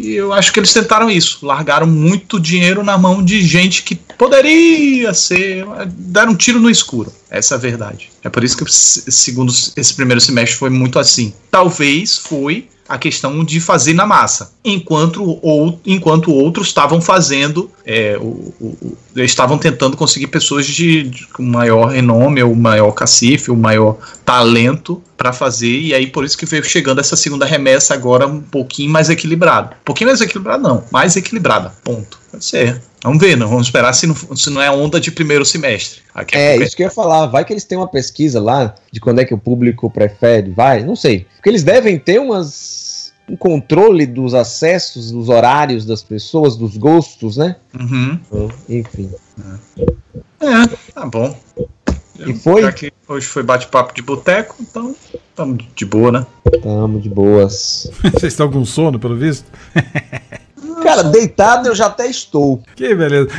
eu 0.03 0.32
acho 0.34 0.51
que 0.53 0.59
eles 0.59 0.74
tentaram 0.74 1.09
isso. 1.09 1.45
Largaram 1.45 1.88
muito 1.88 2.39
dinheiro 2.39 2.84
na 2.84 2.97
mão 2.97 3.24
de 3.24 3.41
gente 3.41 3.84
que 3.84 3.95
poderia 3.95 5.13
ser. 5.13 5.65
Deram 5.88 6.32
um 6.34 6.36
tiro 6.36 6.59
no 6.59 6.70
escuro. 6.70 7.11
Essa 7.30 7.55
é 7.55 7.57
a 7.57 7.59
verdade. 7.59 8.09
É 8.24 8.30
por 8.30 8.43
isso 8.43 8.57
que, 8.57 8.72
se- 8.72 9.11
segundo 9.11 9.51
esse 9.76 9.93
primeiro 9.93 10.22
semestre, 10.22 10.57
foi 10.57 10.70
muito 10.70 10.99
assim. 10.99 11.34
Talvez 11.51 12.18
foi 12.18 12.68
a 12.88 12.98
questão 12.98 13.44
de 13.44 13.60
fazer 13.60 13.94
na 13.94 14.06
massa, 14.06 14.52
enquanto, 14.64 15.40
ou, 15.42 15.80
enquanto 15.86 16.32
outros 16.32 16.68
estavam 16.68 17.02
fazendo, 17.02 17.70
é, 17.86 18.18
o, 18.20 18.54
o- 18.60 18.78
o- 18.82 18.98
estavam 19.22 19.58
tentando 19.58 19.98
conseguir 19.98 20.28
pessoas 20.28 20.66
de, 20.66 21.04
de 21.04 21.28
maior 21.40 21.88
renome, 21.88 22.42
ou 22.44 22.56
maior 22.56 22.92
cacife, 22.92 23.50
ou 23.52 23.58
maior 23.58 23.98
talento 24.24 25.02
para 25.18 25.34
fazer, 25.34 25.80
e 25.80 25.94
aí 25.94 26.08
por 26.08 26.24
isso 26.24 26.38
que 26.38 26.46
veio 26.46 26.64
chegando 26.64 27.00
essa 27.02 27.16
segunda 27.16 27.46
remessa 27.46 27.94
agora 27.94 28.28
um 28.28 28.40
pouquinho 28.42 28.92
mais 28.92 29.10
equilibrada. 29.10 29.76
Um 29.82 29.86
pouquinho 29.86 30.10
mais 30.10 30.22
equilibrada, 30.22 30.62
não, 30.62 30.84
mais 30.92 31.16
equilibrada, 31.16 31.74
ponto. 31.84 32.20
Pode 32.32 32.44
ser. 32.44 32.82
Vamos 33.04 33.20
ver, 33.20 33.38
não, 33.38 33.48
vamos 33.48 33.68
esperar 33.68 33.94
se 33.94 34.06
não, 34.06 34.16
se 34.16 34.50
não 34.50 34.62
é 34.62 34.70
onda 34.70 35.00
de 35.00 35.12
primeiro 35.12 35.46
semestre. 35.46 36.02
Daqui 36.14 36.36
a 36.36 36.40
É, 36.40 36.50
pouco 36.52 36.64
isso 36.66 36.76
que 36.76 36.84
eu 36.84 36.88
ia 36.88 36.92
falar. 36.92 37.28
Vai 37.28 37.46
que 37.46 37.54
eles 37.54 37.64
têm 37.64 37.78
uma 37.78 37.88
pesquisa 37.88 38.42
lá 38.42 38.76
de 38.92 39.00
quando 39.00 39.20
é 39.20 39.26
que 39.26 39.34
o 39.34 39.38
público 39.38 39.90
prefere. 39.90 40.52
Vai, 40.52 40.84
não 40.84 40.96
sei. 40.96 41.26
Porque 41.36 41.50
eles 41.50 41.64
devem 41.64 41.98
ter 41.98 42.20
umas. 42.20 42.98
Um 43.30 43.36
controle 43.36 44.06
dos 44.06 44.34
acessos, 44.34 45.12
dos 45.12 45.28
horários 45.28 45.86
das 45.86 46.02
pessoas, 46.02 46.56
dos 46.56 46.78
gostos, 46.78 47.36
né? 47.36 47.58
Uhum. 47.78 48.18
Enfim. 48.70 49.12
É, 50.40 50.68
tá 50.94 51.06
bom. 51.06 51.38
E 52.20 52.34
foi? 52.34 52.62
Já 52.62 52.72
que 52.72 52.92
hoje 53.06 53.28
foi 53.28 53.44
bate-papo 53.44 53.94
de 53.94 54.02
boteco, 54.02 54.56
então 54.62 54.96
estamos 55.14 55.66
de 55.76 55.86
boa, 55.86 56.10
né? 56.10 56.26
Tamo 56.64 57.02
de 57.02 57.10
boas. 57.10 57.92
Vocês 58.16 58.32
estão 58.32 58.50
com 58.50 58.64
sono, 58.64 58.98
pelo 58.98 59.18
visto? 59.18 59.46
Cara, 60.84 61.03
deitado 61.03 61.68
eu 61.68 61.76
já 61.76 61.86
até 61.88 62.08
estou. 62.08 62.62
Que 62.76 62.95
beleza. 62.95 63.30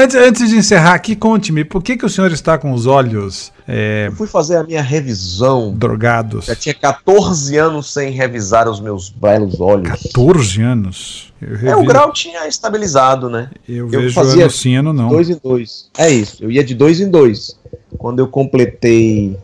Antes, 0.00 0.16
antes 0.16 0.50
de 0.50 0.56
encerrar 0.56 0.94
aqui, 0.94 1.16
conte-me, 1.16 1.64
por 1.64 1.82
que, 1.82 1.96
que 1.96 2.06
o 2.06 2.08
senhor 2.08 2.30
está 2.32 2.56
com 2.56 2.72
os 2.72 2.86
olhos 2.86 3.52
eh, 3.66 4.06
Eu 4.08 4.12
fui 4.12 4.26
fazer 4.26 4.56
a 4.56 4.62
minha 4.62 4.82
revisão. 4.82 5.74
drogados? 5.74 6.46
Já 6.46 6.54
tinha 6.54 6.74
14 6.74 7.56
anos 7.56 7.92
sem 7.92 8.10
revisar 8.10 8.68
os 8.68 8.80
meus 8.80 9.08
belos 9.08 9.60
olhos. 9.60 9.88
14 9.88 10.62
anos? 10.62 11.32
Eu, 11.40 11.70
É, 11.70 11.76
o 11.76 11.84
grau 11.84 12.12
tinha 12.12 12.46
estabilizado, 12.46 13.28
né? 13.28 13.50
eu 13.68 13.84
eu 13.86 13.88
vejo 13.88 14.14
fazia 14.14 14.44
ano 14.44 14.50
sim, 14.50 14.76
ano 14.76 14.92
não. 14.92 15.08
Dois 15.08 15.28
em 15.28 15.40
dois. 15.42 15.88
É 15.98 16.08
isso, 16.08 16.44
eu 16.44 16.50
ia 16.50 16.62
de 16.62 16.74
dois 16.74 17.00
em 17.00 17.10
dois. 17.10 17.58
Quando 17.98 18.20
eu 18.20 18.28
completei 18.28 19.36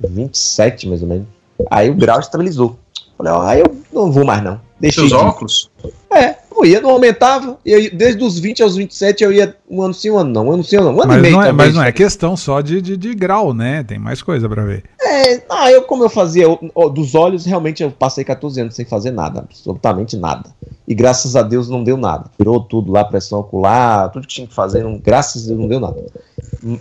27, 0.00 0.88
mais 0.88 1.02
ou 1.02 1.08
menos, 1.08 1.26
aí 1.70 1.90
o 1.90 1.94
grau 1.94 2.18
estabilizou. 2.18 2.78
Falei, 3.18 3.32
ó, 3.32 3.42
aí 3.42 3.60
eu 3.60 3.76
não 3.92 4.10
vou 4.10 4.24
mais 4.24 4.42
não. 4.42 4.60
Deixei 4.80 5.06
Seus 5.08 5.20
de 5.20 5.26
óculos? 5.26 5.70
É, 6.10 6.36
não 6.54 6.64
ia, 6.64 6.80
não 6.80 6.90
aumentava. 6.90 7.58
E 7.64 7.74
aí, 7.74 7.90
desde 7.90 8.22
os 8.22 8.38
20 8.38 8.62
aos 8.62 8.76
27 8.76 9.24
eu 9.24 9.32
ia 9.32 9.54
um 9.68 9.82
ano 9.82 9.94
sim, 9.94 10.10
um 10.10 10.18
ano 10.18 10.30
não. 10.30 10.46
Um 10.48 10.52
ano 10.52 10.64
sim, 10.64 10.76
um 10.76 10.80
ano 10.80 10.90
não. 10.92 10.98
Um 10.98 11.02
ano 11.02 11.12
e 11.12 11.14
Mas 11.14 11.22
meio 11.22 11.34
não, 11.36 11.42
é, 11.42 11.52
mas 11.52 11.74
não 11.74 11.82
é 11.82 11.92
questão 11.92 12.36
só 12.36 12.60
de, 12.60 12.80
de, 12.80 12.96
de 12.96 13.14
grau, 13.14 13.52
né? 13.54 13.82
Tem 13.82 13.98
mais 13.98 14.22
coisa 14.22 14.48
pra 14.48 14.64
ver. 14.64 14.84
É, 15.00 15.42
ah, 15.50 15.70
eu 15.70 15.82
como 15.82 16.04
eu 16.04 16.08
fazia 16.10 16.46
ó, 16.74 16.88
dos 16.88 17.14
olhos, 17.14 17.44
realmente 17.44 17.82
eu 17.82 17.90
passei 17.90 18.24
14 18.24 18.60
anos 18.60 18.74
sem 18.74 18.84
fazer 18.84 19.10
nada, 19.10 19.40
absolutamente 19.40 20.16
nada. 20.16 20.50
E 20.86 20.94
graças 20.94 21.36
a 21.36 21.42
Deus 21.42 21.68
não 21.68 21.82
deu 21.84 21.96
nada. 21.96 22.24
Tirou 22.36 22.60
tudo 22.60 22.92
lá, 22.92 23.04
pressão 23.04 23.40
ocular, 23.40 24.10
tudo 24.10 24.26
que 24.26 24.34
tinha 24.34 24.46
que 24.46 24.54
fazer, 24.54 24.82
não- 24.82 24.98
graças 24.98 25.44
a 25.44 25.48
Deus 25.48 25.60
não 25.60 25.68
deu 25.68 25.80
nada. 25.80 26.02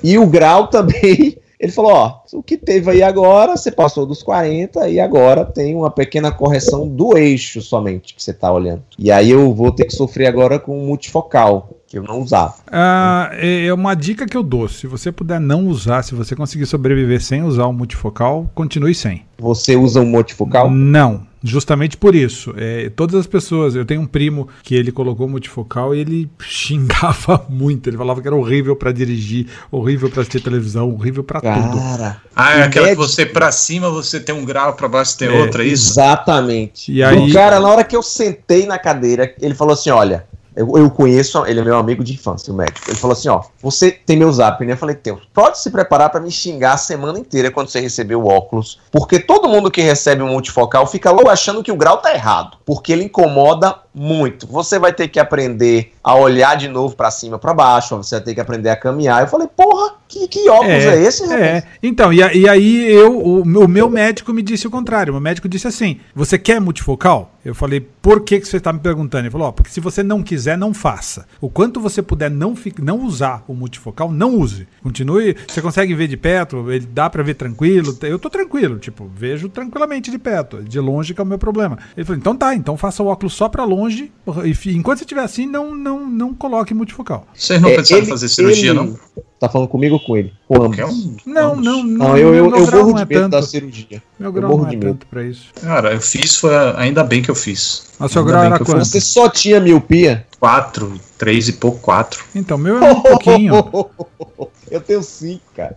E 0.03 0.17
o 0.17 0.25
grau 0.27 0.67
também, 0.71 1.37
ele 1.61 1.71
falou, 1.71 1.91
ó, 1.91 2.21
o 2.33 2.41
que 2.41 2.57
teve 2.57 2.89
aí 2.89 3.03
agora, 3.03 3.55
você 3.55 3.71
passou 3.71 4.03
dos 4.03 4.23
40 4.23 4.89
e 4.89 4.99
agora 4.99 5.45
tem 5.45 5.75
uma 5.75 5.91
pequena 5.91 6.31
correção 6.31 6.87
do 6.87 7.15
eixo 7.15 7.61
somente 7.61 8.15
que 8.15 8.23
você 8.23 8.33
tá 8.33 8.51
olhando. 8.51 8.81
E 8.97 9.11
aí 9.11 9.29
eu 9.29 9.53
vou 9.53 9.71
ter 9.71 9.85
que 9.85 9.93
sofrer 9.93 10.25
agora 10.25 10.57
com 10.57 10.75
multifocal, 10.83 11.69
que 11.87 11.99
eu 11.99 12.03
não 12.03 12.19
usava. 12.19 12.55
Ah, 12.65 13.29
é 13.33 13.67
é 13.67 13.73
uma 13.73 13.93
dica 13.93 14.25
que 14.25 14.35
eu 14.35 14.41
dou. 14.41 14.67
Se 14.67 14.87
você 14.87 15.11
puder 15.11 15.39
não 15.39 15.67
usar, 15.67 16.01
se 16.01 16.15
você 16.15 16.35
conseguir 16.35 16.65
sobreviver 16.65 17.21
sem 17.21 17.43
usar 17.43 17.67
o 17.67 17.73
multifocal, 17.73 18.49
continue 18.55 18.95
sem. 18.95 19.23
Você 19.37 19.75
usa 19.75 20.01
um 20.01 20.05
multifocal? 20.05 20.71
Não, 20.71 21.27
justamente 21.43 21.97
por 21.97 22.15
isso. 22.15 22.53
É, 22.57 22.89
todas 22.89 23.15
as 23.15 23.27
pessoas, 23.27 23.75
eu 23.75 23.83
tenho 23.85 24.01
um 24.01 24.05
primo 24.05 24.47
que 24.63 24.75
ele 24.75 24.91
colocou 24.91 25.27
multifocal 25.27 25.93
e 25.95 25.99
ele 25.99 26.29
xingava 26.41 27.45
muito. 27.49 27.89
Ele 27.89 27.97
falava 27.97 28.21
que 28.21 28.27
era 28.27 28.35
horrível 28.35 28.75
pra 28.75 28.91
dirigir, 28.91 29.47
horrível 29.71 30.09
pra 30.09 30.21
assistir 30.21 30.41
televisão, 30.41 30.89
horrível 30.91 31.23
pra 31.23 31.41
tudo. 31.41 31.51
Cara, 31.79 32.21
Ah, 32.35 32.51
é 32.59 32.63
aquela 32.63 32.69
que 32.69 32.79
médico? 32.95 33.01
você 33.07 33.25
pra 33.25 33.51
cima 33.51 33.89
você 33.89 34.19
tem 34.19 34.33
um 34.35 34.45
grau, 34.45 34.73
pra 34.73 34.87
baixo 34.87 35.17
tem 35.17 35.27
É, 35.27 35.31
outro, 35.41 35.61
é 35.61 35.65
isso? 35.65 35.91
exatamente. 35.91 36.91
E 36.91 37.03
aí- 37.03 37.29
O 37.29 37.33
cara, 37.33 37.59
na 37.59 37.67
hora 37.69 37.83
que 37.83 37.95
eu 37.95 38.03
sentei 38.03 38.65
na 38.65 38.77
cadeira, 38.79 39.33
ele 39.41 39.53
falou 39.55 39.73
assim: 39.73 39.89
olha. 39.89 40.25
Eu, 40.55 40.77
eu 40.77 40.89
conheço, 40.89 41.45
ele 41.45 41.61
é 41.61 41.63
meu 41.63 41.77
amigo 41.77 42.03
de 42.03 42.13
infância, 42.13 42.51
o 42.51 42.55
médico. 42.55 42.89
Ele 42.89 42.97
falou 42.97 43.13
assim: 43.13 43.29
ó, 43.29 43.41
você 43.61 43.91
tem 43.91 44.17
meu 44.17 44.31
zap, 44.31 44.63
né? 44.65 44.73
Eu 44.73 44.77
falei: 44.77 44.95
tem. 44.95 45.17
Pode 45.33 45.59
se 45.59 45.69
preparar 45.69 46.09
pra 46.09 46.19
me 46.19 46.29
xingar 46.29 46.73
a 46.73 46.77
semana 46.77 47.17
inteira 47.17 47.51
quando 47.51 47.69
você 47.69 47.79
receber 47.79 48.15
o 48.15 48.27
óculos. 48.27 48.79
Porque 48.91 49.19
todo 49.19 49.47
mundo 49.47 49.71
que 49.71 49.81
recebe 49.81 50.21
um 50.21 50.29
multifocal 50.29 50.85
fica 50.85 51.11
logo 51.11 51.29
achando 51.29 51.63
que 51.63 51.71
o 51.71 51.77
grau 51.77 51.97
tá 51.97 52.13
errado. 52.13 52.57
Porque 52.65 52.91
ele 52.91 53.05
incomoda 53.05 53.75
muito. 53.93 54.47
Você 54.47 54.79
vai 54.79 54.93
ter 54.93 55.07
que 55.07 55.19
aprender 55.19 55.93
a 56.03 56.15
olhar 56.15 56.55
de 56.55 56.67
novo 56.67 56.95
pra 56.95 57.11
cima, 57.11 57.37
pra 57.37 57.53
baixo. 57.53 57.95
Você 57.97 58.15
vai 58.15 58.23
ter 58.23 58.33
que 58.33 58.41
aprender 58.41 58.69
a 58.69 58.75
caminhar. 58.75 59.21
Eu 59.21 59.27
falei: 59.27 59.47
porra, 59.47 59.95
que, 60.07 60.27
que 60.27 60.49
óculos 60.49 60.71
é, 60.71 61.01
esse, 61.03 61.23
rapaz? 61.23 61.41
É, 61.41 61.63
então, 61.83 62.11
e, 62.11 62.21
a- 62.23 62.33
e 62.33 62.47
aí 62.47 62.91
eu, 62.91 63.17
o, 63.19 63.45
meu- 63.45 63.63
o 63.63 63.67
meu 63.67 63.89
médico 63.89 64.33
me 64.33 64.41
disse 64.41 64.67
o 64.67 64.71
contrário. 64.71 65.11
O 65.11 65.15
meu 65.15 65.21
médico 65.21 65.47
disse 65.49 65.67
assim: 65.67 65.99
você 66.15 66.37
quer 66.37 66.59
multifocal? 66.61 67.31
Eu 67.43 67.55
falei, 67.55 67.79
por 67.79 68.21
que, 68.21 68.39
que 68.39 68.47
você 68.47 68.57
está 68.57 68.71
me 68.71 68.77
perguntando? 68.79 69.23
Ele 69.23 69.31
falou, 69.31 69.47
ó, 69.47 69.51
porque 69.51 69.71
se 69.71 69.79
você 69.79 70.03
não 70.03 70.21
quiser, 70.21 70.55
não 70.55 70.75
faça. 70.75 71.25
O 71.41 71.49
quanto 71.49 71.79
você 71.79 71.99
puder 71.99 72.29
não, 72.29 72.53
não 72.77 73.03
usar 73.03 73.43
o 73.47 73.53
multifocal, 73.55 74.11
não 74.11 74.35
use. 74.37 74.67
Continue, 74.83 75.35
você 75.47 75.59
consegue 75.59 75.95
ver 75.95 76.07
de 76.07 76.15
perto, 76.15 76.71
ele 76.71 76.85
dá 76.85 77.09
pra 77.09 77.23
ver 77.23 77.33
tranquilo. 77.33 77.97
Eu 78.03 78.19
tô 78.19 78.29
tranquilo, 78.29 78.77
tipo, 78.77 79.09
vejo 79.15 79.49
tranquilamente 79.49 80.11
de 80.11 80.19
perto. 80.19 80.61
De 80.61 80.79
longe 80.79 81.15
que 81.15 81.19
é 81.19 81.23
o 81.23 81.27
meu 81.27 81.39
problema. 81.39 81.79
Ele 81.97 82.05
falou, 82.05 82.19
então 82.19 82.35
tá, 82.35 82.53
então 82.53 82.77
faça 82.77 83.01
o 83.01 83.07
óculos 83.07 83.33
só 83.33 83.49
pra 83.49 83.63
longe. 83.63 83.80
E 83.89 84.53
fi- 84.53 84.75
enquanto 84.75 84.99
você 84.99 85.03
estiver 85.03 85.23
assim, 85.23 85.45
não, 85.45 85.73
não, 85.75 86.05
não 86.07 86.33
coloque 86.33 86.73
multifocal. 86.73 87.27
Vocês 87.33 87.61
não 87.61 87.69
É, 87.69 87.75
pensaram 87.77 88.03
em 88.03 88.05
fazer 88.07 88.27
cirurgia, 88.29 88.69
ele- 88.71 88.79
não? 88.79 88.95
Tá 89.39 89.49
falando 89.49 89.67
comigo 89.67 89.95
ou 89.95 89.99
com 89.99 90.15
ele? 90.15 90.31
Com 90.47 90.61
ambos. 90.63 90.77
É 90.77 90.85
um- 90.85 91.15
Não, 91.25 91.51
ambos. 91.53 91.65
não, 91.65 91.83
Não, 91.83 92.17
eu, 92.17 92.35
eu, 92.35 92.45
eu 92.45 92.51
grau 92.51 92.61
morro 92.83 92.87
não 92.89 92.95
de 92.95 93.01
é 93.01 93.05
medo 93.05 93.29
da 93.29 93.39
tanto. 93.39 93.49
cirurgia. 93.49 94.03
Meu 94.19 94.29
Eu 94.29 94.33
grau 94.33 94.49
morro 94.51 94.61
não 94.63 94.67
é 94.67 94.71
de 94.71 94.77
medo. 94.77 94.89
tanto 94.91 95.07
pra 95.07 95.23
isso. 95.23 95.47
Cara, 95.59 95.93
eu 95.93 96.01
fiz, 96.01 96.35
foi. 96.35 96.51
Ainda 96.77 97.03
bem 97.03 97.23
que 97.23 97.31
eu 97.31 97.35
fiz. 97.35 97.87
Mas 97.97 98.11
seu 98.11 98.21
Ainda 98.21 98.31
grau 98.31 98.43
era 98.45 98.55
eu 98.57 98.65
quanto? 98.65 98.85
Você 98.85 99.01
só 99.01 99.27
tinha 99.29 99.59
miopia? 99.59 100.27
Quatro, 100.39 100.93
três 101.17 101.47
e 101.47 101.53
pouco, 101.53 101.79
quatro. 101.79 102.23
Então, 102.35 102.57
meu 102.57 102.77
é 102.83 102.91
um 102.91 103.01
pouquinho. 103.01 103.53
eu 104.69 104.79
tenho 104.81 105.01
cinco, 105.03 105.41
cara. 105.55 105.75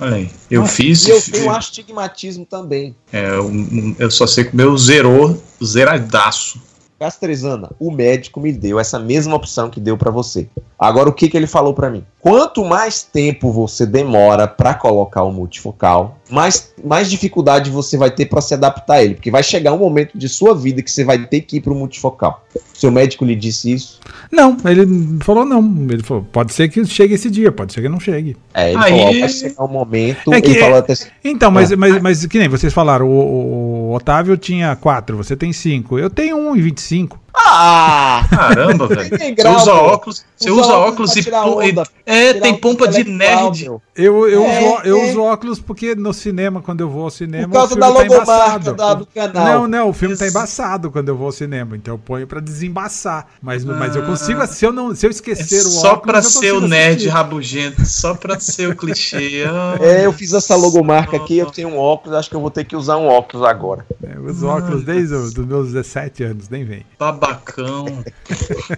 Olha 0.00 0.16
aí. 0.16 0.30
Eu 0.50 0.62
Nossa, 0.62 0.72
fiz. 0.74 1.06
E 1.06 1.10
eu 1.10 1.20
tenho 1.20 1.50
astigmatismo 1.50 2.46
também. 2.46 2.94
é, 3.12 3.28
eu, 3.28 3.50
eu 3.98 4.10
só 4.10 4.26
sei 4.26 4.44
que 4.44 4.54
o 4.54 4.56
meu 4.56 4.76
zerou, 4.78 5.42
zeradaço. 5.62 6.60
Castrezana, 7.02 7.68
o 7.80 7.90
médico 7.90 8.40
me 8.40 8.52
deu 8.52 8.78
essa 8.78 8.96
mesma 8.96 9.34
opção 9.34 9.68
que 9.68 9.80
deu 9.80 9.98
pra 9.98 10.08
você. 10.08 10.48
Agora, 10.78 11.08
o 11.08 11.12
que, 11.12 11.28
que 11.28 11.36
ele 11.36 11.48
falou 11.48 11.74
pra 11.74 11.90
mim? 11.90 12.04
Quanto 12.22 12.64
mais 12.64 13.02
tempo 13.02 13.50
você 13.50 13.84
demora 13.84 14.46
pra 14.46 14.74
colocar 14.74 15.24
o 15.24 15.32
multifocal, 15.32 16.18
mais, 16.30 16.72
mais 16.84 17.10
dificuldade 17.10 17.68
você 17.68 17.96
vai 17.96 18.12
ter 18.12 18.26
pra 18.26 18.40
se 18.40 18.54
adaptar 18.54 18.94
a 18.94 19.04
ele. 19.04 19.14
Porque 19.14 19.28
vai 19.28 19.42
chegar 19.42 19.72
um 19.72 19.78
momento 19.78 20.16
de 20.16 20.28
sua 20.28 20.54
vida 20.54 20.80
que 20.82 20.90
você 20.92 21.04
vai 21.04 21.18
ter 21.26 21.40
que 21.40 21.56
ir 21.56 21.60
pro 21.60 21.74
multifocal. 21.74 22.44
Seu 22.72 22.92
médico 22.92 23.24
lhe 23.24 23.34
disse 23.34 23.72
isso? 23.72 23.98
Não, 24.30 24.56
ele 24.64 24.86
falou 25.24 25.44
não. 25.44 25.60
Ele 25.90 26.04
falou, 26.04 26.24
pode 26.30 26.52
ser 26.52 26.68
que 26.68 26.84
chegue 26.84 27.14
esse 27.14 27.28
dia, 27.28 27.50
pode 27.50 27.72
ser 27.72 27.82
que 27.82 27.88
não 27.88 27.98
chegue. 27.98 28.36
É, 28.54 28.68
ele 28.72 28.78
Aí- 28.78 28.90
falou, 28.98 29.18
vai 29.20 29.28
chegar 29.28 29.64
um 29.64 29.68
momento. 29.68 30.32
É 30.32 30.40
que- 30.40 30.50
ele 30.52 30.60
falou 30.60 30.78
até 30.78 30.92
assim, 30.92 31.08
Então, 31.24 31.50
mas, 31.50 31.72
mas, 31.72 32.00
mas 32.00 32.24
que 32.26 32.38
nem 32.38 32.48
vocês 32.48 32.72
falaram, 32.72 33.08
o, 33.08 33.88
o 33.90 33.94
Otávio 33.94 34.36
tinha 34.36 34.76
4, 34.76 35.16
você 35.16 35.34
tem 35.34 35.52
5. 35.52 35.98
Eu 35.98 36.08
tenho 36.08 36.36
1,25. 36.38 37.18
Ah! 37.34 38.26
Caramba, 38.30 38.86
velho. 38.88 39.18
Tem 39.18 39.34
Você 39.34 39.48
usa 39.48 39.70
pô. 39.72 39.76
óculos, 39.78 40.24
você 40.36 40.50
Usa 40.50 40.60
usa 40.62 40.74
óculos 40.74 41.16
e. 41.16 41.20
e- 41.20 41.32
onda. 41.34 41.82
É, 42.04 42.34
tem 42.34 42.54
pompa 42.56 42.88
de 42.88 43.04
nerd. 43.04 43.64
meu. 43.64 43.82
Eu, 43.94 44.28
eu, 44.28 44.42
É, 44.44 44.58
uso, 44.76 44.80
eu 44.84 44.98
é. 44.98 45.10
uso 45.10 45.22
óculos 45.22 45.60
porque 45.60 45.94
no 45.94 46.12
cinema, 46.12 46.60
quando 46.60 46.80
eu 46.80 46.88
vou 46.90 47.04
ao 47.04 47.10
cinema, 47.10 47.48
Por 47.48 47.54
causa 47.54 47.74
o 47.74 47.78
da 47.78 47.86
filme 47.86 48.00
tá 48.00 48.14
logomarca 48.16 48.32
embaçado. 48.56 48.74
da- 48.74 48.94
do 48.94 49.06
canal. 49.06 49.44
Não, 49.44 49.68
não, 49.68 49.88
o 49.90 49.92
filme 49.92 50.16
tá 50.16 50.26
Isso. 50.26 50.36
embaçado 50.36 50.90
quando 50.90 51.08
eu 51.08 51.16
vou 51.16 51.26
ao 51.26 51.32
cinema, 51.32 51.76
então 51.76 51.94
eu 51.94 51.98
ponho 51.98 52.26
pra 52.26 52.40
desembaçar. 52.40 53.26
Mas, 53.40 53.64
mas 53.64 53.94
eu 53.96 54.02
consigo, 54.04 54.44
se 54.46 54.64
eu, 54.64 54.72
não, 54.72 54.94
se 54.94 55.06
eu 55.06 55.10
É 55.10 55.12
esquecer 55.12 55.60
o 55.60 55.68
só 55.70 55.92
óculos. 55.94 56.02
pra 56.06 56.18
eu 56.18 56.22
ser 56.22 56.52
o 56.54 56.60
nerd 56.60 56.90
assistir. 56.92 57.08
rabugento, 57.08 57.84
só 57.86 58.14
pra 58.14 58.38
ser 58.40 58.68
o 58.68 58.76
clichê. 58.76 59.44
Ah, 59.52 59.76
É, 59.80 60.06
eu 60.06 60.12
fiz 60.12 60.32
essa 60.32 60.56
logomarca 60.56 61.16
aqui, 61.16 61.38
eu 61.38 61.46
tenho 61.50 61.68
um 61.68 61.78
óculos, 61.78 62.16
acho 62.18 62.28
que 62.30 62.36
eu 62.36 62.40
vou 62.40 62.50
ter 62.50 62.64
que 62.64 62.74
usar 62.74 62.96
um 62.96 63.06
óculos 63.06 63.46
agora. 63.46 63.84
É, 64.02 64.16
Eu 64.16 64.24
uso 64.26 64.46
óculos 64.46 64.84
desde 64.84 65.14
os 65.14 65.34
meus 65.34 65.72
17 65.72 66.24
anos, 66.24 66.48
nem 66.48 66.64
vem. 66.64 66.84
Babacão. 67.22 68.04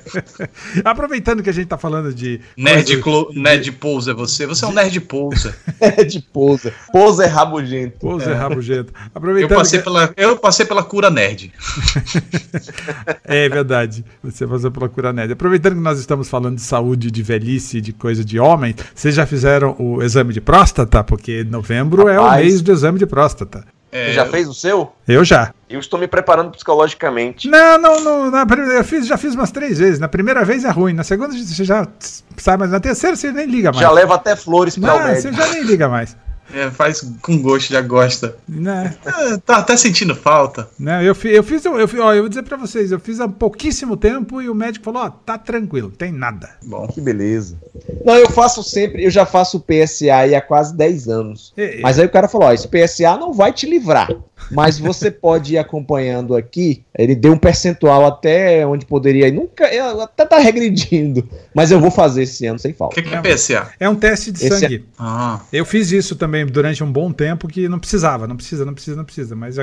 Aproveitando 0.84 1.42
que 1.42 1.48
a 1.48 1.52
gente 1.52 1.66
tá 1.66 1.78
falando 1.78 2.12
de. 2.12 2.40
Nerd, 2.56 2.98
clo... 2.98 3.30
nerd 3.34 3.72
pousa 3.72 4.10
é 4.10 4.14
você? 4.14 4.46
Você 4.46 4.64
é 4.64 4.68
um 4.68 4.72
nerd 4.72 5.00
pousa. 5.00 5.56
É 5.80 6.04
de 6.04 6.20
pousa. 6.20 6.72
Pousa 6.92 7.24
é 7.24 7.26
rabugento. 7.26 7.98
Pô, 8.00 8.18
Zé 8.18 8.34
Rabugento. 8.34 8.92
Eu 8.94 9.10
Aproveitando. 9.14 9.56
passei, 9.56 9.78
que- 9.78 9.84
pela, 9.84 10.12
eu 10.16 10.36
passei 10.36 10.66
pela 10.66 10.82
cura 10.82 11.08
nerd. 11.10 11.52
É 13.24 13.48
verdade. 13.48 14.04
Você 14.22 14.46
passou 14.46 14.70
pela 14.70 14.88
cura 14.88 15.12
nerd. 15.12 15.32
Aproveitando 15.32 15.74
que 15.74 15.80
nós 15.80 15.98
estamos 15.98 16.28
falando 16.28 16.56
de 16.56 16.62
saúde, 16.62 17.10
de 17.10 17.22
velhice, 17.22 17.80
de 17.80 17.92
coisa 17.92 18.24
de 18.24 18.38
homem, 18.38 18.74
vocês 18.94 19.14
já 19.14 19.24
fizeram 19.26 19.74
o 19.78 20.02
exame 20.02 20.32
de 20.32 20.40
próstata? 20.40 21.02
Porque 21.02 21.42
novembro 21.44 22.08
é 22.08 22.18
o 22.18 22.22
Rapaz. 22.22 22.44
mês 22.46 22.60
do 22.62 22.70
exame 22.72 22.98
de 22.98 23.06
próstata. 23.06 23.64
É, 23.94 24.06
Você 24.08 24.12
já 24.14 24.26
fez 24.26 24.48
o 24.48 24.52
seu? 24.52 24.92
Eu 25.06 25.24
já. 25.24 25.54
Eu 25.70 25.78
estou 25.78 26.00
me 26.00 26.08
preparando 26.08 26.50
psicologicamente. 26.50 27.48
Não, 27.48 27.78
não, 27.78 28.00
não. 28.00 28.28
Na 28.30 28.44
primeira, 28.44 28.80
eu 28.80 28.84
fiz, 28.84 29.06
já 29.06 29.16
fiz 29.16 29.36
umas 29.36 29.52
três 29.52 29.78
vezes. 29.78 30.00
Na 30.00 30.08
primeira 30.08 30.44
vez 30.44 30.64
é 30.64 30.70
ruim. 30.70 30.92
Na 30.92 31.04
segunda 31.04 31.32
você 31.32 31.64
já 31.64 31.86
sabe, 32.36 32.64
mas 32.64 32.72
na 32.72 32.80
terceira 32.80 33.14
você 33.14 33.30
nem 33.30 33.46
liga 33.46 33.70
mais. 33.70 33.80
Já 33.80 33.92
leva 33.92 34.16
até 34.16 34.34
flores 34.34 34.76
para 34.76 34.88
não, 34.88 34.96
o 34.96 35.14
você 35.14 35.30
médico. 35.30 35.46
já 35.46 35.52
nem 35.52 35.62
liga 35.62 35.88
mais. 35.88 36.16
É, 36.52 36.70
faz 36.70 37.00
com 37.22 37.40
gosto, 37.40 37.72
já 37.72 37.80
gosta. 37.80 38.36
Né? 38.48 38.94
É, 39.04 39.36
tá 39.38 39.58
até 39.58 39.76
sentindo 39.76 40.14
falta. 40.14 40.68
Não, 40.78 41.00
eu, 41.02 41.14
fi- 41.14 41.28
eu 41.30 41.42
fiz, 41.42 41.64
eu, 41.64 41.88
fi- 41.88 41.98
ó, 42.00 42.12
eu 42.12 42.22
vou 42.22 42.28
dizer 42.28 42.42
pra 42.42 42.56
vocês, 42.56 42.92
eu 42.92 43.00
fiz 43.00 43.20
há 43.20 43.28
pouquíssimo 43.28 43.96
tempo 43.96 44.40
e 44.42 44.48
o 44.48 44.54
médico 44.54 44.84
falou, 44.84 45.02
ó, 45.02 45.10
tá 45.10 45.38
tranquilo, 45.38 45.90
tem 45.90 46.12
nada. 46.12 46.50
Bom, 46.64 46.86
Que 46.88 47.00
beleza. 47.00 47.56
Não, 48.04 48.14
eu 48.16 48.30
faço 48.30 48.62
sempre, 48.62 49.04
eu 49.04 49.10
já 49.10 49.24
faço 49.26 49.60
PSA 49.60 50.14
aí 50.16 50.34
há 50.34 50.40
quase 50.40 50.76
10 50.76 51.08
anos. 51.08 51.52
E- 51.56 51.80
Mas 51.82 51.98
aí 51.98 52.06
o 52.06 52.10
cara 52.10 52.28
falou, 52.28 52.48
ó, 52.48 52.52
esse 52.52 52.68
PSA 52.68 53.16
não 53.16 53.32
vai 53.32 53.52
te 53.52 53.66
livrar. 53.66 54.08
Mas 54.50 54.78
você 54.78 55.10
pode 55.12 55.54
ir 55.54 55.58
acompanhando 55.58 56.34
aqui. 56.36 56.82
Ele 56.96 57.14
deu 57.14 57.32
um 57.32 57.38
percentual 57.38 58.04
até 58.06 58.66
onde 58.66 58.84
poderia 58.84 59.28
ir. 59.28 59.32
Nunca, 59.32 59.64
eu- 59.72 60.00
até 60.02 60.24
tá 60.24 60.38
regredindo. 60.38 61.26
Mas 61.54 61.70
eu 61.70 61.80
vou 61.80 61.90
fazer 61.90 62.22
esse 62.24 62.46
ano 62.46 62.58
sem 62.58 62.72
O 62.72 62.74
falta. 62.74 62.94
que, 63.00 63.08
que 63.08 63.14
é 63.14 63.20
PSA? 63.20 63.68
É 63.80 63.88
um 63.88 63.94
teste 63.94 64.30
de 64.32 64.44
Esse 64.44 64.54
é- 64.54 64.58
sangue. 64.58 64.84
Ah, 64.98 65.40
Eu 65.52 65.64
fiz 65.64 65.90
isso 65.92 66.16
também 66.16 66.33
durante 66.44 66.82
um 66.82 66.90
bom 66.90 67.12
tempo 67.12 67.46
que 67.48 67.68
não 67.68 67.78
precisava, 67.78 68.26
não 68.26 68.36
precisa, 68.36 68.64
não 68.64 68.72
precisa, 68.74 68.96
não 68.96 69.04
precisa. 69.04 69.36
Mas, 69.36 69.56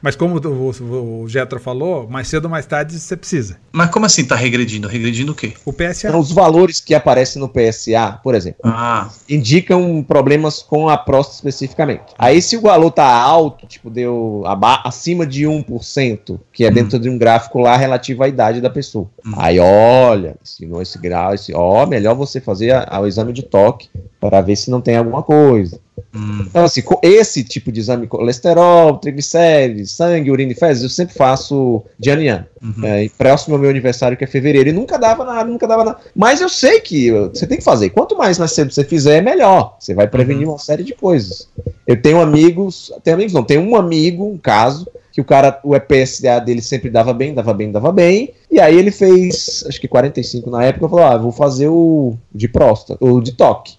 mas 0.00 0.16
como 0.16 0.36
o, 0.38 1.22
o, 1.22 1.28
Getro 1.28 1.60
falou, 1.60 2.08
mais 2.08 2.28
cedo 2.28 2.46
ou 2.46 2.50
mais 2.50 2.66
tarde 2.66 2.98
você 2.98 3.16
precisa. 3.16 3.58
mas 3.72 3.90
como 3.90 4.06
assim 4.06 4.24
tá 4.24 4.34
regredindo? 4.34 4.88
Regredindo 4.88 5.32
o 5.32 5.34
quê? 5.34 5.52
O 5.64 5.72
PSA. 5.72 6.08
Então, 6.08 6.20
os 6.20 6.32
valores 6.32 6.80
que 6.80 6.94
aparecem 6.94 7.40
no 7.40 7.48
PSA, 7.48 8.18
por 8.22 8.34
exemplo, 8.34 8.60
Ah, 8.64 9.08
indicam 9.28 10.02
problemas 10.02 10.62
com 10.62 10.88
a 10.88 10.96
próstata 10.96 11.36
especificamente. 11.36 12.02
Aí, 12.18 12.40
se 12.40 12.56
o 12.56 12.60
valor 12.62 12.90
tá 12.90 13.04
alto, 13.06 13.66
tipo, 13.66 13.90
deu 13.90 14.42
acima 14.84 15.26
de 15.26 15.44
1%, 15.46 16.38
que 16.52 16.64
é 16.64 16.70
dentro 16.70 16.98
de 16.98 17.08
um 17.08 17.18
gráfico 17.18 17.60
lá 17.60 17.76
relativo 17.76 18.22
à 18.22 18.28
idade 18.28 18.60
da 18.60 18.70
pessoa. 18.70 19.08
Hum. 19.24 19.32
Aí, 19.36 19.58
olha, 19.58 20.36
ensinou 20.42 20.80
esse 20.82 20.98
grau, 20.98 21.34
esse, 21.34 21.52
ó, 21.54 21.86
melhor 21.86 22.14
você 22.14 22.40
fazer 22.40 22.70
a- 22.72 22.86
a- 22.90 23.00
o 23.00 23.06
exame 23.06 23.32
de 23.32 23.42
toque 23.42 23.88
para 24.20 24.40
ver 24.40 24.56
se 24.56 24.70
não 24.70 24.80
tem 24.80 24.96
alguma 24.96 25.22
coisa. 25.22 25.78
Hum, 26.14 26.44
Então, 26.46 26.64
assim, 26.64 26.82
co- 26.82 27.00
esse 27.02 27.42
tipo 27.44 27.70
de 27.72 27.80
exame, 27.80 28.06
colesterol, 28.06 28.96
triglicérides, 28.98 29.90
sangue, 29.92 30.30
urina 30.30 30.52
e 30.52 30.54
fezes, 30.54 30.82
eu 30.82 30.88
sempre 30.90 31.14
faço 31.14 31.82
de 31.98 32.10
ano 32.10 32.22
em 32.22 32.28
ano. 32.28 32.46
uhum. 32.62 32.84
É, 32.84 33.04
e 33.04 33.08
próximo 33.08 33.54
ao 33.54 33.60
meu 33.60 33.70
aniversário, 33.70 34.16
que 34.16 34.24
é 34.24 34.26
fevereiro, 34.26 34.68
e 34.68 34.72
nunca 34.72 34.98
dava 34.98 35.24
nada, 35.24 35.48
nunca 35.50 35.66
dava 35.66 35.84
nada. 35.84 35.98
Mas 36.14 36.40
eu 36.40 36.48
sei 36.48 36.80
que 36.80 37.10
você 37.10 37.46
tem 37.46 37.58
que 37.58 37.64
fazer. 37.64 37.90
Quanto 37.90 38.16
mais 38.16 38.38
mais 38.38 38.52
cedo 38.52 38.72
você 38.72 38.84
fizer, 38.84 39.22
melhor. 39.22 39.76
Você 39.78 39.94
vai 39.94 40.06
prevenir 40.08 40.48
uma 40.48 40.58
série 40.58 40.82
de 40.84 40.94
coisas. 40.94 41.48
Eu 41.86 42.00
tenho 42.00 42.20
amigos, 42.20 42.92
tenho 43.02 43.14
amigos 43.16 43.32
não, 43.32 43.42
tenho 43.44 43.62
um 43.62 43.74
amigo, 43.76 44.24
um 44.26 44.36
caso, 44.36 44.86
que 45.12 45.20
o 45.20 45.24
cara, 45.24 45.58
o 45.64 45.74
EPSA 45.74 46.38
dele 46.40 46.60
sempre 46.60 46.90
dava 46.90 47.12
bem, 47.14 47.32
dava 47.34 47.52
bem, 47.54 47.72
dava 47.72 47.90
bem, 47.90 48.34
e 48.50 48.60
aí 48.60 48.76
ele 48.78 48.90
fez, 48.90 49.64
acho 49.66 49.80
que 49.80 49.88
45 49.88 50.50
na 50.50 50.64
época, 50.64 50.88
falou, 50.88 51.04
ah, 51.04 51.16
vou 51.16 51.32
fazer 51.32 51.68
o 51.68 52.14
de 52.32 52.46
próstata, 52.46 53.02
o 53.04 53.20
de 53.20 53.32
toque. 53.32 53.77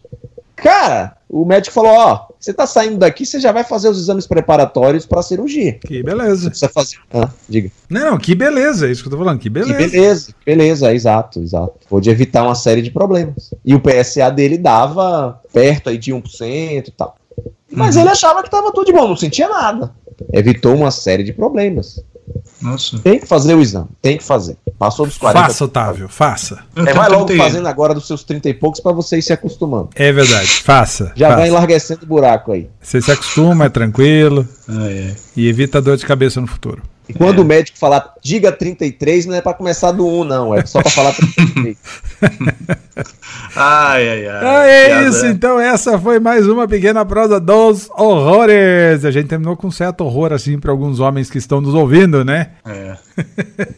Cara, 0.61 1.15
o 1.29 1.45
médico 1.45 1.73
falou, 1.73 1.91
ó, 1.91 2.27
você 2.39 2.53
tá 2.53 2.65
saindo 2.65 2.97
daqui, 2.97 3.25
você 3.25 3.39
já 3.39 3.51
vai 3.51 3.63
fazer 3.63 3.89
os 3.89 3.97
exames 3.99 4.25
preparatórios 4.27 5.05
pra 5.05 5.21
cirurgia. 5.21 5.73
Que 5.73 5.97
Você 5.97 6.03
beleza. 6.03 6.49
precisa 6.49 6.69
fazer. 6.71 6.97
Ah, 7.13 7.29
diga. 7.47 7.71
Não, 7.89 8.17
que 8.17 8.33
beleza, 8.35 8.87
é 8.87 8.91
isso 8.91 9.01
que 9.01 9.07
eu 9.07 9.11
tô 9.11 9.17
falando. 9.17 9.39
Que 9.39 9.49
beleza. 9.49 9.73
Que 9.77 9.89
beleza, 9.89 10.25
que 10.27 10.45
beleza, 10.45 10.93
exato, 10.93 11.39
exato. 11.41 11.73
Pôde 11.89 12.09
evitar 12.09 12.43
uma 12.43 12.55
série 12.55 12.81
de 12.81 12.91
problemas. 12.91 13.53
E 13.63 13.75
o 13.75 13.79
PSA 13.81 14.29
dele 14.31 14.57
dava 14.57 15.41
perto 15.53 15.89
aí 15.89 15.97
de 15.97 16.11
1% 16.13 16.87
e 16.87 16.91
tal. 16.91 17.15
Mas 17.71 17.95
Uhum. 17.95 18.01
ele 18.01 18.09
achava 18.11 18.41
que 18.43 18.49
tava 18.49 18.71
tudo 18.71 18.85
de 18.87 18.93
bom, 18.93 19.07
não 19.07 19.15
sentia 19.17 19.47
nada. 19.47 19.91
Evitou 20.33 20.75
uma 20.75 20.91
série 20.91 21.23
de 21.23 21.31
problemas. 21.31 22.03
Nossa. 22.61 22.99
Tem 22.99 23.19
que 23.19 23.25
fazer 23.25 23.55
o 23.55 23.61
exame, 23.61 23.87
tem 24.01 24.17
que 24.17 24.23
fazer. 24.23 24.57
Passou 24.77 25.05
dos 25.05 25.17
40. 25.17 25.47
Faça, 25.47 25.65
Otávio, 25.65 26.07
faça. 26.09 26.59
É, 26.75 26.93
vai 26.93 27.09
logo 27.09 27.25
31. 27.25 27.43
fazendo 27.45 27.67
agora 27.67 27.93
dos 27.93 28.05
seus 28.07 28.23
30 28.23 28.49
e 28.49 28.53
poucos 28.53 28.79
pra 28.79 28.91
você 28.91 29.17
ir 29.17 29.21
se 29.21 29.31
acostumando. 29.33 29.89
É 29.95 30.11
verdade, 30.11 30.47
faça. 30.47 31.11
Já 31.15 31.27
faça. 31.27 31.39
vai 31.39 31.49
enlarguecendo 31.49 32.03
o 32.03 32.07
buraco 32.07 32.51
aí. 32.51 32.69
Você 32.81 33.01
se 33.01 33.11
acostuma, 33.11 33.65
é 33.65 33.69
tranquilo 33.69 34.47
Ah, 34.67 34.89
é. 34.89 35.15
e 35.35 35.47
evita 35.47 35.81
dor 35.81 35.97
de 35.97 36.05
cabeça 36.05 36.39
no 36.41 36.47
futuro. 36.47 36.81
E 37.09 37.13
quando 37.13 37.39
o 37.39 37.45
médico 37.45 37.75
falar 37.79 38.13
diga 38.21 38.51
33, 38.51 39.25
não 39.25 39.33
é 39.33 39.41
pra 39.41 39.55
começar 39.55 39.91
do 39.91 40.07
1, 40.07 40.23
não. 40.25 40.53
É 40.53 40.63
só 40.63 40.79
pra 40.79 40.91
falar 40.91 41.11
33. 41.13 41.75
Ai, 43.55 44.07
ai, 44.07 44.27
ai. 44.27 44.45
Ah, 44.45 44.65
é 44.65 44.85
Piada. 44.87 45.07
isso, 45.09 45.25
então 45.25 45.59
essa 45.59 45.97
foi 45.97 46.19
mais 46.19 46.47
uma 46.47 46.67
pequena 46.67 47.03
prosa 47.03 47.39
dos 47.39 47.89
horrores. 47.97 49.03
A 49.03 49.09
gente 49.11 49.27
terminou 49.27 49.57
com 49.57 49.67
um 49.67 49.71
certo 49.71 50.01
horror, 50.03 50.33
assim, 50.33 50.59
para 50.59 50.71
alguns 50.71 50.99
homens 50.99 51.29
que 51.31 51.37
estão 51.39 51.59
nos 51.59 51.73
ouvindo, 51.73 52.23
né? 52.23 52.51
É. 52.65 52.95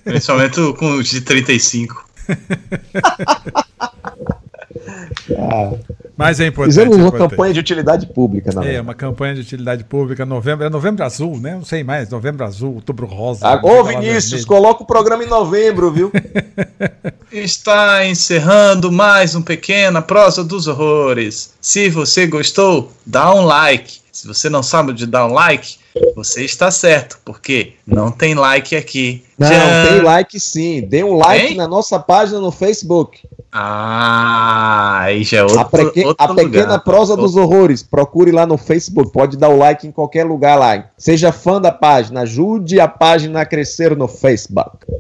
Principalmente 0.04 0.56
com 0.74 0.98
os 0.98 1.08
de 1.08 1.22
35. 1.22 2.06
Ah, 5.38 5.74
Mas 6.18 6.40
é 6.40 6.48
importante. 6.48 6.74
fizemos 6.74 6.98
é 6.98 7.00
uma 7.00 7.08
importante. 7.08 7.30
campanha 7.32 7.54
de 7.54 7.60
utilidade 7.60 8.06
pública, 8.08 8.52
não. 8.54 8.64
É, 8.64 8.82
uma 8.82 8.94
campanha 8.94 9.36
de 9.36 9.42
utilidade 9.42 9.84
pública, 9.84 10.26
novembro, 10.26 10.66
é 10.66 10.70
novembro 10.70 11.04
azul, 11.04 11.40
né? 11.40 11.56
Não 11.56 11.66
sei 11.66 11.84
mais, 11.84 12.10
novembro 12.10 12.46
azul, 12.46 12.76
outubro 12.76 13.06
rosa. 13.06 13.48
Ah, 13.48 13.60
Ô, 13.62 13.84
Vinícius, 13.84 14.46
coloca 14.46 14.84
o 14.84 14.86
programa 14.86 15.24
em 15.24 15.28
novembro, 15.28 15.92
viu? 15.92 16.12
Está 17.32 18.06
encerrando 18.06 18.92
mais 18.92 19.36
um 19.36 19.42
pequena 19.42 20.02
prosa 20.02 20.44
dos 20.44 20.68
horrores. 20.68 21.54
Se 21.62 21.90
você 21.90 22.28
gostou, 22.28 22.92
dá 23.06 23.34
um 23.34 23.46
like. 23.46 24.02
Se 24.12 24.28
você 24.28 24.50
não 24.50 24.62
sabe 24.62 24.92
de 24.94 25.06
dar 25.06 25.26
um 25.26 25.34
like, 25.34 25.78
você 26.16 26.44
está 26.44 26.70
certo, 26.70 27.18
porque 27.24 27.74
não 27.88 28.12
tem 28.12 28.36
like 28.36 28.76
aqui. 28.76 29.24
Não, 29.40 29.48
Tchan. 29.48 29.88
tem 29.88 30.02
like 30.02 30.40
sim. 30.40 30.82
Dê 30.82 31.04
um 31.04 31.16
like 31.18 31.48
Tem? 31.48 31.58
na 31.58 31.68
nossa 31.68 31.98
página 31.98 32.40
no 32.40 32.52
Facebook. 32.52 33.20
Ah, 33.54 35.00
aí 35.02 35.24
já 35.24 35.40
é 35.40 35.44
outro, 35.44 35.60
a 35.60 35.66
peque- 35.66 36.06
outro 36.06 36.16
a 36.26 36.34
pequena 36.36 36.64
lugar. 36.64 36.84
prosa 36.84 37.16
dos 37.18 37.36
horrores. 37.36 37.84
Procure 37.84 38.32
lá 38.32 38.46
no 38.46 38.58
Facebook. 38.58 39.12
Pode 39.12 39.38
dar 39.38 39.50
o 39.50 39.58
like 39.58 39.86
em 39.88 39.92
qualquer 39.92 40.26
lugar 40.26 40.58
lá. 40.58 40.86
Seja 40.98 41.32
fã 41.32 41.60
da 41.60 41.72
página. 41.72 42.22
Ajude 42.22 42.80
a 42.80 42.88
página 42.88 43.42
a 43.42 43.46
crescer 43.46 43.96
no 43.96 44.08
Facebook. 44.08 44.86
Por 44.86 44.96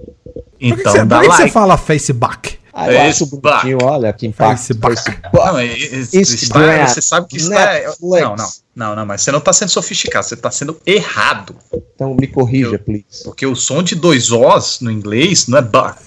que, 0.60 0.76
que 0.76 0.82
Então 0.82 0.92
você, 0.92 1.06
dá 1.06 1.16
por 1.18 1.24
que 1.24 1.30
que 1.30 1.36
você 1.36 1.42
like. 1.44 1.54
fala 1.54 1.78
Facebook? 1.78 2.60
Ah, 2.74 2.92
eu 2.92 3.02
acho 3.02 3.26
bonitinho. 3.26 3.78
Olha 3.84 4.14
que 4.14 4.26
impacto. 4.28 4.60
Facebook. 4.62 4.96
Não, 5.34 5.58
é- 5.60 5.66
é- 5.68 5.76
Instagram, 6.14 6.74
está- 6.74 6.88
você 6.88 7.02
sabe 7.02 7.28
que 7.28 7.38
está. 7.38 7.66
Netflix. 7.74 8.00
Não, 8.22 8.36
não, 8.36 8.48
não, 8.76 8.96
não, 8.96 9.06
mas 9.06 9.22
você 9.22 9.32
não 9.32 9.40
está 9.40 9.52
sendo 9.52 9.70
sofisticado, 9.70 10.26
você 10.26 10.36
está 10.36 10.50
sendo 10.52 10.78
errado. 10.86 11.56
Então 11.96 12.16
me 12.16 12.28
corrija, 12.28 12.76
Eu- 12.76 12.80
please. 12.80 13.24
Porque 13.26 13.46
o 13.46 13.56
som 13.56 13.84
de 13.84 13.94
dois 13.96 14.32
Os 14.32 14.80
no 14.80 14.90
inglês 14.90 15.48
não 15.48 15.58
é 15.58 15.62
buck, 15.62 15.98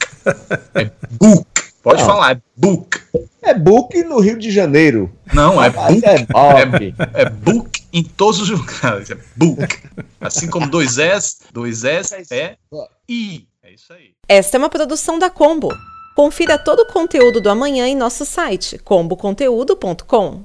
é 0.75 0.91
book. 1.11 1.47
Pode 1.85 2.01
Não. 2.01 2.07
falar, 2.09 2.33
é 2.33 2.41
book. 2.57 2.99
É 3.43 3.53
book 3.53 4.03
no 4.05 4.19
Rio 4.19 4.39
de 4.39 4.51
Janeiro. 4.51 5.13
Não, 5.35 5.63
é 5.63 5.69
book. 5.69 6.03
é 6.03 6.25
Bob. 6.25 6.95
É 7.13 7.29
book 7.29 7.85
em 7.93 8.03
todos 8.03 8.41
os 8.41 8.49
lugares. 8.49 9.11
É 9.11 9.19
book. 9.37 9.79
Assim 10.19 10.49
como 10.49 10.67
dois 10.67 10.97
S, 10.97 11.41
dois 11.53 11.85
S 11.85 12.15
é 12.33 12.57
I. 13.07 13.47
É 13.63 13.73
isso 13.73 13.93
aí. 13.93 14.13
Esta 14.27 14.57
é 14.57 14.59
uma 14.59 14.71
produção 14.71 15.19
da 15.19 15.29
Combo. 15.29 15.69
Confira 16.17 16.57
todo 16.57 16.81
o 16.81 16.87
conteúdo 16.87 17.39
do 17.39 17.51
amanhã 17.51 17.87
em 17.87 17.95
nosso 17.95 18.25
site 18.25 18.79
comboconteúdo.com. 18.79 20.45